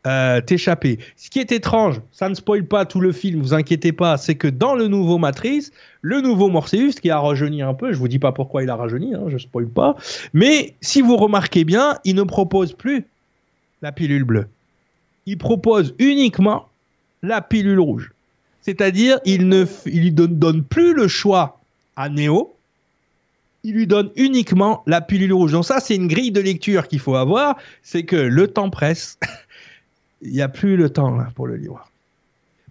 euh, 0.06 0.42
t'échapper. 0.42 1.00
Ce 1.16 1.30
qui 1.30 1.40
est 1.40 1.52
étrange, 1.52 2.02
ça 2.12 2.30
ne 2.30 2.34
spoile 2.34 2.66
pas 2.66 2.86
tout 2.86 3.00
le 3.00 3.12
film, 3.12 3.42
vous 3.42 3.54
inquiétez 3.54 3.94
pas, 3.94 4.18
c'est 4.18 4.36
que 4.36 4.48
dans 4.48 4.76
le 4.76 4.88
nouveau 4.88 5.18
Matrice, 5.18 5.72
le 6.02 6.22
nouveau 6.22 6.50
Morpheus, 6.50 7.00
qui 7.02 7.10
a 7.10 7.20
rajeuni 7.20 7.62
un 7.62 7.74
peu, 7.74 7.94
je 7.94 7.98
vous 7.98 8.10
dis 8.10 8.20
pas 8.20 8.32
pourquoi 8.32 8.64
il 8.64 8.70
a 8.70 8.76
rajeuni, 8.76 9.16
hein, 9.16 9.24
je 9.28 9.38
spoil 9.38 9.68
pas, 9.68 9.96
mais 10.34 10.76
si 10.82 11.02
vous 11.02 11.16
remarquez 11.16 11.64
bien, 11.64 12.00
il 12.04 12.16
ne 12.16 12.24
propose 12.24 12.74
plus 12.74 13.06
la 13.82 13.92
pilule 13.92 14.24
bleue. 14.24 14.48
Il 15.26 15.38
propose 15.38 15.96
uniquement 16.00 16.68
la 17.22 17.42
pilule 17.42 17.80
rouge. 17.80 18.13
C'est-à-dire, 18.64 19.20
il 19.26 19.50
ne 19.50 19.66
lui 19.86 20.12
donne, 20.12 20.64
plus 20.64 20.94
le 20.94 21.08
choix 21.08 21.60
à 21.98 22.10
Néo, 22.10 22.56
il 23.64 23.74
lui 23.74 23.88
donne 23.88 24.10
uniquement 24.16 24.84
la 24.88 25.02
pilule 25.02 25.34
rouge. 25.34 25.52
Donc 25.52 25.66
ça, 25.66 25.80
c'est 25.80 25.96
une 25.96 26.08
grille 26.08 26.32
de 26.32 26.40
lecture 26.40 26.88
qu'il 26.88 27.00
faut 27.00 27.16
avoir, 27.16 27.58
c'est 27.82 28.04
que 28.04 28.16
le 28.16 28.48
temps 28.48 28.70
presse, 28.70 29.20
il 30.22 30.32
n'y 30.32 30.42
a 30.42 30.48
plus 30.48 30.78
le 30.78 30.90
temps 30.90 31.26
pour 31.36 31.46
le 31.46 31.58
libre 31.58 31.90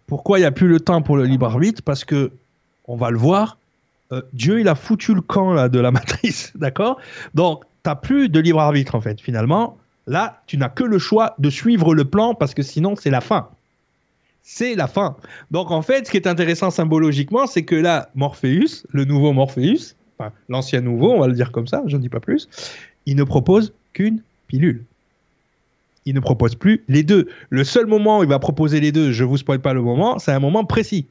Pourquoi 0.07 0.39
il 0.39 0.43
n'y 0.43 0.47
a 0.47 0.51
plus 0.51 0.69
le 0.69 0.81
temps 0.81 1.03
pour 1.03 1.17
le 1.19 1.25
libre 1.25 1.47
arbitre? 1.47 1.83
Parce 1.83 2.05
que, 2.05 2.33
on 2.87 2.97
va 2.97 3.11
le 3.11 3.19
voir, 3.19 3.59
euh, 4.13 4.23
Dieu, 4.33 4.61
il 4.61 4.69
a 4.69 4.75
foutu 4.75 5.15
le 5.15 5.21
camp 5.21 5.69
de 5.69 5.79
la 5.79 5.91
matrice, 5.93 6.53
d'accord? 6.55 6.99
Donc, 7.35 7.65
tu 7.85 7.91
n'as 7.91 7.97
plus 7.97 8.31
de 8.31 8.41
libre 8.41 8.61
arbitre 8.61 8.95
en 8.95 9.03
fait, 9.03 9.21
finalement. 9.21 9.77
Là, 10.07 10.41
tu 10.47 10.57
n'as 10.57 10.71
que 10.71 10.85
le 10.85 10.99
choix 10.99 11.35
de 11.39 11.51
suivre 11.51 11.95
le 11.95 12.07
plan 12.07 12.35
parce 12.35 12.55
que 12.55 12.63
sinon, 12.63 12.97
c'est 12.97 13.11
la 13.11 13.21
fin 13.21 13.51
c'est 14.43 14.75
la 14.75 14.87
fin. 14.87 15.17
Donc 15.51 15.71
en 15.71 15.83
fait, 15.83 16.07
ce 16.07 16.11
qui 16.11 16.17
est 16.17 16.27
intéressant 16.27 16.71
symbologiquement, 16.71 17.47
c'est 17.47 17.65
que 17.65 17.75
là, 17.75 18.11
Morpheus, 18.15 18.85
le 18.91 19.05
nouveau 19.05 19.33
Morpheus, 19.33 19.95
l'ancien 20.49 20.81
nouveau, 20.81 21.13
on 21.13 21.21
va 21.21 21.29
le 21.29 21.35
dire 21.35 21.53
comme 21.53 21.67
ça, 21.67 21.83
je 21.87 21.97
ne 21.97 22.03
dis 22.03 22.09
pas 22.09 22.21
plus, 22.21 22.49
il 23.07 23.17
ne 23.17 23.25
propose 23.25 23.73
qu'une 23.93 24.23
pilule. 24.47 24.85
Il 26.05 26.15
ne 26.15 26.21
propose 26.21 26.57
plus 26.57 26.83
les 26.89 27.05
deux. 27.05 27.29
Le 27.51 27.63
seul 27.63 27.87
moment 27.87 28.19
où 28.19 28.23
il 28.25 28.29
va 28.29 28.41
proposer 28.41 28.81
les 28.81 28.91
deux, 28.91 29.13
je 29.13 29.25
vous 29.25 29.37
spoil 29.37 29.61
pas 29.61 29.73
le 29.73 29.83
moment, 29.83 30.19
c'est 30.19 30.33
un 30.33 30.41
moment 30.41 30.65
précis. 30.65 31.07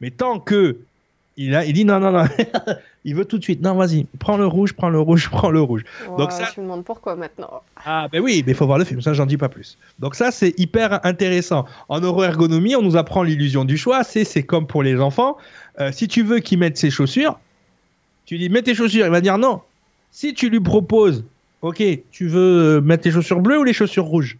Mais 0.00 0.10
tant 0.10 0.40
que 0.40 0.78
il, 1.36 1.54
a, 1.54 1.64
il 1.64 1.72
dit 1.72 1.84
non, 1.84 2.00
non, 2.00 2.12
non, 2.12 2.24
il 3.04 3.14
veut 3.14 3.24
tout 3.24 3.38
de 3.38 3.42
suite. 3.42 3.62
Non, 3.62 3.74
vas-y, 3.74 4.06
prends 4.18 4.36
le 4.36 4.46
rouge, 4.46 4.74
prends 4.74 4.88
le 4.88 5.00
rouge, 5.00 5.28
prends 5.32 5.50
le 5.50 5.60
rouge. 5.60 5.84
Wow, 6.08 6.18
Donc 6.18 6.32
ça, 6.32 6.48
je 6.54 6.60
me 6.60 6.66
demande 6.66 6.84
pourquoi 6.84 7.16
maintenant. 7.16 7.62
Ah 7.84 8.08
ben 8.10 8.20
oui, 8.20 8.42
mais 8.46 8.52
il 8.52 8.54
faut 8.54 8.66
voir 8.66 8.78
le 8.78 8.84
film, 8.84 9.00
ça 9.00 9.12
j'en 9.12 9.26
dis 9.26 9.36
pas 9.36 9.48
plus. 9.48 9.78
Donc 9.98 10.14
ça 10.14 10.30
c'est 10.30 10.58
hyper 10.58 11.04
intéressant. 11.04 11.66
En 11.88 12.00
neuroergonomie, 12.00 12.76
on 12.76 12.82
nous 12.82 12.96
apprend 12.96 13.22
l'illusion 13.22 13.64
du 13.64 13.76
choix. 13.76 14.04
C'est 14.04 14.42
comme 14.44 14.66
pour 14.66 14.82
les 14.82 15.00
enfants. 15.00 15.36
Euh, 15.80 15.90
si 15.92 16.08
tu 16.08 16.22
veux 16.22 16.38
qu'il 16.38 16.58
mette 16.58 16.76
ses 16.76 16.90
chaussures, 16.90 17.38
tu 18.26 18.38
dis 18.38 18.48
mets 18.48 18.62
tes 18.62 18.74
chaussures, 18.74 19.06
il 19.06 19.10
va 19.10 19.20
dire 19.20 19.38
non. 19.38 19.60
Si 20.10 20.34
tu 20.34 20.50
lui 20.50 20.60
proposes, 20.60 21.24
ok, 21.62 21.82
tu 22.10 22.28
veux 22.28 22.80
mettre 22.80 23.04
tes 23.04 23.10
chaussures 23.10 23.40
bleues 23.40 23.58
ou 23.58 23.64
les 23.64 23.72
chaussures 23.72 24.04
rouges? 24.04 24.36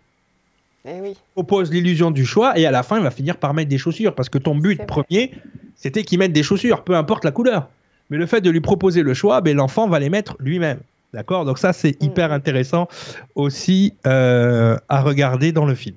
Eh 0.84 1.00
oui. 1.00 1.14
propose 1.34 1.70
l'illusion 1.70 2.10
du 2.10 2.26
choix 2.26 2.58
et 2.58 2.66
à 2.66 2.72
la 2.72 2.82
fin 2.82 2.96
il 2.96 3.04
va 3.04 3.12
finir 3.12 3.36
par 3.36 3.54
mettre 3.54 3.68
des 3.68 3.78
chaussures 3.78 4.16
parce 4.16 4.28
que 4.28 4.38
ton 4.38 4.56
but 4.56 4.84
premier 4.84 5.30
c'était 5.76 6.02
qu'il 6.02 6.18
mette 6.18 6.32
des 6.32 6.42
chaussures, 6.42 6.82
peu 6.82 6.96
importe 6.96 7.24
la 7.24 7.30
couleur. 7.30 7.68
Mais 8.12 8.18
le 8.18 8.26
fait 8.26 8.42
de 8.42 8.50
lui 8.50 8.60
proposer 8.60 9.02
le 9.02 9.14
choix, 9.14 9.40
ben, 9.40 9.56
l'enfant 9.56 9.88
va 9.88 9.98
les 9.98 10.10
mettre 10.10 10.36
lui-même. 10.38 10.80
D'accord? 11.14 11.46
Donc 11.46 11.58
ça, 11.58 11.72
c'est 11.72 11.98
mmh. 11.98 12.04
hyper 12.04 12.30
intéressant 12.30 12.86
aussi 13.34 13.94
euh, 14.06 14.76
à 14.90 15.00
regarder 15.00 15.50
dans 15.50 15.64
le 15.64 15.74
film. 15.74 15.96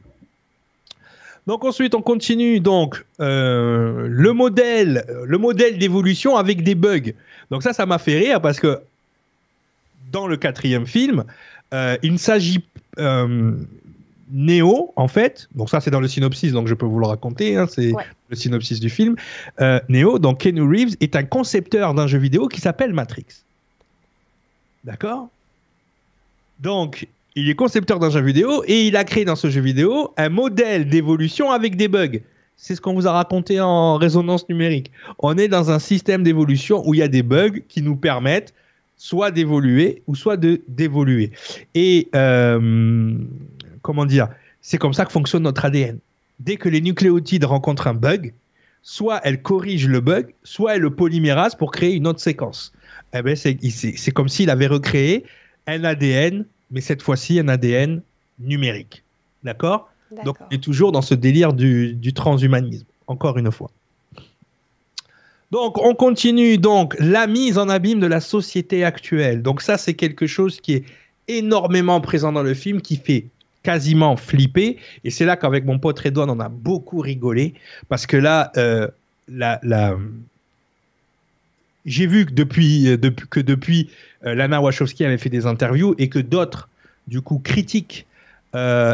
Donc 1.46 1.66
ensuite, 1.66 1.94
on 1.94 2.02
continue 2.02 2.62
donc 2.62 3.06
euh, 3.20 4.08
le 4.10 4.32
modèle, 4.32 5.06
le 5.26 5.38
modèle 5.38 5.78
d'évolution 5.78 6.38
avec 6.38 6.64
des 6.64 6.74
bugs. 6.74 7.12
Donc 7.52 7.64
ça, 7.64 7.74
ça 7.74 7.86
m'a 7.86 7.98
fait 7.98 8.18
rire 8.18 8.40
parce 8.40 8.62
que 8.62 8.80
dans 10.14 10.26
le 10.26 10.38
quatrième 10.38 10.88
film, 10.88 11.26
euh, 11.74 11.98
il 12.02 12.14
ne 12.14 12.18
s'agit 12.18 12.64
Néo, 14.32 14.92
en 14.96 15.08
fait, 15.08 15.48
donc 15.54 15.70
ça 15.70 15.80
c'est 15.80 15.92
dans 15.92 16.00
le 16.00 16.08
synopsis, 16.08 16.52
donc 16.52 16.68
je 16.68 16.74
peux 16.74 16.86
vous 16.86 17.00
le 17.00 17.06
raconter, 17.06 17.58
hein, 17.58 17.68
c'est 17.70 17.92
ouais. 17.92 18.04
le 18.30 18.36
synopsis 18.36 18.80
du 18.80 18.90
film. 18.90 19.16
Euh, 19.62 19.80
Néo, 19.88 20.18
donc 20.18 20.40
Keanu 20.40 20.64
Reeves, 20.64 20.96
est 21.00 21.16
un 21.16 21.24
concepteur 21.24 21.94
d'un 21.94 22.08
jeu 22.08 22.18
vidéo 22.18 22.48
qui 22.48 22.60
s'appelle 22.60 22.94
Matrix. 22.94 23.26
D'accord? 24.84 25.30
Donc, 26.60 27.08
il 27.36 27.50
est 27.50 27.56
concepteur 27.56 28.00
d'un 28.00 28.10
jeu 28.10 28.22
vidéo 28.22 28.64
et 28.66 28.88
il 28.88 28.96
a 28.96 29.04
créé 29.04 29.26
dans 29.26 29.36
ce 29.36 29.50
jeu 29.50 29.62
vidéo 29.62 30.14
un 30.18 30.30
modèle 30.30 30.88
d'évolution 30.88 31.52
avec 31.52 31.76
des 31.76 31.88
bugs. 31.88 32.20
C'est 32.58 32.76
ce 32.76 32.82
qu'on 32.82 32.94
vous 32.94 33.08
a 33.08 33.12
raconté 33.12 33.60
en 33.60 33.98
résonance 33.98 34.48
numérique. 34.48 34.92
On 35.20 35.38
est 35.38 35.50
dans 35.50 35.70
un 35.72 35.80
système 35.80 36.24
d'évolution 36.24 36.88
où 36.88 36.94
il 36.94 37.00
y 37.00 37.04
a 37.04 37.10
des 37.10 37.24
bugs 37.24 37.60
qui 37.68 37.82
nous 37.82 37.98
permettent 37.98 38.54
soit 38.98 39.32
d'évoluer 39.32 40.02
ou 40.08 40.16
soit 40.16 40.38
de 40.38 40.62
d'évoluer. 40.70 41.32
Et 41.74 42.08
euh, 42.16 43.14
comment 43.86 44.08
dire, 44.08 44.30
c'est 44.62 44.80
comme 44.80 44.94
ça 44.94 45.06
que 45.06 45.12
fonctionne 45.12 45.44
notre 45.44 45.64
ADN. 45.64 46.00
Dès 46.40 46.58
que 46.58 46.68
les 46.68 46.82
nucléotides 46.82 47.46
rencontrent 47.46 47.86
un 47.86 47.94
bug, 47.94 48.34
soit 48.82 49.22
elles 49.24 49.42
corrigent 49.44 49.88
le 49.88 50.02
bug, 50.02 50.34
soit 50.44 50.76
elles 50.76 50.82
le 50.82 50.90
polymérasent 50.90 51.56
pour 51.56 51.70
créer 51.72 51.94
une 51.94 52.08
autre 52.08 52.20
séquence. 52.20 52.74
Eh 53.14 53.22
ben 53.22 53.36
c'est 53.36 54.12
comme 54.12 54.28
s'il 54.28 54.50
avait 54.50 54.66
recréé 54.66 55.24
un 55.68 55.84
ADN, 55.84 56.46
mais 56.72 56.82
cette 56.82 57.04
fois-ci 57.04 57.40
un 57.40 57.48
ADN 57.48 58.02
numérique. 58.40 59.04
D'accord 59.44 59.90
Donc 60.26 60.38
on 60.42 60.50
est 60.50 60.64
toujours 60.64 60.92
dans 60.92 61.04
ce 61.04 61.14
délire 61.14 61.54
du, 61.54 61.94
du 61.94 62.12
transhumanisme, 62.14 62.88
encore 63.06 63.38
une 63.38 63.52
fois. 63.52 63.70
Donc, 65.52 65.78
on 65.78 65.94
continue 65.94 66.58
donc 66.58 66.96
la 67.00 67.28
mise 67.28 67.60
en 67.60 67.70
abîme 67.70 68.00
de 68.00 68.08
la 68.08 68.20
société 68.20 68.84
actuelle. 68.84 69.44
Donc, 69.44 69.62
ça, 69.62 69.78
c'est 69.78 69.94
quelque 69.94 70.26
chose 70.26 70.60
qui 70.60 70.74
est 70.74 70.84
énormément 71.28 72.02
présent 72.02 72.32
dans 72.32 72.44
le 72.44 72.56
film, 72.56 72.82
qui 72.82 72.98
fait 72.98 73.28
quasiment 73.66 74.16
flipper. 74.16 74.78
Et 75.04 75.10
c'est 75.10 75.26
là 75.26 75.36
qu'avec 75.36 75.66
mon 75.66 75.80
pote 75.80 76.00
Redouane, 76.00 76.30
on 76.30 76.40
a 76.40 76.50
beaucoup 76.50 77.00
rigolé. 77.00 77.56
Parce 77.90 78.06
que 78.06 78.16
là, 78.16 78.52
euh, 78.58 78.88
j'ai 81.86 82.06
vu 82.06 82.28
que 82.28 82.32
depuis, 82.32 82.88
euh, 82.88 82.98
que 83.32 83.40
depuis 83.40 83.90
euh, 84.24 84.36
Lana 84.36 84.62
Wachowski 84.62 85.04
avait 85.04 85.18
fait 85.18 85.30
des 85.30 85.48
interviews 85.48 85.96
et 85.98 86.10
que 86.10 86.20
d'autres, 86.20 86.70
du 87.08 87.22
coup, 87.22 87.40
critiques 87.40 88.06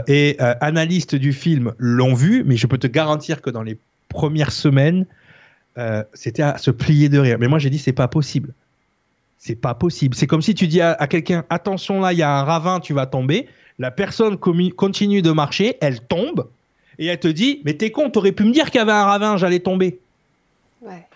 et 0.08 0.38
analystes 0.40 1.14
du 1.14 1.34
film 1.34 1.74
l'ont 1.78 2.16
vu. 2.16 2.44
Mais 2.44 2.58
je 2.58 2.66
peux 2.66 2.80
te 2.80 2.88
garantir 2.88 3.44
que 3.44 3.52
dans 3.52 3.62
les 3.62 3.78
premières 4.10 4.52
semaines, 4.52 5.06
c'était 6.16 6.42
à 6.42 6.58
se 6.58 6.72
plier 6.72 7.10
de 7.10 7.20
rire. 7.20 7.38
Mais 7.40 7.48
moi, 7.48 7.60
j'ai 7.60 7.70
dit, 7.70 7.78
c'est 7.78 7.94
pas 7.94 8.08
possible. 8.08 8.54
C'est 9.38 9.54
pas 9.54 9.76
possible. 9.76 10.16
C'est 10.16 10.26
comme 10.26 10.42
si 10.42 10.56
tu 10.56 10.66
dis 10.66 10.82
à 10.82 11.06
quelqu'un, 11.06 11.46
attention 11.52 12.02
là, 12.02 12.12
il 12.12 12.18
y 12.18 12.24
a 12.24 12.32
un 12.40 12.44
ravin, 12.44 12.80
tu 12.80 12.96
vas 12.96 13.06
tomber. 13.06 13.48
La 13.82 13.90
personne 13.90 14.38
continue 14.38 15.24
de 15.24 15.32
marcher, 15.32 15.76
elle 15.82 16.02
tombe, 16.02 16.48
et 17.00 17.08
elle 17.08 17.20
te 17.20 17.28
dit, 17.28 17.62
mais 17.66 17.74
t'es 17.74 17.90
con, 17.92 18.12
t'aurais 18.12 18.32
pu 18.32 18.44
me 18.44 18.52
dire 18.52 18.66
qu'il 18.70 18.78
y 18.78 18.82
avait 18.82 18.92
un 18.92 19.06
ravin, 19.06 19.38
j'allais 19.38 19.60
tomber. 19.60 19.98
Ouais. 20.84 21.08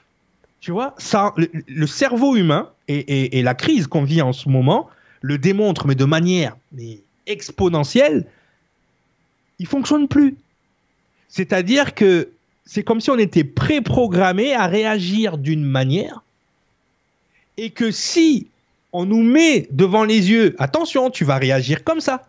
Tu 0.61 0.72
vois, 0.72 0.95
ça, 0.97 1.32
le, 1.38 1.47
le 1.68 1.86
cerveau 1.86 2.36
humain 2.36 2.72
et, 2.88 2.95
et- 2.97 3.38
et 3.38 3.43
la 3.43 3.53
crise 3.53 3.86
qu'on 3.86 4.03
vit 4.03 4.24
en 4.24 4.34
ce 4.34 4.49
moment 4.49 4.89
le 5.22 5.38
démontre, 5.38 5.86
mais 5.86 5.93
de 5.93 6.05
manière 6.05 6.57
mais 6.72 7.01
exponentielle. 7.28 8.26
Il 9.59 9.68
fonctionne 9.68 10.07
plus. 10.07 10.36
C'est-à-dire 11.28 11.93
que 11.93 12.30
c'est 12.66 12.82
comme 12.84 12.99
si 12.99 13.11
on 13.11 13.20
était 13.20 13.43
préprogrammé 13.43 14.55
à 14.55 14.66
réagir 14.66 15.38
d'une 15.38 15.63
manière 15.63 16.24
et 17.57 17.70
que 17.70 17.91
si 17.91 18.47
on 18.91 19.05
nous 19.05 19.22
met 19.22 19.68
devant 19.70 20.03
les 20.03 20.32
yeux, 20.32 20.55
attention, 20.57 21.11
tu 21.11 21.26
vas 21.26 21.38
réagir 21.38 21.84
comme 21.84 22.01
ça. 22.01 22.28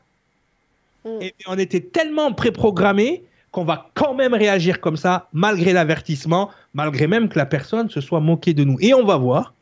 Mm. 1.07 1.23
Et 1.23 1.35
on 1.47 1.57
était 1.59 1.81
tellement 1.81 2.33
préprogrammé 2.33 3.23
qu'on 3.53 3.65
va 3.65 3.89
quand 3.95 4.13
même 4.15 4.35
réagir 4.35 4.81
comme 4.81 4.97
ça, 4.97 5.29
malgré 5.33 5.73
l'avertissement, 5.73 6.51
malgré 6.75 7.07
même 7.07 7.29
que 7.29 7.39
la 7.39 7.47
personne 7.47 7.89
se 7.89 8.01
soit 8.01 8.21
moquée 8.21 8.53
de 8.53 8.65
nous. 8.65 8.77
Et 8.81 8.93
on 8.93 9.05
va 9.05 9.17
voir 9.17 9.55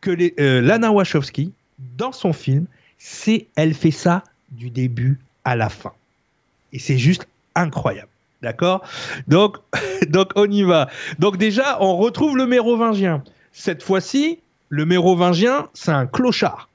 que 0.00 0.10
les- 0.10 0.34
euh, 0.40 0.60
Lana 0.62 0.92
Wachowski, 0.92 1.52
dans 1.98 2.12
son 2.12 2.32
film, 2.32 2.66
c'est, 2.96 3.46
elle 3.56 3.74
fait 3.74 3.90
ça 3.90 4.24
du 4.50 4.70
début 4.70 5.18
à 5.44 5.56
la 5.56 5.68
fin. 5.68 5.92
Et 6.72 6.78
c'est 6.78 6.98
juste 6.98 7.28
incroyable. 7.54 8.08
D'accord? 8.40 8.82
Donc, 9.26 9.56
donc, 10.08 10.30
on 10.36 10.48
y 10.50 10.62
va. 10.62 10.88
Donc, 11.18 11.36
déjà, 11.36 11.78
on 11.82 11.96
retrouve 11.96 12.36
le 12.36 12.46
mérovingien. 12.46 13.22
Cette 13.52 13.82
fois-ci, 13.82 14.38
le 14.68 14.86
mérovingien, 14.86 15.68
c'est 15.74 15.90
un 15.90 16.06
clochard. 16.06 16.67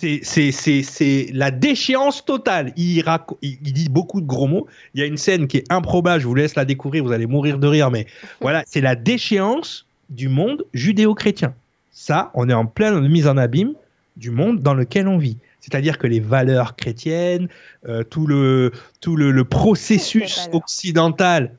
C'est, 0.00 0.20
c'est, 0.22 0.52
c'est, 0.52 0.84
c'est 0.84 1.26
la 1.32 1.50
déchéance 1.50 2.24
totale. 2.24 2.72
Il, 2.76 3.02
il, 3.42 3.58
il 3.64 3.72
dit 3.72 3.88
beaucoup 3.88 4.20
de 4.20 4.26
gros 4.26 4.46
mots. 4.46 4.68
Il 4.94 5.00
y 5.00 5.02
a 5.02 5.06
une 5.06 5.16
scène 5.16 5.48
qui 5.48 5.56
est 5.56 5.72
improbable, 5.72 6.22
je 6.22 6.28
vous 6.28 6.36
laisse 6.36 6.54
la 6.54 6.64
découvrir, 6.64 7.02
vous 7.02 7.10
allez 7.10 7.26
mourir 7.26 7.58
de 7.58 7.66
rire, 7.66 7.90
mais 7.90 8.06
voilà, 8.40 8.62
c'est 8.64 8.80
la 8.80 8.94
déchéance 8.94 9.86
du 10.08 10.28
monde 10.28 10.64
judéo-chrétien. 10.72 11.52
Ça, 11.90 12.30
on 12.34 12.48
est 12.48 12.54
en 12.54 12.64
pleine 12.64 13.08
mise 13.08 13.26
en 13.26 13.36
abîme 13.36 13.74
du 14.16 14.30
monde 14.30 14.62
dans 14.62 14.74
lequel 14.74 15.08
on 15.08 15.18
vit. 15.18 15.36
C'est-à-dire 15.58 15.98
que 15.98 16.06
les 16.06 16.20
valeurs 16.20 16.76
chrétiennes, 16.76 17.48
euh, 17.88 18.04
tout 18.04 18.28
le, 18.28 18.70
tout 19.00 19.16
le, 19.16 19.32
le 19.32 19.44
processus 19.44 20.48
occidental 20.52 21.56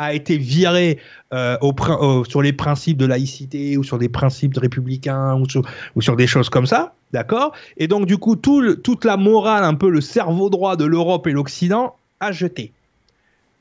a 0.00 0.14
été 0.14 0.38
viré 0.38 0.98
euh, 1.34 1.58
sur 2.26 2.40
les 2.40 2.54
principes 2.54 2.96
de 2.96 3.04
laïcité 3.04 3.76
ou 3.76 3.84
sur 3.84 3.98
des 3.98 4.08
principes 4.08 4.56
républicains 4.56 5.38
ou 5.38 5.46
sur, 6.00 6.16
des 6.16 6.26
choses 6.26 6.48
comme 6.48 6.64
ça, 6.64 6.94
d'accord? 7.12 7.52
Et 7.76 7.86
donc 7.86 8.06
du 8.06 8.16
coup, 8.16 8.34
toute 8.34 9.04
la 9.04 9.18
morale, 9.18 9.62
un 9.62 9.74
peu 9.74 9.90
le 9.90 10.00
cerveau 10.00 10.48
droit 10.48 10.76
de 10.76 10.86
l'Europe 10.86 11.26
et 11.26 11.32
l'Occident 11.32 11.96
a 12.18 12.32
jeté. 12.32 12.72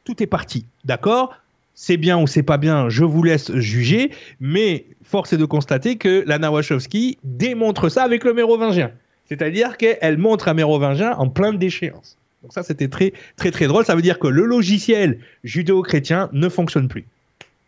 Tout 0.05 0.23
est 0.23 0.27
parti, 0.27 0.65
d'accord? 0.85 1.33
C'est 1.75 1.97
bien 1.97 2.17
ou 2.17 2.25
c'est 2.25 2.43
pas 2.43 2.57
bien, 2.57 2.87
je 2.87 3.03
vous 3.03 3.21
laisse 3.21 3.53
juger, 3.55 4.11
mais 4.39 4.85
force 5.03 5.33
est 5.33 5.37
de 5.37 5.45
constater 5.45 5.97
que 5.97 6.23
Lana 6.25 6.51
Wachowski 6.51 7.17
démontre 7.25 7.89
ça 7.89 8.03
avec 8.03 8.23
le 8.23 8.33
mérovingien. 8.33 8.91
C'est-à-dire 9.25 9.75
qu'elle 9.75 10.17
montre 10.17 10.47
un 10.47 10.53
mérovingien 10.53 11.11
en 11.17 11.27
pleine 11.27 11.57
déchéance. 11.57 12.18
Donc 12.41 12.53
ça, 12.53 12.63
c'était 12.63 12.87
très, 12.87 13.13
très, 13.35 13.51
très 13.51 13.67
drôle. 13.67 13.85
Ça 13.85 13.95
veut 13.95 14.01
dire 14.01 14.19
que 14.19 14.27
le 14.27 14.45
logiciel 14.45 15.19
judéo-chrétien 15.43 16.29
ne 16.31 16.49
fonctionne 16.49 16.87
plus. 16.87 17.05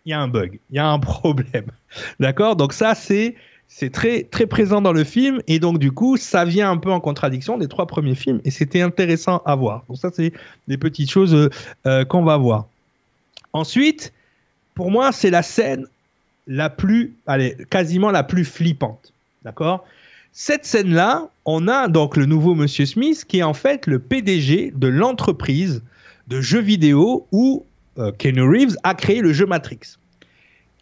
Il 0.05 0.11
y 0.11 0.13
a 0.13 0.19
un 0.19 0.28
bug, 0.28 0.59
il 0.72 0.78
y 0.78 0.80
a 0.80 0.88
un 0.88 0.99
problème. 0.99 1.67
D'accord? 2.19 2.55
Donc 2.55 2.74
ça, 2.74 2.95
c'est 2.95 3.36
c'est 3.74 3.89
très, 3.89 4.24
très 4.24 4.47
présent 4.47 4.82
dans 4.82 4.91
le 4.91 5.05
film. 5.05 5.41
Et 5.47 5.57
donc, 5.59 5.80
du 5.80 5.93
coup, 5.93 6.17
ça 6.17 6.43
vient 6.43 6.69
un 6.69 6.78
peu 6.78 6.91
en 6.91 6.99
contradiction 6.99 7.57
des 7.57 7.69
trois 7.69 7.88
premiers 7.88 8.15
films. 8.15 8.41
Et 8.43 8.51
c'était 8.51 8.82
intéressant 8.82 9.41
à 9.45 9.55
voir. 9.55 9.86
Donc 9.88 9.97
ça, 9.97 10.09
c'est 10.13 10.34
des 10.67 10.78
petites 10.78 11.09
choses 11.09 11.34
euh, 11.34 11.49
euh, 11.86 12.03
qu'on 12.03 12.24
va 12.24 12.36
voir. 12.36 12.67
Ensuite, 13.53 14.11
pour 14.76 14.91
moi, 14.91 15.13
c'est 15.13 15.30
la 15.30 15.41
scène 15.41 15.86
la 16.47 16.69
plus, 16.69 17.15
allez, 17.26 17.55
quasiment 17.69 18.11
la 18.11 18.24
plus 18.24 18.43
flippante. 18.43 19.13
D'accord? 19.43 19.86
Cette 20.32 20.65
scène-là, 20.65 21.29
on 21.45 21.67
a 21.67 21.88
donc 21.88 22.15
le 22.15 22.25
nouveau 22.25 22.55
Monsieur 22.55 22.86
Smith 22.86 23.25
qui 23.27 23.39
est 23.39 23.43
en 23.43 23.53
fait 23.53 23.86
le 23.86 23.99
PDG 23.99 24.71
de 24.75 24.88
l'entreprise 24.88 25.84
de 26.27 26.39
jeux 26.39 26.61
vidéo 26.61 27.27
où 27.32 27.65
euh, 27.97 28.11
Keanu 28.13 28.43
Reeves 28.43 28.77
a 28.84 28.93
créé 28.95 29.19
le 29.19 29.34
jeu 29.34 29.45
Matrix. 29.45 29.97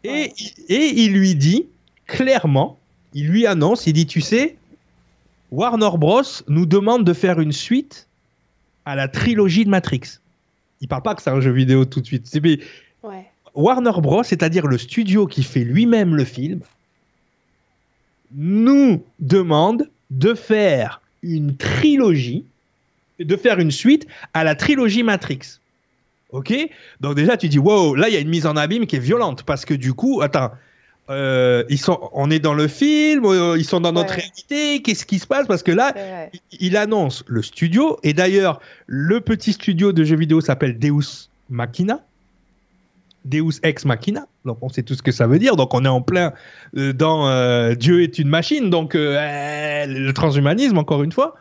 Et, 0.04 0.34
il 0.70 1.14
lui 1.14 1.36
dit 1.36 1.68
clairement, 2.06 2.78
il 3.14 3.28
lui 3.28 3.46
annonce, 3.46 3.86
il 3.88 3.94
dit, 3.94 4.06
tu 4.06 4.22
sais, 4.22 4.56
Warner 5.52 5.98
Bros 5.98 6.22
nous 6.48 6.66
demande 6.66 7.04
de 7.04 7.14
faire 7.14 7.40
une 7.40 7.52
suite 7.52 8.08
à 8.86 8.96
la 8.96 9.08
trilogie 9.08 9.66
de 9.66 9.70
Matrix. 9.70 10.20
Il 10.80 10.88
parle 10.88 11.02
pas 11.02 11.16
que 11.16 11.22
c'est 11.22 11.32
un 11.32 11.42
jeu 11.42 11.52
vidéo 11.52 11.86
tout 11.86 12.02
de 12.02 12.06
suite. 12.06 12.28
C'est 12.28 12.42
mais 12.42 12.60
Ouais. 13.04 13.26
Warner 13.56 13.92
Bros, 14.02 14.24
c'est-à-dire 14.24 14.68
le 14.68 14.78
studio 14.78 15.26
qui 15.26 15.44
fait 15.44 15.64
lui-même 15.64 16.16
le 16.16 16.24
film, 16.24 16.62
nous 18.36 19.04
demande 19.20 19.90
de 20.12 20.34
faire 20.34 21.02
une 21.24 21.56
trilogie, 21.58 22.46
de 23.20 23.36
faire 23.36 23.60
une 23.60 23.72
suite 23.72 24.08
à 24.34 24.44
la 24.44 24.56
trilogie 24.56 25.04
Matrix. 25.04 25.60
Ok? 26.32 26.54
Donc 27.02 27.16
déjà 27.16 27.38
tu 27.38 27.50
dis 27.50 27.60
wow, 27.60 27.96
là 27.96 28.08
il 28.08 28.14
y 28.14 28.18
a 28.18 28.20
une 28.20 28.30
mise 28.30 28.46
en 28.46 28.56
abîme 28.56 28.86
qui 28.86 28.96
est 28.96 29.00
violente 29.00 29.44
parce 29.44 29.66
que 29.66 29.74
du 29.74 29.94
coup, 29.94 30.22
attends, 30.22 30.52
euh, 31.10 31.64
ils 31.70 31.80
sont, 31.80 32.00
on 32.14 32.30
est 32.30 32.38
dans 32.40 32.54
le 32.54 32.68
film, 32.68 33.26
euh, 33.26 33.58
ils 33.58 33.66
sont 33.66 33.82
dans 33.82 33.92
notre 33.92 34.12
Ouais. 34.12 34.22
réalité, 34.22 34.82
qu'est-ce 34.84 35.08
qui 35.08 35.18
se 35.18 35.26
passe? 35.26 35.48
Parce 35.48 35.64
que 35.64 35.72
là, 35.72 35.94
il- 36.34 36.40
il 36.68 36.78
annonce 36.78 37.24
le 37.28 37.42
studio 37.42 37.98
et 38.04 38.14
d'ailleurs 38.14 38.62
le 38.86 39.20
petit 39.22 39.54
studio 39.54 39.92
de 39.92 40.04
jeux 40.04 40.18
vidéo 40.18 40.40
s'appelle 40.40 40.78
Deus 40.78 41.30
Machina. 41.50 42.00
Deus 43.26 43.60
Ex 43.64 43.86
Machina, 43.86 44.28
donc 44.50 44.58
on 44.64 44.70
sait 44.70 44.82
tout 44.82 44.96
ce 44.96 45.04
que 45.04 45.12
ça 45.12 45.28
veut 45.28 45.38
dire, 45.38 45.56
donc 45.56 45.76
on 45.76 45.86
est 45.86 45.90
en 45.90 46.02
plein 46.02 46.34
euh, 46.76 46.92
dans 46.92 47.30
euh, 47.30 47.76
Dieu 47.76 48.02
est 48.02 48.18
une 48.18 48.30
machine, 48.30 48.72
donc 48.72 48.96
euh, 48.96 49.86
le 49.86 50.12
transhumanisme 50.12 50.80
encore 50.80 51.04
une 51.04 51.12
fois. 51.12 51.36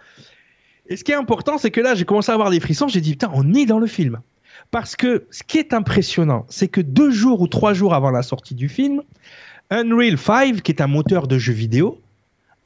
Et 0.90 0.96
ce 0.96 1.04
qui 1.04 1.12
est 1.12 1.16
important, 1.16 1.56
c'est 1.56 1.70
que 1.70 1.80
là 1.80 1.94
j'ai 1.94 2.04
commencé 2.04 2.30
à 2.30 2.34
avoir 2.34 2.50
des 2.50 2.61
frissons, 2.61 2.86
j'ai 2.86 3.00
dit 3.00 3.12
putain 3.12 3.30
on 3.32 3.54
est 3.54 3.64
dans 3.64 3.78
le 3.78 3.86
film. 3.86 4.20
Parce 4.70 4.94
que 4.94 5.24
ce 5.30 5.42
qui 5.42 5.56
est 5.56 5.72
impressionnant, 5.72 6.44
c'est 6.50 6.68
que 6.68 6.82
deux 6.82 7.11
jours 7.11 7.40
ou 7.40 7.48
trois 7.48 7.72
jours 7.72 7.94
avant 7.94 8.11
la 8.11 8.22
sortie 8.22 8.54
du 8.54 8.68
film, 8.68 9.00
Unreal 9.70 10.18
5, 10.18 10.61
qui 10.61 10.70
est 10.70 10.82
un 10.82 10.86
moteur 10.86 11.26
de 11.28 11.38
jeux 11.38 11.54
vidéo, 11.54 12.02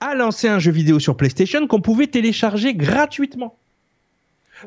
a 0.00 0.16
lancé 0.16 0.48
un 0.48 0.58
jeu 0.58 0.72
vidéo 0.72 0.98
sur 0.98 1.16
PlayStation 1.16 1.64
qu'on 1.68 1.80
pouvait 1.80 2.08
télécharger 2.08 2.74
gratuitement. 2.74 3.56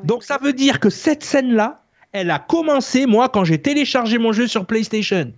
Donc 0.06 0.24
ça 0.24 0.38
veut 0.42 0.54
dire 0.54 0.80
que 0.80 0.90
cette 0.90 1.24
scène-là, 1.24 1.82
elle 2.14 2.32
a 2.32 2.40
commencé, 2.40 3.06
moi, 3.08 3.28
quand 3.28 3.44
j'ai 3.44 3.62
téléchargé 3.62 4.18
mon 4.18 4.32
jeu 4.32 4.48
sur 4.48 4.66
PlayStation 4.66 5.34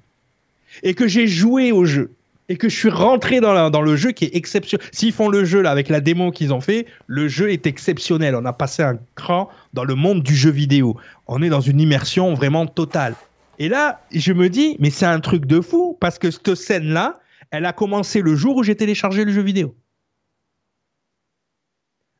et 0.83 0.93
que 0.93 1.07
j'ai 1.07 1.27
joué 1.27 1.71
au 1.71 1.85
jeu 1.85 2.11
et 2.49 2.57
que 2.57 2.69
je 2.69 2.75
suis 2.75 2.89
rentré 2.89 3.39
dans, 3.41 3.81
le 3.81 3.95
jeu 3.95 4.11
qui 4.11 4.25
est 4.25 4.35
exceptionnel. 4.35 4.87
S'ils 4.91 5.11
font 5.11 5.29
le 5.29 5.43
jeu 5.43 5.61
là 5.61 5.71
avec 5.71 5.89
la 5.89 5.99
démo 5.99 6.31
qu'ils 6.31 6.53
ont 6.53 6.61
fait, 6.61 6.85
le 7.05 7.27
jeu 7.27 7.51
est 7.51 7.67
exceptionnel. 7.67 8.35
On 8.35 8.45
a 8.45 8.53
passé 8.53 8.83
un 8.83 8.97
cran 9.15 9.49
dans 9.73 9.83
le 9.83 9.95
monde 9.95 10.23
du 10.23 10.35
jeu 10.35 10.49
vidéo. 10.49 10.97
On 11.27 11.41
est 11.41 11.49
dans 11.49 11.61
une 11.61 11.79
immersion 11.79 12.33
vraiment 12.33 12.65
totale. 12.65 13.15
Et 13.59 13.69
là, 13.69 14.01
je 14.11 14.33
me 14.33 14.49
dis, 14.49 14.77
mais 14.79 14.89
c'est 14.91 15.05
un 15.05 15.19
truc 15.19 15.45
de 15.45 15.61
fou 15.61 15.97
parce 15.99 16.19
que 16.19 16.31
cette 16.31 16.55
scène-là, 16.55 17.19
elle 17.51 17.65
a 17.65 17.73
commencé 17.73 18.21
le 18.21 18.35
jour 18.35 18.55
où 18.57 18.63
j'ai 18.63 18.75
téléchargé 18.75 19.25
le 19.25 19.31
jeu 19.31 19.41
vidéo. 19.41 19.75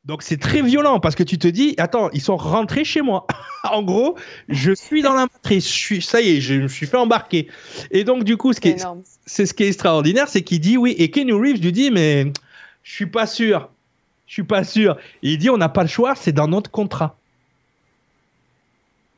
Donc 0.08 0.24
c'est 0.24 0.38
très 0.38 0.62
violent 0.62 1.02
parce 1.02 1.16
que 1.16 1.24
tu 1.24 1.38
te 1.38 1.50
dis, 1.50 1.76
attends, 1.78 2.10
ils 2.14 2.22
sont 2.22 2.38
rentrés 2.38 2.86
chez 2.86 3.02
moi. 3.02 3.28
en 3.70 3.84
gros, 3.84 4.18
je 4.48 4.72
suis 4.72 5.02
dans 5.02 5.14
la 5.14 5.24
matrice, 5.24 5.68
je 5.68 5.78
suis, 5.78 6.02
ça 6.02 6.22
y 6.22 6.38
est, 6.38 6.42
je 6.42 6.54
me 6.54 6.70
suis 6.70 6.86
fait 6.86 6.96
embarquer. 6.96 7.50
Et 7.92 8.06
donc 8.06 8.24
du 8.24 8.38
coup, 8.38 8.54
ce 8.54 8.62
qui 8.62 8.70
C'est 8.70 8.86
est, 8.86 8.88
c'est 9.26 9.46
ce 9.46 9.54
qui 9.54 9.64
est 9.64 9.68
extraordinaire, 9.68 10.30
c'est 10.30 10.44
qu'il 10.44 10.62
dit 10.62 10.78
oui, 10.78 10.96
et 10.98 11.12
Kenny 11.12 11.34
Reeves 11.34 11.62
lui 11.62 11.74
dit, 11.74 11.92
mais 11.92 12.32
je 12.84 12.94
suis 12.94 13.08
pas 13.08 13.28
sûr, 13.28 13.70
je 14.28 14.34
suis 14.34 14.44
pas 14.44 14.64
sûr. 14.64 14.98
Et 15.24 15.34
il 15.34 15.38
dit, 15.38 15.50
on 15.50 15.58
n'a 15.58 15.68
pas 15.68 15.84
le 15.84 15.90
choix, 15.90 16.16
c'est 16.16 16.32
dans 16.32 16.48
notre 16.48 16.72
contrat. 16.72 17.18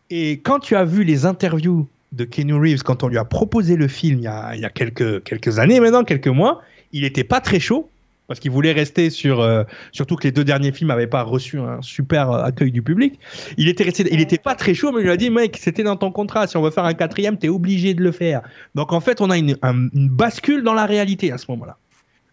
Et 0.09 0.39
quand 0.39 0.59
tu 0.59 0.75
as 0.75 0.85
vu 0.85 1.03
les 1.03 1.27
interviews 1.27 1.87
de 2.13 2.23
Kenny 2.23 2.53
Reeves, 2.53 2.81
quand 2.81 3.03
on 3.03 3.09
lui 3.09 3.19
a 3.19 3.25
proposé 3.25 3.75
le 3.75 3.87
film 3.87 4.17
il 4.17 4.23
y 4.23 4.27
a, 4.27 4.55
il 4.55 4.61
y 4.61 4.65
a 4.65 4.71
quelques, 4.71 5.23
quelques 5.23 5.59
années 5.59 5.79
maintenant, 5.79 6.03
quelques 6.03 6.27
mois, 6.27 6.63
il 6.93 7.03
n'était 7.03 7.23
pas 7.23 7.41
très 7.41 7.59
chaud. 7.59 7.91
Parce 8.29 8.39
qu'il 8.39 8.51
voulait 8.51 8.71
rester 8.71 9.09
sur, 9.09 9.41
euh, 9.41 9.63
surtout 9.91 10.15
que 10.15 10.23
les 10.23 10.31
deux 10.31 10.45
derniers 10.45 10.71
films 10.71 10.87
n'avaient 10.89 11.07
pas 11.07 11.23
reçu 11.23 11.59
un 11.59 11.81
super 11.81 12.31
euh, 12.31 12.43
accueil 12.43 12.71
du 12.71 12.81
public. 12.81 13.19
Il 13.57 13.67
était 13.67 13.83
resté, 13.83 14.07
il 14.11 14.21
était 14.21 14.37
pas 14.37 14.55
très 14.55 14.73
chaud, 14.73 14.91
mais 14.93 15.01
il 15.01 15.05
lui 15.05 15.11
a 15.11 15.17
dit, 15.17 15.29
mec, 15.31 15.57
c'était 15.59 15.83
dans 15.83 15.97
ton 15.97 16.11
contrat. 16.11 16.45
Si 16.47 16.55
on 16.55 16.61
veut 16.61 16.69
faire 16.69 16.85
un 16.85 16.93
quatrième, 16.93 17.37
t'es 17.37 17.49
obligé 17.49 17.93
de 17.95 18.03
le 18.03 18.11
faire. 18.11 18.41
Donc 18.75 18.93
en 18.93 18.99
fait, 19.01 19.19
on 19.19 19.29
a 19.31 19.37
une, 19.37 19.57
un- 19.63 19.89
une 19.93 20.07
bascule 20.09 20.63
dans 20.63 20.75
la 20.75 20.85
réalité 20.85 21.31
à 21.31 21.37
ce 21.39 21.45
moment-là. 21.49 21.75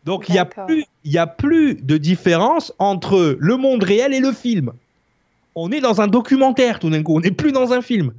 Donc 0.05 0.28
il 0.28 0.35
y 0.35 0.39
a 0.39 0.44
plus, 0.66 0.85
il 1.05 1.12
y 1.12 1.18
a 1.18 1.27
plus 1.27 1.74
de 1.82 1.97
différence 1.97 2.73
entre 2.78 3.36
le 3.40 3.56
monde 3.56 3.82
réel 3.82 4.12
et 4.14 4.20
le 4.20 4.31
film. 4.32 4.73
On 5.55 5.73
est 5.73 5.81
dans 5.81 6.02
un 6.02 6.06
documentaire 6.09 6.78
tout 6.78 6.90
d'un 6.90 7.02
coup. 7.02 7.16
On 7.16 7.20
n'est 7.20 7.31
plus 7.31 7.51
dans 7.52 7.73
un 7.73 7.81
film. 7.81 8.12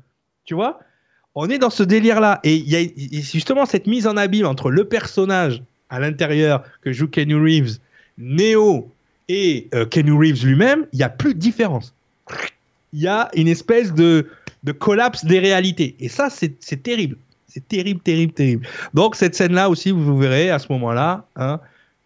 Tu 0.46 0.56
vois? 0.56 0.80
On 1.36 1.48
est 1.48 1.60
dans 1.60 1.70
ce 1.70 1.84
délire-là. 1.84 2.40
Et 2.44 2.56
il 2.56 2.68
y 2.68 2.76
a 2.76 2.80
et 2.80 2.92
justement 3.22 3.68
cette 3.68 3.86
mise 3.86 4.08
en 4.08 4.18
abîme 4.18 4.48
entre 4.48 4.72
le 4.72 4.86
personnage 4.86 5.62
à 5.90 6.00
l'intérieur 6.00 6.64
que 6.82 6.92
joue 6.92 7.08
Kenny 7.08 7.34
Reeves, 7.34 7.80
Neo 8.18 8.92
et 9.30 9.68
euh, 9.74 9.86
Kenny 9.86 10.12
Reeves 10.12 10.46
lui-même. 10.46 10.86
Il 10.94 11.00
y 11.00 11.04
a 11.04 11.10
plus 11.10 11.34
de 11.34 11.40
différence. 11.40 11.94
Il 12.94 13.02
y 13.02 13.08
a 13.08 13.30
une 13.36 13.48
espèce 13.48 13.94
de, 13.94 14.28
de 14.64 14.72
collapse 14.72 15.26
des 15.26 15.40
réalités. 15.40 15.96
Et 16.00 16.10
ça, 16.10 16.30
c'est 16.30 16.84
terrible. 16.84 17.18
C'est 17.48 17.68
terrible, 17.68 18.02
terrible, 18.02 18.34
terrible. 18.34 18.68
Donc 18.94 19.16
cette 19.16 19.34
scène-là 19.36 19.70
aussi, 19.70 19.92
vous 19.92 20.18
verrez 20.18 20.52
à 20.52 20.60
ce 20.60 20.72
moment-là, 20.74 21.26
hein, 21.36 21.60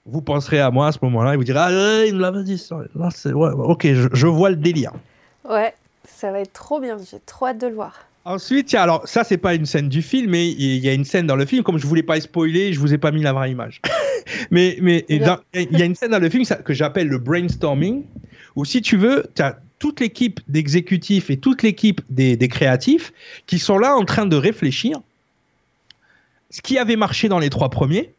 vous 0.06 0.22
penserez 0.22 0.60
à 0.60 0.72
moi 0.72 0.88
à 0.88 0.92
ce 0.92 1.00
moment-là 1.02 1.34
et 1.34 1.38
vous 1.38 1.44
direz 1.44 1.60
ah 1.60 2.06
il 2.06 2.16
me 2.16 2.22
l'avait 2.22 2.44
dit. 2.44 2.64
Là, 2.96 3.10
ouais, 3.26 3.50
ok, 3.52 3.86
je, 3.86 4.08
je 4.14 4.28
vois 4.28 4.50
le 4.50 4.56
délire. 4.56 4.94
Ouais, 5.50 5.74
ça 6.06 6.32
va 6.32 6.40
être 6.40 6.54
trop 6.54 6.80
bien. 6.80 6.98
J'ai 7.00 7.20
trop 7.26 7.48
hâte 7.48 7.60
de 7.60 7.68
le 7.68 7.74
voir. 7.74 8.06
Ensuite, 8.24 8.74
alors 8.76 9.08
ça 9.08 9.24
c'est 9.24 9.38
pas 9.38 9.56
une 9.56 9.66
scène 9.66 9.90
du 9.90 10.02
film, 10.02 10.32
mais 10.32 10.50
il 10.52 10.78
y 10.78 10.90
a 10.90 10.94
une 10.94 11.06
scène 11.06 11.26
dans 11.26 11.36
le 11.36 11.46
film. 11.46 11.64
Comme 11.64 11.80
je 11.80 11.88
voulais 11.88 12.04
pas 12.04 12.20
spoiler, 12.22 12.72
je 12.72 12.80
vous 12.80 12.94
ai 12.94 12.98
pas 12.98 13.12
mis 13.12 13.24
la 13.24 13.34
vraie 13.34 13.52
image. 13.52 13.82
mais 14.52 14.78
mais 14.82 15.06
il 15.10 15.22
y 15.22 15.82
a 15.82 15.86
une 15.86 15.96
scène 15.96 16.12
dans 16.12 16.20
le 16.20 16.30
film 16.30 16.44
que 16.64 16.74
j'appelle 16.74 17.08
le 17.08 17.18
brainstorming, 17.18 18.04
où 18.56 18.64
si 18.64 18.82
tu 18.82 18.98
veux, 18.98 19.26
tu 19.36 19.42
as 19.42 19.60
toute 19.80 20.00
l'équipe 20.00 20.40
d'exécutifs 20.48 21.32
et 21.32 21.38
toute 21.38 21.64
l'équipe 21.64 22.02
des, 22.10 22.38
des 22.38 22.48
créatifs 22.48 23.12
qui 23.48 23.58
sont 23.58 23.80
là 23.80 23.96
en 23.96 24.06
train 24.06 24.28
de 24.28 24.36
réfléchir. 24.36 25.02
Ce 26.52 26.62
qui 26.62 26.78
avait 26.78 26.98
marché 26.98 27.28
dans 27.28 27.40
les 27.40 27.50
trois 27.50 27.70
premiers. 27.70 28.14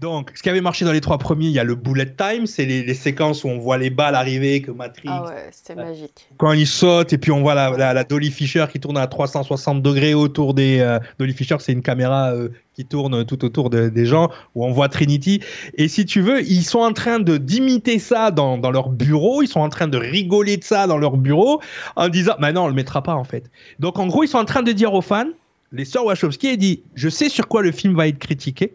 Donc, 0.00 0.30
ce 0.36 0.42
qui 0.44 0.48
avait 0.48 0.60
marché 0.60 0.84
dans 0.84 0.92
les 0.92 1.00
trois 1.00 1.18
premiers, 1.18 1.46
il 1.46 1.52
y 1.52 1.58
a 1.58 1.64
le 1.64 1.74
bullet 1.74 2.06
time, 2.16 2.46
c'est 2.46 2.64
les, 2.64 2.84
les 2.84 2.94
séquences 2.94 3.42
où 3.42 3.48
on 3.48 3.58
voit 3.58 3.78
les 3.78 3.90
balles 3.90 4.14
arriver, 4.14 4.62
que 4.62 4.70
Matrix, 4.70 5.08
Ah 5.10 5.24
ouais, 5.24 5.48
c'était 5.50 5.74
magique. 5.74 6.28
quand 6.36 6.52
il 6.52 6.68
saute 6.68 7.12
et 7.12 7.18
puis 7.18 7.32
on 7.32 7.40
voit 7.40 7.54
la, 7.54 7.70
la, 7.70 7.92
la 7.92 8.04
Dolly 8.04 8.30
Fisher 8.30 8.66
qui 8.70 8.78
tourne 8.78 8.96
à 8.96 9.06
360 9.08 9.82
degrés 9.82 10.14
autour 10.14 10.54
des 10.54 10.78
euh, 10.78 11.00
Dolly 11.18 11.32
Fisher 11.32 11.56
c'est 11.58 11.72
une 11.72 11.82
caméra 11.82 12.30
euh, 12.32 12.50
qui 12.74 12.84
tourne 12.84 13.24
tout 13.24 13.44
autour 13.44 13.70
de- 13.70 13.88
des 13.88 14.06
gens 14.06 14.30
où 14.54 14.64
on 14.64 14.70
voit 14.70 14.88
Trinity. 14.88 15.40
Et 15.74 15.88
si 15.88 16.06
tu 16.06 16.20
veux 16.20 16.42
ils 16.42 16.62
sont 16.64 16.78
en 16.78 16.92
train 16.92 17.18
de 17.18 17.36
d'imiter 17.36 17.98
ça 17.98 18.30
dans, 18.30 18.56
dans 18.56 18.70
leur 18.70 18.90
bureau 18.90 19.42
ils 19.42 19.48
sont 19.48 19.60
en 19.60 19.68
train 19.68 19.88
de 19.88 19.98
rigoler 19.98 20.58
de 20.58 20.64
ça 20.64 20.86
dans 20.86 20.98
leur 20.98 21.16
bureau 21.16 21.60
en 21.96 22.08
disant 22.08 22.34
mais 22.38 22.52
non 22.52 22.62
on 22.64 22.68
le 22.68 22.74
mettra 22.74 23.02
pas 23.02 23.14
en 23.16 23.24
fait. 23.24 23.50
Donc 23.80 23.98
en 23.98 24.06
gros 24.06 24.22
ils 24.22 24.28
sont 24.28 24.38
en 24.38 24.44
train 24.44 24.62
de 24.62 24.70
dire 24.70 24.94
aux 24.94 25.02
fans 25.02 25.26
les 25.72 25.84
sœurs 25.84 26.04
Wachowski 26.04 26.46
et 26.46 26.56
dit 26.56 26.82
je 26.94 27.08
sais 27.08 27.28
sur 27.28 27.48
quoi 27.48 27.62
le 27.62 27.72
film 27.72 27.96
va 27.96 28.06
être 28.06 28.18
critiqué 28.18 28.74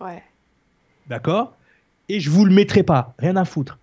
Ouais. 0.00 0.22
D'accord? 1.08 1.54
Et 2.08 2.20
je 2.20 2.30
vous 2.30 2.44
le 2.44 2.54
mettrai 2.54 2.82
pas. 2.82 3.14
Rien 3.18 3.36
à 3.36 3.44
foutre. 3.44 3.78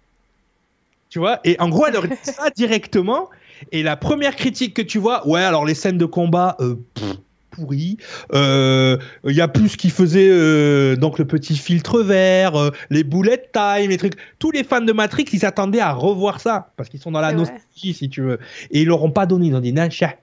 Tu 1.10 1.19
vois? 1.19 1.40
Et 1.44 1.56
en 1.60 1.69
gros, 1.69 1.85
elle 1.85 1.94
leur 1.94 2.07
dit 2.07 2.15
ça 2.23 2.49
directement. 2.49 3.30
Et 3.72 3.84
la 3.84 3.95
première 3.95 4.35
critique 4.35 4.73
que 4.73 4.81
tu 4.81 4.98
vois, 4.98 5.27
ouais, 5.27 5.44
alors 5.44 5.65
les 5.65 5.76
scènes 5.76 5.98
de 5.98 6.06
combat, 6.06 6.57
euh, 6.60 6.76
pff, 6.95 7.18
pourries. 7.53 7.98
Euh, 8.34 8.98
Il 9.26 9.35
y 9.35 9.41
a 9.41 9.48
plus 9.48 9.69
ce 9.69 9.77
qui 9.77 9.90
faisait 9.90 10.30
euh, 10.30 10.95
donc 10.95 11.19
le 11.19 11.26
petit 11.26 11.56
filtre 11.56 12.02
vert, 12.02 12.56
euh, 12.56 12.72
les 12.90 13.03
bullet 13.03 13.49
time, 13.53 13.90
les 13.90 13.98
trucs. 13.98 14.15
Tous 14.40 14.52
les 14.52 14.64
fans 14.64 14.81
de 14.81 14.91
Matrix, 14.91 15.26
ils 15.31 15.40
s'attendaient 15.40 15.80
à 15.80 15.94
revoir 15.94 16.41
ça 16.41 16.72
parce 16.76 16.90
qu'ils 16.90 16.99
sont 16.99 17.11
dans 17.11 17.22
la 17.22 17.30
vrai. 17.30 17.38
nostalgie, 17.38 17.94
si 17.94 18.10
tu 18.10 18.22
veux. 18.22 18.40
Et 18.72 18.81
ils 18.81 18.88
leur 18.88 19.03
ont 19.03 19.11
pas 19.11 19.26
donné. 19.26 19.48
Ils 19.48 19.56
ont 19.56 19.60
dit, 19.60 19.73
non, 19.73 19.90
chien, 19.90 20.14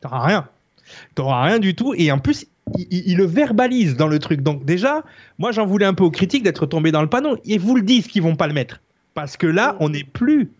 t'auras 0.00 0.24
rien. 0.24 0.48
T'auras 1.14 1.42
rien 1.44 1.58
du 1.58 1.74
tout. 1.74 1.94
Et 1.96 2.12
en 2.12 2.18
plus, 2.18 2.46
ils 2.76 2.86
il, 2.90 3.16
le 3.16 3.24
verbalisent 3.24 3.96
dans 3.96 4.08
le 4.08 4.18
truc. 4.18 4.42
Donc 4.42 4.64
déjà, 4.64 5.02
moi 5.38 5.52
j'en 5.52 5.66
voulais 5.66 5.86
un 5.86 5.94
peu 5.94 6.04
aux 6.04 6.10
critiques 6.10 6.42
d'être 6.42 6.66
tombés 6.66 6.92
dans 6.92 7.02
le 7.02 7.08
panneau. 7.08 7.36
Et 7.44 7.58
vous 7.58 7.76
le 7.76 7.82
disent 7.82 8.06
qu'ils 8.06 8.22
vont 8.22 8.36
pas 8.36 8.46
le 8.46 8.54
mettre. 8.54 8.80
Parce 9.14 9.36
que 9.36 9.46
là, 9.46 9.76
on 9.80 9.88
n'est 9.90 10.04
plus 10.04 10.50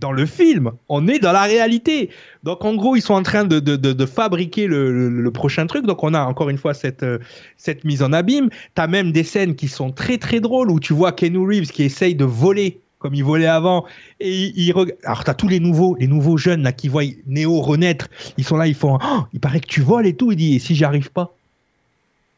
dans 0.00 0.12
le 0.12 0.26
film, 0.26 0.72
on 0.88 1.06
est 1.06 1.18
dans 1.18 1.32
la 1.32 1.42
réalité. 1.42 2.10
Donc 2.44 2.64
en 2.64 2.74
gros, 2.74 2.96
ils 2.96 3.02
sont 3.02 3.14
en 3.14 3.22
train 3.22 3.44
de, 3.44 3.60
de, 3.60 3.76
de, 3.76 4.06
fabriquer 4.06 4.66
le, 4.66 5.08
le, 5.08 5.30
prochain 5.30 5.66
truc. 5.66 5.86
Donc 5.86 6.02
on 6.02 6.14
a 6.14 6.22
encore 6.22 6.48
une 6.48 6.58
fois 6.58 6.74
cette, 6.74 7.02
euh, 7.02 7.18
cette 7.56 7.84
mise 7.84 8.02
en 8.02 8.12
abîme. 8.12 8.48
T'as 8.74 8.86
même 8.86 9.12
des 9.12 9.22
scènes 9.22 9.54
qui 9.54 9.68
sont 9.68 9.90
très 9.90 10.18
très 10.18 10.40
drôles 10.40 10.70
où 10.70 10.80
tu 10.80 10.92
vois 10.92 11.12
Keanu 11.12 11.46
Reeves 11.46 11.70
qui 11.70 11.82
essaye 11.82 12.14
de 12.14 12.24
voler 12.24 12.80
comme 12.98 13.14
il 13.14 13.24
volait 13.24 13.46
avant. 13.46 13.84
Et 14.20 14.32
il, 14.32 14.68
il 14.68 14.74
alors 15.04 15.24
tous 15.36 15.48
les 15.48 15.60
nouveaux, 15.60 15.96
les 15.98 16.06
nouveaux 16.06 16.36
jeunes 16.36 16.62
là 16.62 16.72
qui 16.72 16.88
voient 16.88 17.02
Néo 17.26 17.60
renaître. 17.60 18.08
Ils 18.38 18.44
sont 18.44 18.56
là, 18.56 18.66
ils 18.66 18.74
font, 18.74 18.98
Oh, 19.02 19.22
il 19.32 19.40
paraît 19.40 19.60
que 19.60 19.66
tu 19.66 19.82
voles 19.82 20.06
et 20.06 20.14
tout. 20.14 20.32
Il 20.32 20.36
dit, 20.36 20.54
et 20.54 20.58
si 20.58 20.74
j'y 20.74 20.84
arrive 20.84 21.10
pas? 21.10 21.34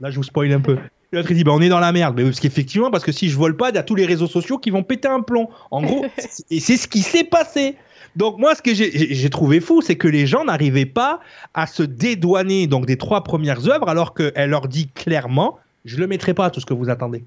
Là, 0.01 0.11
je 0.11 0.17
vous 0.17 0.23
spoil 0.23 0.53
un 0.53 0.61
peu. 0.61 0.77
L'autre 1.13 1.31
il 1.31 1.37
dit, 1.37 1.45
bah, 1.45 1.53
on 1.55 1.61
est 1.61 1.69
dans 1.69 1.81
la 1.81 1.93
merde. 1.93 2.15
Mais 2.17 2.25
parce 2.25 2.41
qu'effectivement, 2.41 2.91
parce 2.91 3.05
que 3.05 3.13
si 3.13 3.29
je 3.29 3.37
vole 3.37 3.57
pas, 3.57 3.71
il 3.71 3.77
y 3.77 3.79
a 3.79 3.83
tous 3.83 3.95
les 3.95 4.07
réseaux 4.07 4.27
sociaux 4.27 4.59
qui 4.59 4.71
vont 4.71 4.83
péter 4.83 5.09
un 5.09 5.21
plomb. 5.21 5.49
En 5.71 5.83
gros, 5.83 6.05
et 6.51 6.61
c'est 6.61 6.77
ce 6.77 6.89
qui 6.89 7.01
s'est 7.01 7.25
passé. 7.25 7.77
Donc 8.17 8.39
moi, 8.39 8.55
ce 8.55 8.63
que 8.63 8.75
j'ai- 8.75 9.31
trouvé 9.31 9.61
fou, 9.61 9.83
c'est 9.83 9.97
que 9.97 10.07
les 10.07 10.27
gens 10.27 10.45
n'arrivaient 10.45 10.87
pas 10.87 11.21
à 11.53 11.67
se 11.67 11.83
dédouaner 11.83 12.67
donc 12.69 12.87
des 12.87 12.97
trois 12.97 13.25
premières 13.25 13.69
œuvres, 13.69 13.89
alors 13.89 14.15
qu'elle 14.15 14.51
leur 14.51 14.69
dit 14.69 14.89
clairement, 14.89 15.59
je 15.85 15.97
le 15.97 16.07
mettrai 16.07 16.33
pas 16.33 16.51
tout 16.51 16.61
ce 16.61 16.67
que 16.67 16.75
vous 16.75 16.91
attendez. 16.91 17.25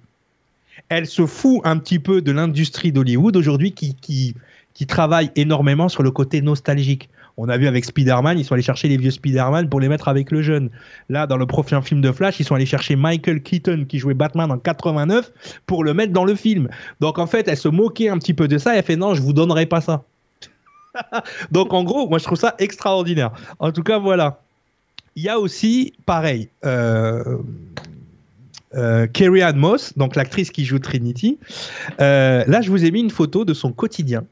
Elle 0.89 1.05
se 1.05 1.25
fout 1.25 1.59
un 1.65 1.77
petit 1.77 1.99
peu 1.99 2.21
de 2.21 2.31
l'industrie 2.31 2.91
d'Hollywood 2.93 3.35
aujourd'hui 3.35 3.73
qui, 3.73 3.95
qui, 3.95 4.33
qui 4.73 4.85
travaille 4.85 5.31
énormément 5.35 5.89
sur 5.89 6.03
le 6.03 6.11
côté 6.11 6.41
nostalgique. 6.41 7.09
On 7.39 7.49
a 7.49 7.57
vu 7.57 7.67
avec 7.67 7.85
Spider-Man, 7.85 8.39
ils 8.39 8.45
sont 8.45 8.55
allés 8.55 8.63
chercher 8.63 8.87
les 8.87 8.97
vieux 8.97 9.11
Spider-Man 9.11 9.69
pour 9.69 9.79
les 9.79 9.89
mettre 9.89 10.07
avec 10.07 10.31
le 10.31 10.41
jeune. 10.41 10.71
Là, 11.07 11.27
dans 11.27 11.37
le 11.37 11.45
prochain 11.45 11.83
film 11.83 12.01
de 12.01 12.11
Flash, 12.11 12.39
ils 12.39 12.45
sont 12.45 12.55
allés 12.55 12.65
chercher 12.65 12.95
Michael 12.95 13.43
Keaton 13.43 13.85
qui 13.87 13.99
jouait 13.99 14.15
Batman 14.15 14.51
en 14.51 14.57
89 14.57 15.31
pour 15.67 15.83
le 15.83 15.93
mettre 15.93 16.13
dans 16.13 16.25
le 16.25 16.33
film. 16.33 16.67
Donc 16.99 17.19
en 17.19 17.27
fait, 17.27 17.47
elle 17.47 17.57
se 17.57 17.67
moquait 17.69 18.09
un 18.09 18.17
petit 18.17 18.33
peu 18.33 18.47
de 18.47 18.57
ça 18.57 18.73
et 18.73 18.79
elle 18.79 18.83
fait 18.83 18.95
non, 18.95 19.13
je 19.13 19.21
vous 19.21 19.33
donnerai 19.33 19.67
pas 19.67 19.81
ça. 19.81 20.03
Donc 21.51 21.73
en 21.73 21.83
gros, 21.83 22.09
moi 22.09 22.17
je 22.17 22.23
trouve 22.23 22.39
ça 22.39 22.55
extraordinaire. 22.57 23.31
En 23.59 23.71
tout 23.71 23.83
cas, 23.83 23.99
voilà. 23.99 24.41
Il 25.15 25.23
y 25.23 25.29
a 25.29 25.39
aussi, 25.39 25.93
pareil, 26.05 26.49
euh, 26.63 27.37
euh, 28.75 29.07
Ann 29.43 29.55
Moss, 29.57 29.97
donc 29.97 30.15
l'actrice 30.15 30.51
qui 30.51 30.63
joue 30.65 30.77
Trinity. 30.77 31.39
Euh, 31.99 32.43
là, 32.47 32.61
je 32.61 32.69
vous 32.69 32.85
ai 32.85 32.91
mis 32.91 32.99
une 32.99 33.09
photo 33.09 33.45
de 33.45 33.55
son 33.55 33.71
quotidien. 33.71 34.25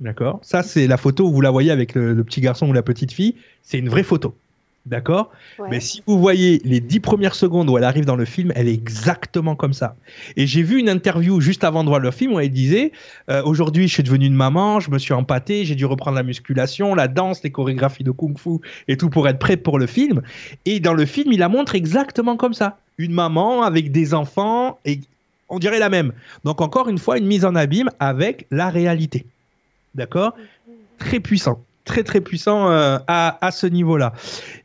D'accord 0.00 0.38
Ça, 0.42 0.62
c'est 0.62 0.86
la 0.86 0.96
photo 0.96 1.26
où 1.26 1.32
vous 1.32 1.40
la 1.40 1.50
voyez 1.50 1.70
avec 1.70 1.94
le, 1.94 2.12
le 2.14 2.24
petit 2.24 2.40
garçon 2.40 2.68
ou 2.68 2.72
la 2.72 2.82
petite 2.82 3.12
fille. 3.12 3.34
C'est 3.62 3.78
une 3.78 3.88
vraie 3.88 4.04
photo. 4.04 4.34
D'accord 4.86 5.30
Ouais. 5.58 5.66
mais 5.70 5.80
si 5.80 6.02
vous 6.06 6.18
voyez 6.18 6.62
les 6.64 6.80
dix 6.80 7.00
premières 7.00 7.34
secondes 7.34 7.68
où 7.68 7.76
elle 7.76 7.84
arrive 7.84 8.04
dans 8.06 8.16
le 8.16 8.24
film, 8.24 8.52
elle 8.54 8.68
est 8.68 8.72
exactement 8.72 9.54
comme 9.56 9.72
ça. 9.74 9.96
Et 10.36 10.46
j'ai 10.46 10.62
vu 10.62 10.78
une 10.78 10.88
interview 10.88 11.40
juste 11.40 11.64
avant 11.64 11.82
de 11.84 11.88
voir 11.88 12.00
le 12.00 12.10
film 12.10 12.32
où 12.34 12.40
elle 12.40 12.50
disait 12.50 12.92
euh, 13.28 13.42
Aujourd'hui, 13.44 13.86
je 13.88 13.92
suis 13.94 14.02
devenue 14.02 14.26
une 14.26 14.34
maman, 14.36 14.80
je 14.80 14.90
me 14.90 14.98
suis 14.98 15.12
empâtée, 15.12 15.64
j'ai 15.64 15.74
dû 15.74 15.84
reprendre 15.84 16.16
la 16.16 16.22
musculation, 16.22 16.94
la 16.94 17.08
danse, 17.08 17.42
les 17.42 17.50
chorégraphies 17.50 18.04
de 18.04 18.12
kung-fu 18.12 18.60
et 18.86 18.96
tout 18.96 19.10
pour 19.10 19.28
être 19.28 19.38
prête 19.38 19.62
pour 19.62 19.78
le 19.78 19.86
film. 19.86 20.22
Et 20.64 20.80
dans 20.80 20.94
le 20.94 21.04
film, 21.04 21.32
il 21.32 21.40
la 21.40 21.48
montre 21.48 21.74
exactement 21.74 22.36
comme 22.36 22.54
ça. 22.54 22.78
Une 22.96 23.12
maman 23.12 23.64
avec 23.64 23.92
des 23.92 24.14
enfants 24.14 24.78
et 24.86 25.00
on 25.50 25.58
dirait 25.58 25.80
la 25.80 25.90
même. 25.90 26.12
Donc, 26.44 26.60
encore 26.60 26.88
une 26.88 26.98
fois, 26.98 27.18
une 27.18 27.26
mise 27.26 27.44
en 27.44 27.54
abîme 27.56 27.90
avec 27.98 28.46
la 28.50 28.70
réalité. 28.70 29.26
D'accord? 29.94 30.36
Très 30.98 31.20
puissant. 31.20 31.62
Très, 31.84 32.02
très 32.04 32.20
puissant 32.20 32.70
euh, 32.70 32.98
à, 33.06 33.44
à 33.46 33.50
ce 33.50 33.66
niveau-là. 33.66 34.12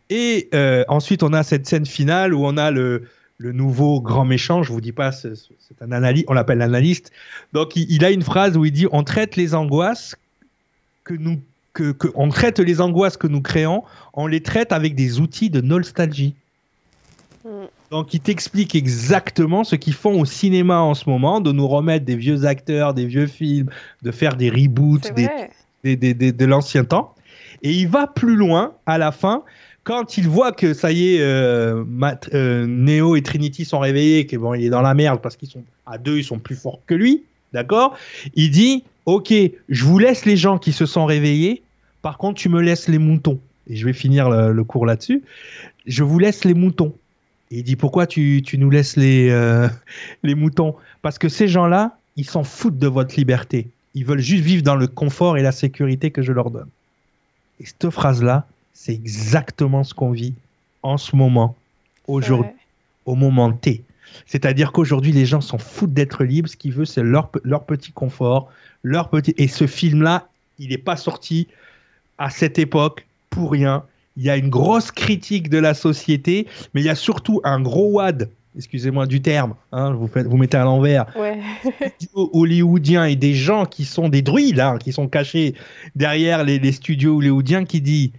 Et 0.10 0.50
euh, 0.54 0.84
ensuite, 0.88 1.24
on 1.24 1.32
a 1.34 1.44
cette 1.44 1.66
scène 1.68 1.86
finale 1.86 2.34
où 2.34 2.46
on 2.46 2.58
a 2.58 2.70
le, 2.72 3.08
le 3.38 3.52
nouveau 3.54 4.02
grand 4.02 4.26
méchant. 4.26 4.62
Je 4.64 4.72
vous 4.74 4.82
dis 4.82 4.92
pas, 4.92 5.12
c'est 5.12 5.34
un 5.82 5.92
analyste, 5.92 6.26
on 6.28 6.34
l'appelle 6.34 6.58
l'analyste. 6.58 7.12
Donc, 7.54 7.76
il, 7.76 7.90
il 7.90 8.04
a 8.04 8.12
une 8.12 8.24
phrase 8.24 8.58
où 8.58 8.66
il 8.66 8.72
dit 8.72 8.88
On 8.92 9.04
traite 9.04 9.36
les 9.36 9.56
angoisses 9.56 10.16
que 11.04 11.14
nous. 11.14 11.40
Que, 11.74 11.92
que- 11.92 12.10
on 12.14 12.30
traite 12.30 12.60
les 12.60 12.82
angoisses 12.82 13.18
que 13.18 13.26
nous 13.26 13.42
créons, 13.42 13.84
on 14.14 14.28
les 14.28 14.42
traite 14.42 14.72
avec 14.72 14.94
des 14.94 15.20
outils 15.20 15.50
de 15.50 15.60
nostalgie. 15.60 16.36
Mm. 17.46 17.50
Donc, 17.94 18.12
il 18.16 18.22
t'explique 18.22 18.74
exactement 18.74 19.64
ce 19.64 19.76
qu'ils 19.76 19.94
font 19.94 20.20
au 20.20 20.26
cinéma 20.26 20.80
en 20.80 20.96
ce 20.96 21.08
moment, 21.08 21.42
de 21.42 21.52
nous 21.52 21.68
remettre 21.68 22.06
des 22.06 22.16
vieux 22.16 22.44
acteurs, 22.46 22.96
des 22.96 23.06
vieux 23.06 23.28
films, 23.28 23.70
de 24.02 24.10
faire 24.10 24.36
des 24.36 24.50
reboots, 24.50 25.14
des, 25.14 25.26
vrai. 25.26 25.52
des- 25.84 25.96
des- 25.96 26.16
des- 26.16 26.32
de 26.32 26.46
l'ancien 26.46 26.86
temps. 26.86 27.14
Et 27.62 27.72
il 27.72 27.88
va 27.88 28.08
plus 28.08 28.36
loin 28.36 28.74
à 28.88 28.98
la 28.98 29.12
fin 29.12 29.44
quand 29.84 30.18
il 30.18 30.28
voit 30.28 30.54
que 30.54 30.74
ça 30.74 30.92
y 30.92 31.14
est, 31.18 31.22
euh, 31.22 31.84
Matt- 31.88 32.30
euh, 32.34 32.66
Neo 32.66 33.16
et 33.16 33.22
Trinity 33.22 33.64
sont 33.64 33.78
réveillés, 33.78 34.26
que 34.26 34.38
bon, 34.38 34.56
il 34.56 34.66
est 34.66 34.70
dans 34.72 34.82
la 34.82 34.96
merde 34.96 35.20
parce 35.22 35.36
qu'ils 35.36 35.50
sont 35.50 35.64
à 35.86 36.00
deux, 36.00 36.18
ils 36.18 36.24
sont 36.24 36.40
plus 36.40 36.56
forts 36.56 36.80
que 36.88 36.96
lui, 36.96 37.22
d'accord? 37.54 37.96
Il 38.34 38.50
dit, 38.50 38.84
ok, 39.06 39.32
je 39.70 39.84
vous 39.86 40.00
laisse 40.00 40.26
les 40.26 40.36
gens 40.36 40.58
qui 40.58 40.72
se 40.72 40.88
sont 40.88 41.06
réveillés. 41.06 41.62
Par 42.02 42.18
contre, 42.18 42.40
tu 42.42 42.50
me 42.50 42.60
laisses 42.60 42.88
les 42.88 42.98
moutons. 42.98 43.40
Et 43.70 43.76
je 43.76 43.86
vais 43.86 43.94
finir 43.94 44.32
le, 44.32 44.52
le 44.52 44.64
cours 44.64 44.88
là-dessus. 44.88 45.22
Je 45.86 46.02
vous 46.04 46.18
laisse 46.18 46.44
les 46.44 46.56
moutons. 46.56 46.96
Et 47.54 47.58
il 47.58 47.64
dit, 47.64 47.76
pourquoi 47.76 48.08
tu, 48.08 48.42
tu 48.44 48.58
nous 48.58 48.72
laisses 48.72 48.96
les, 48.96 49.30
euh, 49.30 49.70
les 50.24 50.34
moutons? 50.34 50.76
Parce 51.04 51.20
que 51.20 51.30
ces 51.30 51.48
gens-là, 51.48 51.96
ils 52.16 52.28
s'en 52.28 52.44
foutent 52.44 52.80
de 52.80 52.88
votre 52.88 53.16
liberté. 53.16 53.68
Ils 53.94 54.06
veulent 54.06 54.22
juste 54.22 54.44
vivre 54.44 54.64
dans 54.64 54.76
le 54.76 54.88
confort 54.88 55.38
et 55.38 55.44
la 55.44 55.52
sécurité 55.52 56.10
que 56.10 56.24
je 56.24 56.32
leur 56.32 56.50
donne. 56.50 56.68
Et 57.60 57.68
cette 57.68 57.92
phrase-là, 57.92 58.48
c'est 58.74 58.94
exactement 58.94 59.84
ce 59.84 59.94
qu'on 59.94 60.10
vit 60.10 60.34
en 60.82 60.98
ce 60.98 61.16
moment, 61.16 61.56
aujourd'hui, 62.08 62.50
au 63.06 63.14
moment 63.14 63.52
T. 63.52 63.84
C'est-à-dire 64.26 64.72
qu'aujourd'hui, 64.72 65.12
les 65.12 65.28
gens 65.28 65.42
s'en 65.42 65.60
foutent 65.60 65.94
d'être 65.94 66.24
libres. 66.24 66.50
Ce 66.50 66.58
qu'ils 66.58 66.74
veulent, 66.74 66.88
c'est 66.88 67.04
leur, 67.04 67.30
leur 67.44 67.66
petit 67.66 67.92
confort, 67.92 68.52
leur 68.82 69.10
petit. 69.10 69.36
Et 69.38 69.48
ce 69.48 69.68
film-là, 69.68 70.28
il 70.58 70.70
n'est 70.70 70.80
pas 70.80 70.98
sorti 70.98 71.48
à 72.18 72.32
cette 72.32 72.58
époque 72.58 73.06
pour 73.30 73.52
rien. 73.52 73.84
Il 74.18 74.24
y 74.24 74.30
a 74.30 74.38
une 74.38 74.50
grosse 74.50 74.92
critique 74.92 75.50
de 75.50 75.58
la 75.58 75.74
société, 75.74 76.48
mais 76.74 76.82
il 76.82 76.86
y 76.86 76.90
a 76.90 76.96
surtout 76.96 77.42
un 77.44 77.60
gros 77.60 77.94
wad, 77.94 78.30
excusez-moi 78.56 79.08
du 79.08 79.22
terme, 79.22 79.56
hein, 79.72 79.92
vous, 79.94 80.08
faites, 80.08 80.28
vous 80.28 80.38
mettez 80.38 80.58
à 80.58 80.64
l'envers, 80.64 81.06
Ouais. 81.18 81.40
studios 82.00 82.30
hollywoodiens 82.34 83.06
et 83.06 83.16
des 83.16 83.34
gens 83.34 83.66
qui 83.66 83.86
sont 83.86 84.10
des 84.10 84.22
druides, 84.22 84.60
hein, 84.60 84.78
qui 84.78 84.94
sont 84.94 85.08
cachés 85.08 85.56
derrière 85.96 86.44
les, 86.44 86.60
les 86.60 86.72
studios 86.72 87.18
hollywoodiens 87.18 87.66
qui 87.66 87.82
disent 87.82 88.12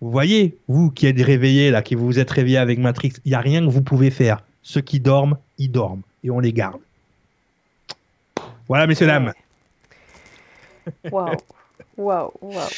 Vous 0.00 0.10
voyez, 0.10 0.56
vous 0.68 0.90
qui 0.90 1.06
êtes 1.06 1.20
réveillés 1.20 1.70
là, 1.72 1.82
qui 1.82 1.96
vous 1.96 2.18
êtes 2.20 2.30
réveillés 2.30 2.58
avec 2.58 2.78
Matrix, 2.78 3.14
il 3.24 3.30
n'y 3.30 3.34
a 3.34 3.40
rien 3.40 3.60
que 3.60 3.70
vous 3.70 3.82
pouvez 3.82 4.10
faire. 4.10 4.44
Ceux 4.62 4.80
qui 4.80 5.00
dorment, 5.00 5.36
ils 5.58 5.70
dorment 5.70 6.02
et 6.22 6.30
on 6.30 6.38
les 6.38 6.52
garde. 6.52 6.80
Voilà, 8.68 8.86
messieurs, 8.86 9.06
dames. 9.06 9.32
Waouh, 11.10 11.36
waouh, 11.96 12.30
waouh. 12.42 12.68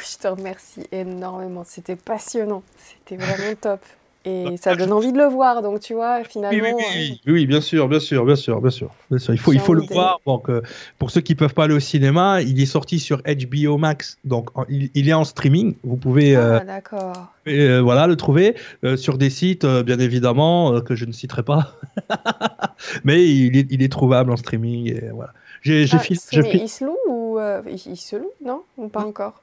Je 0.00 0.18
te 0.18 0.28
remercie 0.28 0.82
énormément. 0.92 1.64
C'était 1.64 1.96
passionnant. 1.96 2.62
C'était 2.76 3.16
vraiment 3.22 3.54
top. 3.60 3.80
Et 4.26 4.56
ça 4.56 4.74
donne 4.74 4.90
envie 4.94 5.12
de 5.12 5.18
le 5.18 5.26
voir, 5.26 5.60
donc 5.60 5.80
tu 5.80 5.92
vois, 5.92 6.24
finalement. 6.24 6.64
Oui, 6.64 6.72
oui, 6.74 6.84
oui, 6.96 7.20
oui, 7.26 7.32
oui 7.32 7.46
bien 7.46 7.60
sûr, 7.60 7.88
bien 7.90 8.00
sûr, 8.00 8.24
bien 8.24 8.36
sûr, 8.36 8.58
bien 8.62 8.70
sûr. 8.70 8.90
Bien 9.10 9.18
sûr. 9.18 9.34
Il 9.34 9.38
faut, 9.38 9.52
il 9.52 9.60
faut 9.60 9.74
le 9.74 9.82
voir. 9.82 10.18
Donc, 10.26 10.48
euh, 10.48 10.62
pour 10.98 11.10
ceux 11.10 11.20
qui 11.20 11.34
peuvent 11.34 11.52
pas 11.52 11.64
aller 11.64 11.74
au 11.74 11.78
cinéma, 11.80 12.40
il 12.40 12.58
est 12.58 12.64
sorti 12.64 12.98
sur 13.00 13.20
HBO 13.22 13.76
Max, 13.76 14.16
donc 14.24 14.48
en- 14.58 14.64
il, 14.70 14.90
il 14.94 15.10
est 15.10 15.12
en 15.12 15.24
streaming. 15.24 15.74
Vous 15.84 15.98
pouvez, 15.98 16.36
euh, 16.36 16.58
Ah, 16.58 16.64
d'accord. 16.64 17.34
euh, 17.48 17.82
voilà, 17.82 18.06
le 18.06 18.16
trouver 18.16 18.54
euh, 18.84 18.96
sur 18.96 19.18
des 19.18 19.28
sites, 19.28 19.64
euh, 19.64 19.82
bien 19.82 19.98
évidemment, 19.98 20.72
euh, 20.72 20.80
que 20.80 20.94
je 20.94 21.04
ne 21.04 21.12
citerai 21.12 21.42
pas, 21.42 21.74
mais 23.04 23.22
il 23.28 23.58
est, 23.58 23.66
il 23.70 23.82
est 23.82 23.92
trouvable 23.92 24.30
en 24.32 24.36
streaming. 24.36 24.88
Et 24.90 25.10
voilà. 25.10 25.34
J'ai, 25.64 25.86
Ah, 25.92 25.98
fil- 25.98 26.18
fil- 26.20 26.44
il 26.62 26.68
se 26.68 26.84
loue 26.84 26.96
ou 27.08 27.38
euh, 27.38 27.62
il, 27.66 27.96
se 27.96 28.16
loue, 28.16 28.30
non 28.44 28.62
Ou 28.76 28.88
pas 28.88 29.04
encore? 29.04 29.40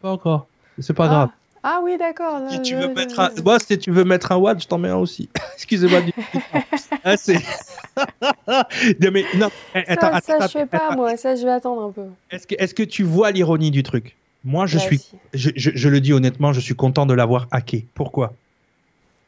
Pas 0.00 0.10
encore. 0.10 0.46
C'est 0.78 0.94
pas 0.94 1.04
ah. 1.04 1.08
grave. 1.08 1.28
Ah 1.62 1.80
oui, 1.82 1.98
d'accord. 1.98 2.40
Si 2.50 2.62
tu 2.62 2.74
veux 2.76 2.82
je- 2.88 2.94
mettre 2.94 3.20
un... 3.20 3.30
Moi, 3.44 3.58
si 3.58 3.78
tu 3.78 3.90
veux 3.90 4.04
mettre 4.04 4.32
un 4.32 4.36
watt, 4.36 4.62
je 4.62 4.66
t'en 4.66 4.78
mets 4.78 4.88
un 4.88 4.96
aussi. 4.96 5.28
Excusez-moi 5.54 6.00
du. 6.00 6.12
ah, 7.04 7.16
c'est. 7.16 7.34
non, 8.48 9.10
mais 9.12 9.24
non. 9.36 9.48
Ça, 9.74 9.80
Attends, 9.88 10.00
ça, 10.00 10.16
attends, 10.34 10.46
je 10.46 10.48
fais 10.52 10.66
pas, 10.66 10.78
attends. 10.86 10.96
moi. 10.96 11.16
Ça, 11.16 11.34
je 11.36 11.44
vais 11.44 11.50
attendre 11.50 11.82
un 11.82 11.90
peu. 11.90 12.06
Est-ce 12.30 12.74
que, 12.74 12.82
tu 12.84 13.02
vois 13.02 13.30
l'ironie 13.32 13.70
du 13.70 13.82
truc? 13.82 14.16
Moi, 14.44 14.66
je 14.66 14.78
suis, 14.78 14.96
Vas-y. 14.98 15.18
je, 15.34 15.50
je- 15.56 15.70
je 15.74 15.88
le 15.88 16.00
dis 16.00 16.12
honnêtement, 16.12 16.52
je 16.52 16.60
suis 16.60 16.74
content 16.76 17.04
de 17.06 17.12
l'avoir 17.12 17.48
hacké. 17.50 17.86
Pourquoi? 17.94 18.32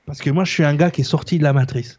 Parce 0.07 0.21
que 0.21 0.31
moi, 0.31 0.45
je 0.45 0.53
suis 0.53 0.65
un 0.65 0.75
gars 0.75 0.91
qui 0.91 1.03
est 1.03 1.05
sorti 1.05 1.37
de 1.39 1.43
la 1.43 1.53
matrice. 1.53 1.99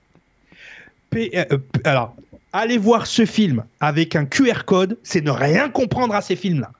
P- 1.09 1.29
euh, 1.35 1.43
euh, 1.51 1.57
p- 1.57 1.81
alors, 1.83 2.15
aller 2.53 2.77
voir 2.77 3.07
ce 3.07 3.25
film 3.25 3.63
avec 3.79 4.15
un 4.15 4.25
QR 4.25 4.65
code, 4.65 4.97
c'est 5.03 5.23
ne 5.23 5.31
rien 5.31 5.69
comprendre 5.69 6.15
à 6.15 6.21
ces 6.21 6.35
films-là. 6.35 6.71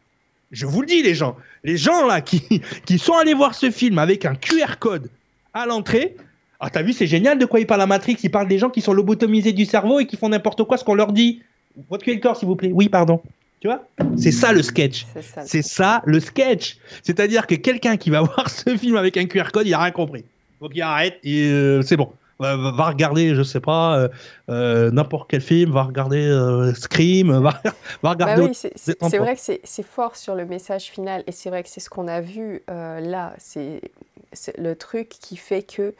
Je 0.51 0.65
vous 0.65 0.81
le 0.81 0.87
dis, 0.87 1.01
les 1.01 1.15
gens. 1.15 1.37
Les 1.63 1.77
gens 1.77 2.05
là 2.05 2.21
qui, 2.21 2.61
qui 2.85 2.99
sont 2.99 3.13
allés 3.13 3.33
voir 3.33 3.55
ce 3.55 3.71
film 3.71 3.97
avec 3.99 4.25
un 4.25 4.35
QR 4.35 4.77
code 4.79 5.09
à 5.53 5.65
l'entrée. 5.65 6.15
Ah, 6.59 6.69
t'as 6.69 6.83
vu, 6.83 6.93
c'est 6.93 7.07
génial 7.07 7.39
de 7.39 7.45
quoi 7.45 7.59
il 7.59 7.65
parle 7.65 7.79
la 7.79 7.87
Matrix. 7.87 8.17
Il 8.23 8.31
parle 8.31 8.47
des 8.47 8.59
gens 8.59 8.69
qui 8.69 8.81
sont 8.81 8.93
lobotomisés 8.93 9.53
du 9.53 9.65
cerveau 9.65 9.99
et 9.99 10.05
qui 10.05 10.17
font 10.17 10.29
n'importe 10.29 10.63
quoi 10.63 10.77
ce 10.77 10.83
qu'on 10.83 10.93
leur 10.93 11.11
dit. 11.11 11.41
Votre 11.89 12.03
QR 12.03 12.19
code, 12.19 12.35
s'il 12.35 12.47
vous 12.47 12.55
plaît. 12.55 12.71
Oui, 12.73 12.89
pardon. 12.89 13.21
Tu 13.61 13.67
vois? 13.67 13.87
C'est 14.17 14.31
ça 14.31 14.53
le 14.53 14.61
sketch. 14.61 15.05
C'est 15.45 15.61
ça. 15.61 16.01
Le 16.05 16.19
sketch. 16.19 16.77
C'est-à-dire 17.03 17.47
que 17.47 17.55
quelqu'un 17.55 17.95
qui 17.97 18.09
va 18.09 18.21
voir 18.21 18.49
ce 18.49 18.75
film 18.75 18.95
avec 18.95 19.17
un 19.17 19.25
QR 19.25 19.51
code, 19.53 19.67
il 19.67 19.73
a 19.73 19.79
rien 19.79 19.91
compris. 19.91 20.25
Donc 20.59 20.71
il 20.75 20.81
arrête 20.81 21.17
et 21.23 21.45
euh, 21.45 21.81
c'est 21.81 21.97
bon. 21.97 22.11
Va, 22.41 22.87
regarder, 22.87 23.35
je 23.35 23.43
sais 23.43 23.59
pas, 23.59 23.97
euh, 23.97 24.09
euh, 24.49 24.91
n'importe 24.91 25.29
quel 25.29 25.41
film, 25.41 25.71
va 25.71 25.83
regarder 25.83 26.25
euh, 26.27 26.73
Scream, 26.73 27.31
va, 27.41 27.51
va 27.63 27.71
Bah 28.01 28.09
regarder. 28.11 28.41
oui, 28.43 28.53
c'est- 28.55 29.17
vrai 29.17 29.35
que 29.35 29.41
c'est 29.63 29.83
fort 29.83 30.15
sur 30.15 30.35
le 30.35 30.45
message 30.45 30.85
final 30.85 31.23
et 31.27 31.31
c'est 31.31 31.49
vrai 31.49 31.61
que 31.63 31.69
c'est 31.69 31.79
ce 31.79 31.89
qu'on 31.89 32.07
a 32.07 32.19
vu 32.21 32.63
là. 32.67 33.33
C'est 33.37 33.81
le 34.57 34.73
truc 34.75 35.09
qui 35.09 35.37
fait 35.37 35.61
que. 35.63 35.93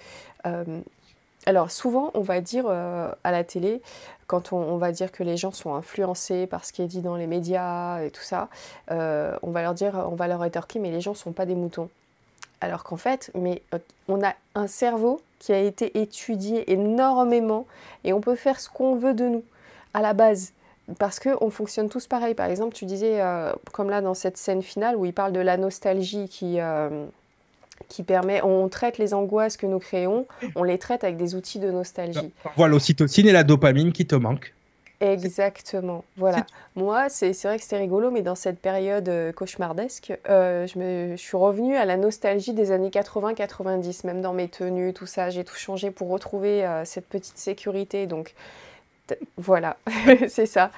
alors 1.46 1.72
souvent, 1.72 2.12
on 2.14 2.22
va 2.22 2.42
dire 2.42 2.66
euh, 2.68 3.12
à 3.24 3.32
la 3.32 3.44
télé, 3.44 3.82
quand 4.28 4.54
on, 4.54 4.58
on 4.58 4.78
va 4.78 4.92
dire 4.92 5.12
que 5.12 5.24
les 5.24 5.38
gens 5.38 5.52
sont 5.52 5.76
influencés 5.76 6.48
par 6.48 6.66
ce 6.66 6.72
qui 6.74 6.82
est 6.82 6.88
dit 6.88 7.02
dans 7.02 7.16
les 7.16 7.28
médias 7.28 8.02
et 8.02 8.12
tout 8.12 8.22
ça, 8.24 8.48
euh, 8.92 9.36
on 9.44 9.52
va 9.52 9.62
leur 9.62 9.74
dire, 9.74 10.08
on 10.12 10.16
va 10.16 10.28
leur 10.28 10.40
rétorquer, 10.40 10.80
mais 10.80 10.92
les 10.92 11.02
gens 11.02 11.14
sont 11.14 11.32
pas 11.34 11.46
des 11.46 11.56
moutons. 11.56 11.90
Alors 12.62 12.84
qu'en 12.84 12.98
fait, 12.98 13.32
mais 13.36 13.62
on 14.08 14.24
a 14.24 14.34
un 14.56 14.68
cerveau 14.68 15.20
qui 15.42 15.52
a 15.54 15.60
été 15.60 16.00
étudié 16.00 16.72
énormément 16.72 17.66
et 18.04 18.14
on 18.14 18.22
peut 18.22 18.36
faire 18.36 18.60
ce 18.60 18.70
qu'on 18.70 18.96
veut 18.96 19.16
de 19.16 19.26
nous 19.26 19.44
à 19.96 20.02
la 20.02 20.14
base. 20.14 20.54
Parce 21.00 21.20
qu'on 21.20 21.50
fonctionne 21.50 21.90
tous 21.90 22.06
pareil. 22.06 22.36
Par 22.36 22.48
exemple, 22.48 22.76
tu 22.76 22.86
disais, 22.86 23.22
euh, 23.22 23.52
comme 23.72 23.90
là 23.90 24.02
dans 24.02 24.14
cette 24.14 24.38
scène 24.38 24.62
finale 24.62 24.96
où 24.96 25.06
il 25.06 25.14
parle 25.14 25.34
de 25.34 25.40
la 25.40 25.58
nostalgie 25.58 26.28
qui, 26.30 26.60
euh, 26.60 27.06
qui 27.88 28.04
permet, 28.04 28.42
on 28.44 28.70
traite 28.70 29.00
les 29.00 29.16
angoisses 29.16 29.58
que 29.58 29.66
nous 29.66 29.80
créons, 29.80 30.28
on 30.56 30.64
les 30.64 30.78
traite 30.78 31.04
avec 31.04 31.18
des 31.18 31.34
outils 31.34 31.60
de 31.60 31.72
nostalgie. 31.72 32.32
Voilà 32.56 32.74
l'ocytocine 32.74 33.28
et 33.28 33.32
la 33.32 33.44
dopamine 33.44 33.94
qui 33.94 34.06
te 34.06 34.16
manquent. 34.16 34.54
Exactement. 35.02 36.04
Voilà. 36.16 36.46
Moi, 36.76 37.10
c'est 37.10 37.32
vrai 37.44 37.58
que 37.58 37.64
c'était 37.64 37.78
rigolo, 37.78 38.12
mais 38.12 38.22
dans 38.22 38.36
cette 38.36 38.60
période 38.60 39.10
euh, 39.10 39.32
cauchemardesque, 39.32 40.14
euh, 40.30 40.68
je, 40.68 40.78
me, 40.78 41.16
je 41.18 41.22
suis 41.22 41.38
revenue 41.38 41.76
à 41.76 41.86
la 41.86 41.98
nostalgie 41.98 42.54
des 42.54 42.72
années 42.72 42.90
80-90, 42.90 44.06
même 44.06 44.22
dans 44.22 44.34
mes 44.34 44.48
tenues, 44.48 44.94
tout 44.94 45.08
ça. 45.08 45.32
J'ai 45.32 45.44
tout 45.44 45.56
changé 45.56 45.90
pour 45.90 46.10
retrouver 46.10 46.66
euh, 46.66 46.86
cette 46.86 47.08
petite 47.08 47.40
sécurité. 47.40 48.06
Donc, 48.06 48.36
t- 49.16 49.20
voilà, 49.38 49.78
c'est 50.28 50.46
ça. 50.46 50.72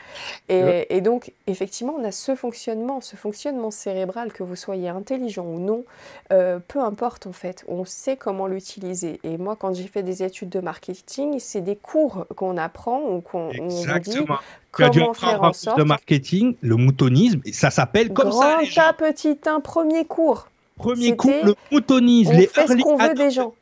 Et, 0.50 0.88
et 0.96 1.02
donc, 1.02 1.32
effectivement, 1.48 1.96
on 1.98 2.04
a 2.04 2.12
ce 2.12 2.36
fonctionnement, 2.36 3.02
ce 3.02 3.16
fonctionnement 3.16 3.72
cérébral, 3.72 4.32
que 4.34 4.44
vous 4.44 4.56
soyez 4.56 4.90
intelligent 4.90 5.46
ou 5.46 5.60
non, 5.60 5.84
euh, 6.32 6.60
peu 6.68 6.80
importe 6.80 7.28
en 7.28 7.34
fait, 7.34 7.64
on 7.68 7.86
sait 7.86 8.18
comment 8.18 8.48
l'utiliser. 8.48 9.20
Et 9.24 9.38
moi, 9.38 9.56
quand 9.56 9.74
j'ai 9.76 9.88
fait 9.88 10.04
des 10.04 10.24
études 10.24 10.50
de 10.50 10.60
marketing, 10.60 11.40
c'est 11.40 11.62
des 11.62 11.76
cours 11.76 12.26
qu'on 12.36 12.58
apprend 12.58 13.02
ou 13.02 13.22
qu'on 13.22 13.50
on 13.60 13.68
dit. 13.68 13.84
Tu 13.84 13.90
as 13.92 14.00
dû 14.90 15.00
comment 15.02 15.14
faire 15.14 15.30
apprendre 15.30 15.44
en 15.44 15.48
cours 15.48 15.56
sorte. 15.56 15.78
de 15.78 15.84
marketing, 15.84 16.56
le 16.62 16.76
moutonisme, 16.76 17.42
ça 17.52 17.70
s'appelle 17.70 18.12
comme 18.12 18.32
ça. 18.32 18.56
Grand 18.58 18.64
gens. 18.66 18.82
tas, 18.82 18.94
petit 18.94 19.38
un, 19.46 19.60
premier 19.60 20.06
cours. 20.06 20.48
Premier 20.78 21.10
c'était- 21.10 21.44
le 21.44 21.54
moutonisme, 21.72 22.32
On 22.34 22.38
les 22.38 22.48
fait 22.48 22.66
ce 22.66 22.72
early 22.72 22.82
qu'on 22.84 22.98
veut 22.98 23.14
des 23.14 23.30
gens. 23.30 23.54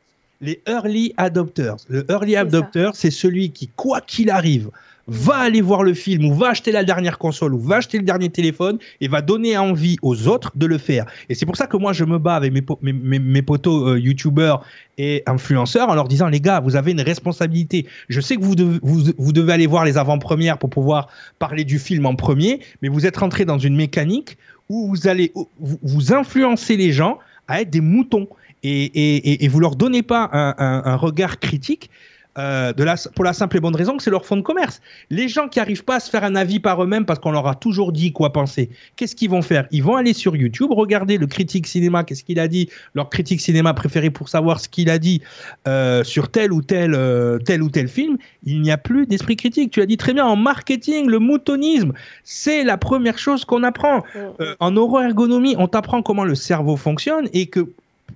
Les 0.42 0.60
early 0.68 1.14
adopters. 1.16 1.76
Le 1.88 2.04
early 2.10 2.36
adopter, 2.36 2.90
c'est 2.92 3.10
celui 3.10 3.50
qui, 3.50 3.68
quoi 3.68 4.00
qu'il 4.00 4.28
arrive, 4.28 4.70
va 5.08 5.36
aller 5.36 5.60
voir 5.60 5.82
le 5.82 5.94
film 5.94 6.24
ou 6.26 6.34
va 6.34 6.50
acheter 6.50 6.70
la 6.70 6.84
dernière 6.84 7.18
console 7.18 7.54
ou 7.54 7.58
va 7.58 7.76
acheter 7.76 7.98
le 7.98 8.04
dernier 8.04 8.28
téléphone 8.28 8.78
et 9.00 9.08
va 9.08 9.20
donner 9.20 9.56
envie 9.58 9.96
aux 10.00 10.28
autres 10.28 10.52
de 10.54 10.64
le 10.66 10.78
faire. 10.78 11.06
Et 11.28 11.34
c'est 11.34 11.44
pour 11.44 11.56
ça 11.56 11.66
que 11.66 11.76
moi, 11.76 11.92
je 11.92 12.04
me 12.04 12.18
bats 12.18 12.36
avec 12.36 12.52
mes, 12.52 12.62
po- 12.62 12.78
mes, 12.82 12.92
mes, 12.92 13.18
mes 13.18 13.42
potos 13.42 13.88
euh, 13.88 13.98
youtubeurs 13.98 14.64
et 14.98 15.24
influenceurs 15.26 15.88
en 15.88 15.94
leur 15.94 16.06
disant, 16.06 16.28
les 16.28 16.40
gars, 16.40 16.60
vous 16.60 16.76
avez 16.76 16.92
une 16.92 17.00
responsabilité. 17.00 17.86
Je 18.08 18.20
sais 18.20 18.36
que 18.36 18.42
vous 18.44 18.54
devez, 18.54 18.78
vous, 18.82 19.02
vous 19.18 19.32
devez 19.32 19.52
aller 19.52 19.66
voir 19.66 19.84
les 19.84 19.98
avant-premières 19.98 20.58
pour 20.58 20.70
pouvoir 20.70 21.08
parler 21.40 21.64
du 21.64 21.80
film 21.80 22.06
en 22.06 22.14
premier, 22.14 22.60
mais 22.80 22.88
vous 22.88 23.04
êtes 23.06 23.16
rentré 23.16 23.44
dans 23.44 23.58
une 23.58 23.74
mécanique 23.74 24.38
où 24.68 24.88
vous 24.88 25.08
allez 25.08 25.32
vous, 25.58 25.78
vous 25.82 26.12
influencer 26.14 26.76
les 26.76 26.92
gens 26.92 27.18
à 27.48 27.60
être 27.60 27.70
des 27.70 27.80
moutons 27.80 28.28
et, 28.62 28.84
et, 28.84 29.44
et, 29.44 29.48
vous 29.48 29.60
leur 29.60 29.76
donnez 29.76 30.02
pas 30.02 30.30
un, 30.32 30.54
un, 30.58 30.82
un 30.84 30.96
regard 30.96 31.38
critique 31.40 31.90
euh, 32.38 32.72
de 32.72 32.82
la, 32.82 32.94
pour 33.14 33.26
la 33.26 33.34
simple 33.34 33.58
et 33.58 33.60
bonne 33.60 33.76
raison 33.76 33.98
que 33.98 34.02
c'est 34.02 34.10
leur 34.10 34.24
fonds 34.24 34.38
de 34.38 34.42
commerce. 34.42 34.80
Les 35.10 35.28
gens 35.28 35.48
qui 35.48 35.60
arrivent 35.60 35.84
pas 35.84 35.96
à 35.96 36.00
se 36.00 36.08
faire 36.08 36.24
un 36.24 36.34
avis 36.34 36.60
par 36.60 36.82
eux-mêmes 36.82 37.04
parce 37.04 37.18
qu'on 37.18 37.30
leur 37.30 37.46
a 37.46 37.54
toujours 37.54 37.92
dit 37.92 38.12
quoi 38.12 38.32
penser, 38.32 38.70
qu'est-ce 38.96 39.14
qu'ils 39.14 39.28
vont 39.28 39.42
faire? 39.42 39.66
Ils 39.70 39.82
vont 39.82 39.96
aller 39.96 40.14
sur 40.14 40.34
YouTube, 40.34 40.70
regarder 40.70 41.18
le 41.18 41.26
critique 41.26 41.66
cinéma, 41.66 42.04
qu'est-ce 42.04 42.24
qu'il 42.24 42.40
a 42.40 42.48
dit, 42.48 42.70
leur 42.94 43.10
critique 43.10 43.42
cinéma 43.42 43.74
préféré 43.74 44.08
pour 44.08 44.30
savoir 44.30 44.60
ce 44.60 44.70
qu'il 44.70 44.88
a 44.88 44.98
dit 44.98 45.20
euh, 45.68 46.04
sur 46.04 46.30
tel 46.30 46.54
ou 46.54 46.62
tel, 46.62 46.94
euh, 46.94 47.38
tel 47.38 47.62
ou 47.62 47.68
tel 47.68 47.86
film. 47.86 48.16
Il 48.44 48.62
n'y 48.62 48.70
a 48.70 48.78
plus 48.78 49.06
d'esprit 49.06 49.36
critique. 49.36 49.70
Tu 49.70 49.82
as 49.82 49.86
dit 49.86 49.98
très 49.98 50.14
bien, 50.14 50.24
en 50.24 50.36
marketing, 50.36 51.08
le 51.08 51.18
moutonisme, 51.18 51.92
c'est 52.24 52.64
la 52.64 52.78
première 52.78 53.18
chose 53.18 53.44
qu'on 53.44 53.62
apprend. 53.62 54.04
En 54.58 54.70
neuroergonomie, 54.70 55.54
on 55.58 55.68
t'apprend 55.68 56.00
comment 56.00 56.24
le 56.24 56.34
cerveau 56.34 56.76
fonctionne 56.76 57.28
et 57.34 57.46
que 57.46 57.68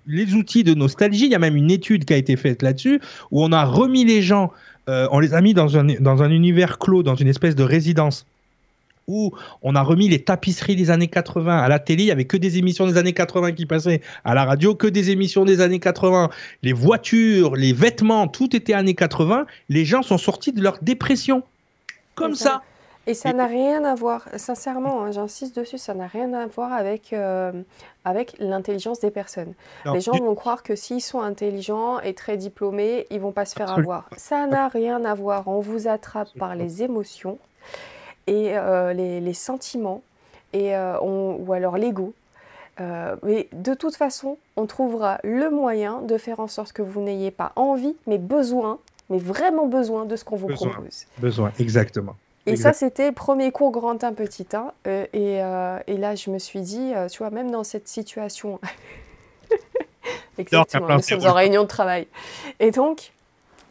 les 0.07 0.35
outils 0.35 0.65
de 0.65 0.75
nostalgie, 0.75 1.27
il 1.27 1.33
y 1.33 1.35
a 1.35 1.39
même 1.39 1.57
une 1.57 1.71
étude 1.71 2.05
qui 2.05 2.13
a 2.15 2.17
été 2.17 2.37
faite 2.37 2.63
là-dessus, 2.63 3.01
où 3.31 3.43
on 3.43 3.53
a 3.53 3.65
remis 3.65 4.05
les 4.05 4.23
gens, 4.23 4.53
euh, 4.89 5.09
on 5.11 5.19
les 5.19 5.35
a 5.35 5.41
mis 5.41 5.55
dans 5.55 5.77
un, 5.77 5.85
dans 6.01 6.23
un 6.23 6.31
univers 6.31 6.79
clos, 6.79 7.03
dans 7.03 7.15
une 7.15 7.29
espèce 7.29 7.55
de 7.55 7.63
résidence, 7.63 8.27
où 9.09 9.33
on 9.63 9.75
a 9.75 9.83
remis 9.83 10.09
les 10.09 10.23
tapisseries 10.23 10.77
des 10.77 10.91
années 10.91 11.07
80 11.07 11.59
à 11.59 11.69
la 11.69 11.79
télé, 11.79 12.05
il 12.05 12.07
n'y 12.07 12.13
avait 12.13 12.25
que 12.25 12.37
des 12.37 12.59
émissions 12.59 12.87
des 12.87 12.97
années 12.97 13.13
80 13.13 13.53
qui 13.53 13.67
passaient, 13.67 14.01
à 14.25 14.35
la 14.35 14.45
radio, 14.45 14.75
que 14.75 14.87
des 14.87 15.11
émissions 15.11 15.45
des 15.45 15.61
années 15.61 15.79
80, 15.79 16.31
les 16.63 16.73
voitures, 16.73 17.55
les 17.55 17.73
vêtements, 17.73 18.27
tout 18.27 18.55
était 18.57 18.75
années 18.75 18.95
80, 18.95 19.47
les 19.69 19.85
gens 19.85 20.03
sont 20.03 20.19
sortis 20.19 20.53
de 20.53 20.63
leur 20.63 20.79
dépression. 20.83 21.43
Comme 22.15 22.35
ça. 22.35 22.63
Et 23.09 23.15
ça 23.15 23.33
n'a 23.33 23.47
rien 23.47 23.85
à 23.85 23.95
voir, 23.95 24.29
sincèrement, 24.37 25.05
hein, 25.05 25.13
j'insiste 25.13 25.55
dessus, 25.57 25.79
ça 25.79 25.95
n'a 25.95 26.09
rien 26.09 26.33
à 26.35 26.47
voir 26.47 26.73
avec, 26.73 27.13
euh, 27.13 27.53
avec 28.05 28.35
l'intelligence 28.41 28.99
des 28.99 29.13
personnes. 29.13 29.55
Non, 29.85 29.93
Les 29.93 30.01
gens 30.01 30.13
du- 30.13 30.19
vont 30.21 30.35
croire 30.35 30.65
que 30.65 30.75
s'ils 30.75 31.01
sont 31.03 31.21
intelligents 31.21 32.01
et 32.01 32.15
très 32.15 32.37
diplômés, 32.37 33.07
ils 33.11 33.21
vont 33.21 33.31
pas 33.31 33.45
se 33.45 33.55
faire 33.55 33.69
Absolument. 33.71 33.93
avoir. 33.93 34.11
Ça 34.17 34.47
n'a 34.47 34.67
rien 34.67 35.05
à 35.05 35.15
voir. 35.15 35.47
On 35.47 35.61
vous 35.61 35.87
attrape 35.87 36.29
par 36.37 36.57
les 36.57 36.83
émotions 36.83 37.39
et 38.27 38.57
euh, 38.59 38.93
les, 38.93 39.21
les 39.21 39.35
sentiments 39.35 40.03
et, 40.53 40.77
euh, 40.77 40.99
on- 41.01 41.37
ou 41.47 41.53
alors 41.53 41.77
l'ego. 41.79 42.13
Mais 43.23 43.49
de 43.53 43.73
toute 43.75 43.95
façon, 43.97 44.37
on 44.57 44.67
trouvera 44.67 45.19
le 45.25 45.49
moyen 45.49 46.03
de 46.03 46.19
faire 46.19 46.41
en 46.41 46.47
sorte 46.49 46.73
que 46.73 46.83
vous 46.83 47.01
n'ayez 47.01 47.31
pas 47.31 47.53
envie, 47.57 47.97
mais 48.07 48.19
besoin, 48.19 48.79
mais 49.11 49.19
vraiment 49.19 49.67
besoin 49.67 50.05
de 50.05 50.15
ce 50.17 50.25
qu'on 50.25 50.37
vous 50.37 50.49
Besoin. 50.49 50.71
propose. 50.73 51.07
Besoin, 51.19 51.53
exactement. 51.59 52.17
Et 52.47 52.53
Exact. 52.53 52.73
ça, 52.75 52.79
c'était 52.79 53.13
premier 53.13 53.51
cours 53.51 53.73
grand 53.73 54.03
1, 54.03 54.13
petit 54.13 54.47
1. 54.53 54.73
euh, 54.87 55.07
et, 55.13 55.43
euh, 55.43 55.79
et 55.87 55.97
là, 55.97 56.15
je 56.15 56.31
me 56.31 56.39
suis 56.39 56.61
dit, 56.61 56.93
euh, 56.95 57.09
tu 57.09 57.19
vois, 57.19 57.31
même 57.31 57.51
dans 57.51 57.65
cette 57.65 57.89
situation 57.89 58.61
Exactement, 60.39 60.95
nous 60.95 61.03
sommes 61.03 61.27
en 61.27 61.33
réunion 61.33 61.63
de 61.63 61.69
travail. 61.69 62.07
Et 62.61 62.71
donc, 62.71 63.13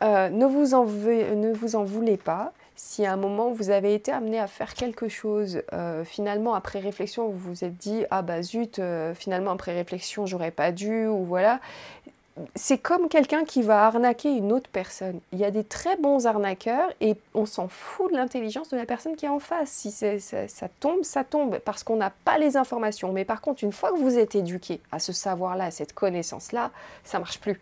ne, 0.02 0.46
vous 0.46 0.74
en, 0.74 0.86
ne 0.86 1.54
vous 1.54 1.76
en 1.76 1.84
voulez 1.84 2.18
pas 2.18 2.52
si 2.76 3.06
à 3.06 3.14
un 3.14 3.18
moment 3.18 3.52
vous 3.52 3.70
avez 3.70 3.94
été 3.94 4.12
amené 4.12 4.40
à 4.40 4.48
faire 4.48 4.74
quelque 4.74 5.08
chose, 5.08 5.62
euh, 5.74 6.04
finalement 6.04 6.54
après 6.54 6.80
réflexion 6.80 7.28
vous 7.30 7.38
vous 7.38 7.64
êtes 7.64 7.78
dit 7.78 8.04
ah 8.12 8.22
bah 8.22 8.42
zut, 8.42 8.80
euh, 8.80 9.14
finalement 9.16 9.52
après 9.52 9.74
réflexion 9.74 10.26
j'aurais 10.26 10.52
pas 10.52 10.72
dû 10.72 11.08
ou 11.08 11.24
voilà. 11.24 11.60
C'est 12.56 12.78
comme 12.78 13.08
quelqu'un 13.08 13.46
qui 13.46 13.62
va 13.62 13.86
arnaquer 13.86 14.30
une 14.30 14.52
autre 14.52 14.70
personne. 14.70 15.20
Il 15.32 15.40
y 15.40 15.46
a 15.46 15.52
des 15.52 15.64
très 15.64 15.96
bons 15.96 16.26
arnaqueurs 16.26 16.92
et 17.00 17.16
on 17.34 17.46
s'en 17.46 17.70
fout 17.70 18.12
de 18.12 18.18
l'intelligence 18.18 18.70
de 18.70 18.78
la 18.78 18.86
personne 18.86 19.16
qui 19.16 19.26
est 19.26 19.30
en 19.30 19.40
face. 19.40 19.70
Si 19.70 19.92
ça, 19.92 20.20
ça 20.20 20.68
tombe, 20.82 21.04
ça 21.04 21.24
tombe 21.24 21.60
parce 21.60 21.84
qu'on 21.84 21.96
n'a 21.96 22.12
pas 22.26 22.38
les 22.38 22.58
informations. 22.58 23.14
Mais 23.14 23.24
par 23.24 23.40
contre, 23.40 23.64
une 23.64 23.72
fois 23.72 23.92
que 23.92 23.98
vous 23.98 24.18
êtes 24.18 24.36
éduqué 24.36 24.82
à 24.92 25.00
ce 25.00 25.14
savoir-là, 25.14 25.66
à 25.66 25.72
cette 25.72 25.94
connaissance-là, 25.94 26.72
ça 27.04 27.20
marche 27.20 27.40
plus 27.40 27.60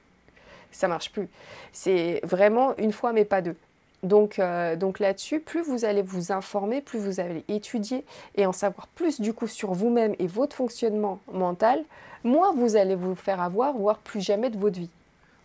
ça 0.73 0.87
marche 0.87 1.11
plus. 1.11 1.29
C'est 1.71 2.19
vraiment 2.23 2.75
une 2.77 2.91
fois 2.91 3.13
mais 3.13 3.25
pas 3.25 3.41
deux. 3.41 3.55
Donc, 4.03 4.37
euh, 4.37 4.75
donc 4.75 4.99
là-dessus, 4.99 5.39
plus 5.39 5.61
vous 5.61 5.85
allez 5.85 6.01
vous 6.01 6.31
informer, 6.31 6.81
plus 6.81 6.99
vous 6.99 7.19
allez 7.19 7.43
étudier 7.47 8.03
et 8.35 8.45
en 8.45 8.51
savoir 8.51 8.87
plus 8.87 9.21
du 9.21 9.33
coup 9.33 9.47
sur 9.47 9.73
vous-même 9.73 10.13
et 10.19 10.27
votre 10.27 10.55
fonctionnement 10.55 11.19
mental, 11.31 11.83
moins 12.23 12.53
vous 12.53 12.75
allez 12.75 12.95
vous 12.95 13.15
faire 13.15 13.41
avoir, 13.41 13.73
voire 13.73 13.99
plus 13.99 14.21
jamais 14.21 14.49
de 14.49 14.57
votre 14.57 14.79
vie. 14.79 14.89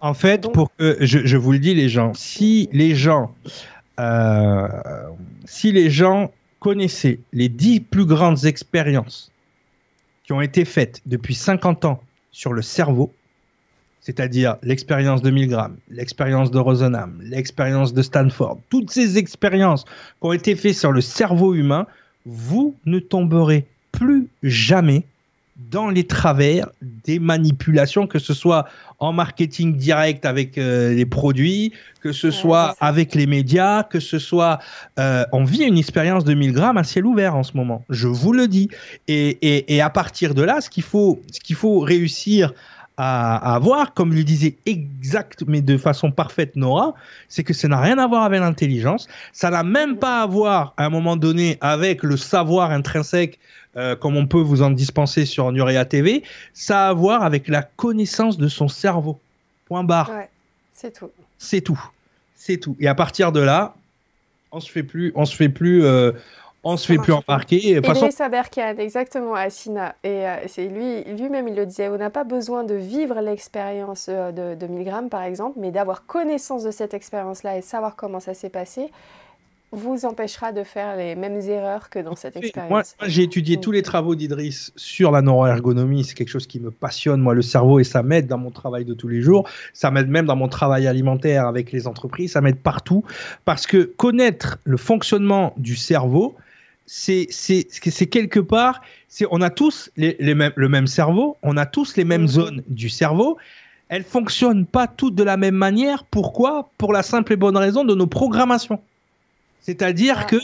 En 0.00 0.14
fait, 0.14 0.50
pour 0.52 0.74
que 0.76 0.96
je, 1.00 1.36
vous 1.36 1.52
le 1.52 1.58
dis 1.58 1.74
les 1.74 1.88
gens, 1.88 2.14
si 2.14 2.68
les 2.72 2.94
gens, 2.94 3.34
euh, 3.98 4.68
si 5.44 5.72
les 5.72 5.90
gens 5.90 6.30
connaissaient 6.60 7.20
les 7.32 7.48
dix 7.48 7.80
plus 7.80 8.06
grandes 8.06 8.44
expériences 8.44 9.32
qui 10.24 10.32
ont 10.32 10.40
été 10.40 10.64
faites 10.64 11.00
depuis 11.06 11.34
50 11.34 11.84
ans 11.84 12.00
sur 12.30 12.52
le 12.52 12.62
cerveau, 12.62 13.12
c'est-à-dire 14.08 14.56
l'expérience 14.62 15.20
de 15.20 15.28
Milgram, 15.28 15.76
l'expérience 15.90 16.50
de 16.50 16.58
Rosenham, 16.58 17.20
l'expérience 17.22 17.92
de 17.92 18.00
Stanford, 18.00 18.58
toutes 18.70 18.90
ces 18.90 19.18
expériences 19.18 19.84
qui 19.84 19.90
ont 20.22 20.32
été 20.32 20.56
faites 20.56 20.76
sur 20.76 20.92
le 20.92 21.02
cerveau 21.02 21.52
humain, 21.52 21.86
vous 22.24 22.74
ne 22.86 23.00
tomberez 23.00 23.66
plus 23.92 24.28
jamais 24.42 25.04
dans 25.70 25.90
les 25.90 26.04
travers 26.04 26.70
des 26.80 27.18
manipulations, 27.18 28.06
que 28.06 28.18
ce 28.18 28.32
soit 28.32 28.64
en 28.98 29.12
marketing 29.12 29.76
direct 29.76 30.24
avec 30.24 30.56
euh, 30.56 30.94
les 30.94 31.04
produits, 31.04 31.74
que 32.00 32.12
ce 32.12 32.30
soit 32.30 32.76
avec 32.80 33.14
les 33.14 33.26
médias, 33.26 33.82
que 33.82 34.00
ce 34.00 34.18
soit... 34.18 34.58
Euh, 34.98 35.26
on 35.32 35.44
vit 35.44 35.64
une 35.64 35.76
expérience 35.76 36.24
de 36.24 36.32
Milgram 36.32 36.78
à 36.78 36.84
ciel 36.84 37.04
ouvert 37.04 37.36
en 37.36 37.42
ce 37.42 37.54
moment, 37.54 37.84
je 37.90 38.08
vous 38.08 38.32
le 38.32 38.48
dis. 38.48 38.70
Et, 39.06 39.74
et 39.74 39.82
à 39.82 39.90
partir 39.90 40.32
de 40.32 40.42
là, 40.42 40.62
ce 40.62 40.70
qu'il 40.70 40.84
faut, 40.84 41.20
ce 41.30 41.40
qu'il 41.40 41.56
faut 41.56 41.80
réussir 41.80 42.54
à, 43.00 43.54
avoir, 43.54 43.94
comme 43.94 44.12
le 44.12 44.24
disait 44.24 44.56
exact, 44.66 45.44
mais 45.46 45.60
de 45.60 45.78
façon 45.78 46.10
parfaite 46.10 46.56
Nora, 46.56 46.94
c'est 47.28 47.44
que 47.44 47.54
ça 47.54 47.68
n'a 47.68 47.80
rien 47.80 47.96
à 47.96 48.08
voir 48.08 48.24
avec 48.24 48.40
l'intelligence, 48.40 49.06
ça 49.32 49.50
n'a 49.50 49.62
même 49.62 49.98
pas 49.98 50.22
à 50.22 50.26
voir 50.26 50.74
à 50.76 50.84
un 50.84 50.90
moment 50.90 51.16
donné 51.16 51.58
avec 51.60 52.02
le 52.02 52.16
savoir 52.16 52.72
intrinsèque, 52.72 53.38
euh, 53.76 53.94
comme 53.94 54.16
on 54.16 54.26
peut 54.26 54.40
vous 54.40 54.62
en 54.62 54.70
dispenser 54.70 55.26
sur 55.26 55.52
Nuria 55.52 55.84
TV, 55.84 56.24
ça 56.52 56.86
a 56.86 56.88
à 56.88 56.92
voir 56.92 57.22
avec 57.22 57.46
la 57.46 57.62
connaissance 57.62 58.36
de 58.36 58.48
son 58.48 58.66
cerveau. 58.66 59.20
Point 59.66 59.84
barre. 59.84 60.10
Ouais, 60.10 60.28
c'est 60.74 60.98
tout. 60.98 61.10
C'est 61.38 61.60
tout. 61.60 61.80
C'est 62.34 62.56
tout. 62.56 62.76
Et 62.80 62.88
à 62.88 62.96
partir 62.96 63.30
de 63.30 63.40
là, 63.40 63.76
on 64.50 64.58
se 64.58 64.70
fait 64.70 64.82
plus, 64.82 65.12
on 65.14 65.24
se 65.24 65.36
fait 65.36 65.50
plus, 65.50 65.84
euh, 65.84 66.12
on 66.68 66.76
se 66.76 66.86
fait 66.86 66.98
plus 66.98 67.12
embarquer. 67.12 67.56
Idriss 67.56 68.16
façon... 68.16 68.78
exactement, 68.78 69.34
Assina. 69.34 69.94
Et 70.04 70.26
euh, 70.26 70.36
c'est 70.46 70.66
lui, 70.66 71.04
lui-même, 71.04 71.48
il 71.48 71.54
le 71.54 71.66
disait, 71.66 71.88
on 71.88 71.96
n'a 71.96 72.10
pas 72.10 72.24
besoin 72.24 72.64
de 72.64 72.74
vivre 72.74 73.20
l'expérience 73.20 74.06
euh, 74.08 74.32
de, 74.32 74.54
de 74.54 74.66
Milgram, 74.66 75.08
par 75.08 75.22
exemple, 75.22 75.58
mais 75.60 75.70
d'avoir 75.70 76.06
connaissance 76.06 76.64
de 76.64 76.70
cette 76.70 76.94
expérience-là 76.94 77.56
et 77.56 77.62
savoir 77.62 77.96
comment 77.96 78.20
ça 78.20 78.34
s'est 78.34 78.50
passé 78.50 78.90
vous 79.70 80.06
empêchera 80.06 80.52
de 80.52 80.64
faire 80.64 80.96
les 80.96 81.14
mêmes 81.14 81.40
erreurs 81.40 81.90
que 81.90 81.98
dans 81.98 82.16
cette 82.16 82.36
expérience. 82.36 82.70
Moi, 82.70 83.08
j'ai 83.08 83.22
étudié 83.22 83.60
tous 83.60 83.70
les 83.70 83.82
travaux 83.82 84.14
d'Idriss 84.14 84.72
sur 84.76 85.10
la 85.10 85.20
neuroergonomie. 85.20 86.04
C'est 86.04 86.14
quelque 86.14 86.30
chose 86.30 86.46
qui 86.46 86.58
me 86.58 86.70
passionne, 86.70 87.20
moi, 87.20 87.34
le 87.34 87.42
cerveau, 87.42 87.78
et 87.78 87.84
ça 87.84 88.02
m'aide 88.02 88.26
dans 88.26 88.38
mon 88.38 88.50
travail 88.50 88.84
de 88.84 88.94
tous 88.94 89.08
les 89.08 89.20
jours. 89.20 89.48
Ça 89.74 89.90
m'aide 89.90 90.08
même 90.08 90.26
dans 90.26 90.36
mon 90.36 90.48
travail 90.48 90.86
alimentaire 90.86 91.46
avec 91.46 91.70
les 91.72 91.86
entreprises. 91.86 92.32
Ça 92.32 92.40
m'aide 92.40 92.60
partout. 92.60 93.04
Parce 93.44 93.66
que 93.66 93.82
connaître 93.82 94.58
le 94.64 94.78
fonctionnement 94.78 95.52
du 95.58 95.76
cerveau, 95.76 96.34
c'est 96.88 98.06
quelque 98.10 98.40
part, 98.40 98.80
on 99.30 99.42
a 99.42 99.50
tous 99.50 99.90
les, 99.96 100.34
mêmes, 100.34 100.52
le 100.56 100.68
même 100.68 100.86
cerveau, 100.86 101.36
on 101.42 101.56
a 101.56 101.66
tous 101.66 101.96
les 101.96 102.04
mêmes 102.04 102.22
mhm. 102.22 102.28
zones 102.28 102.62
du 102.68 102.88
cerveau. 102.88 103.38
Elles 103.88 104.04
fonctionnent 104.04 104.66
pas 104.66 104.86
toutes 104.86 105.14
de 105.14 105.22
la 105.22 105.36
même 105.36 105.54
manière. 105.54 106.04
Pourquoi? 106.04 106.70
Pour 106.76 106.92
la 106.92 107.02
simple 107.02 107.32
et 107.32 107.36
bonne 107.36 107.56
raison 107.56 107.84
de 107.84 107.94
nos 107.94 108.06
programmations. 108.06 108.80
C'est-à-dire 109.62 110.26
que 110.26 110.36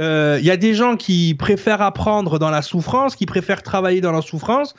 euh, 0.00 0.38
il 0.40 0.46
y 0.46 0.50
a 0.50 0.56
des 0.56 0.74
gens 0.74 0.96
qui 0.96 1.34
préfèrent 1.34 1.82
apprendre 1.82 2.38
dans 2.38 2.50
la 2.50 2.62
souffrance, 2.62 3.16
qui 3.16 3.26
préfèrent 3.26 3.62
travailler 3.62 4.00
dans 4.00 4.12
la 4.12 4.22
souffrance, 4.22 4.74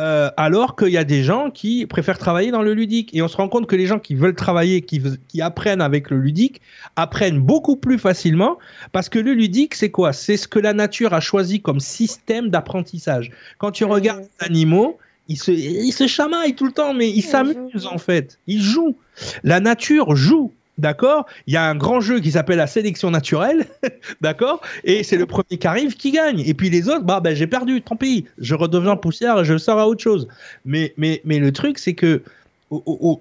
euh, 0.00 0.30
alors 0.38 0.76
qu'il 0.76 0.88
y 0.88 0.96
a 0.96 1.04
des 1.04 1.22
gens 1.22 1.50
qui 1.50 1.84
préfèrent 1.86 2.18
travailler 2.18 2.50
dans 2.50 2.62
le 2.62 2.72
ludique. 2.72 3.14
Et 3.14 3.20
on 3.20 3.28
se 3.28 3.36
rend 3.36 3.48
compte 3.48 3.66
que 3.66 3.76
les 3.76 3.86
gens 3.86 3.98
qui 3.98 4.14
veulent 4.14 4.34
travailler, 4.34 4.80
qui, 4.80 5.02
qui 5.28 5.42
apprennent 5.42 5.82
avec 5.82 6.10
le 6.10 6.16
ludique, 6.16 6.62
apprennent 6.96 7.38
beaucoup 7.38 7.76
plus 7.76 7.98
facilement 7.98 8.58
parce 8.92 9.10
que 9.10 9.18
le 9.18 9.34
ludique, 9.34 9.74
c'est 9.74 9.90
quoi? 9.90 10.14
C'est 10.14 10.38
ce 10.38 10.48
que 10.48 10.58
la 10.58 10.72
nature 10.72 11.12
a 11.12 11.20
choisi 11.20 11.60
comme 11.60 11.80
système 11.80 12.48
d'apprentissage. 12.48 13.30
Quand 13.58 13.72
tu 13.72 13.84
regardes 13.84 14.22
les 14.22 14.46
animaux, 14.46 14.98
ils 15.28 15.36
se, 15.36 15.50
ils 15.50 15.92
se 15.92 16.06
chamaillent 16.06 16.54
tout 16.56 16.66
le 16.66 16.72
temps, 16.72 16.94
mais 16.94 17.10
ils 17.10 17.22
s'amusent 17.22 17.86
en 17.86 17.98
fait. 17.98 18.38
Ils 18.46 18.62
jouent. 18.62 18.96
La 19.44 19.60
nature 19.60 20.16
joue. 20.16 20.52
D'accord? 20.80 21.26
Il 21.46 21.52
y 21.52 21.58
a 21.58 21.64
un 21.64 21.74
grand 21.74 22.00
jeu 22.00 22.20
qui 22.20 22.30
s'appelle 22.30 22.56
la 22.56 22.66
sélection 22.66 23.10
naturelle, 23.10 23.66
d'accord? 24.22 24.62
Et 24.82 25.02
c'est 25.02 25.18
le 25.18 25.26
premier 25.26 25.58
qui 25.58 25.66
arrive 25.66 25.94
qui 25.94 26.10
gagne. 26.10 26.40
Et 26.40 26.54
puis 26.54 26.70
les 26.70 26.88
autres, 26.88 27.04
bah 27.04 27.20
ben 27.20 27.36
j'ai 27.36 27.46
perdu, 27.46 27.82
tant 27.82 27.96
pis. 27.96 28.24
Je 28.38 28.54
redeviens 28.54 28.96
poussière, 28.96 29.44
je 29.44 29.58
sors 29.58 29.78
à 29.78 29.86
autre 29.86 30.02
chose. 30.02 30.26
Mais 30.64 30.94
mais 30.96 31.20
mais 31.24 31.38
le 31.38 31.52
truc 31.52 31.78
c'est 31.78 31.92
que 31.92 32.22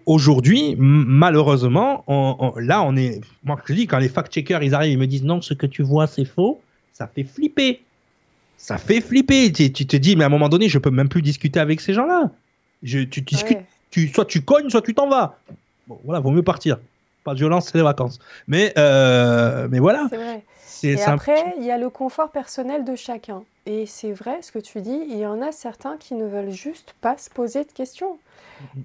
aujourd'hui, 0.06 0.76
malheureusement, 0.77 2.06
là 2.57 2.81
on 2.81 2.95
est. 2.95 3.19
Moi 3.44 3.60
je 3.65 3.73
dis 3.73 3.88
quand 3.88 3.99
les 3.99 4.10
fact-checkers 4.10 4.64
ils 4.64 4.73
arrivent, 4.73 4.94
ils 4.94 4.99
me 4.99 5.07
disent 5.07 5.26
non, 5.26 5.41
ce 5.41 5.53
que 5.53 5.65
tu 5.65 5.84
vois 5.84 6.07
c'est 6.07 6.26
faux, 6.26 6.61
ça 6.94 7.07
fait 7.14 7.26
flipper. 7.26 7.81
Ça 8.57 8.77
fait 8.77 9.02
flipper. 9.02 9.52
Tu, 9.52 9.72
te 9.72 9.98
dis 9.98 10.15
mais 10.15 10.23
à 10.23 10.27
un 10.27 10.30
moment 10.30 10.48
donné, 10.48 10.69
je 10.69 10.80
peux 10.80 10.91
même 10.91 11.10
plus 11.10 11.22
discuter 11.22 11.60
avec 11.60 11.81
ces 11.81 11.94
gens-là. 11.94 12.31
tu 12.84 13.06
discutes, 13.06 13.60
tu, 13.91 14.07
soit 14.07 14.26
tu 14.26 14.41
cognes, 14.44 14.69
soit 14.69 14.81
tu 14.81 14.94
t'en 14.94 15.10
vas. 15.10 15.38
Bon, 15.88 15.99
voilà, 16.06 16.22
vaut 16.22 16.31
mieux 16.31 16.44
partir 16.44 16.77
violence, 17.34 17.68
c'est 17.68 17.78
les 17.78 17.84
vacances. 17.84 18.20
Mais, 18.48 18.74
euh, 18.78 19.68
mais 19.70 19.80
voilà. 19.80 20.08
C'est 20.10 20.18
vrai. 20.18 20.44
Et 20.84 21.02
après, 21.04 21.56
il 21.58 21.66
y 21.66 21.72
a 21.72 21.78
le 21.78 21.90
confort 21.90 22.30
personnel 22.30 22.86
de 22.86 22.96
chacun. 22.96 23.44
Et 23.66 23.86
c'est 23.86 24.12
vrai 24.12 24.42
ce 24.42 24.52
que 24.52 24.60
tu 24.60 24.82
dis, 24.82 25.06
il 25.10 25.18
y 25.18 25.26
en 25.26 25.42
a 25.42 25.52
certains 25.52 25.98
qui 25.98 26.16
ne 26.16 26.26
veulent 26.26 26.52
juste 26.52 26.96
pas 27.02 27.18
se 27.18 27.30
poser 27.30 27.64
de 27.64 27.72
questions. 27.72 28.18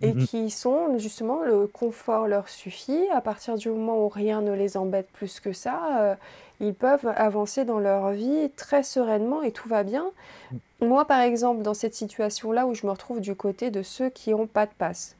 Et 0.03 0.12
mm-hmm. 0.12 0.27
qui 0.27 0.51
sont 0.51 0.99
justement, 0.99 1.43
le 1.43 1.66
confort 1.66 2.29
leur 2.29 2.49
suffit. 2.49 3.09
À 3.12 3.21
partir 3.21 3.57
du 3.57 3.69
moment 3.71 4.05
où 4.05 4.09
rien 4.09 4.41
ne 4.41 4.53
les 4.53 4.77
embête 4.77 5.09
plus 5.12 5.41
que 5.41 5.53
ça, 5.53 5.81
euh, 5.99 6.15
ils 6.61 6.75
peuvent 6.75 7.12
avancer 7.16 7.65
dans 7.65 7.81
leur 7.81 8.11
vie 8.11 8.51
très 8.57 8.83
sereinement 8.83 9.43
et 9.43 9.51
tout 9.51 9.69
va 9.69 9.83
bien. 9.83 10.07
Mm. 10.53 10.57
Moi, 10.87 11.05
par 11.07 11.21
exemple, 11.21 11.62
dans 11.62 11.75
cette 11.75 11.95
situation-là 11.95 12.66
où 12.66 12.75
je 12.75 12.87
me 12.87 12.93
retrouve 12.93 13.21
du 13.21 13.35
côté 13.35 13.71
de 13.71 13.83
ceux 13.83 14.11
qui 14.11 14.31
n'ont 14.31 14.47
pas 14.47 14.66
de 14.66 14.73
passe, 14.77 15.16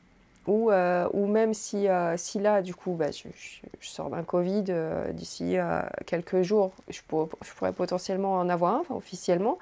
ou, 0.47 0.71
euh, 0.71 1.09
ou 1.13 1.27
même 1.27 1.55
si, 1.55 1.89
euh, 1.89 2.17
si 2.17 2.39
là, 2.39 2.63
du 2.63 2.75
coup, 2.75 2.93
bah, 2.93 3.11
je, 3.11 3.29
je, 3.81 3.89
sors 3.89 4.11
d'un 4.11 4.23
Covid, 4.23 4.65
euh, 4.69 5.13
d'ici 5.13 5.57
quelques 6.07 6.43
jours, 6.43 6.73
je, 6.89 6.99
je, 6.99 7.53
pourrais 7.55 7.73
potentiellement 7.73 8.35
en 8.35 8.49
avoir 8.49 8.75
un, 8.75 8.81
enfin, 8.81 8.95
officiellement. 8.95 9.59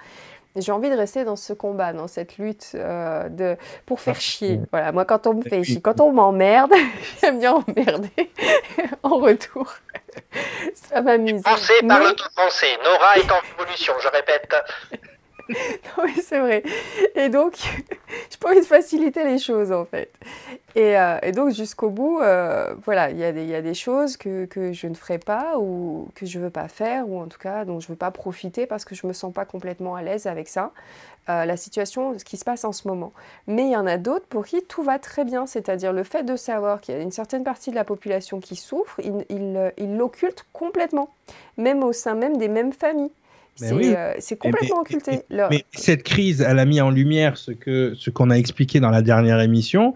J'ai 0.54 0.72
envie 0.72 0.90
de 0.90 0.96
rester 0.96 1.24
dans 1.24 1.36
ce 1.36 1.54
combat, 1.54 1.94
dans 1.94 2.08
cette 2.08 2.36
lutte 2.36 2.72
de, 2.74 3.56
pour 3.86 4.00
faire 4.00 4.20
chier. 4.20 4.60
Voilà, 4.70 4.92
moi, 4.92 5.06
quand 5.06 5.26
on 5.26 5.34
me 5.34 5.42
fait 5.42 5.64
chier, 5.64 5.80
quand 5.80 5.98
on 6.00 6.12
m'emmerde, 6.12 6.74
j'aime 7.22 7.38
bien 7.38 7.54
emmerder 7.54 8.10
en 9.02 9.16
retour. 9.16 9.72
Ça 10.74 11.00
m'amuse. 11.00 11.42
Pensez 11.42 11.72
par 11.88 12.00
Mais... 12.00 12.14
pensée 12.36 12.66
Nora 12.84 13.16
est 13.16 13.32
en 13.32 13.40
révolution, 13.56 13.94
je 14.02 14.08
répète. 14.08 14.54
oui, 16.02 16.12
c'est 16.22 16.40
vrai. 16.40 16.62
Et 17.14 17.28
donc, 17.28 17.54
je 18.30 18.36
peux 18.38 18.48
envie 18.48 18.60
de 18.60 18.66
faciliter 18.66 19.24
les 19.24 19.38
choses, 19.38 19.72
en 19.72 19.84
fait. 19.84 20.12
Et, 20.74 20.98
euh, 20.98 21.18
donc, 21.32 21.52
jusqu'au 21.52 21.90
bout, 21.90 22.20
euh, 22.20 22.74
voilà, 22.84 23.10
il 23.10 23.18
y, 23.18 23.54
a 23.54 23.62
des 23.62 23.74
choses 23.74 24.16
que, 24.16 24.46
je 24.72 24.86
ne 24.86 24.94
ferai 24.94 25.18
pas 25.18 25.58
ou 25.58 26.08
que 26.14 26.26
je 26.26 26.38
ne 26.38 26.44
veux 26.44 26.50
pas 26.50 26.68
faire, 26.68 27.08
ou 27.08 27.20
en 27.20 27.26
tout 27.26 27.38
cas 27.38 27.64
dont 27.64 27.80
je 27.80 27.86
ne 27.86 27.92
veux 27.92 27.98
pas 27.98 28.10
profiter 28.10 28.66
parce 28.66 28.84
que 28.84 28.94
je 28.94 29.06
ne 29.06 29.08
me 29.08 29.12
sens 29.12 29.32
pas 29.32 29.44
complètement 29.44 29.94
à 29.96 30.02
l'aise 30.02 30.26
avec 30.26 30.48
ça, 30.48 30.72
euh, 31.28 31.44
la 31.44 31.56
situation, 31.56 32.18
ce 32.18 32.24
qui 32.24 32.36
se 32.36 32.44
passe 32.44 32.64
en 32.64 32.72
ce 32.72 32.88
moment. 32.88 33.12
Mais 33.46 33.64
il 33.64 33.70
y 33.70 33.76
en 33.76 33.86
a 33.86 33.98
d'autres 33.98 34.26
pour 34.26 34.46
qui 34.46 34.62
tout 34.62 34.82
va 34.82 34.98
très 34.98 35.24
bien, 35.24 35.46
c'est-à-dire 35.46 35.92
le 35.92 36.04
fait 36.04 36.24
de 36.24 36.36
savoir 36.36 36.80
qu'il 36.80 36.94
y 36.94 36.98
a 36.98 37.00
une 37.00 37.12
certaine 37.12 37.44
partie 37.44 37.70
de 37.70 37.76
la 37.76 37.84
population 37.84 38.40
qui 38.40 38.56
souffre, 38.56 39.00
il 39.00 39.96
l'occulte 39.96 40.44
complètement, 40.52 41.10
même 41.56 41.84
au 41.84 41.92
sein 41.92 42.14
même 42.14 42.38
des 42.38 42.48
mêmes 42.48 42.72
familles 42.72 43.12
C'est 43.54 44.38
complètement 44.38 44.80
occulté. 44.80 45.22
Mais, 45.30 45.64
cette 45.72 46.02
crise, 46.02 46.40
elle 46.40 46.58
a 46.58 46.64
mis 46.64 46.80
en 46.80 46.90
lumière 46.90 47.36
ce 47.36 47.50
que 47.50 47.94
ce 47.96 48.10
qu'on 48.10 48.30
a 48.30 48.34
expliqué 48.34 48.80
dans 48.80 48.90
la 48.90 49.02
dernière 49.02 49.40
émission 49.40 49.94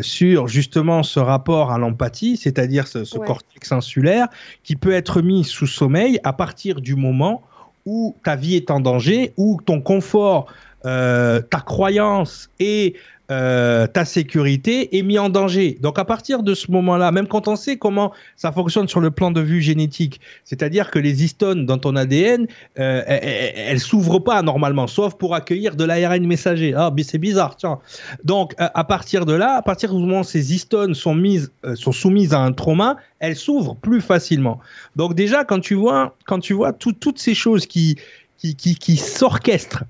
sur 0.00 0.48
justement 0.48 1.02
ce 1.02 1.20
rapport 1.20 1.70
à 1.72 1.78
l'empathie, 1.78 2.36
c'est-à-dire 2.36 2.86
ce, 2.86 3.18
cortex 3.18 3.72
insulaire 3.72 4.28
qui 4.64 4.76
peut 4.76 4.92
être 4.92 5.22
mis 5.22 5.44
sous 5.44 5.66
sommeil 5.66 6.20
à 6.24 6.32
partir 6.32 6.80
du 6.80 6.94
moment 6.94 7.42
où 7.86 8.16
ta 8.24 8.36
vie 8.36 8.56
est 8.56 8.70
en 8.70 8.80
danger, 8.80 9.32
où 9.36 9.60
ton 9.64 9.80
confort, 9.80 10.52
ta 10.82 11.62
croyance 11.64 12.50
et 12.58 12.94
euh, 13.30 13.86
ta 13.86 14.04
sécurité 14.04 14.96
est 14.96 15.02
mis 15.02 15.18
en 15.18 15.28
danger. 15.28 15.78
Donc 15.80 15.98
à 15.98 16.04
partir 16.04 16.42
de 16.42 16.54
ce 16.54 16.70
moment-là, 16.70 17.12
même 17.12 17.26
quand 17.26 17.46
on 17.46 17.56
sait 17.56 17.76
comment 17.76 18.12
ça 18.36 18.52
fonctionne 18.52 18.88
sur 18.88 19.00
le 19.00 19.10
plan 19.10 19.30
de 19.30 19.40
vue 19.40 19.60
génétique, 19.60 20.20
c'est-à-dire 20.44 20.90
que 20.90 20.98
les 20.98 21.24
histones 21.24 21.66
dans 21.66 21.76
ton 21.76 21.94
ADN, 21.94 22.46
euh, 22.78 23.02
elles, 23.06 23.80
s'ouvrent 23.80 24.18
pas 24.18 24.40
normalement, 24.42 24.86
sauf 24.86 25.14
pour 25.14 25.34
accueillir 25.34 25.76
de 25.76 25.84
l'ARN 25.84 26.26
messager. 26.26 26.72
Ah, 26.74 26.90
mais 26.94 27.02
c'est 27.02 27.18
bizarre, 27.18 27.56
tiens. 27.56 27.80
Donc 28.24 28.54
à 28.58 28.84
partir 28.84 29.26
de 29.26 29.34
là, 29.34 29.56
à 29.56 29.62
partir 29.62 29.92
du 29.92 30.00
moment 30.00 30.20
où 30.20 30.24
ces 30.24 30.54
histones 30.54 30.94
sont 30.94 31.14
mises, 31.14 31.52
euh, 31.64 31.74
sont 31.74 31.92
soumises 31.92 32.32
à 32.32 32.40
un 32.40 32.52
trauma, 32.52 32.96
elles 33.18 33.36
s'ouvrent 33.36 33.76
plus 33.76 34.00
facilement. 34.00 34.58
Donc 34.96 35.14
déjà 35.14 35.44
quand 35.44 35.60
tu 35.60 35.74
vois, 35.74 36.16
quand 36.24 36.40
tu 36.40 36.54
vois 36.54 36.72
toutes 36.72 37.18
ces 37.18 37.34
choses 37.34 37.66
qui 37.66 37.96
qui, 38.38 38.54
qui, 38.54 38.76
qui 38.76 38.96
s'orchestrent 38.96 39.84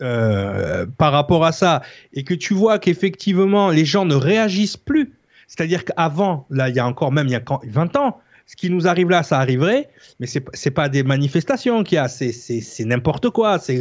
euh, 0.00 0.86
par 0.98 1.12
rapport 1.12 1.44
à 1.44 1.52
ça 1.52 1.82
et 2.12 2.24
que 2.24 2.34
tu 2.34 2.54
vois 2.54 2.78
qu'effectivement 2.78 3.70
les 3.70 3.84
gens 3.84 4.04
ne 4.04 4.14
réagissent 4.14 4.76
plus, 4.76 5.12
c'est-à-dire 5.46 5.84
qu'avant, 5.84 6.46
là 6.50 6.68
il 6.68 6.76
y 6.76 6.78
a 6.78 6.86
encore 6.86 7.12
même 7.12 7.26
il 7.26 7.32
y 7.32 7.36
a 7.36 7.42
20 7.64 7.96
ans, 7.96 8.20
ce 8.50 8.56
qui 8.56 8.68
nous 8.68 8.88
arrive 8.88 9.10
là, 9.10 9.22
ça 9.22 9.38
arriverait, 9.38 9.88
mais 10.18 10.26
c'est 10.26 10.44
c'est 10.54 10.72
pas 10.72 10.88
des 10.88 11.04
manifestations 11.04 11.84
qu'il 11.84 11.94
y 11.94 11.98
a, 11.98 12.08
c'est 12.08 12.32
c'est 12.32 12.84
n'importe 12.84 13.30
quoi. 13.30 13.60
C'est 13.60 13.76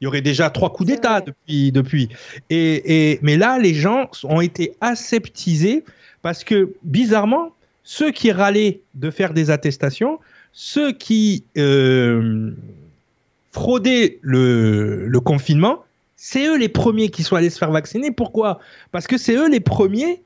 il 0.00 0.04
y 0.04 0.06
aurait 0.06 0.20
déjà 0.20 0.48
trois 0.48 0.72
coups 0.72 0.90
d'État 0.90 1.22
depuis 1.22 1.72
depuis. 1.72 2.08
Et, 2.48 3.10
et 3.12 3.18
mais 3.22 3.36
là, 3.36 3.58
les 3.58 3.74
gens 3.74 4.08
ont 4.22 4.40
été 4.40 4.74
aseptisés 4.80 5.84
parce 6.22 6.44
que 6.44 6.72
bizarrement, 6.84 7.50
ceux 7.82 8.12
qui 8.12 8.30
râlaient 8.30 8.80
de 8.94 9.10
faire 9.10 9.34
des 9.34 9.50
attestations, 9.50 10.20
ceux 10.52 10.92
qui 10.92 11.44
euh, 11.58 12.52
frauder 13.52 14.18
le, 14.22 15.06
le 15.06 15.20
confinement, 15.20 15.84
c'est 16.16 16.46
eux 16.46 16.56
les 16.56 16.68
premiers 16.68 17.10
qui 17.10 17.22
sont 17.22 17.36
allés 17.36 17.50
se 17.50 17.58
faire 17.58 17.70
vacciner. 17.70 18.10
Pourquoi? 18.10 18.58
Parce 18.90 19.06
que 19.06 19.18
c'est 19.18 19.34
eux 19.34 19.48
les 19.48 19.60
premiers 19.60 20.22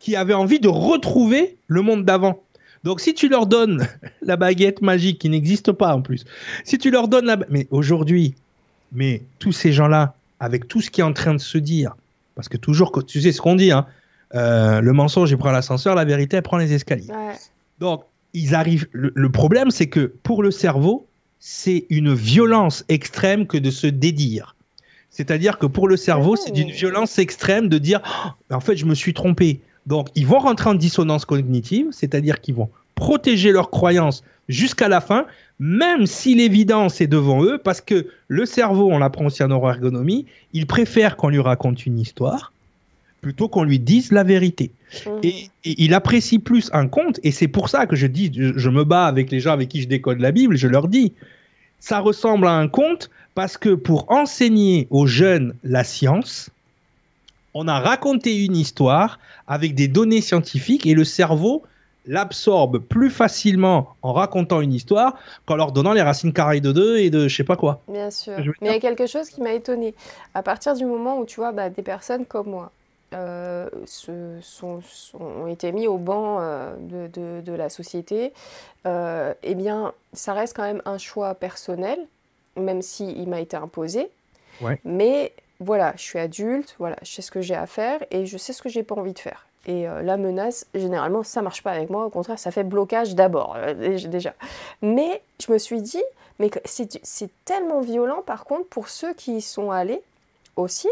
qui 0.00 0.16
avaient 0.16 0.34
envie 0.34 0.60
de 0.60 0.68
retrouver 0.68 1.56
le 1.66 1.82
monde 1.82 2.04
d'avant. 2.04 2.42
Donc 2.84 3.00
si 3.00 3.14
tu 3.14 3.28
leur 3.28 3.46
donnes 3.46 3.86
la 4.22 4.36
baguette 4.36 4.82
magique 4.82 5.20
qui 5.20 5.28
n'existe 5.28 5.72
pas 5.72 5.94
en 5.94 6.02
plus, 6.02 6.24
si 6.64 6.78
tu 6.78 6.90
leur 6.90 7.08
donnes 7.08 7.26
la... 7.26 7.38
Mais 7.48 7.66
aujourd'hui, 7.70 8.34
mais 8.92 9.22
tous 9.38 9.52
ces 9.52 9.72
gens-là, 9.72 10.14
avec 10.40 10.68
tout 10.68 10.80
ce 10.80 10.90
qui 10.90 11.00
est 11.00 11.04
en 11.04 11.12
train 11.12 11.34
de 11.34 11.40
se 11.40 11.58
dire, 11.58 11.96
parce 12.34 12.48
que 12.48 12.56
toujours, 12.56 13.04
tu 13.04 13.20
sais 13.20 13.32
ce 13.32 13.40
qu'on 13.40 13.56
dit, 13.56 13.72
hein, 13.72 13.86
euh, 14.34 14.80
le 14.80 14.92
mensonge, 14.92 15.30
il 15.30 15.36
prend 15.36 15.50
l'ascenseur, 15.50 15.94
la 15.94 16.04
vérité, 16.04 16.36
elle 16.36 16.42
prend 16.42 16.58
les 16.58 16.72
escaliers. 16.72 17.08
Donc, 17.80 18.04
ils 18.34 18.54
arrivent. 18.54 18.86
le 18.92 19.30
problème, 19.30 19.70
c'est 19.70 19.88
que 19.88 20.12
pour 20.22 20.42
le 20.42 20.50
cerveau, 20.50 21.07
c'est 21.40 21.86
une 21.90 22.14
violence 22.14 22.84
extrême 22.88 23.46
que 23.46 23.58
de 23.58 23.70
se 23.70 23.86
dédire. 23.86 24.56
C'est-à-dire 25.10 25.58
que 25.58 25.66
pour 25.66 25.88
le 25.88 25.96
cerveau, 25.96 26.36
c'est 26.36 26.52
d'une 26.52 26.70
violence 26.70 27.18
extrême 27.18 27.68
de 27.68 27.78
dire 27.78 28.00
oh, 28.04 28.54
en 28.54 28.60
fait, 28.60 28.76
je 28.76 28.84
me 28.84 28.94
suis 28.94 29.14
trompé. 29.14 29.60
Donc, 29.86 30.08
ils 30.14 30.26
vont 30.26 30.38
rentrer 30.38 30.70
en 30.70 30.74
dissonance 30.74 31.24
cognitive, 31.24 31.88
c'est-à-dire 31.92 32.40
qu'ils 32.40 32.54
vont 32.54 32.68
protéger 32.94 33.52
leurs 33.52 33.70
croyances 33.70 34.22
jusqu'à 34.48 34.88
la 34.88 35.00
fin, 35.00 35.26
même 35.58 36.06
si 36.06 36.34
l'évidence 36.34 37.00
est 37.00 37.06
devant 37.06 37.42
eux, 37.42 37.58
parce 37.58 37.80
que 37.80 38.08
le 38.28 38.46
cerveau, 38.46 38.90
on 38.90 38.98
l'apprend 38.98 39.26
aussi 39.26 39.42
en 39.42 39.48
neuroergonomie, 39.48 40.26
il 40.52 40.66
préfère 40.66 41.16
qu'on 41.16 41.28
lui 41.28 41.40
raconte 41.40 41.86
une 41.86 41.98
histoire 41.98 42.52
plutôt 43.20 43.48
qu'on 43.48 43.64
lui 43.64 43.78
dise 43.78 44.12
la 44.12 44.22
vérité. 44.22 44.70
Mmh. 45.06 45.10
Et, 45.22 45.50
il 45.64 45.94
apprécie 45.94 46.38
plus 46.38 46.70
un 46.72 46.88
conte, 46.88 47.20
et 47.22 47.30
c'est 47.30 47.48
pour 47.48 47.68
ça 47.68 47.86
que 47.86 47.96
je 47.96 48.06
dis, 48.06 48.30
je, 48.34 48.70
me 48.70 48.84
bats 48.84 49.06
avec 49.06 49.30
les 49.30 49.40
gens 49.40 49.52
avec 49.52 49.68
qui 49.68 49.82
je 49.82 49.88
décode 49.88 50.20
la 50.20 50.32
Bible, 50.32 50.56
je 50.56 50.68
leur 50.68 50.88
dis, 50.88 51.12
ça 51.80 52.00
ressemble 52.00 52.46
à 52.46 52.52
un 52.52 52.68
conte 52.68 53.10
parce 53.34 53.56
que 53.56 53.74
pour 53.74 54.10
enseigner 54.10 54.88
aux 54.90 55.06
jeunes 55.06 55.54
la 55.62 55.84
science, 55.84 56.50
on 57.54 57.68
a 57.68 57.78
raconté 57.78 58.44
une 58.44 58.56
histoire 58.56 59.18
avec 59.46 59.74
des 59.74 59.88
données 59.88 60.20
scientifiques 60.20 60.86
et 60.86 60.94
le 60.94 61.04
cerveau 61.04 61.62
l'absorbe 62.06 62.78
plus 62.78 63.10
facilement 63.10 63.94
en 64.02 64.12
racontant 64.12 64.60
une 64.60 64.72
histoire 64.72 65.14
qu'en 65.44 65.56
leur 65.56 65.72
donnant 65.72 65.92
les 65.92 66.02
racines 66.02 66.32
carrées 66.32 66.60
de 66.60 66.72
2 66.72 66.98
et 66.98 67.10
de 67.10 67.28
je 67.28 67.36
sais 67.36 67.44
pas 67.44 67.56
quoi. 67.56 67.82
Bien 67.86 68.10
sûr. 68.10 68.34
Mais 68.60 68.68
il 68.68 68.72
y 68.72 68.76
a 68.76 68.80
quelque 68.80 69.06
chose 69.06 69.28
qui 69.28 69.42
m'a 69.42 69.52
étonné. 69.52 69.94
À 70.34 70.42
partir 70.42 70.74
du 70.74 70.86
moment 70.86 71.18
où 71.18 71.26
tu 71.26 71.36
vois 71.36 71.52
bah, 71.52 71.68
des 71.68 71.82
personnes 71.82 72.24
comme 72.24 72.48
moi 72.48 72.72
euh, 73.14 73.68
sont, 73.86 74.80
ont 75.18 75.46
été 75.46 75.72
mis 75.72 75.86
au 75.86 75.96
banc 75.96 76.38
euh, 76.40 76.74
de, 76.78 77.40
de, 77.40 77.52
la 77.52 77.70
société, 77.70 78.34
euh, 78.86 79.32
eh 79.42 79.54
bien, 79.54 79.94
ça 80.12 80.34
reste 80.34 80.54
quand 80.54 80.62
même 80.62 80.82
un 80.84 80.98
choix 80.98 81.34
personnel, 81.34 81.98
même 82.56 82.82
s'il 82.82 83.18
il 83.18 83.28
m'a 83.28 83.40
été 83.40 83.56
imposé. 83.56 84.10
Mais 84.84 85.32
voilà, 85.60 85.94
je 85.96 86.02
suis 86.02 86.18
adulte, 86.18 86.74
voilà, 86.78 86.96
je 87.02 87.10
sais 87.10 87.22
ce 87.22 87.30
que 87.30 87.40
j'ai 87.40 87.54
à 87.54 87.66
faire 87.66 88.04
et 88.10 88.26
je 88.26 88.36
sais 88.36 88.52
ce 88.52 88.60
que 88.60 88.68
j'ai 88.68 88.82
pas 88.82 88.96
envie 88.96 89.14
de 89.14 89.18
faire. 89.18 89.46
Et 89.66 89.84
la 89.84 90.16
menace, 90.16 90.66
généralement, 90.74 91.22
ça 91.22 91.42
marche 91.42 91.62
pas 91.62 91.72
avec 91.72 91.90
moi. 91.90 92.04
Au 92.06 92.10
contraire, 92.10 92.38
ça 92.38 92.50
fait 92.50 92.64
blocage 92.64 93.14
d'abord, 93.14 93.56
déjà. 93.76 94.34
Mais 94.82 95.22
je 95.40 95.52
me 95.52 95.58
suis 95.58 95.80
dit, 95.80 96.02
mais 96.38 96.50
c'est 96.64 97.30
tellement 97.44 97.80
violent, 97.80 98.22
par 98.22 98.44
contre, 98.44 98.66
pour 98.68 98.88
ceux 98.88 99.14
qui 99.14 99.36
y 99.36 99.40
sont 99.42 99.70
allés 99.70 100.02
aussi, 100.56 100.88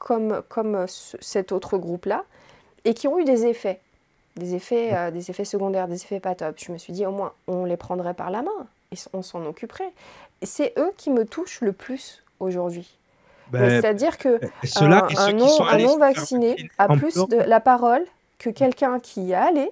comme, 0.00 0.42
comme 0.48 0.74
euh, 0.74 0.86
cet 0.88 1.52
autre 1.52 1.78
groupe-là, 1.78 2.24
et 2.84 2.94
qui 2.94 3.06
ont 3.06 3.18
eu 3.18 3.24
des 3.24 3.46
effets, 3.46 3.80
des 4.36 4.56
effets, 4.56 4.92
euh, 4.92 5.10
des 5.12 5.30
effets 5.30 5.44
secondaires, 5.44 5.86
des 5.86 6.02
effets 6.02 6.18
pas 6.18 6.34
top. 6.34 6.56
Je 6.58 6.72
me 6.72 6.78
suis 6.78 6.92
dit, 6.92 7.06
au 7.06 7.12
moins, 7.12 7.32
on 7.46 7.64
les 7.64 7.76
prendrait 7.76 8.14
par 8.14 8.30
la 8.30 8.42
main, 8.42 8.66
et 8.90 8.96
on 9.12 9.22
s'en 9.22 9.44
occuperait. 9.46 9.92
C'est 10.42 10.72
eux 10.78 10.90
qui 10.96 11.10
me 11.10 11.24
touchent 11.24 11.60
le 11.60 11.72
plus 11.72 12.24
aujourd'hui. 12.40 12.96
Ben, 13.52 13.68
c'est-à-dire 13.68 14.16
que 14.16 14.40
un, 14.76 15.32
non, 15.32 15.98
vacciné 15.98 16.70
a 16.78 16.88
plus 16.88 17.14
de 17.14 17.36
la 17.36 17.60
parole 17.60 18.04
que 18.38 18.48
quelqu'un 18.48 19.00
qui 19.00 19.22
y 19.22 19.32
est 19.32 19.34
allé 19.34 19.70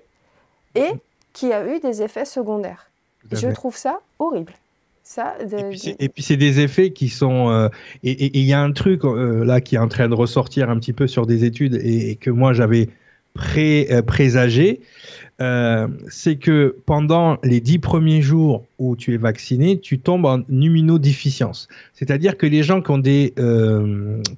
et 0.74 0.90
qui 1.32 1.52
a 1.52 1.64
eu 1.64 1.78
des 1.78 2.02
effets 2.02 2.24
secondaires. 2.24 2.90
Je 3.30 3.48
trouve 3.48 3.76
ça 3.76 4.00
horrible 4.18 4.52
et 5.98 6.08
puis 6.10 6.22
c'est 6.22 6.36
des 6.36 6.60
effets 6.60 6.90
qui 6.90 7.08
sont 7.08 7.48
euh, 7.48 7.68
et 8.04 8.38
il 8.38 8.44
y 8.44 8.52
a 8.52 8.60
un 8.60 8.72
truc 8.72 9.04
euh, 9.04 9.42
là 9.42 9.62
qui 9.62 9.76
est 9.76 9.78
en 9.78 9.88
train 9.88 10.06
de 10.06 10.14
ressortir 10.14 10.68
un 10.68 10.78
petit 10.78 10.92
peu 10.92 11.06
sur 11.06 11.24
des 11.24 11.44
études 11.44 11.80
et, 11.82 12.16
que 12.16 12.30
moi 12.30 12.52
j'avais 12.52 12.90
pré, 13.32 13.88
euh, 13.90 14.02
présagé, 14.02 14.80
c'est 16.10 16.36
que 16.36 16.76
pendant 16.84 17.38
les 17.42 17.60
dix 17.60 17.78
premiers 17.78 18.20
jours 18.20 18.66
où 18.78 18.96
tu 18.96 19.14
es 19.14 19.16
vacciné, 19.16 19.80
tu 19.80 19.98
tombes 19.98 20.26
en 20.26 20.42
immunodéficience. 20.50 21.68
C'est-à-dire 21.94 22.36
que 22.36 22.44
les 22.44 22.62
gens 22.62 22.82
qui 22.82 22.90
ont 22.90 22.98
des 22.98 23.32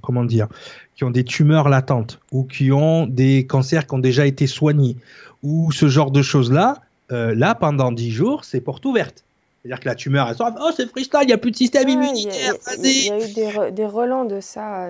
comment 0.03 0.25
dire, 0.25 0.47
qui 0.95 1.03
ont 1.03 1.11
des 1.11 1.25
tumeurs 1.25 1.69
latentes 1.69 2.21
ou 2.31 2.45
qui 2.45 2.71
ont 2.71 3.09
des 3.09 3.45
cancers 3.45 3.89
qui 3.89 3.95
ont 3.95 3.99
déjà 3.99 4.25
été 4.25 4.47
soignés 4.47 4.97
ou 5.43 5.73
ce 5.73 5.89
genre 5.89 6.13
de 6.13 6.23
choses 6.23 6.53
là, 6.53 6.77
là 7.11 7.57
pendant 7.57 7.91
dix 7.91 8.13
jours, 8.13 8.45
c'est 8.45 8.61
porte 8.61 8.87
ouverte. 8.87 9.25
C'est-à-dire 9.62 9.81
que 9.81 9.89
la 9.89 9.95
tumeur, 9.95 10.28
elle 10.28 10.37
sort, 10.37 10.53
oh 10.61 10.70
c'est 10.74 10.89
freestyle, 10.89 11.20
il 11.23 11.27
n'y 11.27 11.32
a 11.35 11.39
plus 11.39 11.51
de 11.51 11.57
système 11.57 11.89
immunitaire. 11.89 12.55
Il 12.82 13.07
y, 13.07 13.11
a 13.11 13.69
eu 13.69 13.73
des, 13.73 13.87
relents 13.87 14.24
de 14.24 14.41
ça. 14.41 14.89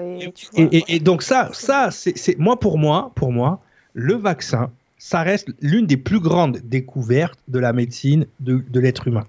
Et, 0.55 1.01
donc 1.01 1.23
ça, 1.23 1.51
ça 1.53 1.91
c'est 1.91 2.39
moi 2.39 2.59
pour 2.59 2.79
moi, 2.79 3.11
pour 3.17 3.33
moi, 3.33 3.61
le 3.95 4.15
vaccin, 4.15 4.71
ça 4.97 5.23
reste 5.23 5.49
l'une 5.61 5.87
des 5.87 5.97
plus 5.97 6.21
grandes 6.21 6.59
découvertes 6.59 7.39
de 7.49 7.59
la 7.59 7.73
médecine 7.73 8.27
de, 8.39 8.63
de 8.69 8.81
l'être 8.81 9.09
humain. 9.09 9.27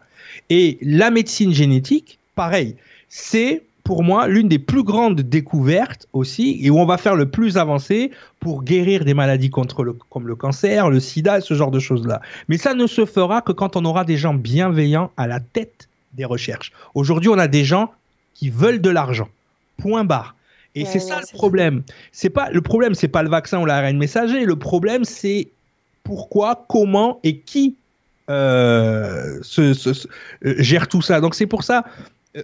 Et 0.50 0.78
la 0.82 1.10
médecine 1.10 1.54
génétique, 1.54 2.20
pareil, 2.36 2.76
c'est 3.10 3.64
pour 3.92 4.04
moi, 4.04 4.30
l'une 4.30 4.48
des 4.48 4.58
plus 4.58 4.84
grandes 4.84 5.20
découvertes 5.20 6.08
aussi, 6.14 6.58
et 6.62 6.70
où 6.70 6.80
on 6.80 6.86
va 6.86 6.98
faire 6.98 7.18
le 7.18 7.30
plus 7.30 7.58
avancé 7.58 8.12
pour 8.40 8.64
guérir 8.64 9.04
des 9.04 9.14
maladies 9.14 9.50
contre 9.50 9.84
le, 9.84 9.98
comme 10.10 10.30
le 10.30 10.38
cancer, 10.38 10.90
le 10.90 11.02
sida, 11.02 11.42
ce 11.42 11.56
genre 11.56 11.72
de 11.72 11.80
choses-là. 11.80 12.22
Mais 12.48 12.58
ça 12.58 12.74
ne 12.74 12.88
se 12.88 13.06
fera 13.06 13.42
que 13.42 13.52
quand 13.52 13.76
on 13.76 13.84
aura 13.84 14.06
des 14.06 14.16
gens 14.16 14.34
bienveillants 14.34 15.12
à 15.18 15.28
la 15.28 15.42
tête 15.42 15.90
des 16.14 16.24
recherches. 16.24 16.72
Aujourd'hui, 16.96 17.28
on 17.28 17.38
a 17.38 17.50
des 17.50 17.66
gens 17.66 17.92
qui 18.34 18.50
veulent 18.50 18.80
de 18.80 18.90
l'argent. 18.90 19.28
Point 19.76 20.06
barre. 20.06 20.36
Et 20.74 20.86
c'est 20.86 21.00
ça 21.00 21.20
le 21.20 21.38
problème. 21.38 21.84
C'est 22.14 22.30
pas 22.30 22.50
le 22.50 22.62
problème, 22.62 22.96
c'est 22.96 23.10
pas 23.10 23.24
le 23.24 23.30
vaccin 23.30 23.60
ou 23.60 23.66
l'ARN 23.66 23.98
messager. 23.98 24.46
Le 24.46 24.56
problème, 24.56 25.04
c'est 25.04 25.50
pourquoi, 26.06 26.64
comment 26.70 27.20
et 27.26 27.40
qui 27.40 27.76
euh, 28.30 29.40
se, 29.42 30.08
euh, 30.46 30.56
gère 30.60 30.88
tout 30.88 31.02
ça. 31.02 31.20
Donc 31.20 31.36
c'est 31.36 31.46
pour 31.46 31.66
ça, 31.66 31.84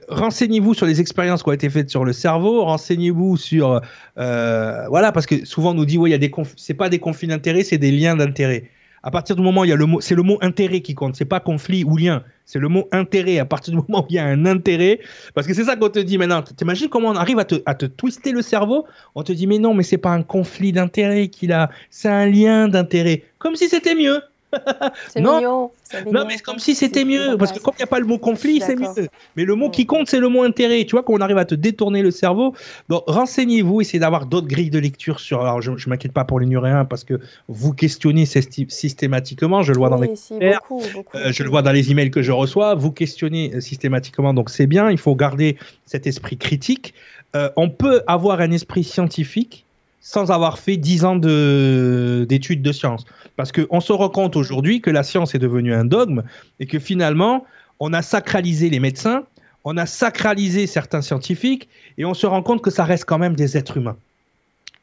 renseignez-vous 0.09 0.73
sur 0.73 0.85
les 0.85 0.99
expériences 0.99 1.43
qui 1.43 1.49
ont 1.49 1.53
été 1.53 1.69
faites 1.69 1.89
sur 1.89 2.03
le 2.03 2.13
cerveau, 2.13 2.63
renseignez-vous 2.65 3.37
sur 3.37 3.81
euh, 4.17 4.87
voilà 4.89 5.11
parce 5.11 5.25
que 5.25 5.45
souvent 5.45 5.71
on 5.71 5.75
nous 5.75 5.85
dit 5.85 5.97
ouais 5.97 6.09
il 6.09 6.11
y 6.11 6.15
a 6.15 6.17
des 6.17 6.31
c'est 6.57 6.73
pas 6.73 6.89
des 6.89 6.99
conflits 6.99 7.27
d'intérêts 7.27 7.63
c'est 7.63 7.77
des 7.77 7.91
liens 7.91 8.15
d'intérêt. 8.15 8.69
À 9.03 9.11
partir 9.11 9.35
du 9.35 9.41
moment 9.41 9.61
où 9.61 9.65
il 9.65 9.69
y 9.69 9.73
a 9.73 9.77
le 9.77 9.85
mot, 9.85 10.01
c'est 10.01 10.15
le 10.15 10.23
mot 10.23 10.37
intérêt 10.41 10.81
qui 10.81 10.93
compte, 10.93 11.15
c'est 11.15 11.23
pas 11.23 11.39
conflit 11.39 11.83
ou 11.85 11.95
lien, 11.95 12.23
c'est 12.45 12.59
le 12.59 12.67
mot 12.67 12.89
intérêt. 12.91 13.39
À 13.39 13.45
partir 13.45 13.71
du 13.71 13.77
moment 13.87 14.03
où 14.03 14.07
il 14.09 14.15
y 14.15 14.19
a 14.19 14.25
un 14.25 14.45
intérêt, 14.45 14.99
parce 15.33 15.47
que 15.47 15.53
c'est 15.53 15.63
ça 15.63 15.75
qu'on 15.77 15.89
te 15.89 15.99
dit 15.99 16.17
maintenant. 16.17 16.41
T'imagines 16.41 16.89
comment 16.89 17.09
on 17.09 17.15
arrive 17.15 17.39
à 17.39 17.45
te, 17.45 17.55
à 17.65 17.75
te 17.75 17.85
twister 17.85 18.31
le 18.31 18.41
cerveau? 18.41 18.85
On 19.15 19.23
te 19.23 19.31
dit 19.31 19.47
mais 19.47 19.59
non, 19.59 19.73
mais 19.73 19.83
c'est 19.83 19.97
pas 19.97 20.09
un 20.09 20.23
conflit 20.23 20.73
d'intérêt 20.73 21.29
qu'il 21.29 21.53
a, 21.53 21.69
c'est 21.89 22.09
un 22.09 22.25
lien 22.25 22.67
d'intérêt, 22.67 23.23
comme 23.37 23.55
si 23.55 23.69
c'était 23.69 23.95
mieux. 23.95 24.19
C'est 25.09 25.19
mignon, 25.19 25.71
Non, 26.11 26.25
mais 26.25 26.37
c'est 26.37 26.43
comme 26.43 26.59
si 26.59 26.73
c'était 26.73 27.03
mieux. 27.03 27.35
Parce 27.37 27.51
que 27.51 27.59
quand 27.59 27.71
il 27.73 27.77
n'y 27.77 27.83
a 27.83 27.87
pas 27.87 27.99
le 27.99 28.05
mot 28.05 28.17
conflit, 28.17 28.61
c'est 28.61 28.75
mieux. 28.75 28.87
Mais 29.35 29.43
le 29.43 29.55
mot 29.55 29.69
qui 29.69 29.85
compte, 29.85 30.07
c'est 30.07 30.19
le 30.19 30.29
mot 30.29 30.43
intérêt. 30.43 30.85
Tu 30.85 30.91
vois, 30.91 31.03
qu'on 31.03 31.19
arrive 31.19 31.37
à 31.37 31.45
te 31.45 31.55
détourner 31.55 32.01
le 32.01 32.11
cerveau. 32.11 32.53
Donc, 32.89 33.03
renseignez-vous, 33.07 33.81
essayez 33.81 33.99
d'avoir 33.99 34.25
d'autres 34.25 34.47
grilles 34.47 34.69
de 34.69 34.79
lecture 34.79 35.19
sur. 35.19 35.41
Alors, 35.41 35.61
je 35.61 35.71
ne 35.71 35.89
m'inquiète 35.89 36.13
pas 36.13 36.23
pour 36.23 36.39
les 36.39 36.45
nuréens 36.45 36.85
parce 36.85 37.03
que 37.03 37.19
vous 37.47 37.73
questionnez 37.73 38.25
systématiquement. 38.25 39.63
Je 39.63 39.73
le 39.73 39.77
vois 39.77 39.89
dans 39.89 39.99
les 39.99 40.13
euh, 40.31 41.31
je 41.31 41.43
le 41.43 41.49
vois 41.49 41.61
dans 41.61 41.71
les 41.71 41.91
emails 41.91 42.11
que 42.11 42.21
je 42.21 42.31
reçois. 42.31 42.75
Vous 42.75 42.91
questionnez 42.91 43.53
euh, 43.53 43.61
systématiquement. 43.61 44.33
Donc, 44.33 44.49
c'est 44.49 44.67
bien. 44.67 44.89
Il 44.89 44.97
faut 44.97 45.15
garder 45.15 45.57
cet 45.85 46.07
esprit 46.07 46.37
critique. 46.37 46.93
Euh, 47.35 47.49
on 47.57 47.69
peut 47.69 48.01
avoir 48.07 48.39
un 48.39 48.51
esprit 48.51 48.83
scientifique 48.83 49.66
sans 50.07 50.31
avoir 50.31 50.57
fait 50.57 50.77
10 50.77 51.03
ans 51.03 51.15
d'études 51.17 52.61
de, 52.61 52.71
sciences. 52.71 53.03
Parce 53.35 53.51
qu'on 53.51 53.81
se 53.81 53.91
rend 53.91 54.07
compte 54.07 54.37
aujourd'hui 54.37 54.79
que 54.79 54.89
la 54.89 55.03
science 55.03 55.35
est 55.35 55.37
devenue 55.37 55.73
un 55.73 55.83
dogme 55.83 56.23
et 56.61 56.65
que 56.65 56.79
finalement, 56.79 57.43
on 57.81 57.91
a 57.91 58.01
sacralisé 58.01 58.69
les 58.69 58.79
médecins, 58.79 59.25
on 59.65 59.75
a 59.75 59.85
sacralisé 59.85 60.65
certains 60.65 61.01
scientifiques 61.01 61.67
et 61.97 62.05
on 62.05 62.13
se 62.13 62.25
rend 62.25 62.41
compte 62.41 62.61
que 62.61 62.71
ça 62.71 62.85
reste 62.85 63.03
quand 63.03 63.17
même 63.17 63.35
des 63.35 63.57
êtres 63.57 63.75
humains. 63.75 63.97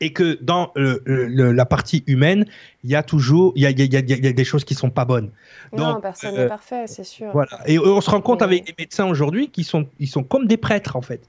Et 0.03 0.13
que 0.13 0.39
dans 0.43 0.73
la 0.77 1.65
partie 1.65 2.05
humaine, 2.07 2.45
il 2.83 2.91
y 2.91 2.95
a 2.95 3.03
toujours 3.03 3.55
il 3.57 3.63
y 3.63 3.67
a, 3.67 4.03
des 4.33 4.45
choses 4.45 4.65
qui 4.65 4.75
sont 4.75 4.91
pas 4.91 5.07
bonnes. 5.07 5.31
Non, 5.73 6.03
personne 6.03 6.35
n'est 6.35 6.41
euh, 6.41 6.49
parfait, 6.49 6.87
c'est 6.87 7.05
sûr. 7.05 7.31
Voilà. 7.33 7.61
Et 7.65 7.79
on 7.79 8.03
se 8.03 8.11
rend 8.11 8.21
compte 8.21 8.43
avec 8.43 8.69
les 8.69 8.75
médecins 8.79 9.07
aujourd'hui 9.07 9.49
qui 9.49 9.65
sont, 9.65 9.87
ils 9.99 10.09
sont 10.09 10.23
comme 10.23 10.47
des 10.47 10.59
prêtres 10.59 10.97
en 10.97 11.03
fait. 11.03 11.23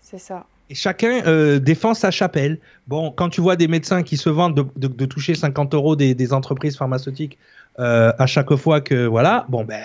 C'est 0.00 0.18
ça. 0.18 0.46
Et 0.70 0.74
chacun 0.74 1.22
euh, 1.26 1.58
défend 1.58 1.94
sa 1.94 2.10
chapelle. 2.10 2.58
Bon, 2.86 3.10
quand 3.10 3.28
tu 3.28 3.40
vois 3.40 3.56
des 3.56 3.68
médecins 3.68 4.02
qui 4.02 4.16
se 4.16 4.30
vendent 4.30 4.70
de, 4.76 5.06
toucher 5.06 5.34
50 5.34 5.74
euros 5.74 5.94
des, 5.96 6.32
entreprises 6.32 6.76
pharmaceutiques 6.76 7.38
euh, 7.78 8.12
à 8.18 8.26
chaque 8.26 8.54
fois 8.56 8.80
que 8.80 9.06
voilà, 9.06 9.44
bon 9.48 9.64
ben. 9.64 9.84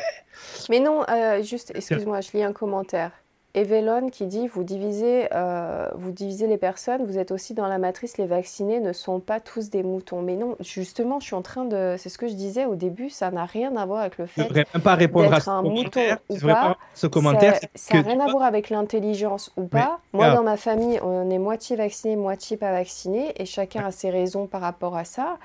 Mais 0.70 0.80
non, 0.80 1.04
euh, 1.10 1.42
juste, 1.44 1.72
excuse-moi, 1.76 2.22
je 2.22 2.30
lis 2.34 2.44
un 2.44 2.54
commentaire. 2.54 3.12
Evelon 3.60 4.10
qui 4.10 4.26
dit 4.26 4.48
vous 4.48 4.64
divisez, 4.64 5.28
euh, 5.34 5.90
vous 5.96 6.12
divisez 6.12 6.48
les 6.48 6.58
personnes, 6.58 7.06
vous 7.06 7.18
êtes 7.18 7.32
aussi 7.32 7.54
dans 7.54 7.68
la 7.68 7.78
matrice, 7.78 8.18
les 8.18 8.26
vaccinés 8.26 8.80
ne 8.80 8.94
sont 8.94 9.20
pas 9.20 9.40
tous 9.40 9.70
des 9.70 9.84
moutons. 9.84 10.22
Mais 10.22 10.36
non, 10.36 10.56
justement, 10.60 11.20
je 11.20 11.26
suis 11.26 11.36
en 11.36 11.42
train 11.42 11.66
de. 11.66 11.96
C'est 11.98 12.10
ce 12.10 12.18
que 12.18 12.28
je 12.28 12.34
disais 12.34 12.66
au 12.66 12.76
début, 12.76 13.10
ça 13.10 13.32
n'a 13.32 13.46
rien 13.46 13.76
à 13.76 13.86
voir 13.86 14.02
avec 14.02 14.18
le 14.18 14.26
fait 14.26 14.52
d'être 14.52 14.80
pas 14.80 14.96
répondre 14.96 15.34
à 15.34 15.52
un 15.52 15.62
mouton 15.62 16.02
ou 16.30 16.38
pas. 16.38 16.78
Ce 16.94 17.08
commentaire, 17.08 17.60
ça 17.76 17.96
n'a 17.96 18.02
rien 18.02 18.20
à 18.20 18.32
voir 18.32 18.44
avec 18.44 18.70
l'intelligence 18.70 19.52
ou 19.58 19.66
pas. 19.66 20.00
Moi, 20.14 20.34
dans 20.34 20.44
ma 20.44 20.58
famille, 20.58 21.00
on 21.04 21.30
est 21.30 21.40
moitié 21.40 21.76
vacciné, 21.76 22.16
moitié 22.16 22.58
pas 22.58 22.72
vacciné, 22.72 23.34
et 23.38 23.46
chacun 23.46 23.86
a 23.86 23.92
ses 23.92 24.10
raisons 24.10 24.48
par 24.48 24.62
rapport 24.62 24.96
à 24.96 25.04
ça. 25.04 25.38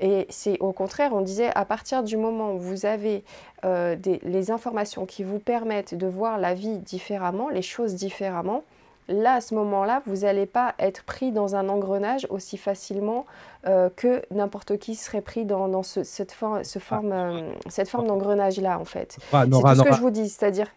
Et 0.00 0.26
c'est 0.28 0.58
au 0.60 0.72
contraire, 0.72 1.12
on 1.12 1.20
disait, 1.20 1.50
à 1.54 1.64
partir 1.64 2.02
du 2.02 2.16
moment 2.16 2.54
où 2.54 2.58
vous 2.58 2.86
avez 2.86 3.24
euh, 3.64 3.96
les 4.22 4.50
informations 4.50 5.06
qui 5.06 5.22
vous 5.22 5.38
permettent 5.38 5.94
de 5.94 6.06
voir 6.06 6.38
la 6.38 6.54
vie 6.54 6.78
différemment, 6.78 7.48
les 7.48 7.62
choses 7.62 7.94
différemment, 7.94 8.64
là, 9.08 9.34
à 9.34 9.40
ce 9.40 9.54
moment-là, 9.54 10.02
vous 10.06 10.18
n'allez 10.18 10.46
pas 10.46 10.74
être 10.78 11.04
pris 11.04 11.30
dans 11.30 11.56
un 11.56 11.68
engrenage 11.68 12.26
aussi 12.30 12.56
facilement 12.56 13.26
euh, 13.66 13.88
que 13.94 14.22
n'importe 14.30 14.78
qui 14.78 14.94
serait 14.94 15.20
pris 15.20 15.44
dans, 15.44 15.82
cette, 15.82 16.32
forme, 16.32 16.64
ce 16.64 16.78
forme, 16.78 17.12
euh, 17.12 17.52
cette 17.68 17.88
forme 17.88 18.06
d'engrenage-là, 18.06 18.78
en 18.78 18.84
fait. 18.84 19.16
c'est 19.30 19.48
tout 19.48 19.74
ce 19.74 19.82
que 19.82 19.94
je 19.94 20.00
vous 20.00 20.10
dis, 20.10 20.28
c'est-à-dire... 20.28 20.68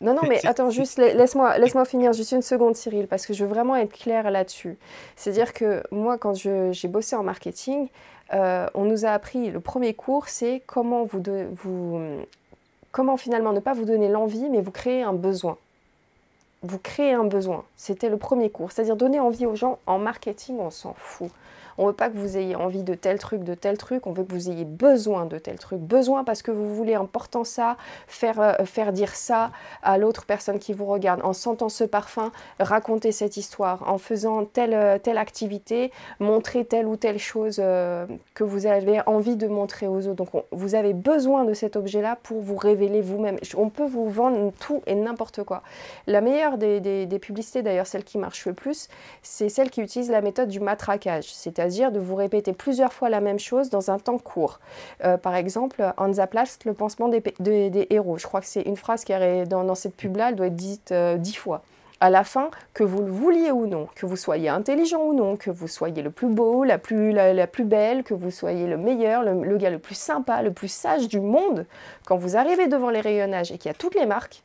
Non, 0.00 0.12
non, 0.12 0.22
mais 0.28 0.44
attends, 0.44 0.70
juste 0.70 0.98
laisse-moi 0.98 1.56
laisse 1.56 1.74
finir 1.86 2.12
juste 2.12 2.32
une 2.32 2.42
seconde, 2.42 2.74
Cyril, 2.74 3.06
parce 3.06 3.24
que 3.24 3.32
je 3.32 3.44
veux 3.44 3.48
vraiment 3.48 3.76
être 3.76 3.92
claire 3.92 4.30
là-dessus. 4.30 4.76
C'est-à-dire 5.16 5.54
que 5.54 5.82
moi, 5.92 6.18
quand 6.18 6.34
j'ai 6.34 6.88
bossé 6.88 7.16
en 7.16 7.22
marketing, 7.22 7.88
euh, 8.34 8.66
on 8.74 8.84
nous 8.84 9.04
a 9.04 9.10
appris, 9.10 9.50
le 9.50 9.60
premier 9.60 9.94
cours, 9.94 10.28
c'est 10.28 10.62
comment, 10.66 11.04
vous, 11.04 11.22
comment 12.92 13.16
finalement 13.16 13.52
ne 13.52 13.60
pas 13.60 13.74
vous 13.74 13.84
donner 13.84 14.08
l'envie, 14.08 14.48
mais 14.50 14.60
vous 14.60 14.70
créer 14.70 15.02
un 15.02 15.12
besoin. 15.12 15.56
Vous 16.62 16.78
créez 16.78 17.12
un 17.12 17.24
besoin. 17.24 17.64
C'était 17.76 18.08
le 18.08 18.16
premier 18.16 18.50
cours. 18.50 18.72
C'est-à-dire 18.72 18.96
donner 18.96 19.20
envie 19.20 19.46
aux 19.46 19.54
gens 19.54 19.78
en 19.86 19.98
marketing, 19.98 20.56
on 20.58 20.70
s'en 20.70 20.94
fout. 20.94 21.30
On 21.78 21.86
veut 21.86 21.92
pas 21.92 22.08
que 22.08 22.16
vous 22.16 22.36
ayez 22.36 22.56
envie 22.56 22.82
de 22.82 22.94
tel 22.94 23.18
truc, 23.18 23.42
de 23.44 23.54
tel 23.54 23.78
truc. 23.78 24.06
On 24.06 24.12
veut 24.12 24.24
que 24.24 24.32
vous 24.32 24.50
ayez 24.50 24.64
besoin 24.64 25.26
de 25.26 25.38
tel 25.38 25.58
truc. 25.58 25.80
Besoin 25.80 26.24
parce 26.24 26.42
que 26.42 26.50
vous 26.50 26.74
voulez, 26.74 26.96
en 26.96 27.06
portant 27.06 27.44
ça, 27.44 27.76
faire, 28.06 28.40
euh, 28.40 28.90
dire 28.92 29.14
ça 29.14 29.50
à 29.82 29.98
l'autre 29.98 30.24
personne 30.26 30.58
qui 30.58 30.72
vous 30.72 30.86
regarde. 30.86 31.20
En 31.24 31.32
sentant 31.32 31.68
ce 31.68 31.84
parfum, 31.84 32.32
raconter 32.60 33.12
cette 33.12 33.36
histoire. 33.36 33.88
En 33.88 33.98
faisant 33.98 34.44
telle, 34.44 34.74
euh, 34.74 34.98
telle 34.98 35.18
activité, 35.18 35.92
montrer 36.20 36.64
telle 36.64 36.86
ou 36.86 36.96
telle 36.96 37.18
chose 37.18 37.56
euh, 37.58 38.06
que 38.34 38.44
vous 38.44 38.66
avez 38.66 39.00
envie 39.06 39.36
de 39.36 39.46
montrer 39.46 39.86
aux 39.86 40.06
autres. 40.06 40.14
Donc, 40.14 40.30
vous 40.50 40.74
avez 40.74 40.94
besoin 40.94 41.44
de 41.44 41.54
cet 41.54 41.76
objet-là 41.76 42.18
pour 42.22 42.40
vous 42.40 42.56
révéler 42.56 43.00
vous-même. 43.00 43.38
On 43.56 43.68
peut 43.68 43.86
vous 43.86 44.08
vendre 44.08 44.52
tout 44.60 44.82
et 44.86 44.94
n'importe 44.94 45.42
quoi. 45.44 45.62
La 46.06 46.20
meilleure 46.20 46.58
des, 46.58 47.18
publicités, 47.20 47.62
d'ailleurs, 47.62 47.86
celle 47.86 48.04
qui 48.04 48.18
marche 48.18 48.46
le 48.46 48.52
plus, 48.52 48.88
c'est 49.22 49.48
celle 49.48 49.70
qui 49.70 49.80
utilise 49.80 50.10
la 50.10 50.20
méthode 50.20 50.48
du 50.48 50.60
matraquage. 50.60 51.32
C'est 51.32 51.58
c'est-à-dire 51.64 51.92
de 51.92 51.98
vous 51.98 52.14
répéter 52.14 52.52
plusieurs 52.52 52.92
fois 52.92 53.08
la 53.08 53.20
même 53.20 53.38
chose 53.38 53.70
dans 53.70 53.90
un 53.90 53.98
temps 53.98 54.18
court. 54.18 54.60
Euh, 55.02 55.16
par 55.16 55.34
exemple, 55.34 55.82
Hansaplast, 55.96 56.64
le 56.66 56.74
pansement 56.74 57.08
des, 57.08 57.22
des, 57.40 57.86
héros. 57.88 58.18
Je 58.18 58.26
crois 58.26 58.40
que 58.40 58.46
c'est 58.46 58.62
une 58.62 58.76
phrase 58.76 59.04
qui 59.04 59.12
est 59.12 59.46
dans, 59.46 59.64
dans 59.64 59.74
cette 59.74 59.96
pub-là, 59.96 60.28
elle 60.28 60.36
doit 60.36 60.48
être 60.48 60.56
dite 60.56 60.92
euh, 60.92 61.16
dix 61.16 61.34
fois 61.34 61.62
à 62.00 62.10
la 62.10 62.22
fin, 62.22 62.50
que 62.74 62.84
vous 62.84 63.00
le 63.00 63.10
vouliez 63.10 63.50
ou 63.50 63.66
non, 63.66 63.88
que 63.94 64.04
vous 64.04 64.16
soyez 64.16 64.50
intelligent 64.50 65.00
ou 65.00 65.14
non, 65.14 65.36
que 65.36 65.50
vous 65.50 65.68
soyez 65.68 66.02
le 66.02 66.10
plus 66.10 66.26
beau, 66.26 66.62
la 66.62 66.76
plus, 66.76 67.12
la, 67.12 67.46
plus 67.46 67.64
belle, 67.64 68.02
que 68.02 68.12
vous 68.12 68.30
soyez 68.30 68.66
le 68.66 68.76
meilleur, 68.76 69.22
le, 69.22 69.56
gars 69.56 69.70
le 69.70 69.78
plus 69.78 69.94
sympa, 69.94 70.42
le 70.42 70.52
plus 70.52 70.68
sage 70.68 71.08
du 71.08 71.20
monde, 71.20 71.64
quand 72.04 72.16
vous 72.16 72.36
arrivez 72.36 72.66
devant 72.66 72.90
les 72.90 73.00
rayonnages 73.00 73.52
et 73.52 73.58
qu'il 73.58 73.70
y 73.70 73.74
a 73.74 73.78
toutes 73.78 73.94
les 73.94 74.04
marques, 74.04 74.42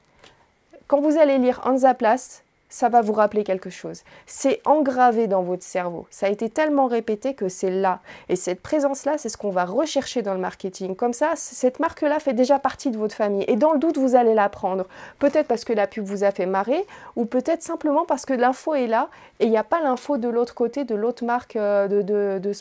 quand 0.88 1.02
vous 1.02 1.18
allez 1.18 1.38
lire 1.38 1.60
Hansaplast, 1.66 2.46
ça 2.70 2.88
va 2.88 3.02
vous 3.02 3.14
rappeler 3.14 3.44
quelque 3.44 3.70
chose. 3.70 4.04
C'est 4.26 4.62
engravé 4.66 5.28
dans 5.28 5.42
votre 5.42 5.64
cerveau. 5.64 6.08
Ça 6.10 6.28
a 6.28 6.30
été 6.30 6.50
tellement 6.50 6.88
répété 6.88 7.34
que 7.34 7.50
c'est 7.50 7.72
là. 7.72 8.00
Et 8.30 8.36
cette 8.36 8.62
présence-là, 8.62 9.18
c'est 9.18 9.30
ce 9.30 9.38
qu'on 9.38 9.50
va 9.50 9.66
rechercher 9.66 10.22
dans 10.22 10.34
le 10.34 10.40
marketing. 10.40 10.96
Comme 10.96 11.14
ça, 11.14 11.34
cette 11.36 11.80
marque-là 11.80 12.20
fait 12.20 12.34
déjà 12.34 12.60
partie 12.60 12.92
de 12.92 12.98
votre 12.98 13.16
famille. 13.16 13.44
Et 13.48 13.56
dans 13.56 13.74
le 13.74 13.80
doute, 13.80 13.98
vous 13.98 14.16
allez 14.16 14.34
la 14.34 14.50
prendre. 14.50 14.86
Peut-être 15.18 15.48
parce 15.48 15.66
que 15.66 15.74
la 15.74 15.88
pub 15.88 16.06
vous 16.06 16.24
a 16.24 16.32
fait 16.32 16.46
marrer, 16.46 16.86
ou 17.16 17.26
peut-être 17.26 17.64
simplement 17.64 18.06
parce 18.06 18.26
que 18.26 18.34
l'info 18.34 18.76
est 18.76 18.88
là 18.88 19.10
et 19.40 19.46
il 19.46 19.52
n'y 19.52 19.58
a 19.58 19.64
pas 19.64 19.82
l'info 19.82 20.18
de 20.18 20.30
l'autre 20.30 20.54
côté, 20.54 20.84
de 20.84 20.96
l'autre 20.96 21.26
marque 21.26 21.56
euh, 21.56 21.88
de, 21.88 22.02
de, 22.02 22.40
de 22.40 22.54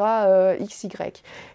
euh, 0.00 0.56
XY. 0.60 0.88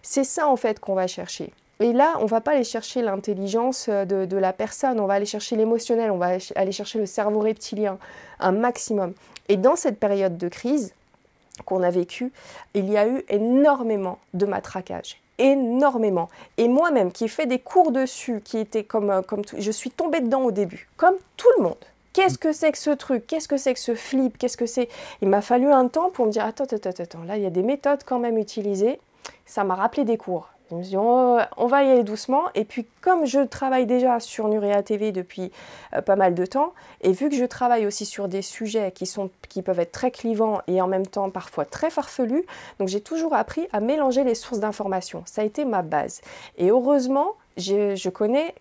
C'est 0.02 0.24
ça 0.24 0.48
en 0.48 0.56
fait 0.56 0.80
qu'on 0.80 0.94
va 0.94 1.06
chercher. 1.06 1.52
Et 1.82 1.92
là, 1.92 2.14
on 2.20 2.26
va 2.26 2.40
pas 2.40 2.52
aller 2.52 2.62
chercher 2.62 3.02
l'intelligence 3.02 3.86
euh, 3.88 4.04
de, 4.04 4.36
la 4.36 4.52
personne, 4.52 5.00
on 5.00 5.06
va 5.06 5.14
aller 5.14 5.26
chercher 5.26 5.56
l'émotionnel, 5.56 6.12
on 6.12 6.16
va 6.16 6.38
aller 6.54 6.72
chercher 6.72 7.00
le 7.00 7.06
cerveau 7.06 7.40
reptilien, 7.40 7.98
un 8.38 8.52
maximum. 8.52 9.14
Et 9.48 9.56
dans 9.56 9.74
cette 9.74 9.98
période 9.98 10.38
de 10.38 10.46
crise 10.48 10.94
qu'on 11.64 11.82
a 11.82 11.90
vécue, 11.90 12.30
il 12.74 12.88
y 12.88 12.96
a 12.96 13.08
eu 13.08 13.24
énormément 13.28 14.18
de 14.32 14.46
matraquage 14.46 15.18
énormément. 15.38 16.28
Et 16.56 16.68
moi-même, 16.68 17.10
qui 17.10 17.24
ai 17.24 17.28
fait 17.28 17.46
des 17.46 17.58
cours 17.58 17.90
dessus, 17.90 18.42
qui 18.44 18.58
était 18.58 18.84
comme, 18.84 19.10
euh, 19.10 19.22
comme 19.22 19.42
je 19.58 19.70
suis 19.72 19.90
tombée 19.90 20.20
dedans 20.20 20.42
au 20.42 20.52
début, 20.52 20.88
comme 20.96 21.16
tout 21.36 21.48
le 21.56 21.64
monde. 21.64 21.84
Qu'est-ce 22.12 22.38
que 22.38 22.52
c'est 22.52 22.70
que 22.70 22.78
ce 22.78 22.90
truc? 22.90 23.26
Qu'est-ce 23.26 23.48
que 23.48 23.56
c'est 23.56 23.74
que 23.74 23.80
ce 23.80 23.96
flip? 23.96 24.38
Qu'est-ce 24.38 24.58
que 24.58 24.66
c'est? 24.66 24.88
Il 25.20 25.28
m'a 25.28 25.40
fallu 25.40 25.72
un 25.72 25.88
temps 25.88 26.10
pour 26.10 26.26
me 26.26 26.30
dire 26.30 26.44
attends, 26.44 26.64
attends, 26.64 26.90
attends, 26.90 27.24
là 27.24 27.38
il 27.38 27.42
y 27.42 27.46
a 27.46 27.50
des 27.50 27.62
méthodes 27.62 28.04
quand 28.04 28.20
même 28.20 28.38
utilisées. 28.38 29.00
Ça 29.46 29.64
m'a 29.64 29.74
rappelé 29.74 30.04
des 30.04 30.18
cours. 30.18 30.48
Dit, 30.80 30.96
on, 30.96 31.66
va 31.66 31.84
y 31.84 31.90
aller 31.90 32.04
doucement. 32.04 32.44
Et 32.54 32.64
puis, 32.64 32.86
comme 33.00 33.26
je 33.26 33.40
travaille 33.40 33.86
déjà 33.86 34.20
sur 34.20 34.48
Nurea 34.48 34.82
TV 34.82 35.12
depuis 35.12 35.50
euh, 35.94 36.00
pas 36.00 36.16
mal 36.16 36.34
de 36.34 36.46
temps, 36.46 36.72
et 37.00 37.12
vu 37.12 37.28
que 37.28 37.36
je 37.36 37.44
travaille 37.44 37.86
aussi 37.86 38.06
sur 38.06 38.28
des 38.28 38.42
sujets 38.42 38.92
qui, 38.92 39.06
sont, 39.06 39.30
qui 39.48 39.62
peuvent 39.62 39.80
être 39.80 39.92
très 39.92 40.10
clivants 40.10 40.62
et 40.66 40.80
en 40.80 40.86
même 40.86 41.06
temps 41.06 41.30
parfois 41.30 41.64
très 41.64 41.90
farfelus, 41.90 42.44
donc 42.78 42.88
j'ai 42.88 43.00
toujours 43.00 43.34
appris 43.34 43.68
à 43.72 43.80
mélanger 43.80 44.24
les 44.24 44.34
sources 44.34 44.60
d'informations. 44.60 45.22
Ça 45.26 45.42
a 45.42 45.44
été 45.44 45.64
ma 45.64 45.82
base. 45.82 46.20
Et 46.56 46.70
heureusement, 46.70 47.32
je 47.56 48.08
connais 48.08 48.54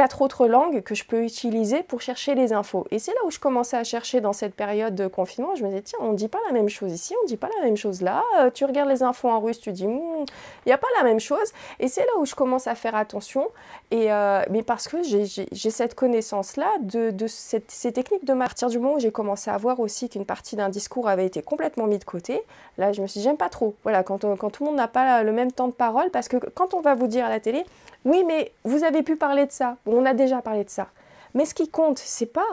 quatre 0.00 0.22
autres 0.22 0.46
langues 0.46 0.80
que 0.80 0.94
je 0.94 1.04
peux 1.04 1.24
utiliser 1.24 1.82
pour 1.82 2.00
chercher 2.00 2.34
les 2.34 2.54
infos. 2.54 2.86
Et 2.90 2.98
c'est 2.98 3.10
là 3.10 3.18
où 3.26 3.30
je 3.30 3.38
commençais 3.38 3.76
à 3.76 3.84
chercher 3.84 4.22
dans 4.22 4.32
cette 4.32 4.54
période 4.54 4.94
de 4.94 5.06
confinement. 5.08 5.54
Je 5.56 5.62
me 5.62 5.68
disais, 5.68 5.82
tiens, 5.82 5.98
on 6.00 6.12
ne 6.12 6.16
dit 6.16 6.28
pas 6.28 6.38
la 6.46 6.54
même 6.54 6.70
chose 6.70 6.90
ici, 6.90 7.14
on 7.20 7.24
ne 7.24 7.28
dit 7.28 7.36
pas 7.36 7.50
la 7.58 7.66
même 7.66 7.76
chose 7.76 8.00
là. 8.00 8.22
Euh, 8.38 8.50
tu 8.50 8.64
regardes 8.64 8.88
les 8.88 9.02
infos 9.02 9.28
en 9.28 9.40
russe, 9.40 9.60
tu 9.60 9.72
dis, 9.72 9.86
hmm, 9.86 10.24
il 10.64 10.68
n'y 10.68 10.72
a 10.72 10.78
pas 10.78 10.88
la 10.96 11.04
même 11.04 11.20
chose. 11.20 11.52
Et 11.80 11.88
c'est 11.88 12.00
là 12.00 12.12
où 12.18 12.24
je 12.24 12.34
commence 12.34 12.66
à 12.66 12.74
faire 12.74 12.94
attention. 12.94 13.48
Et, 13.90 14.10
euh, 14.10 14.42
mais 14.48 14.62
parce 14.62 14.88
que 14.88 15.02
j'ai 15.02 15.70
cette 15.70 15.94
connaissance-là 15.94 16.70
de, 16.80 17.10
de 17.10 17.26
ces 17.26 17.92
techniques 17.92 18.24
de 18.24 18.32
partir 18.32 18.70
du 18.70 18.78
moment 18.78 18.94
où 18.94 19.00
j'ai 19.00 19.12
commencé 19.12 19.50
à 19.50 19.58
voir 19.58 19.80
aussi 19.80 20.08
qu'une 20.08 20.24
partie 20.24 20.56
d'un 20.56 20.70
discours 20.70 21.10
avait 21.10 21.26
été 21.26 21.42
complètement 21.42 21.86
mis 21.86 21.98
de 21.98 22.04
côté, 22.04 22.40
là, 22.78 22.92
je 22.92 23.02
me 23.02 23.06
suis 23.06 23.20
dit, 23.20 23.24
j'aime 23.24 23.36
pas 23.36 23.50
trop. 23.50 23.74
Voilà, 23.82 24.02
quand, 24.02 24.24
quand 24.38 24.48
tout 24.48 24.64
le 24.64 24.70
monde 24.70 24.78
n'a 24.78 24.88
pas 24.88 25.22
le 25.22 25.32
même 25.32 25.52
temps 25.52 25.68
de 25.68 25.72
parole, 25.72 26.08
parce 26.10 26.28
que 26.28 26.38
quand 26.54 26.72
on 26.72 26.80
va 26.80 26.94
vous 26.94 27.06
dire 27.06 27.26
à 27.26 27.28
la 27.28 27.38
télé, 27.38 27.66
oui, 28.04 28.24
mais 28.26 28.52
vous 28.64 28.84
avez 28.84 29.02
pu 29.02 29.16
parler 29.16 29.46
de 29.46 29.52
ça. 29.52 29.76
on 29.86 30.06
a 30.06 30.14
déjà 30.14 30.40
parlé 30.40 30.64
de 30.64 30.70
ça. 30.70 30.88
Mais 31.34 31.44
ce 31.44 31.54
qui 31.54 31.68
compte, 31.68 31.98
c'est 31.98 32.26
pas 32.26 32.46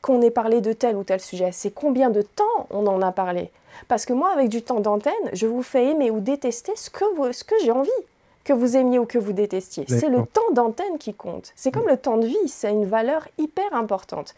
qu'on 0.00 0.20
ait 0.22 0.30
parlé 0.30 0.60
de 0.60 0.72
tel 0.72 0.96
ou 0.96 1.04
tel 1.04 1.20
sujet, 1.20 1.50
c'est 1.52 1.70
combien 1.70 2.10
de 2.10 2.22
temps 2.22 2.66
on 2.70 2.86
en 2.86 3.02
a 3.02 3.12
parlé. 3.12 3.50
Parce 3.88 4.04
que 4.04 4.12
moi, 4.12 4.30
avec 4.32 4.48
du 4.48 4.62
temps 4.62 4.80
d'antenne, 4.80 5.12
je 5.32 5.46
vous 5.46 5.62
fais 5.62 5.86
aimer 5.86 6.10
ou 6.10 6.20
détester 6.20 6.72
ce 6.76 6.90
que, 6.90 7.04
ce 7.32 7.44
que 7.44 7.54
j'ai 7.62 7.70
envie, 7.70 7.90
que 8.44 8.52
vous 8.52 8.76
aimiez 8.76 8.98
ou 8.98 9.06
que 9.06 9.18
vous 9.18 9.32
détestiez. 9.32 9.84
C'est 9.88 10.08
le 10.08 10.26
temps 10.26 10.50
d'antenne 10.52 10.98
qui 10.98 11.14
compte. 11.14 11.52
C'est 11.54 11.70
comme 11.70 11.86
le 11.86 11.96
temps 11.96 12.16
de 12.16 12.26
vie, 12.26 12.48
c'est 12.48 12.70
une 12.70 12.84
valeur 12.84 13.28
hyper 13.38 13.72
importante. 13.74 14.34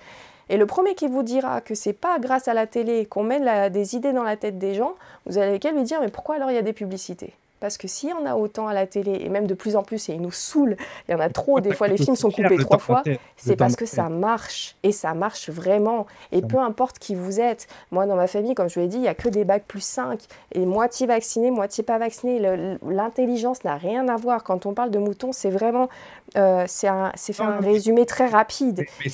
Et 0.50 0.58
le 0.58 0.66
premier 0.66 0.94
qui 0.94 1.06
vous 1.06 1.22
dira 1.22 1.62
que 1.62 1.74
c'est 1.74 1.94
pas 1.94 2.18
grâce 2.18 2.48
à 2.48 2.54
la 2.54 2.66
télé 2.66 3.06
qu'on 3.06 3.22
met 3.22 3.70
des 3.70 3.96
idées 3.96 4.12
dans 4.12 4.22
la 4.22 4.36
tête 4.36 4.58
des 4.58 4.74
gens, 4.74 4.94
vous 5.24 5.38
allez 5.38 5.52
lequel 5.52 5.74
lui 5.74 5.84
dire 5.84 6.00
mais 6.00 6.08
pourquoi 6.08 6.34
alors 6.36 6.50
il 6.50 6.54
y 6.54 6.58
a 6.58 6.62
des 6.62 6.74
publicités? 6.74 7.32
Parce 7.64 7.78
que 7.78 7.88
s'il 7.88 8.10
y 8.10 8.12
en 8.12 8.26
a 8.26 8.34
autant 8.34 8.68
à 8.68 8.74
la 8.74 8.86
télé, 8.86 9.22
et 9.22 9.30
même 9.30 9.46
de 9.46 9.54
plus 9.54 9.74
en 9.74 9.82
plus, 9.82 10.10
et 10.10 10.12
ils 10.12 10.20
nous 10.20 10.30
saoulent, 10.30 10.76
il 11.08 11.12
y 11.12 11.14
en 11.14 11.18
a 11.18 11.30
trop, 11.30 11.60
des 11.60 11.72
fois 11.72 11.88
les 11.88 11.96
films 11.96 12.14
sont 12.14 12.30
coupés 12.30 12.58
trois 12.58 12.76
fois, 12.76 13.02
c'est 13.38 13.56
parce 13.56 13.74
que 13.74 13.86
ça 13.86 14.10
marche. 14.10 14.76
Et 14.82 14.92
ça 14.92 15.14
marche 15.14 15.48
vraiment. 15.48 16.06
Et 16.30 16.42
peu 16.42 16.58
importe 16.58 16.98
qui 16.98 17.14
vous 17.14 17.40
êtes. 17.40 17.66
Moi, 17.90 18.04
dans 18.04 18.16
ma 18.16 18.26
famille, 18.26 18.54
comme 18.54 18.68
je 18.68 18.74
vous 18.74 18.80
l'ai 18.80 18.88
dit, 18.88 18.98
il 18.98 19.00
n'y 19.00 19.08
a 19.08 19.14
que 19.14 19.30
des 19.30 19.44
bacs 19.44 19.64
plus 19.66 19.82
5. 19.82 20.20
Et 20.52 20.66
moitié 20.66 21.06
vacciné, 21.06 21.50
moitié 21.50 21.82
pas 21.82 21.96
vacciné. 21.96 22.38
L'intelligence 22.86 23.64
n'a 23.64 23.76
rien 23.76 24.08
à 24.08 24.16
voir. 24.16 24.44
Quand 24.44 24.66
on 24.66 24.74
parle 24.74 24.90
de 24.90 24.98
moutons, 24.98 25.32
c'est 25.32 25.48
vraiment. 25.48 25.88
Euh, 26.36 26.64
c'est 26.66 27.32
fait 27.32 27.42
un 27.42 27.60
résumé 27.60 28.04
très 28.04 28.26
rapide. 28.26 28.84
Mais 29.02 29.08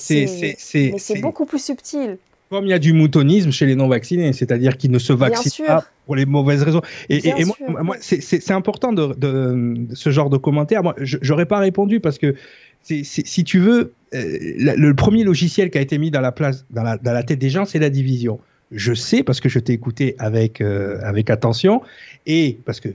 c'est 0.98 1.20
beaucoup 1.20 1.46
plus 1.46 1.64
subtil. 1.64 2.18
Comme 2.50 2.66
il 2.66 2.70
y 2.70 2.72
a 2.72 2.80
du 2.80 2.92
moutonisme 2.92 3.52
chez 3.52 3.64
les 3.64 3.76
non-vaccinés, 3.76 4.32
c'est-à-dire 4.32 4.76
qu'ils 4.76 4.90
ne 4.90 4.98
se 4.98 5.12
vaccinent 5.12 5.66
pas 5.66 5.84
pour 6.04 6.16
les 6.16 6.26
mauvaises 6.26 6.64
raisons. 6.64 6.82
Et, 7.08 7.44
moi, 7.44 7.96
c'est 8.00 8.50
important 8.50 8.92
de, 8.92 9.86
ce 9.94 10.10
genre 10.10 10.30
de 10.30 10.36
commentaires. 10.36 10.82
Moi, 10.82 10.96
j'aurais 10.98 11.46
pas 11.46 11.60
répondu 11.60 12.00
parce 12.00 12.18
que 12.18 12.34
si 12.82 13.44
tu 13.44 13.60
veux, 13.60 13.92
euh, 14.14 14.38
le 14.76 14.94
premier 14.94 15.22
logiciel 15.22 15.70
qui 15.70 15.78
a 15.78 15.80
été 15.80 15.96
mis 15.96 16.10
dans 16.10 16.20
la 16.20 16.32
place, 16.32 16.64
dans 16.70 16.82
la, 16.82 17.22
tête 17.22 17.38
des 17.38 17.50
gens, 17.50 17.64
c'est 17.64 17.78
la 17.78 17.90
division. 17.90 18.40
Je 18.72 18.94
sais 18.94 19.22
parce 19.22 19.40
que 19.40 19.48
je 19.48 19.60
t'ai 19.60 19.72
écouté 19.72 20.16
avec 20.18 20.60
euh, 20.60 20.98
avec 21.02 21.30
attention 21.30 21.82
et 22.26 22.58
parce 22.64 22.80
que 22.80 22.88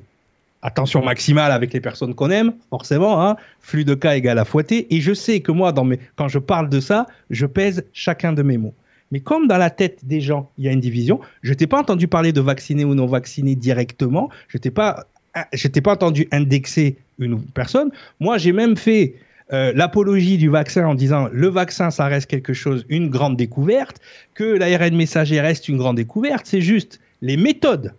attention 0.62 1.04
maximale 1.04 1.52
avec 1.54 1.72
les 1.72 1.80
personnes 1.80 2.14
qu'on 2.14 2.30
aime, 2.30 2.54
forcément, 2.70 3.26
hein, 3.26 3.38
flux 3.62 3.86
de 3.86 3.94
cas 3.94 4.16
égale 4.16 4.40
à 4.40 4.44
fouetter. 4.44 4.94
Et 4.94 5.00
je 5.00 5.14
sais 5.14 5.40
que 5.40 5.54
moi, 5.54 5.72
dans 5.72 5.86
mes, 5.86 6.00
quand 6.18 6.28
je 6.28 6.40
parle 6.40 6.68
de 6.68 6.82
ça, 6.82 7.06
je 7.30 7.46
pèse 7.46 7.86
chacun 7.94 8.34
de 8.34 8.44
mes 8.44 8.58
mots. 8.58 8.74
Mais 9.12 9.20
comme 9.20 9.48
dans 9.48 9.58
la 9.58 9.70
tête 9.70 10.00
des 10.04 10.22
gens, 10.22 10.50
il 10.58 10.66
y 10.66 10.68
a 10.68 10.72
une 10.72 10.80
division, 10.80 11.20
je 11.42 11.54
t'ai 11.54 11.68
pas 11.68 11.80
entendu 11.80 12.08
parler 12.08 12.32
de 12.32 12.42
vacciner 12.42 12.86
ou 12.86 12.96
non 12.96 13.06
vacciner 13.06 13.56
directement. 13.56 14.30
Je 14.48 14.58
t'ai 14.58 14.72
pas, 14.72 15.06
je 15.54 15.68
t'ai 15.68 15.82
pas 15.82 15.94
entendu 15.94 16.28
indexer 16.32 16.98
une 17.20 17.42
personne. 17.42 17.92
Moi, 18.20 18.38
j'ai 18.38 18.52
même 18.52 18.76
fait 18.76 19.16
euh, 19.54 19.72
l'apologie 19.76 20.38
du 20.38 20.50
vaccin 20.50 20.88
en 20.88 20.96
disant 20.96 21.30
le 21.32 21.48
vaccin, 21.48 21.92
ça 21.92 22.08
reste 22.08 22.28
quelque 22.28 22.54
chose, 22.54 22.86
une 22.90 23.10
grande 23.10 23.38
découverte, 23.38 24.02
que 24.34 24.44
l'ARN 24.44 24.96
messager 24.96 25.40
reste 25.40 25.70
une 25.70 25.78
grande 25.78 25.98
découverte. 25.98 26.46
C'est 26.46 26.62
juste 26.62 27.00
les 27.22 27.38
méthodes 27.38 27.94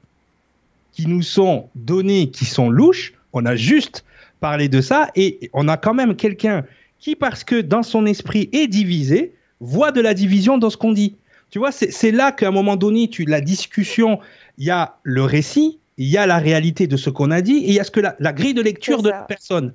qui 0.93 1.07
nous 1.07 1.23
sont 1.23 1.69
données, 1.74 2.31
qui 2.31 2.47
sont 2.47 2.69
louches. 2.69 3.12
On 3.33 3.47
a 3.47 3.55
juste 3.55 4.05
parlé 4.41 4.69
de 4.69 4.81
ça 4.81 5.11
et 5.15 5.51
on 5.53 5.69
a 5.69 5.77
quand 5.77 5.95
même 5.95 6.16
quelqu'un 6.16 6.65
qui, 6.99 7.15
parce 7.15 7.45
que 7.45 7.61
dans 7.61 7.83
son 7.83 8.07
esprit 8.07 8.49
est 8.53 8.66
divisé, 8.66 9.33
voit 9.61 9.93
de 9.93 10.01
la 10.01 10.15
division 10.15 10.59
dans 10.59 10.70
ce 10.70 10.77
qu'on 10.77 10.93
dit. 10.93 11.16
Tu 11.51 11.59
vois, 11.59 11.70
c'est 11.73 12.11
là 12.11 12.33
qu'à 12.33 12.49
un 12.49 12.51
moment 12.51 12.77
donné, 12.77 13.09
tu, 13.09 13.24
la 13.24 13.41
discussion, 13.41 14.19
il 14.59 14.65
y 14.65 14.70
a 14.70 14.97
le 15.05 15.23
récit, 15.23 15.78
il 15.99 16.09
y 16.09 16.19
a 16.19 16.27
la 16.27 16.39
réalité 16.39 16.87
de 16.87 16.97
ce 16.97 17.09
qu'on 17.09 17.31
a 17.31 17.41
dit 17.41 17.57
et 17.57 17.69
il 17.69 17.73
y 17.73 17.81
a 17.81 17.85
ce 17.85 17.91
que 17.91 18.01
la, 18.01 18.33
grille 18.33 18.53
de 18.53 18.61
lecture 18.61 19.03
de 19.03 19.09
la 19.09 19.23
personne. 19.23 19.73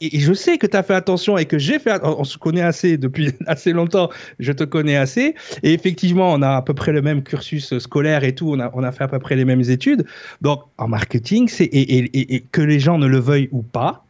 Et, 0.00 0.20
je 0.20 0.32
sais 0.32 0.58
que 0.58 0.66
tu 0.66 0.76
as 0.76 0.82
fait 0.82 0.94
attention 0.94 1.38
et 1.38 1.46
que 1.46 1.58
j'ai 1.58 1.78
fait 1.78 1.98
on 2.04 2.22
se 2.24 2.38
connaît 2.38 2.62
assez 2.62 2.96
depuis 2.96 3.32
assez 3.46 3.72
longtemps, 3.72 4.10
je 4.38 4.52
te 4.52 4.62
connais 4.62 4.96
assez 4.96 5.34
et 5.62 5.72
effectivement, 5.72 6.32
on 6.32 6.42
a 6.42 6.56
à 6.56 6.62
peu 6.62 6.74
près 6.74 6.92
le 6.92 7.02
même 7.02 7.22
cursus 7.22 7.78
scolaire 7.78 8.22
et 8.22 8.34
tout, 8.34 8.52
on 8.52 8.60
a 8.60 8.70
on 8.74 8.84
a 8.84 8.92
fait 8.92 9.04
à 9.04 9.08
peu 9.08 9.18
près 9.18 9.36
les 9.36 9.44
mêmes 9.44 9.62
études. 9.62 10.04
Donc 10.40 10.62
en 10.78 10.86
marketing, 10.86 11.48
c'est 11.48 11.64
et, 11.64 12.34
et 12.34 12.44
que 12.52 12.60
les 12.60 12.78
gens 12.78 12.98
ne 12.98 13.06
le 13.06 13.18
veuillent 13.18 13.48
ou 13.50 13.62
pas, 13.62 14.04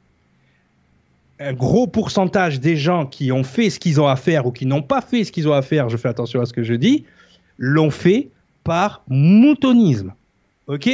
un 1.41 1.55
gros 1.55 1.87
pourcentage 1.87 2.61
des 2.61 2.77
gens 2.77 3.07
qui 3.07 3.33
ont 3.33 3.45
fait 3.45 3.71
ce 3.71 3.81
qu'ils 3.81 4.01
ont 4.01 4.07
à 4.07 4.17
faire 4.17 4.47
ou 4.47 4.53
qui 4.53 4.67
n'ont 4.67 4.83
pas 4.83 5.01
fait 5.01 5.25
ce 5.25 5.33
qu'ils 5.33 5.49
ont 5.49 5.55
à 5.55 5.63
faire, 5.63 5.89
je 5.89 5.97
fais 5.97 6.09
attention 6.09 6.41
à 6.41 6.47
ce 6.47 6.53
que 6.53 6.63
je 6.63 6.75
dis, 6.75 7.05
l'ont 7.59 7.91
fait 7.91 8.29
par 8.63 9.03
moutonisme. 9.09 10.13
Ok? 10.67 10.89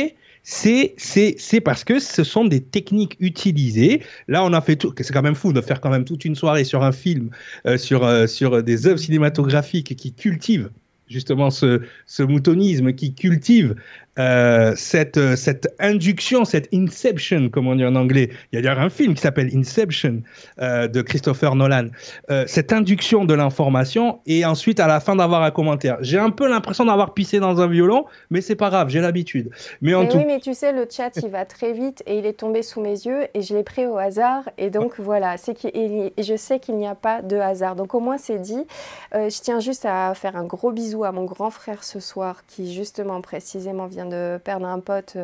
C'est 0.48 0.94
c'est 0.96 1.60
parce 1.60 1.82
que 1.82 1.98
ce 1.98 2.22
sont 2.22 2.44
des 2.44 2.60
techniques 2.60 3.16
utilisées. 3.18 4.02
Là, 4.28 4.44
on 4.44 4.52
a 4.52 4.60
fait 4.60 4.76
tout. 4.76 4.94
C'est 5.00 5.12
quand 5.12 5.22
même 5.22 5.34
fou 5.34 5.52
de 5.52 5.60
faire 5.60 5.80
quand 5.80 5.90
même 5.90 6.04
toute 6.04 6.24
une 6.24 6.36
soirée 6.36 6.62
sur 6.62 6.84
un 6.84 6.92
film, 6.92 7.30
euh, 7.66 7.76
sur 7.76 8.04
euh, 8.04 8.28
sur 8.28 8.62
des 8.62 8.86
œuvres 8.86 9.00
cinématographiques 9.00 9.96
qui 9.96 10.12
cultivent 10.12 10.70
justement 11.08 11.50
ce, 11.50 11.82
ce 12.06 12.22
moutonisme, 12.22 12.92
qui 12.92 13.12
cultive 13.12 13.74
euh, 14.18 14.72
cette, 14.76 15.18
euh, 15.18 15.36
cette 15.36 15.74
induction, 15.78 16.44
cette 16.44 16.68
inception, 16.72 17.48
comme 17.50 17.66
on 17.66 17.76
dit 17.76 17.84
en 17.84 17.94
anglais. 17.94 18.30
Il 18.52 18.56
y 18.56 18.58
a 18.58 18.62
d'ailleurs 18.62 18.82
un 18.82 18.88
film 18.88 19.14
qui 19.14 19.20
s'appelle 19.20 19.50
Inception 19.54 20.22
euh, 20.58 20.88
de 20.88 21.02
Christopher 21.02 21.54
Nolan. 21.54 21.88
Euh, 22.30 22.44
cette 22.46 22.72
induction 22.72 23.24
de 23.24 23.34
l'information 23.34 24.20
et 24.26 24.44
ensuite 24.44 24.80
à 24.80 24.86
la 24.86 25.00
fin 25.00 25.16
d'avoir 25.16 25.42
un 25.42 25.50
commentaire. 25.50 25.98
J'ai 26.00 26.18
un 26.18 26.30
peu 26.30 26.48
l'impression 26.48 26.84
d'avoir 26.84 27.14
pissé 27.14 27.40
dans 27.40 27.60
un 27.60 27.66
violon, 27.66 28.06
mais 28.30 28.40
c'est 28.40 28.56
pas 28.56 28.70
grave, 28.70 28.88
j'ai 28.88 29.00
l'habitude. 29.00 29.50
Mais, 29.82 29.94
en 29.94 30.06
tout... 30.06 30.16
oui, 30.16 30.24
mais 30.26 30.40
tu 30.40 30.54
sais, 30.54 30.72
le 30.72 30.86
chat 30.90 31.10
il 31.22 31.28
va 31.28 31.44
très 31.44 31.72
vite 31.72 32.02
et 32.06 32.18
il 32.18 32.26
est 32.26 32.38
tombé 32.38 32.62
sous 32.62 32.80
mes 32.80 33.06
yeux 33.06 33.26
et 33.34 33.42
je 33.42 33.54
l'ai 33.54 33.62
pris 33.62 33.86
au 33.86 33.98
hasard 33.98 34.48
et 34.58 34.70
donc 34.70 34.98
voilà, 34.98 35.36
c'est 35.36 35.56
je 35.56 36.36
sais 36.36 36.58
qu'il 36.58 36.76
n'y 36.76 36.86
a 36.86 36.94
pas 36.94 37.22
de 37.22 37.36
hasard. 37.36 37.76
Donc 37.76 37.94
au 37.94 38.00
moins 38.00 38.18
c'est 38.18 38.38
dit. 38.38 38.64
je 39.12 39.40
tiens 39.40 39.60
juste 39.60 39.84
à 39.84 40.14
faire 40.14 40.36
un 40.36 40.44
gros 40.44 40.72
bisou 40.72 41.04
à 41.04 41.12
mon 41.12 41.24
grand 41.24 41.50
frère 41.50 41.84
ce 41.84 42.00
soir 42.00 42.42
qui 42.46 42.74
justement 42.74 43.20
précisément 43.20 43.86
vient 43.86 44.05
de 44.06 44.38
perdre 44.42 44.66
un 44.66 44.80
pote, 44.80 45.16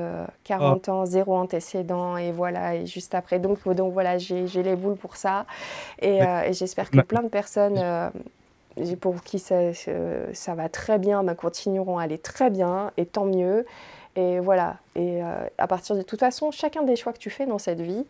40 0.44 0.88
euh, 0.88 0.92
ans, 0.92 1.06
zéro 1.06 1.34
antécédent, 1.34 2.16
et 2.16 2.32
voilà, 2.32 2.74
et 2.74 2.86
juste 2.86 3.14
après. 3.14 3.38
Donc, 3.38 3.66
donc 3.68 3.92
voilà, 3.92 4.18
j'ai 4.18 4.46
les 4.62 4.76
boules 4.76 4.96
pour 4.96 5.16
ça. 5.16 5.46
Et, 6.00 6.22
euh, 6.22 6.52
j'espère 6.52 6.90
que 6.90 7.00
plein 7.00 7.22
de 7.22 7.28
personnes 7.28 7.78
euh, 7.78 8.10
pour 9.00 9.22
qui 9.22 9.38
ça, 9.38 9.72
ça, 10.32 10.54
va 10.54 10.68
très 10.68 10.98
bien 10.98 11.22
bah, 11.22 11.34
continueront 11.34 11.98
à 11.98 12.04
aller 12.04 12.18
très 12.18 12.50
bien, 12.50 12.90
et 12.96 13.06
tant 13.06 13.24
mieux. 13.24 13.66
Et 14.14 14.40
voilà, 14.40 14.76
et 14.94 15.22
à 15.56 15.66
partir 15.66 15.96
de 15.96 16.02
toute 16.02 16.20
façon, 16.20 16.50
chacun 16.50 16.82
des 16.82 16.96
choix 16.96 17.14
que 17.14 17.18
tu 17.18 17.30
fais 17.30 17.46
dans 17.46 17.56
cette 17.56 17.80
vie, 17.80 18.04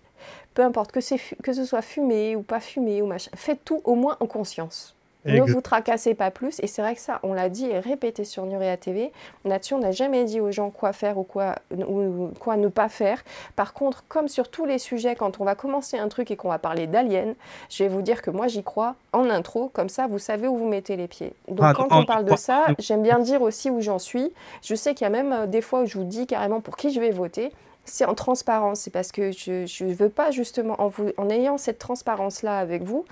peu 0.53 0.62
importe 0.62 0.90
que, 0.90 0.99
que 1.43 1.53
ce 1.53 1.65
soit 1.65 1.82
fumé 1.82 2.35
ou 2.35 2.43
pas 2.43 2.59
fumé 2.59 3.03
ou 3.03 3.07
machin, 3.07 3.31
fais 3.36 3.55
tout 3.55 3.81
au 3.85 3.94
moins 3.94 4.16
en 4.19 4.27
conscience. 4.27 4.97
Ne 5.24 5.43
vous 5.43 5.61
tracassez 5.61 6.15
pas 6.15 6.31
plus. 6.31 6.59
Et 6.61 6.66
c'est 6.66 6.82
vrai 6.82 6.94
que 6.94 7.01
ça, 7.01 7.20
on 7.23 7.32
l'a 7.32 7.49
dit 7.49 7.66
et 7.66 7.78
répété 7.78 8.24
sur 8.24 8.44
Nuria 8.44 8.77
TV. 8.77 9.12
Là-dessus, 9.44 9.74
on 9.74 9.78
n'a 9.78 9.93
jamais 9.93 10.24
dit 10.24 10.40
aux 10.40 10.51
gens 10.51 10.70
quoi 10.70 10.93
faire 10.93 11.19
ou 11.19 11.23
quoi, 11.23 11.57
ou 11.70 12.31
quoi 12.40 12.57
ne 12.57 12.69
pas 12.69 12.89
faire. 12.89 13.23
Par 13.57 13.73
contre, 13.73 14.05
comme 14.09 14.28
sur 14.28 14.49
tous 14.49 14.65
les 14.65 14.78
sujets, 14.78 15.15
quand 15.15 15.40
on 15.40 15.44
va 15.44 15.55
commencer 15.55 15.99
un 15.99 16.09
truc 16.09 16.31
et 16.31 16.36
qu'on 16.36 16.49
va 16.49 16.59
parler 16.59 16.86
d'aliens, 16.86 17.35
je 17.70 17.85
vais 17.85 17.89
vous 17.89 18.03
dire 18.03 18.23
que 18.23 18.31
moi, 18.31 18.49
j'y 18.49 18.62
crois 18.62 18.97
en 19.12 19.31
intro. 19.31 19.70
Comme 19.73 19.89
ça, 19.89 20.07
vous 20.07 20.19
savez 20.19 20.49
où 20.49 20.57
vous 20.57 20.69
mettez 20.69 20.97
les 20.97 21.09
pieds. 21.09 21.32
Donc, 21.49 21.61
ah, 21.62 21.73
quand 21.74 21.89
on 21.90 22.05
parle 22.05 22.24
de 22.24 22.36
ça, 22.36 22.66
j'aime 22.78 23.03
bien 23.03 23.19
dire 23.19 23.43
aussi 23.43 23.70
où 23.70 23.81
j'en 23.81 23.99
suis. 23.99 24.32
Je 24.62 24.74
sais 24.74 24.94
qu'il 24.94 25.05
y 25.05 25.07
a 25.07 25.11
même 25.11 25.32
euh, 25.32 25.47
des 25.47 25.61
fois 25.61 25.82
où 25.82 25.86
je 25.86 25.99
vous 25.99 26.05
dis 26.05 26.27
carrément 26.27 26.61
pour 26.61 26.77
qui 26.77 26.93
je 26.93 27.01
vais 27.01 27.11
voter 27.11 27.53
c'est 27.84 28.04
en 28.04 28.14
transparence. 28.14 28.80
C'est 28.80 28.90
parce 28.90 29.12
que 29.12 29.32
je 29.32 29.84
ne 29.84 29.94
veux 29.94 30.09
pas 30.09 30.30
justement, 30.30 30.76
en, 30.80 31.30
ayant 31.30 31.59
cette 31.59 31.78
transparence-là 31.78 32.59
avec 32.59 32.82
vous, 32.82 33.04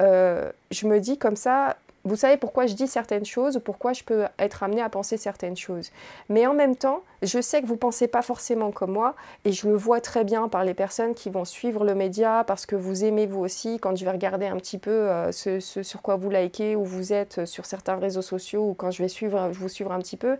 euh, 0.00 0.50
je 0.70 0.86
me 0.86 1.00
dis 1.00 1.18
comme 1.18 1.36
ça, 1.36 1.76
vous 2.06 2.14
savez 2.14 2.36
pourquoi 2.36 2.66
je 2.66 2.74
dis 2.74 2.86
certaines 2.86 3.24
choses, 3.24 3.60
pourquoi 3.64 3.92
je 3.92 4.04
peux 4.04 4.26
être 4.38 4.62
amenée 4.62 4.80
à 4.80 4.88
penser 4.88 5.16
certaines 5.16 5.56
choses. 5.56 5.90
Mais 6.28 6.46
en 6.46 6.54
même 6.54 6.76
temps, 6.76 7.02
je 7.22 7.40
sais 7.40 7.60
que 7.60 7.66
vous 7.66 7.74
ne 7.74 7.78
pensez 7.78 8.06
pas 8.06 8.22
forcément 8.22 8.70
comme 8.70 8.92
moi, 8.92 9.16
et 9.44 9.50
je 9.50 9.68
le 9.68 9.74
vois 9.74 10.00
très 10.00 10.22
bien 10.22 10.48
par 10.48 10.64
les 10.64 10.74
personnes 10.74 11.14
qui 11.14 11.30
vont 11.30 11.44
suivre 11.44 11.84
le 11.84 11.96
média, 11.96 12.44
parce 12.46 12.64
que 12.64 12.76
vous 12.76 13.04
aimez 13.04 13.26
vous 13.26 13.40
aussi, 13.40 13.80
quand 13.80 13.96
je 13.96 14.04
vais 14.04 14.12
regarder 14.12 14.46
un 14.46 14.56
petit 14.56 14.78
peu 14.78 14.90
euh, 14.90 15.32
ce, 15.32 15.58
sur 15.58 16.00
quoi 16.00 16.14
vous 16.14 16.30
likez, 16.30 16.76
ou 16.76 16.84
vous 16.84 17.12
êtes 17.12 17.44
sur 17.44 17.66
certains 17.66 17.96
réseaux 17.96 18.22
sociaux, 18.22 18.68
ou 18.68 18.74
quand 18.74 18.92
je 18.92 19.02
vais 19.02 19.08
suivre, 19.08 19.48
vous 19.48 19.68
suivre 19.68 19.90
un 19.90 19.98
petit 19.98 20.16
peu, 20.16 20.36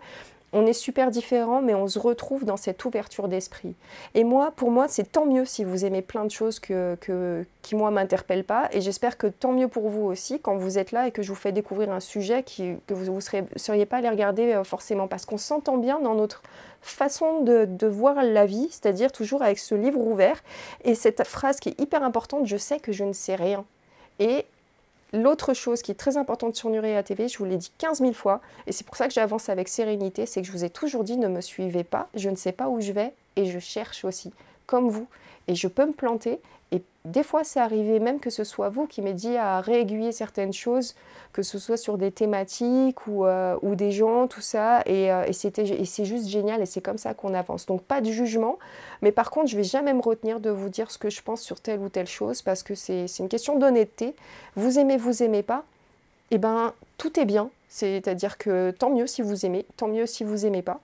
on 0.53 0.65
est 0.65 0.73
super 0.73 1.11
différents, 1.11 1.61
mais 1.61 1.73
on 1.73 1.87
se 1.87 1.99
retrouve 1.99 2.45
dans 2.45 2.55
cette 2.55 2.83
ouverture 2.85 3.27
d'esprit. 3.27 3.75
Et 4.13 4.23
moi, 4.23 4.51
pour 4.55 4.71
moi, 4.71 4.87
c'est 4.87 5.11
tant 5.11 5.25
mieux 5.25 5.43
si 5.43 5.65
vous 5.65 5.83
aimez 5.83 6.01
plein 6.01 6.23
de 6.23 6.31
choses 6.31 6.59
que, 6.59 6.97
qui, 7.61 7.75
moi, 7.75 7.91
m'interpellent 7.91 8.45
pas. 8.45 8.69
Et 8.71 8.79
j'espère 8.79 9.17
que 9.17 9.27
tant 9.27 9.51
mieux 9.51 9.67
pour 9.67 9.89
vous 9.89 10.03
aussi 10.03 10.39
quand 10.39 10.55
vous 10.55 10.77
êtes 10.77 10.93
là 10.93 11.07
et 11.07 11.11
que 11.11 11.21
je 11.21 11.29
vous 11.29 11.35
fais 11.35 11.51
découvrir 11.51 11.91
un 11.91 11.99
sujet 11.99 12.43
que 12.43 12.93
vous 12.93 13.13
ne 13.13 13.19
seriez 13.57 13.85
pas 13.85 13.97
allé 13.97 14.09
regarder 14.09 14.53
euh, 14.53 14.63
forcément. 14.63 15.07
Parce 15.07 15.25
qu'on 15.25 15.37
s'entend 15.37 15.77
bien 15.77 15.99
dans 15.99 16.15
notre 16.15 16.41
façon 16.81 17.41
de, 17.41 17.65
de 17.65 17.87
voir 17.87 18.23
la 18.23 18.45
vie, 18.45 18.69
c'est-à-dire 18.71 19.11
toujours 19.11 19.41
avec 19.43 19.59
ce 19.59 19.75
livre 19.75 19.99
ouvert. 19.99 20.41
Et 20.85 20.95
cette 20.95 21.27
phrase 21.27 21.59
qui 21.59 21.69
est 21.69 21.81
hyper 21.81 22.03
importante, 22.03 22.45
je 22.45 22.57
sais 22.57 22.79
que 22.79 22.93
je 22.93 23.03
ne 23.03 23.13
sais 23.13 23.35
rien. 23.35 23.65
Et 24.19 24.45
L'autre 25.13 25.53
chose 25.53 25.81
qui 25.81 25.91
est 25.91 25.95
très 25.95 26.17
importante 26.17 26.55
sur 26.55 26.69
Nurea 26.69 27.01
TV, 27.01 27.27
je 27.29 27.37
vous 27.37 27.45
l'ai 27.45 27.57
dit 27.57 27.71
15 27.77 27.99
000 27.99 28.13
fois, 28.13 28.41
et 28.65 28.71
c'est 28.71 28.85
pour 28.85 28.97
ça 28.97 29.07
que 29.07 29.13
j'avance 29.13 29.47
avec 29.47 29.69
sérénité, 29.69 30.25
c'est 30.25 30.41
que 30.41 30.47
je 30.47 30.51
vous 30.51 30.65
ai 30.65 30.69
toujours 30.69 31.03
dit 31.03 31.17
ne 31.17 31.29
me 31.29 31.39
suivez 31.39 31.85
pas, 31.85 32.09
je 32.13 32.29
ne 32.29 32.35
sais 32.35 32.51
pas 32.51 32.67
où 32.67 32.81
je 32.81 32.91
vais, 32.91 33.13
et 33.37 33.45
je 33.45 33.59
cherche 33.59 34.03
aussi, 34.03 34.33
comme 34.65 34.89
vous. 34.89 35.07
Et 35.47 35.55
je 35.55 35.69
peux 35.69 35.85
me 35.85 35.93
planter, 35.93 36.41
et 36.71 36.81
des 37.05 37.23
fois, 37.23 37.43
c'est 37.43 37.59
arrivé 37.59 37.99
même 37.99 38.19
que 38.19 38.29
ce 38.29 38.43
soit 38.43 38.67
vous 38.67 38.87
qui 38.87 39.01
m'aidiez 39.01 39.37
à 39.37 39.61
réaiguiller 39.61 40.11
certaines 40.11 40.51
choses, 40.51 40.95
que 41.31 41.41
ce 41.41 41.59
soit 41.59 41.77
sur 41.77 41.97
des 41.97 42.11
thématiques 42.11 43.07
ou, 43.07 43.25
euh, 43.25 43.57
des 43.63 43.91
gens, 43.91 44.27
tout 44.27 44.41
ça. 44.41 44.81
Et, 44.85 45.11
euh, 45.11 45.25
et 45.25 45.33
c'est 45.33 46.05
juste 46.05 46.27
génial 46.27 46.61
et 46.61 46.65
c'est 46.65 46.81
comme 46.81 46.97
ça 46.97 47.13
qu'on 47.13 47.33
avance. 47.33 47.65
Donc, 47.65 47.83
pas 47.83 48.01
de 48.01 48.11
jugement. 48.11 48.59
Mais 49.01 49.13
par 49.13 49.31
contre, 49.31 49.47
je 49.47 49.55
vais 49.55 49.63
jamais 49.63 49.93
me 49.93 50.01
retenir 50.01 50.41
de 50.41 50.49
vous 50.49 50.69
dire 50.69 50.91
ce 50.91 50.97
que 50.97 51.09
je 51.09 51.21
pense 51.21 51.41
sur 51.41 51.61
telle 51.61 51.79
ou 51.79 51.89
telle 51.89 52.07
chose 52.07 52.41
parce 52.41 52.63
que 52.63 52.75
c'est 52.75 53.05
une 53.19 53.29
question 53.29 53.57
d'honnêteté. 53.57 54.13
Vous 54.55 54.77
aimez, 54.77 54.97
vous 54.97 55.23
aimez 55.23 55.43
pas. 55.43 55.63
Eh 56.31 56.37
ben, 56.37 56.73
tout 56.97 57.17
est 57.19 57.25
bien. 57.25 57.49
C'est-à-dire 57.69 58.37
que 58.37 58.71
tant 58.71 58.89
mieux 58.89 59.07
si 59.07 59.21
vous 59.21 59.45
aimez, 59.45 59.65
tant 59.77 59.87
mieux 59.87 60.05
si 60.05 60.23
vous 60.23 60.45
aimez 60.45 60.61
pas. 60.61 60.81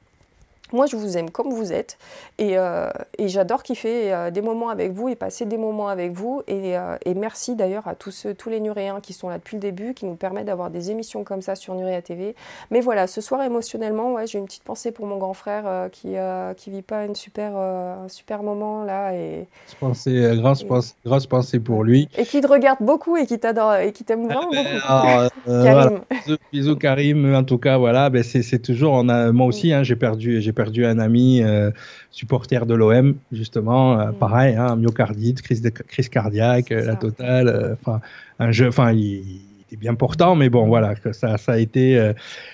Moi, 0.73 0.87
je 0.87 0.95
vous 0.95 1.17
aime 1.17 1.29
comme 1.29 1.53
vous 1.53 1.71
êtes 1.71 1.99
et, 2.39 2.57
euh, 2.57 2.89
et 3.19 3.27
j'adore 3.27 3.61
kiffer 3.61 4.11
euh, 4.11 4.31
des 4.31 4.41
moments 4.41 4.69
avec 4.69 4.91
vous 4.91 5.07
et 5.07 5.15
passer 5.15 5.45
des 5.45 5.57
moments 5.57 5.87
avec 5.87 6.11
vous. 6.13 6.41
Et, 6.47 6.75
euh, 6.75 6.97
et 7.05 7.13
merci 7.13 7.55
d'ailleurs 7.55 7.87
à 7.87 7.93
tous, 7.93 8.09
ceux, 8.09 8.33
tous 8.33 8.49
les 8.49 8.59
Nuréens 8.59 8.99
qui 8.99 9.13
sont 9.13 9.29
là 9.29 9.37
depuis 9.37 9.57
le 9.57 9.61
début, 9.61 9.93
qui 9.93 10.07
nous 10.07 10.15
permettent 10.15 10.47
d'avoir 10.47 10.71
des 10.71 10.89
émissions 10.89 11.23
comme 11.23 11.43
ça 11.43 11.53
sur 11.53 11.75
Nuréa 11.75 12.01
TV. 12.01 12.35
Mais 12.71 12.81
voilà, 12.81 13.05
ce 13.05 13.21
soir 13.21 13.43
émotionnellement, 13.43 14.13
ouais, 14.13 14.25
j'ai 14.25 14.39
une 14.39 14.45
petite 14.45 14.63
pensée 14.63 14.91
pour 14.91 15.05
mon 15.05 15.17
grand 15.17 15.35
frère 15.35 15.89
qui 15.91 16.15
qui 16.57 16.69
vit 16.71 16.81
pas 16.81 17.05
une 17.05 17.15
super, 17.15 17.55
un 17.55 18.07
super 18.09 18.41
moment 18.41 18.83
là. 18.83 19.13
Et, 19.13 19.47
pensée, 19.79 20.33
grosse, 20.37 20.63
pensée, 20.63 20.95
grosse 21.05 21.27
pensée 21.27 21.59
pour 21.59 21.83
lui. 21.83 22.09
Et 22.17 22.25
qui 22.25 22.41
te 22.41 22.47
regarde 22.47 22.79
beaucoup 22.81 23.15
et 23.15 23.27
qui 23.27 23.37
t'adore 23.37 23.75
et 23.75 23.91
qui 23.91 24.03
t'aime 24.03 24.25
vraiment 24.25 24.49
beaucoup. 24.49 24.53
Karim. 25.45 25.99
Voilà. 26.25 26.37
Bisous, 26.51 26.75
Karim. 26.77 27.35
En 27.35 27.43
tout 27.43 27.57
cas, 27.57 27.77
voilà, 27.77 28.09
ben 28.09 28.23
c'est 28.23 28.59
toujours, 28.59 28.93
on 28.93 29.09
a, 29.09 29.31
moi 29.31 29.47
aussi, 29.47 29.71
hein, 29.73 29.83
j'ai 29.83 29.95
perdu, 29.95 30.41
j'ai 30.41 30.53
perdu 30.53 30.62
perdu 30.63 30.85
un 30.85 30.97
ami 30.97 31.41
euh, 31.41 31.71
supporter 32.11 32.65
de 32.65 32.73
l'OM, 32.73 33.15
justement, 33.31 33.99
euh, 33.99 34.11
mm. 34.11 34.13
pareil, 34.13 34.55
hein, 34.55 34.75
myocardite, 34.77 35.41
crise, 35.41 35.61
de, 35.61 35.69
crise 35.69 36.07
cardiaque, 36.07 36.71
euh, 36.71 36.85
la 36.85 36.95
totale. 36.95 37.77
Enfin, 37.81 37.99
un 38.39 38.51
jeu, 38.51 38.69
enfin, 38.69 38.93
il, 38.93 39.41
était 39.67 39.75
bien 39.75 39.95
portant, 39.95 40.35
mais 40.35 40.49
bon, 40.49 40.67
voilà, 40.67 40.93
ça, 41.11 41.37
ça 41.37 41.51
a 41.53 41.57
été, 41.57 42.13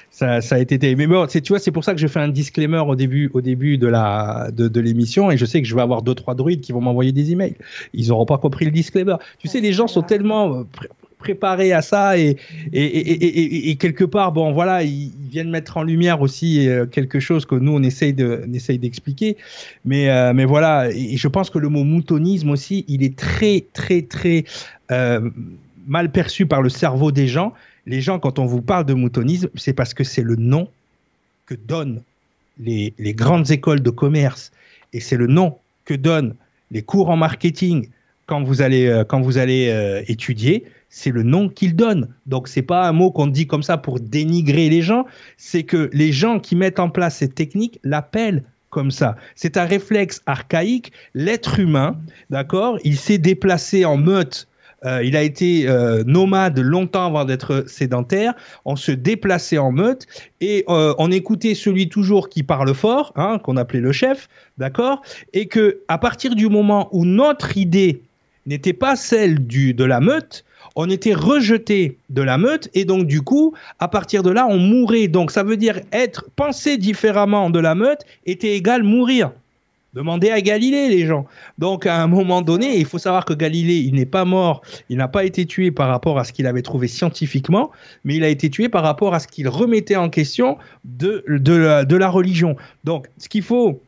ça, 0.10 0.41
ça, 0.41 0.56
a 0.56 0.60
été. 0.60 0.95
Mais 0.95 1.06
bon, 1.06 1.27
tu 1.27 1.40
vois, 1.49 1.60
c'est 1.60 1.72
pour 1.72 1.84
ça 1.84 1.94
que 1.94 1.99
je 1.99 2.07
fais 2.07 2.19
un 2.19 2.30
disclaimer 2.30 2.80
au 2.80 2.95
début, 2.95 3.30
au 3.34 3.41
début 3.41 3.77
de 3.77 3.88
la 3.88 4.49
de, 4.52 4.68
de 4.68 4.80
l'émission, 4.80 5.30
et 5.30 5.38
je 5.38 5.45
sais 5.45 5.61
que 5.61 5.68
je 5.68 5.76
vais 5.76 5.81
avoir 5.81 6.02
deux 6.02 6.15
trois 6.15 6.34
druides 6.34 6.61
qui 6.61 6.72
vont 6.72 6.81
m'envoyer 6.81 7.11
des 7.11 7.31
emails. 7.31 7.57
Ils 7.94 8.07
n'auront 8.07 8.26
pas 8.26 8.38
compris 8.38 8.65
le 8.65 8.72
disclaimer. 8.72 9.15
Tu 9.38 9.48
sais, 9.48 9.60
les 9.60 9.73
gens 9.73 9.88
sont 9.88 10.02
tellement 10.02 10.65
préparé 11.20 11.74
à 11.74 11.84
ça 11.84 12.18
et, 12.18 12.38
et, 12.74 12.84
et, 12.84 13.70
et, 13.70 13.76
quelque 13.76 14.06
part, 14.06 14.32
bon, 14.32 14.54
voilà, 14.54 14.84
ils, 14.84 15.12
viennent 15.30 15.52
mettre 15.52 15.78
en 15.78 15.84
lumière 15.84 16.22
aussi 16.22 16.68
euh, 16.68 16.86
quelque 16.88 17.20
chose 17.20 17.46
que 17.46 17.54
nous 17.54 17.74
on 17.74 17.84
essaye 17.84 18.14
d'expliquer, 18.14 19.38
mais 19.86 20.10
euh, 20.10 20.34
mais 20.34 20.46
voilà, 20.46 20.90
et 20.91 21.18
je 21.18 21.28
pense 21.28 21.52
que 21.52 21.60
le 21.60 21.70
mot 21.70 21.84
moutonisme 21.84 22.50
aussi, 22.50 22.84
il 22.88 23.04
est 23.04 23.16
très 23.16 23.64
très 23.74 24.02
très 24.02 24.46
euh, 24.91 25.30
mal 25.88 26.12
perçu 26.12 26.48
par 26.48 26.62
le 26.64 26.70
cerveau 26.70 27.12
des 27.12 27.28
gens. 27.28 27.54
Les 27.86 28.02
gens, 28.02 28.18
quand 28.18 28.40
on 28.40 28.46
vous 28.46 28.62
parle 28.62 28.86
de 28.86 28.94
moutonisme, 28.94 29.50
c'est 29.56 29.74
parce 29.74 29.94
que 29.94 30.04
c'est 30.04 30.24
le 30.24 30.36
nom 30.36 30.68
que 31.46 31.54
donnent 31.54 32.02
les, 32.60 32.94
les 32.98 33.14
grandes 33.14 33.52
écoles 33.52 33.82
de 33.82 33.90
commerce. 33.90 34.52
Et 34.94 35.00
c'est 35.00 35.18
le 35.18 35.28
nom 35.28 35.58
que 35.86 35.94
donnent 35.94 36.34
les 36.72 36.82
cours 36.82 37.10
en 37.10 37.18
marketing 37.18 37.90
quand 38.26 38.44
vous 38.44 38.62
allez 38.62 39.04
quand 39.08 39.22
vous 39.22 39.38
allez 39.38 40.04
étudier 40.08 40.66
c'est 40.90 41.11
le 41.11 41.24
nom 41.24 41.49
qu'il 41.49 41.76
donne. 41.76 42.10
Donc 42.26 42.48
c'est 42.48 42.61
pas 42.61 42.88
un 42.88 42.91
mot 42.91 43.11
qu'on 43.11 43.28
dit 43.28 43.48
comme 43.48 43.64
ça 43.64 43.78
pour 43.78 43.99
dénigrer 43.99 44.70
les 44.70 44.82
gens, 44.82 45.06
c'est 45.38 45.64
que 45.64 45.90
les 45.94 46.11
gens 46.11 46.40
qui 46.40 46.56
mettent 46.56 46.80
en 46.80 46.90
place 46.90 47.18
cette 47.18 47.36
technique 47.36 47.80
l'appellent 47.84 48.44
comme 48.70 48.91
ça. 48.91 49.16
C'est 49.36 49.57
un 49.57 49.66
réflexe 49.66 50.22
archaïque. 50.26 50.91
L'être 51.14 51.60
humain, 51.60 51.98
d'accord, 52.30 52.78
il 52.84 52.98
s'est 52.98 53.18
déplacé 53.18 53.86
en 53.86 53.98
meute. 53.98 54.48
Euh, 54.86 55.03
il 55.03 55.18
a 55.18 55.24
été 55.24 55.68
euh, 55.68 56.03
nomade 56.06 56.60
longtemps 56.60 57.07
avant 57.07 57.26
d'être 57.26 57.66
sédentaire. 57.68 58.34
On 58.64 58.78
se 58.78 58.91
déplaçait 58.91 59.57
en 59.57 59.72
meute 59.72 60.07
et 60.40 60.64
euh, 60.70 60.94
on 60.98 61.11
écoutait 61.11 61.53
celui 61.53 61.90
toujours 61.90 62.30
qui 62.30 62.44
parle 62.44 62.74
fort, 62.74 63.11
hein, 63.16 63.40
qu'on 63.40 63.57
appelait 63.57 63.82
le 63.82 63.91
chef, 63.91 64.30
d'accord, 64.57 65.02
et 65.34 65.48
que 65.48 65.82
à 65.90 65.98
partir 65.98 66.34
du 66.34 66.48
moment 66.48 66.88
où 66.94 67.03
notre 67.03 67.57
idée 67.57 68.03
n'était 68.45 68.74
pas 68.74 68.95
celle 68.95 69.45
du 69.45 69.74
de 69.74 69.84
la 69.84 69.99
meute, 69.99 70.45
on 70.76 70.90
était 70.90 71.14
rejeté 71.14 71.98
de 72.10 72.22
la 72.22 72.38
meute 72.38 72.70
et 72.74 72.86
donc 72.86 73.06
du 73.06 73.22
coup, 73.22 73.54
à 73.80 73.88
partir 73.88 74.24
de 74.24 74.30
là, 74.30 74.48
on 74.50 74.58
mourait. 74.58 75.08
Donc 75.08 75.32
ça 75.32 75.44
veut 75.44 75.58
dire 75.58 75.82
être 75.91 76.26
pensé 76.36 76.78
différemment 76.78 77.50
de 77.50 77.60
la 77.60 77.76
meute 77.76 78.02
était 78.26 78.56
égal 78.56 78.84
mourir. 78.84 79.32
Demandez 79.94 80.30
à 80.30 80.40
Galilée, 80.40 80.88
les 80.88 81.08
gens. 81.08 81.26
Donc, 81.58 81.88
à 81.88 82.00
un 82.00 82.06
moment 82.06 82.44
donné, 82.44 82.78
il 82.78 82.86
faut 82.86 83.00
savoir 83.00 83.26
que 83.26 83.34
Galilée, 83.34 83.78
il 83.78 83.96
n'est 83.96 84.06
pas 84.06 84.24
mort, 84.24 84.62
il 84.88 84.98
n'a 84.98 85.08
pas 85.08 85.24
été 85.24 85.48
tué 85.48 85.72
par 85.72 85.88
rapport 85.88 86.20
à 86.20 86.24
ce 86.24 86.32
qu'il 86.32 86.46
avait 86.46 86.62
trouvé 86.62 86.88
scientifiquement, 86.88 87.72
mais 88.04 88.16
il 88.16 88.24
a 88.24 88.30
été 88.30 88.52
tué 88.52 88.70
par 88.70 88.84
rapport 88.84 89.16
à 89.16 89.20
ce 89.20 89.28
qu'il 89.28 89.48
remettait 89.50 89.96
en 89.96 90.10
question 90.10 90.60
de, 90.86 91.24
de 91.28 91.96
la 91.96 92.10
religion. 92.10 92.56
Donc, 92.84 93.08
ce 93.18 93.28
qu'il 93.30 93.41
faut 93.41 93.82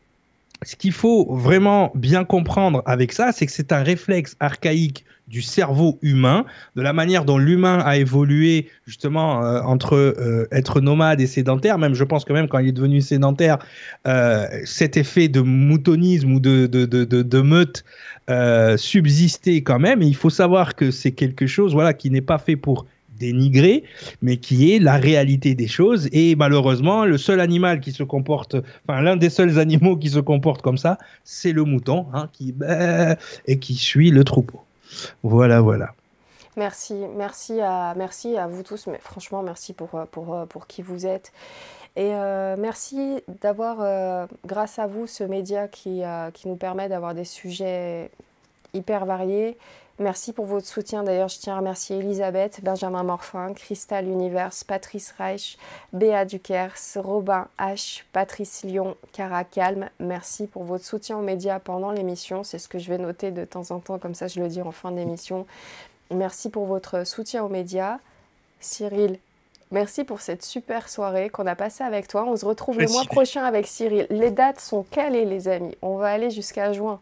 ce 0.64 0.76
qu'il 0.76 0.92
faut 0.92 1.26
vraiment 1.34 1.92
bien 1.96 2.24
comprendre 2.24 2.84
avec 2.86 3.14
ça, 3.14 3.32
c'est 3.32 3.46
que 3.46 3.52
c'est 3.52 3.72
un 3.72 3.84
réflexe 3.84 4.36
archaïque 4.40 5.06
du 5.32 5.42
cerveau 5.42 5.98
humain, 6.02 6.46
de 6.76 6.82
la 6.82 6.92
manière 6.92 7.24
dont 7.24 7.38
l'humain 7.38 7.80
a 7.80 7.98
évolué 7.98 8.68
justement 8.86 9.44
euh, 9.44 9.62
entre 9.62 9.96
euh, 9.96 10.46
être 10.52 10.82
nomade 10.82 11.22
et 11.22 11.28
sédentaire. 11.28 11.78
Même, 11.78 11.94
je 11.94 12.04
pense 12.04 12.26
que 12.26 12.34
même 12.34 12.50
quand 12.50 12.60
il 12.60 12.68
est 12.68 12.74
devenu 12.74 13.00
sédentaire, 13.00 13.58
euh, 14.08 14.46
cet 14.66 14.98
effet 14.98 15.30
de 15.30 15.40
moutonisme 15.40 16.34
ou 16.34 16.40
de, 16.42 17.42
meute 17.42 17.86
subsistait 18.78 19.62
quand 19.62 19.80
même. 19.80 20.02
Et 20.02 20.06
il 20.06 20.16
faut 20.16 20.30
savoir 20.30 20.76
que 20.76 20.92
c'est 20.92 21.12
quelque 21.12 21.48
chose, 21.48 21.74
voilà, 21.74 21.94
qui 21.94 22.12
n'est 22.12 22.22
pas 22.22 22.38
fait 22.38 22.58
pour 22.58 22.86
dénigrer, 23.18 23.84
mais 24.22 24.38
qui 24.38 24.74
est 24.74 24.80
la 24.80 24.98
réalité 24.98 25.56
des 25.56 25.68
choses. 25.68 26.10
Et 26.12 26.36
malheureusement, 26.36 27.06
le 27.06 27.18
seul 27.18 27.40
animal 27.40 27.80
qui 27.80 27.92
se 27.92 28.04
comporte, 28.04 28.56
enfin 28.86 29.02
l'un 29.02 29.16
des 29.16 29.30
seuls 29.30 29.60
animaux 29.60 29.96
qui 29.96 30.10
se 30.10 30.20
comporte 30.20 30.62
comme 30.62 30.78
ça, 30.78 30.98
c'est 31.24 31.54
le 31.54 31.64
mouton, 31.64 32.08
hein, 32.14 32.30
qui 32.34 32.54
et 33.48 33.60
qui 33.60 33.76
suit 33.76 34.12
le 34.12 34.24
troupeau. 34.24 34.62
Voilà, 35.24 35.62
voilà. 35.62 35.94
Merci, 36.58 36.94
merci 37.16 37.62
à, 37.62 37.94
merci 37.96 38.38
à 38.38 38.48
vous 38.48 38.64
tous, 38.64 38.88
mais 38.88 39.00
franchement, 39.00 39.42
merci 39.42 39.74
pour, 39.74 39.90
pour, 40.12 40.46
pour 40.50 40.68
qui 40.68 40.82
vous 40.82 41.06
êtes. 41.06 41.32
Et 41.96 42.16
euh, 42.16 42.56
merci 42.58 43.22
d'avoir, 43.42 43.78
euh, 43.82 44.26
grâce 44.46 44.80
à 44.80 44.88
vous, 44.88 45.08
ce 45.08 45.24
média 45.24 45.68
qui, 45.68 46.04
euh, 46.04 46.32
qui 46.32 46.48
nous 46.48 46.56
permet 46.56 46.88
d'avoir 46.88 47.14
des 47.14 47.26
sujets 47.26 48.12
hyper 48.74 49.06
variés. 49.06 49.58
Merci 50.02 50.34
pour 50.34 50.46
votre 50.46 50.66
soutien. 50.66 51.04
D'ailleurs, 51.04 51.28
je 51.28 51.38
tiens 51.38 51.54
à 51.54 51.58
remercier 51.60 52.00
Elisabeth, 52.00 52.62
Benjamin 52.64 53.04
Morfin, 53.04 53.54
Crystal 53.54 54.08
Univers, 54.08 54.52
Patrice 54.66 55.14
Reich, 55.16 55.60
Béa 55.94 56.26
Duquers, 56.26 56.74
Robin 56.96 57.48
H, 57.60 58.02
Patrice 58.12 58.64
Lyon, 58.64 58.98
Cara 59.14 59.44
Calme. 59.44 59.90
Merci 60.00 60.48
pour 60.48 60.64
votre 60.64 60.84
soutien 60.84 61.20
aux 61.20 61.22
médias 61.22 61.60
pendant 61.60 61.92
l'émission. 61.92 62.44
C'est 62.44 62.58
ce 62.58 62.68
que 62.68 62.80
je 62.80 62.90
vais 62.90 62.98
noter 62.98 63.30
de 63.30 63.46
temps 63.46 63.70
en 63.70 63.80
temps, 63.80 64.00
comme 64.00 64.16
ça 64.16 64.28
je 64.28 64.40
le 64.40 64.48
dis 64.48 64.64
en 64.64 64.72
fin 64.72 64.92
d'émission. 64.92 65.46
Merci 66.10 66.50
pour 66.50 66.66
votre 66.66 67.06
soutien 67.06 67.44
aux 67.44 67.50
médias. 67.50 68.00
Cyril, 68.60 69.20
merci 69.70 70.04
pour 70.04 70.22
cette 70.22 70.44
super 70.44 70.90
soirée 70.90 71.30
qu'on 71.30 71.46
a 71.46 71.56
passée 71.56 71.84
avec 71.84 72.08
toi. 72.08 72.26
On 72.26 72.36
se 72.36 72.46
retrouve 72.46 72.80
le 72.80 72.88
mois 72.88 73.06
prochain 73.06 73.44
avec 73.44 73.68
Cyril. 73.68 74.08
Les 74.10 74.32
dates 74.32 74.62
sont 74.62 74.82
calées, 74.82 75.26
les 75.26 75.48
amis. 75.48 75.78
On 75.84 75.98
va 75.98 76.08
aller 76.08 76.32
jusqu'à 76.32 76.74
juin 76.74 77.00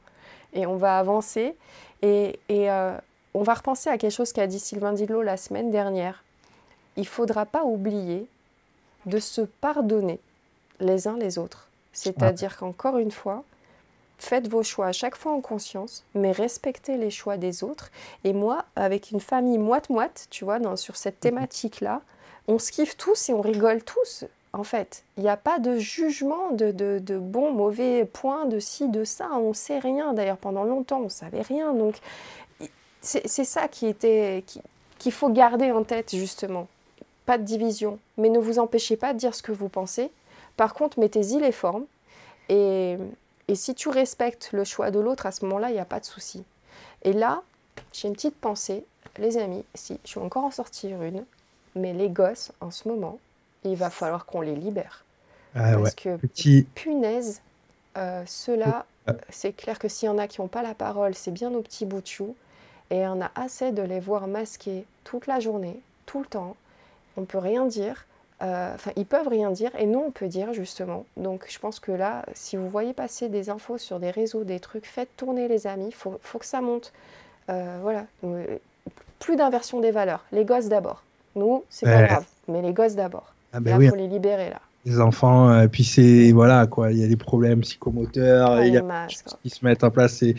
et 0.52 0.66
on 0.66 0.76
va 0.76 1.00
avancer. 1.00 1.56
Et, 2.02 2.40
euh, 2.50 2.98
on 3.34 3.44
va 3.44 3.54
repenser 3.54 3.90
à 3.90 3.98
quelque 3.98 4.14
chose 4.14 4.34
qu'a 4.34 4.48
dit 4.48 4.60
Sylvain 4.60 4.94
Didlot 4.94 5.22
la 5.22 5.38
semaine 5.38 5.70
dernière. 5.70 6.24
Il 6.98 7.04
ne 7.04 7.08
faudra 7.08 7.46
pas 7.46 7.64
oublier 7.64 8.26
de 9.06 9.20
se 9.20 9.42
pardonner 9.42 10.20
les 10.80 11.08
uns 11.08 11.18
les 11.18 11.38
autres. 11.38 11.68
C'est-à-dire 11.94 12.58
qu'encore 12.58 12.98
une 12.98 13.12
fois, 13.12 13.44
faites 14.18 14.48
vos 14.48 14.64
choix 14.64 14.88
à 14.88 14.92
chaque 14.92 15.16
fois 15.16 15.32
en 15.32 15.42
conscience, 15.42 16.04
mais 16.16 16.32
respectez 16.32 16.98
les 16.98 17.10
choix 17.10 17.38
des 17.38 17.64
autres. 17.64 17.92
Et 18.24 18.34
moi, 18.34 18.66
avec 18.76 19.12
une 19.12 19.20
famille 19.20 19.58
moite-moite, 19.58 20.28
tu 20.30 20.44
vois, 20.44 20.60
dans, 20.60 20.76
sur 20.76 20.96
cette 20.96 21.16
mhm. 21.16 21.32
thématique-là, 21.32 22.02
on 22.48 22.60
se 22.60 22.72
kiffe 22.72 22.98
tous 22.98 23.30
et 23.30 23.34
on 23.34 23.42
rigole 23.42 23.84
tous. 23.84 24.26
En 24.54 24.64
fait. 24.64 25.04
Il 25.18 25.24
n'y 25.24 25.30
a 25.30 25.38
pas 25.38 25.60
de 25.60 25.78
jugement 25.78 26.52
de, 26.52 26.72
de, 26.72 27.18
bon, 27.18 27.52
mauvais 27.52 28.06
point, 28.06 28.46
de 28.46 28.60
ci, 28.60 28.88
de 28.90 29.04
ça. 29.04 29.30
On 29.34 29.50
ne 29.50 29.54
sait 29.54 29.80
rien. 29.80 30.14
D'ailleurs, 30.14 30.38
pendant 30.38 30.64
longtemps, 30.64 31.00
on 31.00 31.06
ne 31.06 31.10
savait 31.10 31.42
rien. 31.42 31.74
Donc, 31.74 31.96
c'est 33.02 33.28
ça 33.28 33.68
qui 33.68 33.88
était 33.88 34.44
qu'il 34.98 35.12
faut 35.12 35.30
garder 35.30 35.72
en 35.72 35.84
tête, 35.84 36.16
justement. 36.16 36.68
Pas 37.26 37.38
de 37.38 37.44
division. 37.44 38.00
Mais 38.18 38.30
ne 38.30 38.40
vous 38.40 38.60
empêchez 38.60 38.98
pas 38.98 39.14
de 39.14 39.20
dire 39.20 39.36
ce 39.36 39.42
que 39.42 39.52
vous 39.52 39.70
pensez. 39.70 40.12
Par 40.58 40.74
contre, 40.74 41.00
mettez-y 41.00 41.40
les 41.40 41.54
formes. 41.54 41.86
Et, 42.50 42.98
et 43.48 43.56
si 43.56 43.76
tu 43.76 43.90
respectes 43.90 44.50
le 44.52 44.64
choix 44.64 44.92
de 44.92 45.00
l'autre, 45.00 45.26
à 45.26 45.32
ce 45.32 45.46
moment-là, 45.46 45.70
il 45.70 45.74
n'y 45.74 45.80
a 45.80 45.86
pas 45.86 46.00
de 46.00 46.06
souci. 46.06 46.44
Et 47.04 47.14
là, 47.14 47.44
j'ai 47.94 48.08
une 48.08 48.16
petite 48.16 48.36
pensée. 48.36 48.84
Les 49.18 49.38
amis, 49.38 49.64
si 49.76 50.00
je 50.06 50.20
vais 50.20 50.26
encore 50.26 50.44
en 50.44 50.52
sortir 50.52 51.02
une, 51.02 51.24
mais 51.76 51.94
les 51.94 52.10
gosses, 52.10 52.52
en 52.62 52.72
ce 52.72 52.88
moment, 52.88 53.20
il 53.64 53.76
va 53.76 53.90
falloir 53.90 54.26
qu'on 54.26 54.42
les 54.42 54.56
libère. 54.56 55.04
Ah 55.56 55.72
Parce 55.74 55.82
ouais. 55.84 55.92
que, 55.96 56.16
Petit. 56.18 56.68
punaise, 56.76 57.42
euh, 57.98 58.24
ceux-là, 58.26 58.86
c'est 59.30 59.54
clair 59.54 59.80
que 59.80 59.88
s'il 59.88 60.06
y 60.06 60.10
en 60.10 60.18
a 60.20 60.28
qui 60.28 60.40
n'ont 60.42 60.48
pas 60.48 60.62
la 60.62 60.76
parole, 60.76 61.16
c'est 61.16 61.32
bien 61.32 61.50
nos 61.50 61.62
petits 61.62 61.86
bouts 61.86 62.02
de. 62.02 62.36
Et 62.92 63.06
on 63.08 63.22
a 63.22 63.32
assez 63.36 63.72
de 63.72 63.82
les 63.82 64.00
voir 64.00 64.28
masqués 64.28 64.86
toute 65.04 65.26
la 65.28 65.40
journée, 65.40 65.80
tout 66.06 66.20
le 66.20 66.26
temps. 66.26 66.56
On 67.18 67.26
peut 67.26 67.38
rien 67.40 67.66
dire. 67.66 68.06
Euh, 68.42 68.74
Enfin, 68.76 68.92
ils 68.96 69.06
peuvent 69.06 69.28
rien 69.28 69.52
dire 69.52 69.72
et 69.78 69.86
nous, 69.86 70.00
on 70.00 70.12
peut 70.12 70.28
dire 70.28 70.54
justement. 70.54 71.06
Donc, 71.18 71.46
je 71.50 71.60
pense 71.60 71.80
que 71.80 71.92
là, 71.92 72.24
si 72.34 72.56
vous 72.56 72.70
voyez 72.70 72.94
passer 72.94 73.28
des 73.30 73.50
infos 73.50 73.78
sur 73.78 74.00
des 74.00 74.12
réseaux, 74.12 74.44
des 74.44 74.60
trucs, 74.60 74.86
faites 74.86 75.10
tourner 75.18 75.48
les 75.48 75.68
amis. 75.68 75.88
Il 75.88 75.94
faut, 75.96 76.20
faut 76.22 76.38
que 76.40 76.46
ça 76.46 76.62
monte. 76.62 76.94
Euh, 77.50 77.80
voilà. 77.82 78.06
Euh, 78.24 78.58
Plus 79.20 79.36
d'inversion 79.36 79.82
des 79.82 79.92
valeurs. 79.92 80.24
Les 80.32 80.46
gosses 80.46 80.68
d'abord. 80.70 81.04
Nous, 81.36 81.64
c'est 81.70 81.86
pas 81.88 81.98
Ouais. 81.98 82.08
grave. 82.08 82.26
Mais 82.48 82.62
les 82.62 82.72
gosses 82.74 82.96
d'abord. 82.96 83.34
Ah 83.54 83.60
ben 83.60 83.72
Là, 83.72 83.78
oui, 83.78 83.88
faut 83.90 83.96
les 83.96 84.08
libérer 84.08 84.50
là. 84.50 84.62
les 84.86 85.00
enfants, 85.02 85.50
euh, 85.50 85.68
puis 85.68 85.84
c'est 85.84 86.32
voilà 86.32 86.68
quoi, 86.68 86.92
il 86.92 87.00
y 87.00 87.04
a 87.04 87.08
des 87.08 87.18
problèmes 87.18 87.62
psychomoteurs, 87.62 88.48
Pas 88.56 88.66
il 88.66 88.74
y 88.74 88.78
a 88.78 88.82
les 88.82 88.86
masques. 88.88 89.26
qui 89.44 89.50
se 89.50 89.66
mettent 89.66 89.84
en 89.84 89.92
place. 89.92 90.14
C'est 90.14 90.36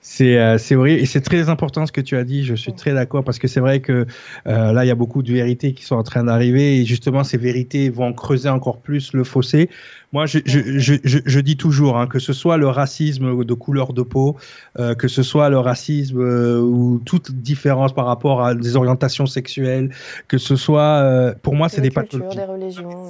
c'est 0.00 0.38
euh, 0.38 0.58
c'est 0.58 0.74
horrible 0.76 1.00
et 1.00 1.06
c'est 1.06 1.20
très 1.20 1.48
important 1.48 1.86
ce 1.86 1.92
que 1.92 2.00
tu 2.00 2.16
as 2.16 2.24
dit. 2.24 2.44
Je 2.44 2.54
suis 2.54 2.72
Mm. 2.72 2.76
très 2.76 2.92
d'accord 2.94 3.22
parce 3.24 3.38
que 3.38 3.48
c'est 3.48 3.60
vrai 3.60 3.80
que 3.80 4.06
euh, 4.46 4.72
là 4.72 4.84
il 4.84 4.88
y 4.88 4.90
a 4.90 4.94
beaucoup 4.94 5.22
de 5.22 5.32
vérités 5.32 5.74
qui 5.74 5.84
sont 5.84 5.96
en 5.96 6.02
train 6.02 6.24
d'arriver 6.24 6.78
et 6.80 6.84
justement 6.84 7.22
ces 7.24 7.38
vérités 7.38 7.88
vont 7.90 8.12
creuser 8.12 8.48
encore 8.48 8.78
plus 8.80 9.12
le 9.12 9.24
fossé. 9.24 9.70
Moi 10.14 10.26
je 10.26 10.38
je 10.46 10.78
je, 10.78 10.94
je, 11.02 11.18
je 11.26 11.40
dis 11.40 11.56
toujours 11.56 11.98
hein, 11.98 12.06
que 12.06 12.20
ce 12.20 12.32
soit 12.32 12.56
le 12.56 12.68
racisme 12.68 13.44
de 13.44 13.54
couleur 13.54 13.92
de 13.92 14.02
peau, 14.02 14.36
euh, 14.78 14.94
que 14.94 15.08
ce 15.08 15.24
soit 15.24 15.48
le 15.48 15.58
racisme 15.58 16.20
euh, 16.20 16.60
ou 16.60 17.00
toute 17.04 17.32
différence 17.32 17.92
par 17.92 18.06
rapport 18.06 18.44
à 18.44 18.54
des 18.54 18.76
orientations 18.76 19.26
sexuelles, 19.26 19.90
que 20.28 20.38
ce 20.38 20.54
soit 20.54 21.02
euh, 21.02 21.34
pour 21.42 21.56
moi 21.56 21.68
c'est 21.68 21.80
Des 21.80 21.90
pathologies. 21.90 22.38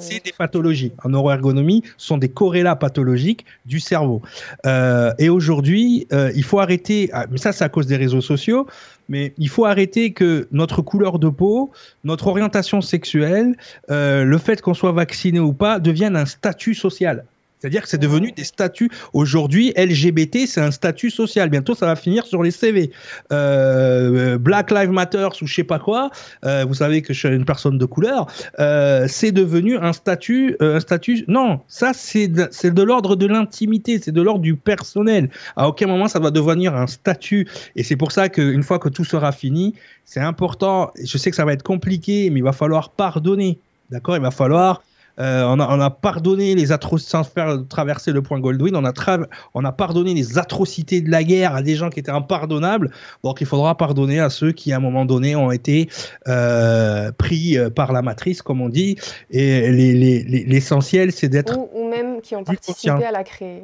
C'est 0.01 0.25
des 0.25 0.33
pathologies. 0.33 0.93
En 1.05 1.11
neuroergonomie, 1.11 1.83
ce 1.99 2.07
sont 2.07 2.17
des 2.17 2.31
corrélats 2.31 2.75
pathologiques 2.75 3.45
du 3.67 3.81
cerveau. 3.81 4.23
Euh, 4.65 5.13
et 5.19 5.29
aujourd'hui, 5.29 6.07
il 6.11 6.43
faut 6.43 6.59
arrêter, 6.59 7.11
ah, 7.13 7.27
mais 7.31 7.37
ça 7.37 7.53
c'est 7.53 7.65
à 7.65 7.69
cause 7.69 7.87
des 7.87 7.97
réseaux 7.97 8.23
sociaux, 8.23 8.67
mais 9.09 9.33
il 9.39 9.49
faut 9.49 9.65
arrêter 9.65 10.13
que 10.13 10.49
notre 10.53 10.83
couleur 10.83 11.19
de 11.19 11.29
peau, 11.29 11.71
notre 12.05 12.27
orientation 12.27 12.81
sexuelle, 12.81 13.57
euh, 13.91 14.25
le 14.25 14.39
fait 14.39 14.61
qu'on 14.63 14.75
soit 14.75 14.93
vacciné 14.93 15.41
ou 15.41 15.53
pas, 15.53 15.79
devienne 15.79 16.17
un 16.17 16.27
statut 16.27 16.75
social. 16.75 17.25
C'est-à-dire 17.65 17.81
que 17.81 17.89
c'est 17.89 17.97
devenu 17.97 18.31
des 18.31 18.45
statuts. 18.45 18.91
Aujourd'hui, 19.15 19.73
LGBT, 19.75 20.47
c'est 20.47 20.61
un 20.61 20.71
statut 20.71 21.09
social. 21.09 21.49
Bientôt, 21.49 21.75
ça 21.75 21.87
va 21.87 21.97
finir 21.97 22.27
sur 22.27 22.43
les 22.43 22.51
CV. 22.51 22.91
Euh, 23.33 24.37
Black 24.37 24.71
Lives 24.71 24.91
Matter 24.91 25.29
ou 25.41 25.47
je 25.47 25.55
sais 25.55 25.65
pas 25.65 25.79
quoi. 25.79 26.11
euh, 26.45 26.67
vous 26.69 26.75
savez 26.75 27.01
que 27.01 27.15
je 27.15 27.21
suis 27.21 27.29
une 27.35 27.47
personne 27.47 27.79
de 27.79 27.87
couleur. 27.87 28.27
euh, 28.61 29.07
c'est 29.09 29.33
devenu 29.33 29.79
un 29.79 29.95
statut, 29.95 30.57
un 30.61 30.79
statut. 30.79 31.25
Non, 31.27 31.61
ça 31.67 31.93
c'est 31.95 32.29
de 32.29 32.83
l'ordre 32.83 33.17
de 33.17 33.25
l'intimité, 33.25 33.99
c'est 33.99 34.13
de 34.13 34.21
l'ordre 34.21 34.43
du 34.43 34.57
personnel. 34.57 35.31
À 35.57 35.67
aucun 35.67 35.87
moment 35.87 36.07
ça 36.07 36.19
va 36.19 36.31
devenir 36.31 36.77
un 36.77 36.87
statut. 36.87 37.49
Et 37.77 37.83
c'est 37.83 37.97
pour 37.97 38.13
ça 38.13 38.29
qu'une 38.29 38.63
fois 38.63 38.79
que 38.79 38.91
tout 38.91 39.07
sera 39.07 39.33
fini, 39.33 39.75
c'est 40.05 40.21
important. 40.21 40.93
Je 41.03 41.17
sais 41.17 41.31
que 41.31 41.37
ça 41.37 41.47
va 41.47 41.55
être 41.55 41.63
compliqué, 41.63 42.29
mais 42.29 42.41
il 42.41 42.45
va 42.45 42.53
falloir 42.53 42.91
pardonner. 42.91 43.59
D'accord? 43.91 44.17
Il 44.17 44.23
va 44.23 44.31
falloir 44.31 44.83
euh, 45.21 45.45
on, 45.47 45.61
a, 45.61 45.69
on 45.77 45.81
a 45.81 45.91
pardonné 45.91 46.55
les 46.55 46.73
atrocités, 46.73 47.11
sans 47.11 47.25
faire 47.25 47.59
traverser 47.69 48.11
le 48.13 48.21
point 48.23 48.41
Goldwyn, 48.41 48.75
on 48.75 48.85
a, 48.85 48.91
tra- 48.93 49.27
on 49.55 49.65
a 49.65 49.73
pardonné 49.73 50.13
les 50.15 50.39
atrocités 50.39 51.01
de 51.01 51.11
la 51.11 51.23
guerre 51.23 51.55
à 51.55 51.63
des 51.63 51.77
gens 51.77 51.89
qui 51.91 52.01
étaient 52.01 52.11
impardonnables. 52.11 52.91
Donc 53.23 53.41
il 53.41 53.47
faudra 53.47 53.77
pardonner 53.77 54.19
à 54.21 54.31
ceux 54.31 54.53
qui, 54.53 54.73
à 54.73 54.77
un 54.77 54.81
moment 54.81 55.05
donné, 55.05 55.37
ont 55.37 55.51
été 55.53 55.89
euh, 56.29 57.13
pris 57.13 57.57
euh, 57.59 57.71
par 57.71 57.93
la 57.93 58.03
matrice, 58.03 58.43
comme 58.43 58.61
on 58.61 58.69
dit. 58.69 58.97
Et 59.31 59.71
les- 59.71 59.93
les- 59.95 60.23
les- 60.25 60.45
l'essentiel, 60.45 61.13
c'est 61.13 61.29
d'être. 61.29 61.57
ou, 61.59 61.69
ou 61.75 61.89
même 61.89 62.21
qui 62.21 62.35
ont 62.37 62.45
participé 62.45 62.91
conscient. 62.91 63.09
à 63.09 63.13
la 63.13 63.25
créer. 63.25 63.63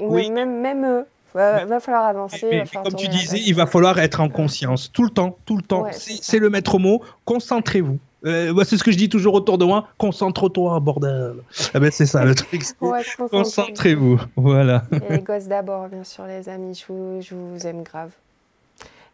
Ou 0.00 0.14
Oui. 0.14 0.30
même, 0.30 0.60
même 0.60 0.84
eux. 0.84 1.04
Va, 1.34 1.64
va 1.66 1.80
falloir 1.80 2.04
avancer. 2.04 2.46
Mais- 2.50 2.50
va 2.50 2.62
mais 2.62 2.66
falloir 2.66 2.84
comme 2.84 2.94
tu 2.96 3.08
disais, 3.08 3.38
il 3.46 3.54
va 3.54 3.66
falloir 3.66 3.98
être 3.98 4.20
en 4.20 4.28
conscience 4.30 4.90
tout 4.90 5.04
le 5.04 5.10
temps, 5.10 5.36
tout 5.44 5.56
le 5.56 5.62
temps. 5.62 5.82
Ouais, 5.82 5.90
c'est 5.92 6.38
le 6.38 6.48
maître 6.48 6.78
mot. 6.78 7.02
Concentrez-vous. 7.26 7.98
Euh, 8.26 8.64
c'est 8.64 8.76
ce 8.76 8.84
que 8.84 8.90
je 8.90 8.96
dis 8.96 9.08
toujours 9.08 9.34
autour 9.34 9.56
de 9.56 9.64
moi. 9.64 9.88
Concentre-toi, 9.98 10.80
bordel. 10.80 11.36
Ah 11.72 11.80
ben, 11.80 11.90
c'est 11.90 12.06
ça 12.06 12.24
le 12.24 12.34
truc. 12.34 12.62
Ouais. 12.80 13.02
Concentrez-vous. 13.30 14.20
Voilà. 14.36 14.82
Et 14.92 15.12
les 15.14 15.20
gosses 15.20 15.46
d'abord, 15.46 15.88
bien 15.88 16.04
sûr, 16.04 16.26
les 16.26 16.48
amis. 16.48 16.74
Je 16.74 16.92
vous, 16.92 17.20
je 17.22 17.34
vous 17.34 17.66
aime 17.66 17.82
grave. 17.82 18.10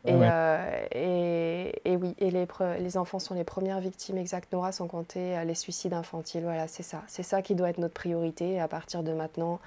Et, 0.05 0.15
Ouais. 0.15 0.29
euh, 0.29 0.83
et, 0.93 1.73
et 1.85 1.97
oui, 1.97 2.15
et 2.19 2.33
les, 2.33 2.47
les 2.81 2.97
enfants 2.97 3.21
sont 3.21 3.35
les 3.35 3.45
premières 3.45 3.79
victimes 3.79 4.19
exactes, 4.19 4.53
Nora, 4.53 4.73
sans 4.73 4.89
compter 4.89 5.37
euh, 5.39 5.45
les 5.45 5.55
suicides 5.55 5.93
infantiles. 5.93 6.43
Voilà, 6.43 6.67
c'est 6.67 6.83
ça. 6.83 7.03
C'est 7.07 7.23
ça 7.23 7.41
qui 7.41 7.55
doit 7.55 7.71
être 7.71 7.79
notre 7.79 7.95
priorité. 7.95 8.59
À 8.59 8.67
partir 8.67 9.05
de 9.05 9.13
maintenant, 9.13 9.61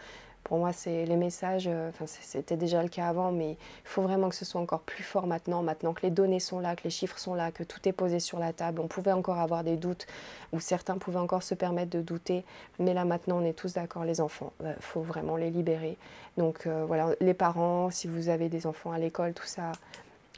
pour 0.45 0.57
moi, 0.59 0.72
c'est 0.72 1.05
les 1.05 1.17
messages. 1.17 1.65
euh, 1.67 1.89
Enfin, 1.89 2.05
c'était 2.07 2.55
déjà 2.55 2.81
le 2.81 2.88
cas 2.88 3.07
avant, 3.09 3.31
mais 3.31 3.51
il 3.51 3.57
faut 3.84 4.01
vraiment 4.01 4.30
que 4.30 4.35
ce 4.35 4.45
soit 4.45 4.61
encore 4.61 4.80
plus 4.80 5.03
fort 5.03 5.27
maintenant. 5.27 5.61
Maintenant 5.61 5.93
que 5.93 6.03
les 6.03 6.09
données 6.09 6.39
sont 6.39 6.59
là, 6.59 6.76
que 6.77 6.84
les 6.85 6.89
chiffres 6.89 7.19
sont 7.19 7.34
là, 7.34 7.51
que 7.51 7.63
tout 7.63 7.80
est 7.89 7.91
posé 7.91 8.19
sur 8.19 8.39
la 8.39 8.53
table. 8.53 8.80
On 8.80 8.88
pouvait 8.88 9.11
encore 9.11 9.39
avoir 9.39 9.63
des 9.63 9.76
doutes, 9.76 10.07
ou 10.53 10.59
certains 10.61 10.97
pouvaient 10.97 11.19
encore 11.19 11.43
se 11.43 11.53
permettre 11.55 11.89
de 11.91 12.01
douter. 12.01 12.45
Mais 12.80 12.93
là, 12.93 13.03
maintenant, 13.03 13.41
on 13.41 13.45
est 13.45 13.53
tous 13.53 13.73
d'accord, 13.73 14.05
les 14.05 14.22
enfants. 14.22 14.53
Il 14.63 14.73
faut 14.80 15.01
vraiment 15.01 15.35
les 15.35 15.49
libérer. 15.49 15.97
Donc 16.38 16.67
euh, 16.67 16.85
voilà, 16.88 17.09
les 17.19 17.34
parents, 17.34 17.89
si 17.89 18.07
vous 18.07 18.30
avez 18.30 18.47
des 18.47 18.65
enfants 18.67 18.91
à 18.91 18.99
l'école, 18.99 19.34
tout 19.34 19.45
ça, 19.47 19.72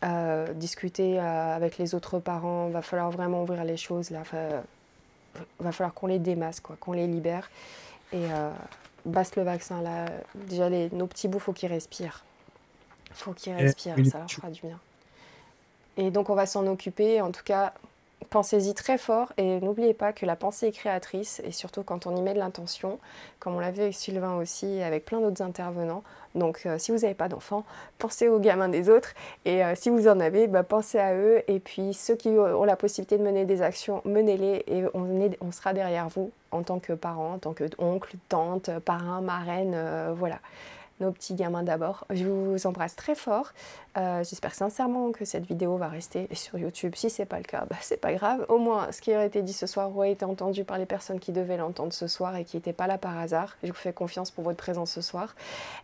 euh, 0.03 0.53
discuter 0.53 1.19
euh, 1.19 1.55
avec 1.55 1.77
les 1.77 1.95
autres 1.95 2.19
parents, 2.19 2.69
va 2.69 2.81
falloir 2.81 3.11
vraiment 3.11 3.43
ouvrir 3.43 3.63
les 3.63 3.77
choses 3.77 4.09
là. 4.09 4.23
Fa- 4.23 4.63
va 5.59 5.71
falloir 5.71 5.93
qu'on 5.93 6.07
les 6.07 6.17
démasse, 6.19 6.59
quoi, 6.59 6.77
qu'on 6.79 6.93
les 6.93 7.05
libère. 7.07 7.49
Et 8.13 8.25
euh, 8.31 8.49
basse 9.07 9.35
le 9.35 9.43
vaccin 9.43 9.81
là. 9.81 10.05
Déjà, 10.35 10.69
les, 10.69 10.89
nos 10.91 11.07
petits 11.07 11.27
bouts, 11.27 11.39
faut 11.39 11.53
qu'ils 11.53 11.69
respirent. 11.69 12.23
Faut 13.13 13.33
qu'ils 13.33 13.53
respirent, 13.53 13.95
ça 14.05 14.19
leur 14.19 14.31
fera 14.31 14.49
du 14.49 14.61
bien. 14.61 14.79
Et 15.97 16.11
donc, 16.11 16.29
on 16.29 16.35
va 16.35 16.45
s'en 16.45 16.67
occuper. 16.67 17.21
En 17.21 17.31
tout 17.31 17.43
cas, 17.43 17.73
pensez-y 18.29 18.73
très 18.73 18.97
fort 18.97 19.31
et 19.37 19.59
n'oubliez 19.61 19.93
pas 19.93 20.13
que 20.13 20.25
la 20.25 20.35
pensée 20.35 20.67
est 20.67 20.71
créatrice 20.71 21.41
et 21.45 21.51
surtout 21.51 21.83
quand 21.83 22.07
on 22.07 22.15
y 22.15 22.21
met 22.21 22.33
de 22.33 22.39
l'intention, 22.39 22.99
comme 23.39 23.55
on 23.55 23.59
l'a 23.59 23.71
vu 23.71 23.81
avec 23.81 23.93
Sylvain 23.93 24.35
aussi 24.35 24.65
et 24.65 24.83
avec 24.83 25.05
plein 25.05 25.19
d'autres 25.19 25.41
intervenants. 25.41 26.03
Donc 26.35 26.61
euh, 26.65 26.77
si 26.77 26.91
vous 26.91 26.99
n'avez 26.99 27.13
pas 27.13 27.29
d'enfants, 27.29 27.63
pensez 27.97 28.27
aux 28.27 28.39
gamins 28.39 28.69
des 28.69 28.89
autres 28.89 29.13
et 29.45 29.63
euh, 29.63 29.73
si 29.75 29.89
vous 29.89 30.07
en 30.07 30.19
avez, 30.19 30.47
bah, 30.47 30.63
pensez 30.63 30.99
à 30.99 31.15
eux 31.15 31.41
et 31.47 31.59
puis 31.59 31.93
ceux 31.93 32.15
qui 32.15 32.29
ont 32.29 32.63
la 32.63 32.75
possibilité 32.75 33.17
de 33.17 33.23
mener 33.23 33.45
des 33.45 33.61
actions, 33.61 34.01
menez-les 34.05 34.63
et 34.67 34.83
on, 34.93 35.51
sera 35.51 35.73
derrière 35.73 36.09
vous 36.09 36.31
en 36.51 36.63
tant 36.63 36.79
que 36.79 36.93
parents, 36.93 37.33
en 37.33 37.39
tant 37.39 37.53
que 37.53 37.63
oncle, 37.77 38.15
tante, 38.29 38.69
parrain, 38.79 39.21
marraine, 39.21 39.73
euh, 39.75 40.13
voilà 40.15 40.39
nos 40.99 41.11
petits 41.11 41.35
gamins 41.35 41.63
d'abord. 41.63 42.05
Je 42.09 42.25
vous 42.25 42.65
embrasse 42.67 42.95
très 42.95 43.15
fort. 43.15 43.51
Euh, 43.97 44.23
J'espère 44.23 44.53
sincèrement 44.53 45.11
que 45.11 45.25
cette 45.25 45.45
vidéo 45.45 45.77
va 45.77 45.87
rester 45.87 46.27
sur 46.33 46.57
YouTube. 46.57 46.93
Si 46.95 47.09
c'est 47.09 47.25
pas 47.25 47.37
le 47.37 47.43
cas, 47.43 47.65
bah, 47.69 47.75
c'est 47.81 47.99
pas 47.99 48.13
grave. 48.13 48.45
Au 48.49 48.57
moins, 48.57 48.91
ce 48.91 49.01
qui 49.01 49.13
aurait 49.15 49.27
été 49.27 49.41
dit 49.41 49.53
ce 49.53 49.67
soir 49.67 49.95
aurait 49.95 50.11
été 50.11 50.25
entendu 50.25 50.63
par 50.63 50.77
les 50.77 50.85
personnes 50.85 51.19
qui 51.19 51.31
devaient 51.31 51.57
l'entendre 51.57 51.93
ce 51.93 52.07
soir 52.07 52.35
et 52.35 52.43
qui 52.43 52.57
n'étaient 52.57 52.73
pas 52.73 52.87
là 52.87 52.97
par 52.97 53.17
hasard. 53.17 53.57
Je 53.63 53.69
vous 53.69 53.73
fais 53.75 53.93
confiance 53.93 54.31
pour 54.31 54.43
votre 54.43 54.57
présence 54.57 54.91
ce 54.91 55.01
soir. 55.01 55.35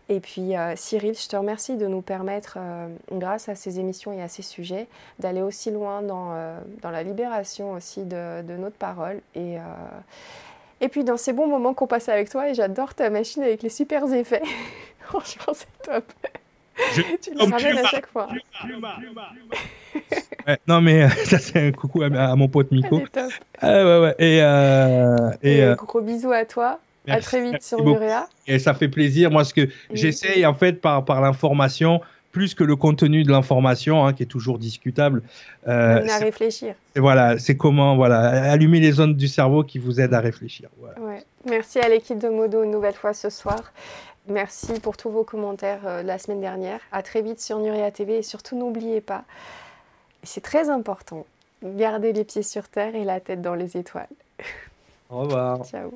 Et 0.09 0.19
puis, 0.19 0.55
euh, 0.55 0.75
Cyril, 0.75 1.15
je 1.15 1.27
te 1.27 1.35
remercie 1.35 1.77
de 1.77 1.87
nous 1.87 2.01
permettre, 2.01 2.57
euh, 2.59 2.87
grâce 3.11 3.49
à 3.49 3.55
ces 3.55 3.79
émissions 3.79 4.13
et 4.13 4.21
à 4.21 4.27
ces 4.27 4.41
sujets, 4.41 4.87
d'aller 5.19 5.41
aussi 5.41 5.71
loin 5.71 6.01
dans, 6.01 6.33
dans 6.81 6.91
la 6.91 7.03
libération 7.03 7.73
aussi 7.73 8.03
de, 8.03 8.41
notre 8.57 8.75
parole. 8.75 9.21
Et, 9.35 9.57
et 10.81 10.89
puis 10.89 11.03
dans 11.03 11.17
ces 11.17 11.33
bons 11.33 11.47
moments 11.47 11.73
qu'on 11.73 11.87
passe 11.87 12.09
avec 12.09 12.29
toi, 12.29 12.49
et 12.49 12.53
j'adore 12.53 12.93
ta 12.93 13.09
machine 13.09 13.43
avec 13.43 13.63
les 13.63 13.69
super 13.69 14.11
effets. 14.13 14.43
Franchement, 15.05 15.53
c'est 15.53 15.67
top. 15.83 16.05
Je- 16.95 17.01
tu 17.21 17.35
comme 17.35 17.51
ramènes 17.51 17.77
à 17.77 17.81
Puma. 17.81 17.89
chaque 17.89 18.07
fois. 18.07 18.27
Ouais, 20.47 20.57
non, 20.67 20.81
mais 20.81 21.07
ça, 21.25 21.37
c'est 21.39 21.67
un 21.67 21.71
coucou 21.71 22.01
à, 22.03 22.07
à 22.07 22.35
mon 22.35 22.47
pote 22.47 22.71
Miko. 22.71 23.01
Ah, 23.61 23.67
ouais, 23.83 23.99
ouais. 24.01 24.15
Et, 24.19 24.39
euh, 24.41 25.29
et, 25.43 25.57
Et 25.57 25.63
euh, 25.63 25.75
gros 25.75 26.01
bisous 26.01 26.31
à 26.31 26.45
toi. 26.45 26.67
à 26.67 26.79
merci, 27.07 27.25
très 27.27 27.41
vite 27.51 27.61
sur. 27.63 27.83
Nurea. 27.83 28.27
Et 28.47 28.59
ça 28.59 28.73
fait 28.73 28.87
plaisir. 28.89 29.29
Moi, 29.31 29.43
ce 29.43 29.53
que 29.53 29.69
j'essaye, 29.93 30.45
en 30.45 30.53
fait, 30.53 30.81
par, 30.81 31.05
par 31.05 31.21
l'information, 31.21 32.01
plus 32.31 32.55
que 32.55 32.63
le 32.63 32.75
contenu 32.75 33.23
de 33.23 33.31
l'information, 33.31 34.05
hein, 34.05 34.13
qui 34.13 34.23
est 34.23 34.27
toujours 34.27 34.57
discutable. 34.57 35.21
Euh, 35.67 36.05
à 36.09 36.17
réfléchir. 36.17 36.73
Et 36.95 36.99
voilà, 36.99 37.37
c'est 37.37 37.55
comment 37.55 37.95
voilà, 37.95 38.51
allumer 38.51 38.79
les 38.79 38.91
zones 38.93 39.13
du 39.13 39.27
cerveau 39.27 39.63
qui 39.63 39.77
vous 39.77 40.01
aident 40.01 40.15
à 40.15 40.19
réfléchir. 40.19 40.69
Ouais. 40.99 41.23
Merci 41.47 41.79
à 41.79 41.87
l'équipe 41.87 42.17
de 42.17 42.29
Modo 42.29 42.63
une 42.63 42.71
nouvelle 42.71 42.95
fois 42.95 43.13
ce 43.13 43.29
soir. 43.29 43.71
Merci 44.27 44.79
pour 44.79 44.95
tous 44.95 45.09
vos 45.09 45.23
commentaires 45.23 45.85
euh, 45.85 46.01
de 46.01 46.07
la 46.07 46.17
semaine 46.17 46.39
dernière. 46.39 46.79
À 46.91 47.03
très 47.03 47.21
vite 47.21 47.41
sur 47.41 47.59
Nuria 47.59 47.91
TV 47.91 48.19
et 48.19 48.23
surtout 48.23 48.57
n'oubliez 48.57 49.01
pas, 49.01 49.23
c'est 50.23 50.41
très 50.41 50.69
important, 50.69 51.25
gardez 51.61 52.13
les 52.13 52.23
pieds 52.23 52.43
sur 52.43 52.69
terre 52.69 52.95
et 52.95 53.03
la 53.03 53.19
tête 53.19 53.41
dans 53.41 53.55
les 53.55 53.75
étoiles. 53.77 54.07
Au 55.09 55.19
revoir. 55.19 55.65
Ciao. 55.65 55.91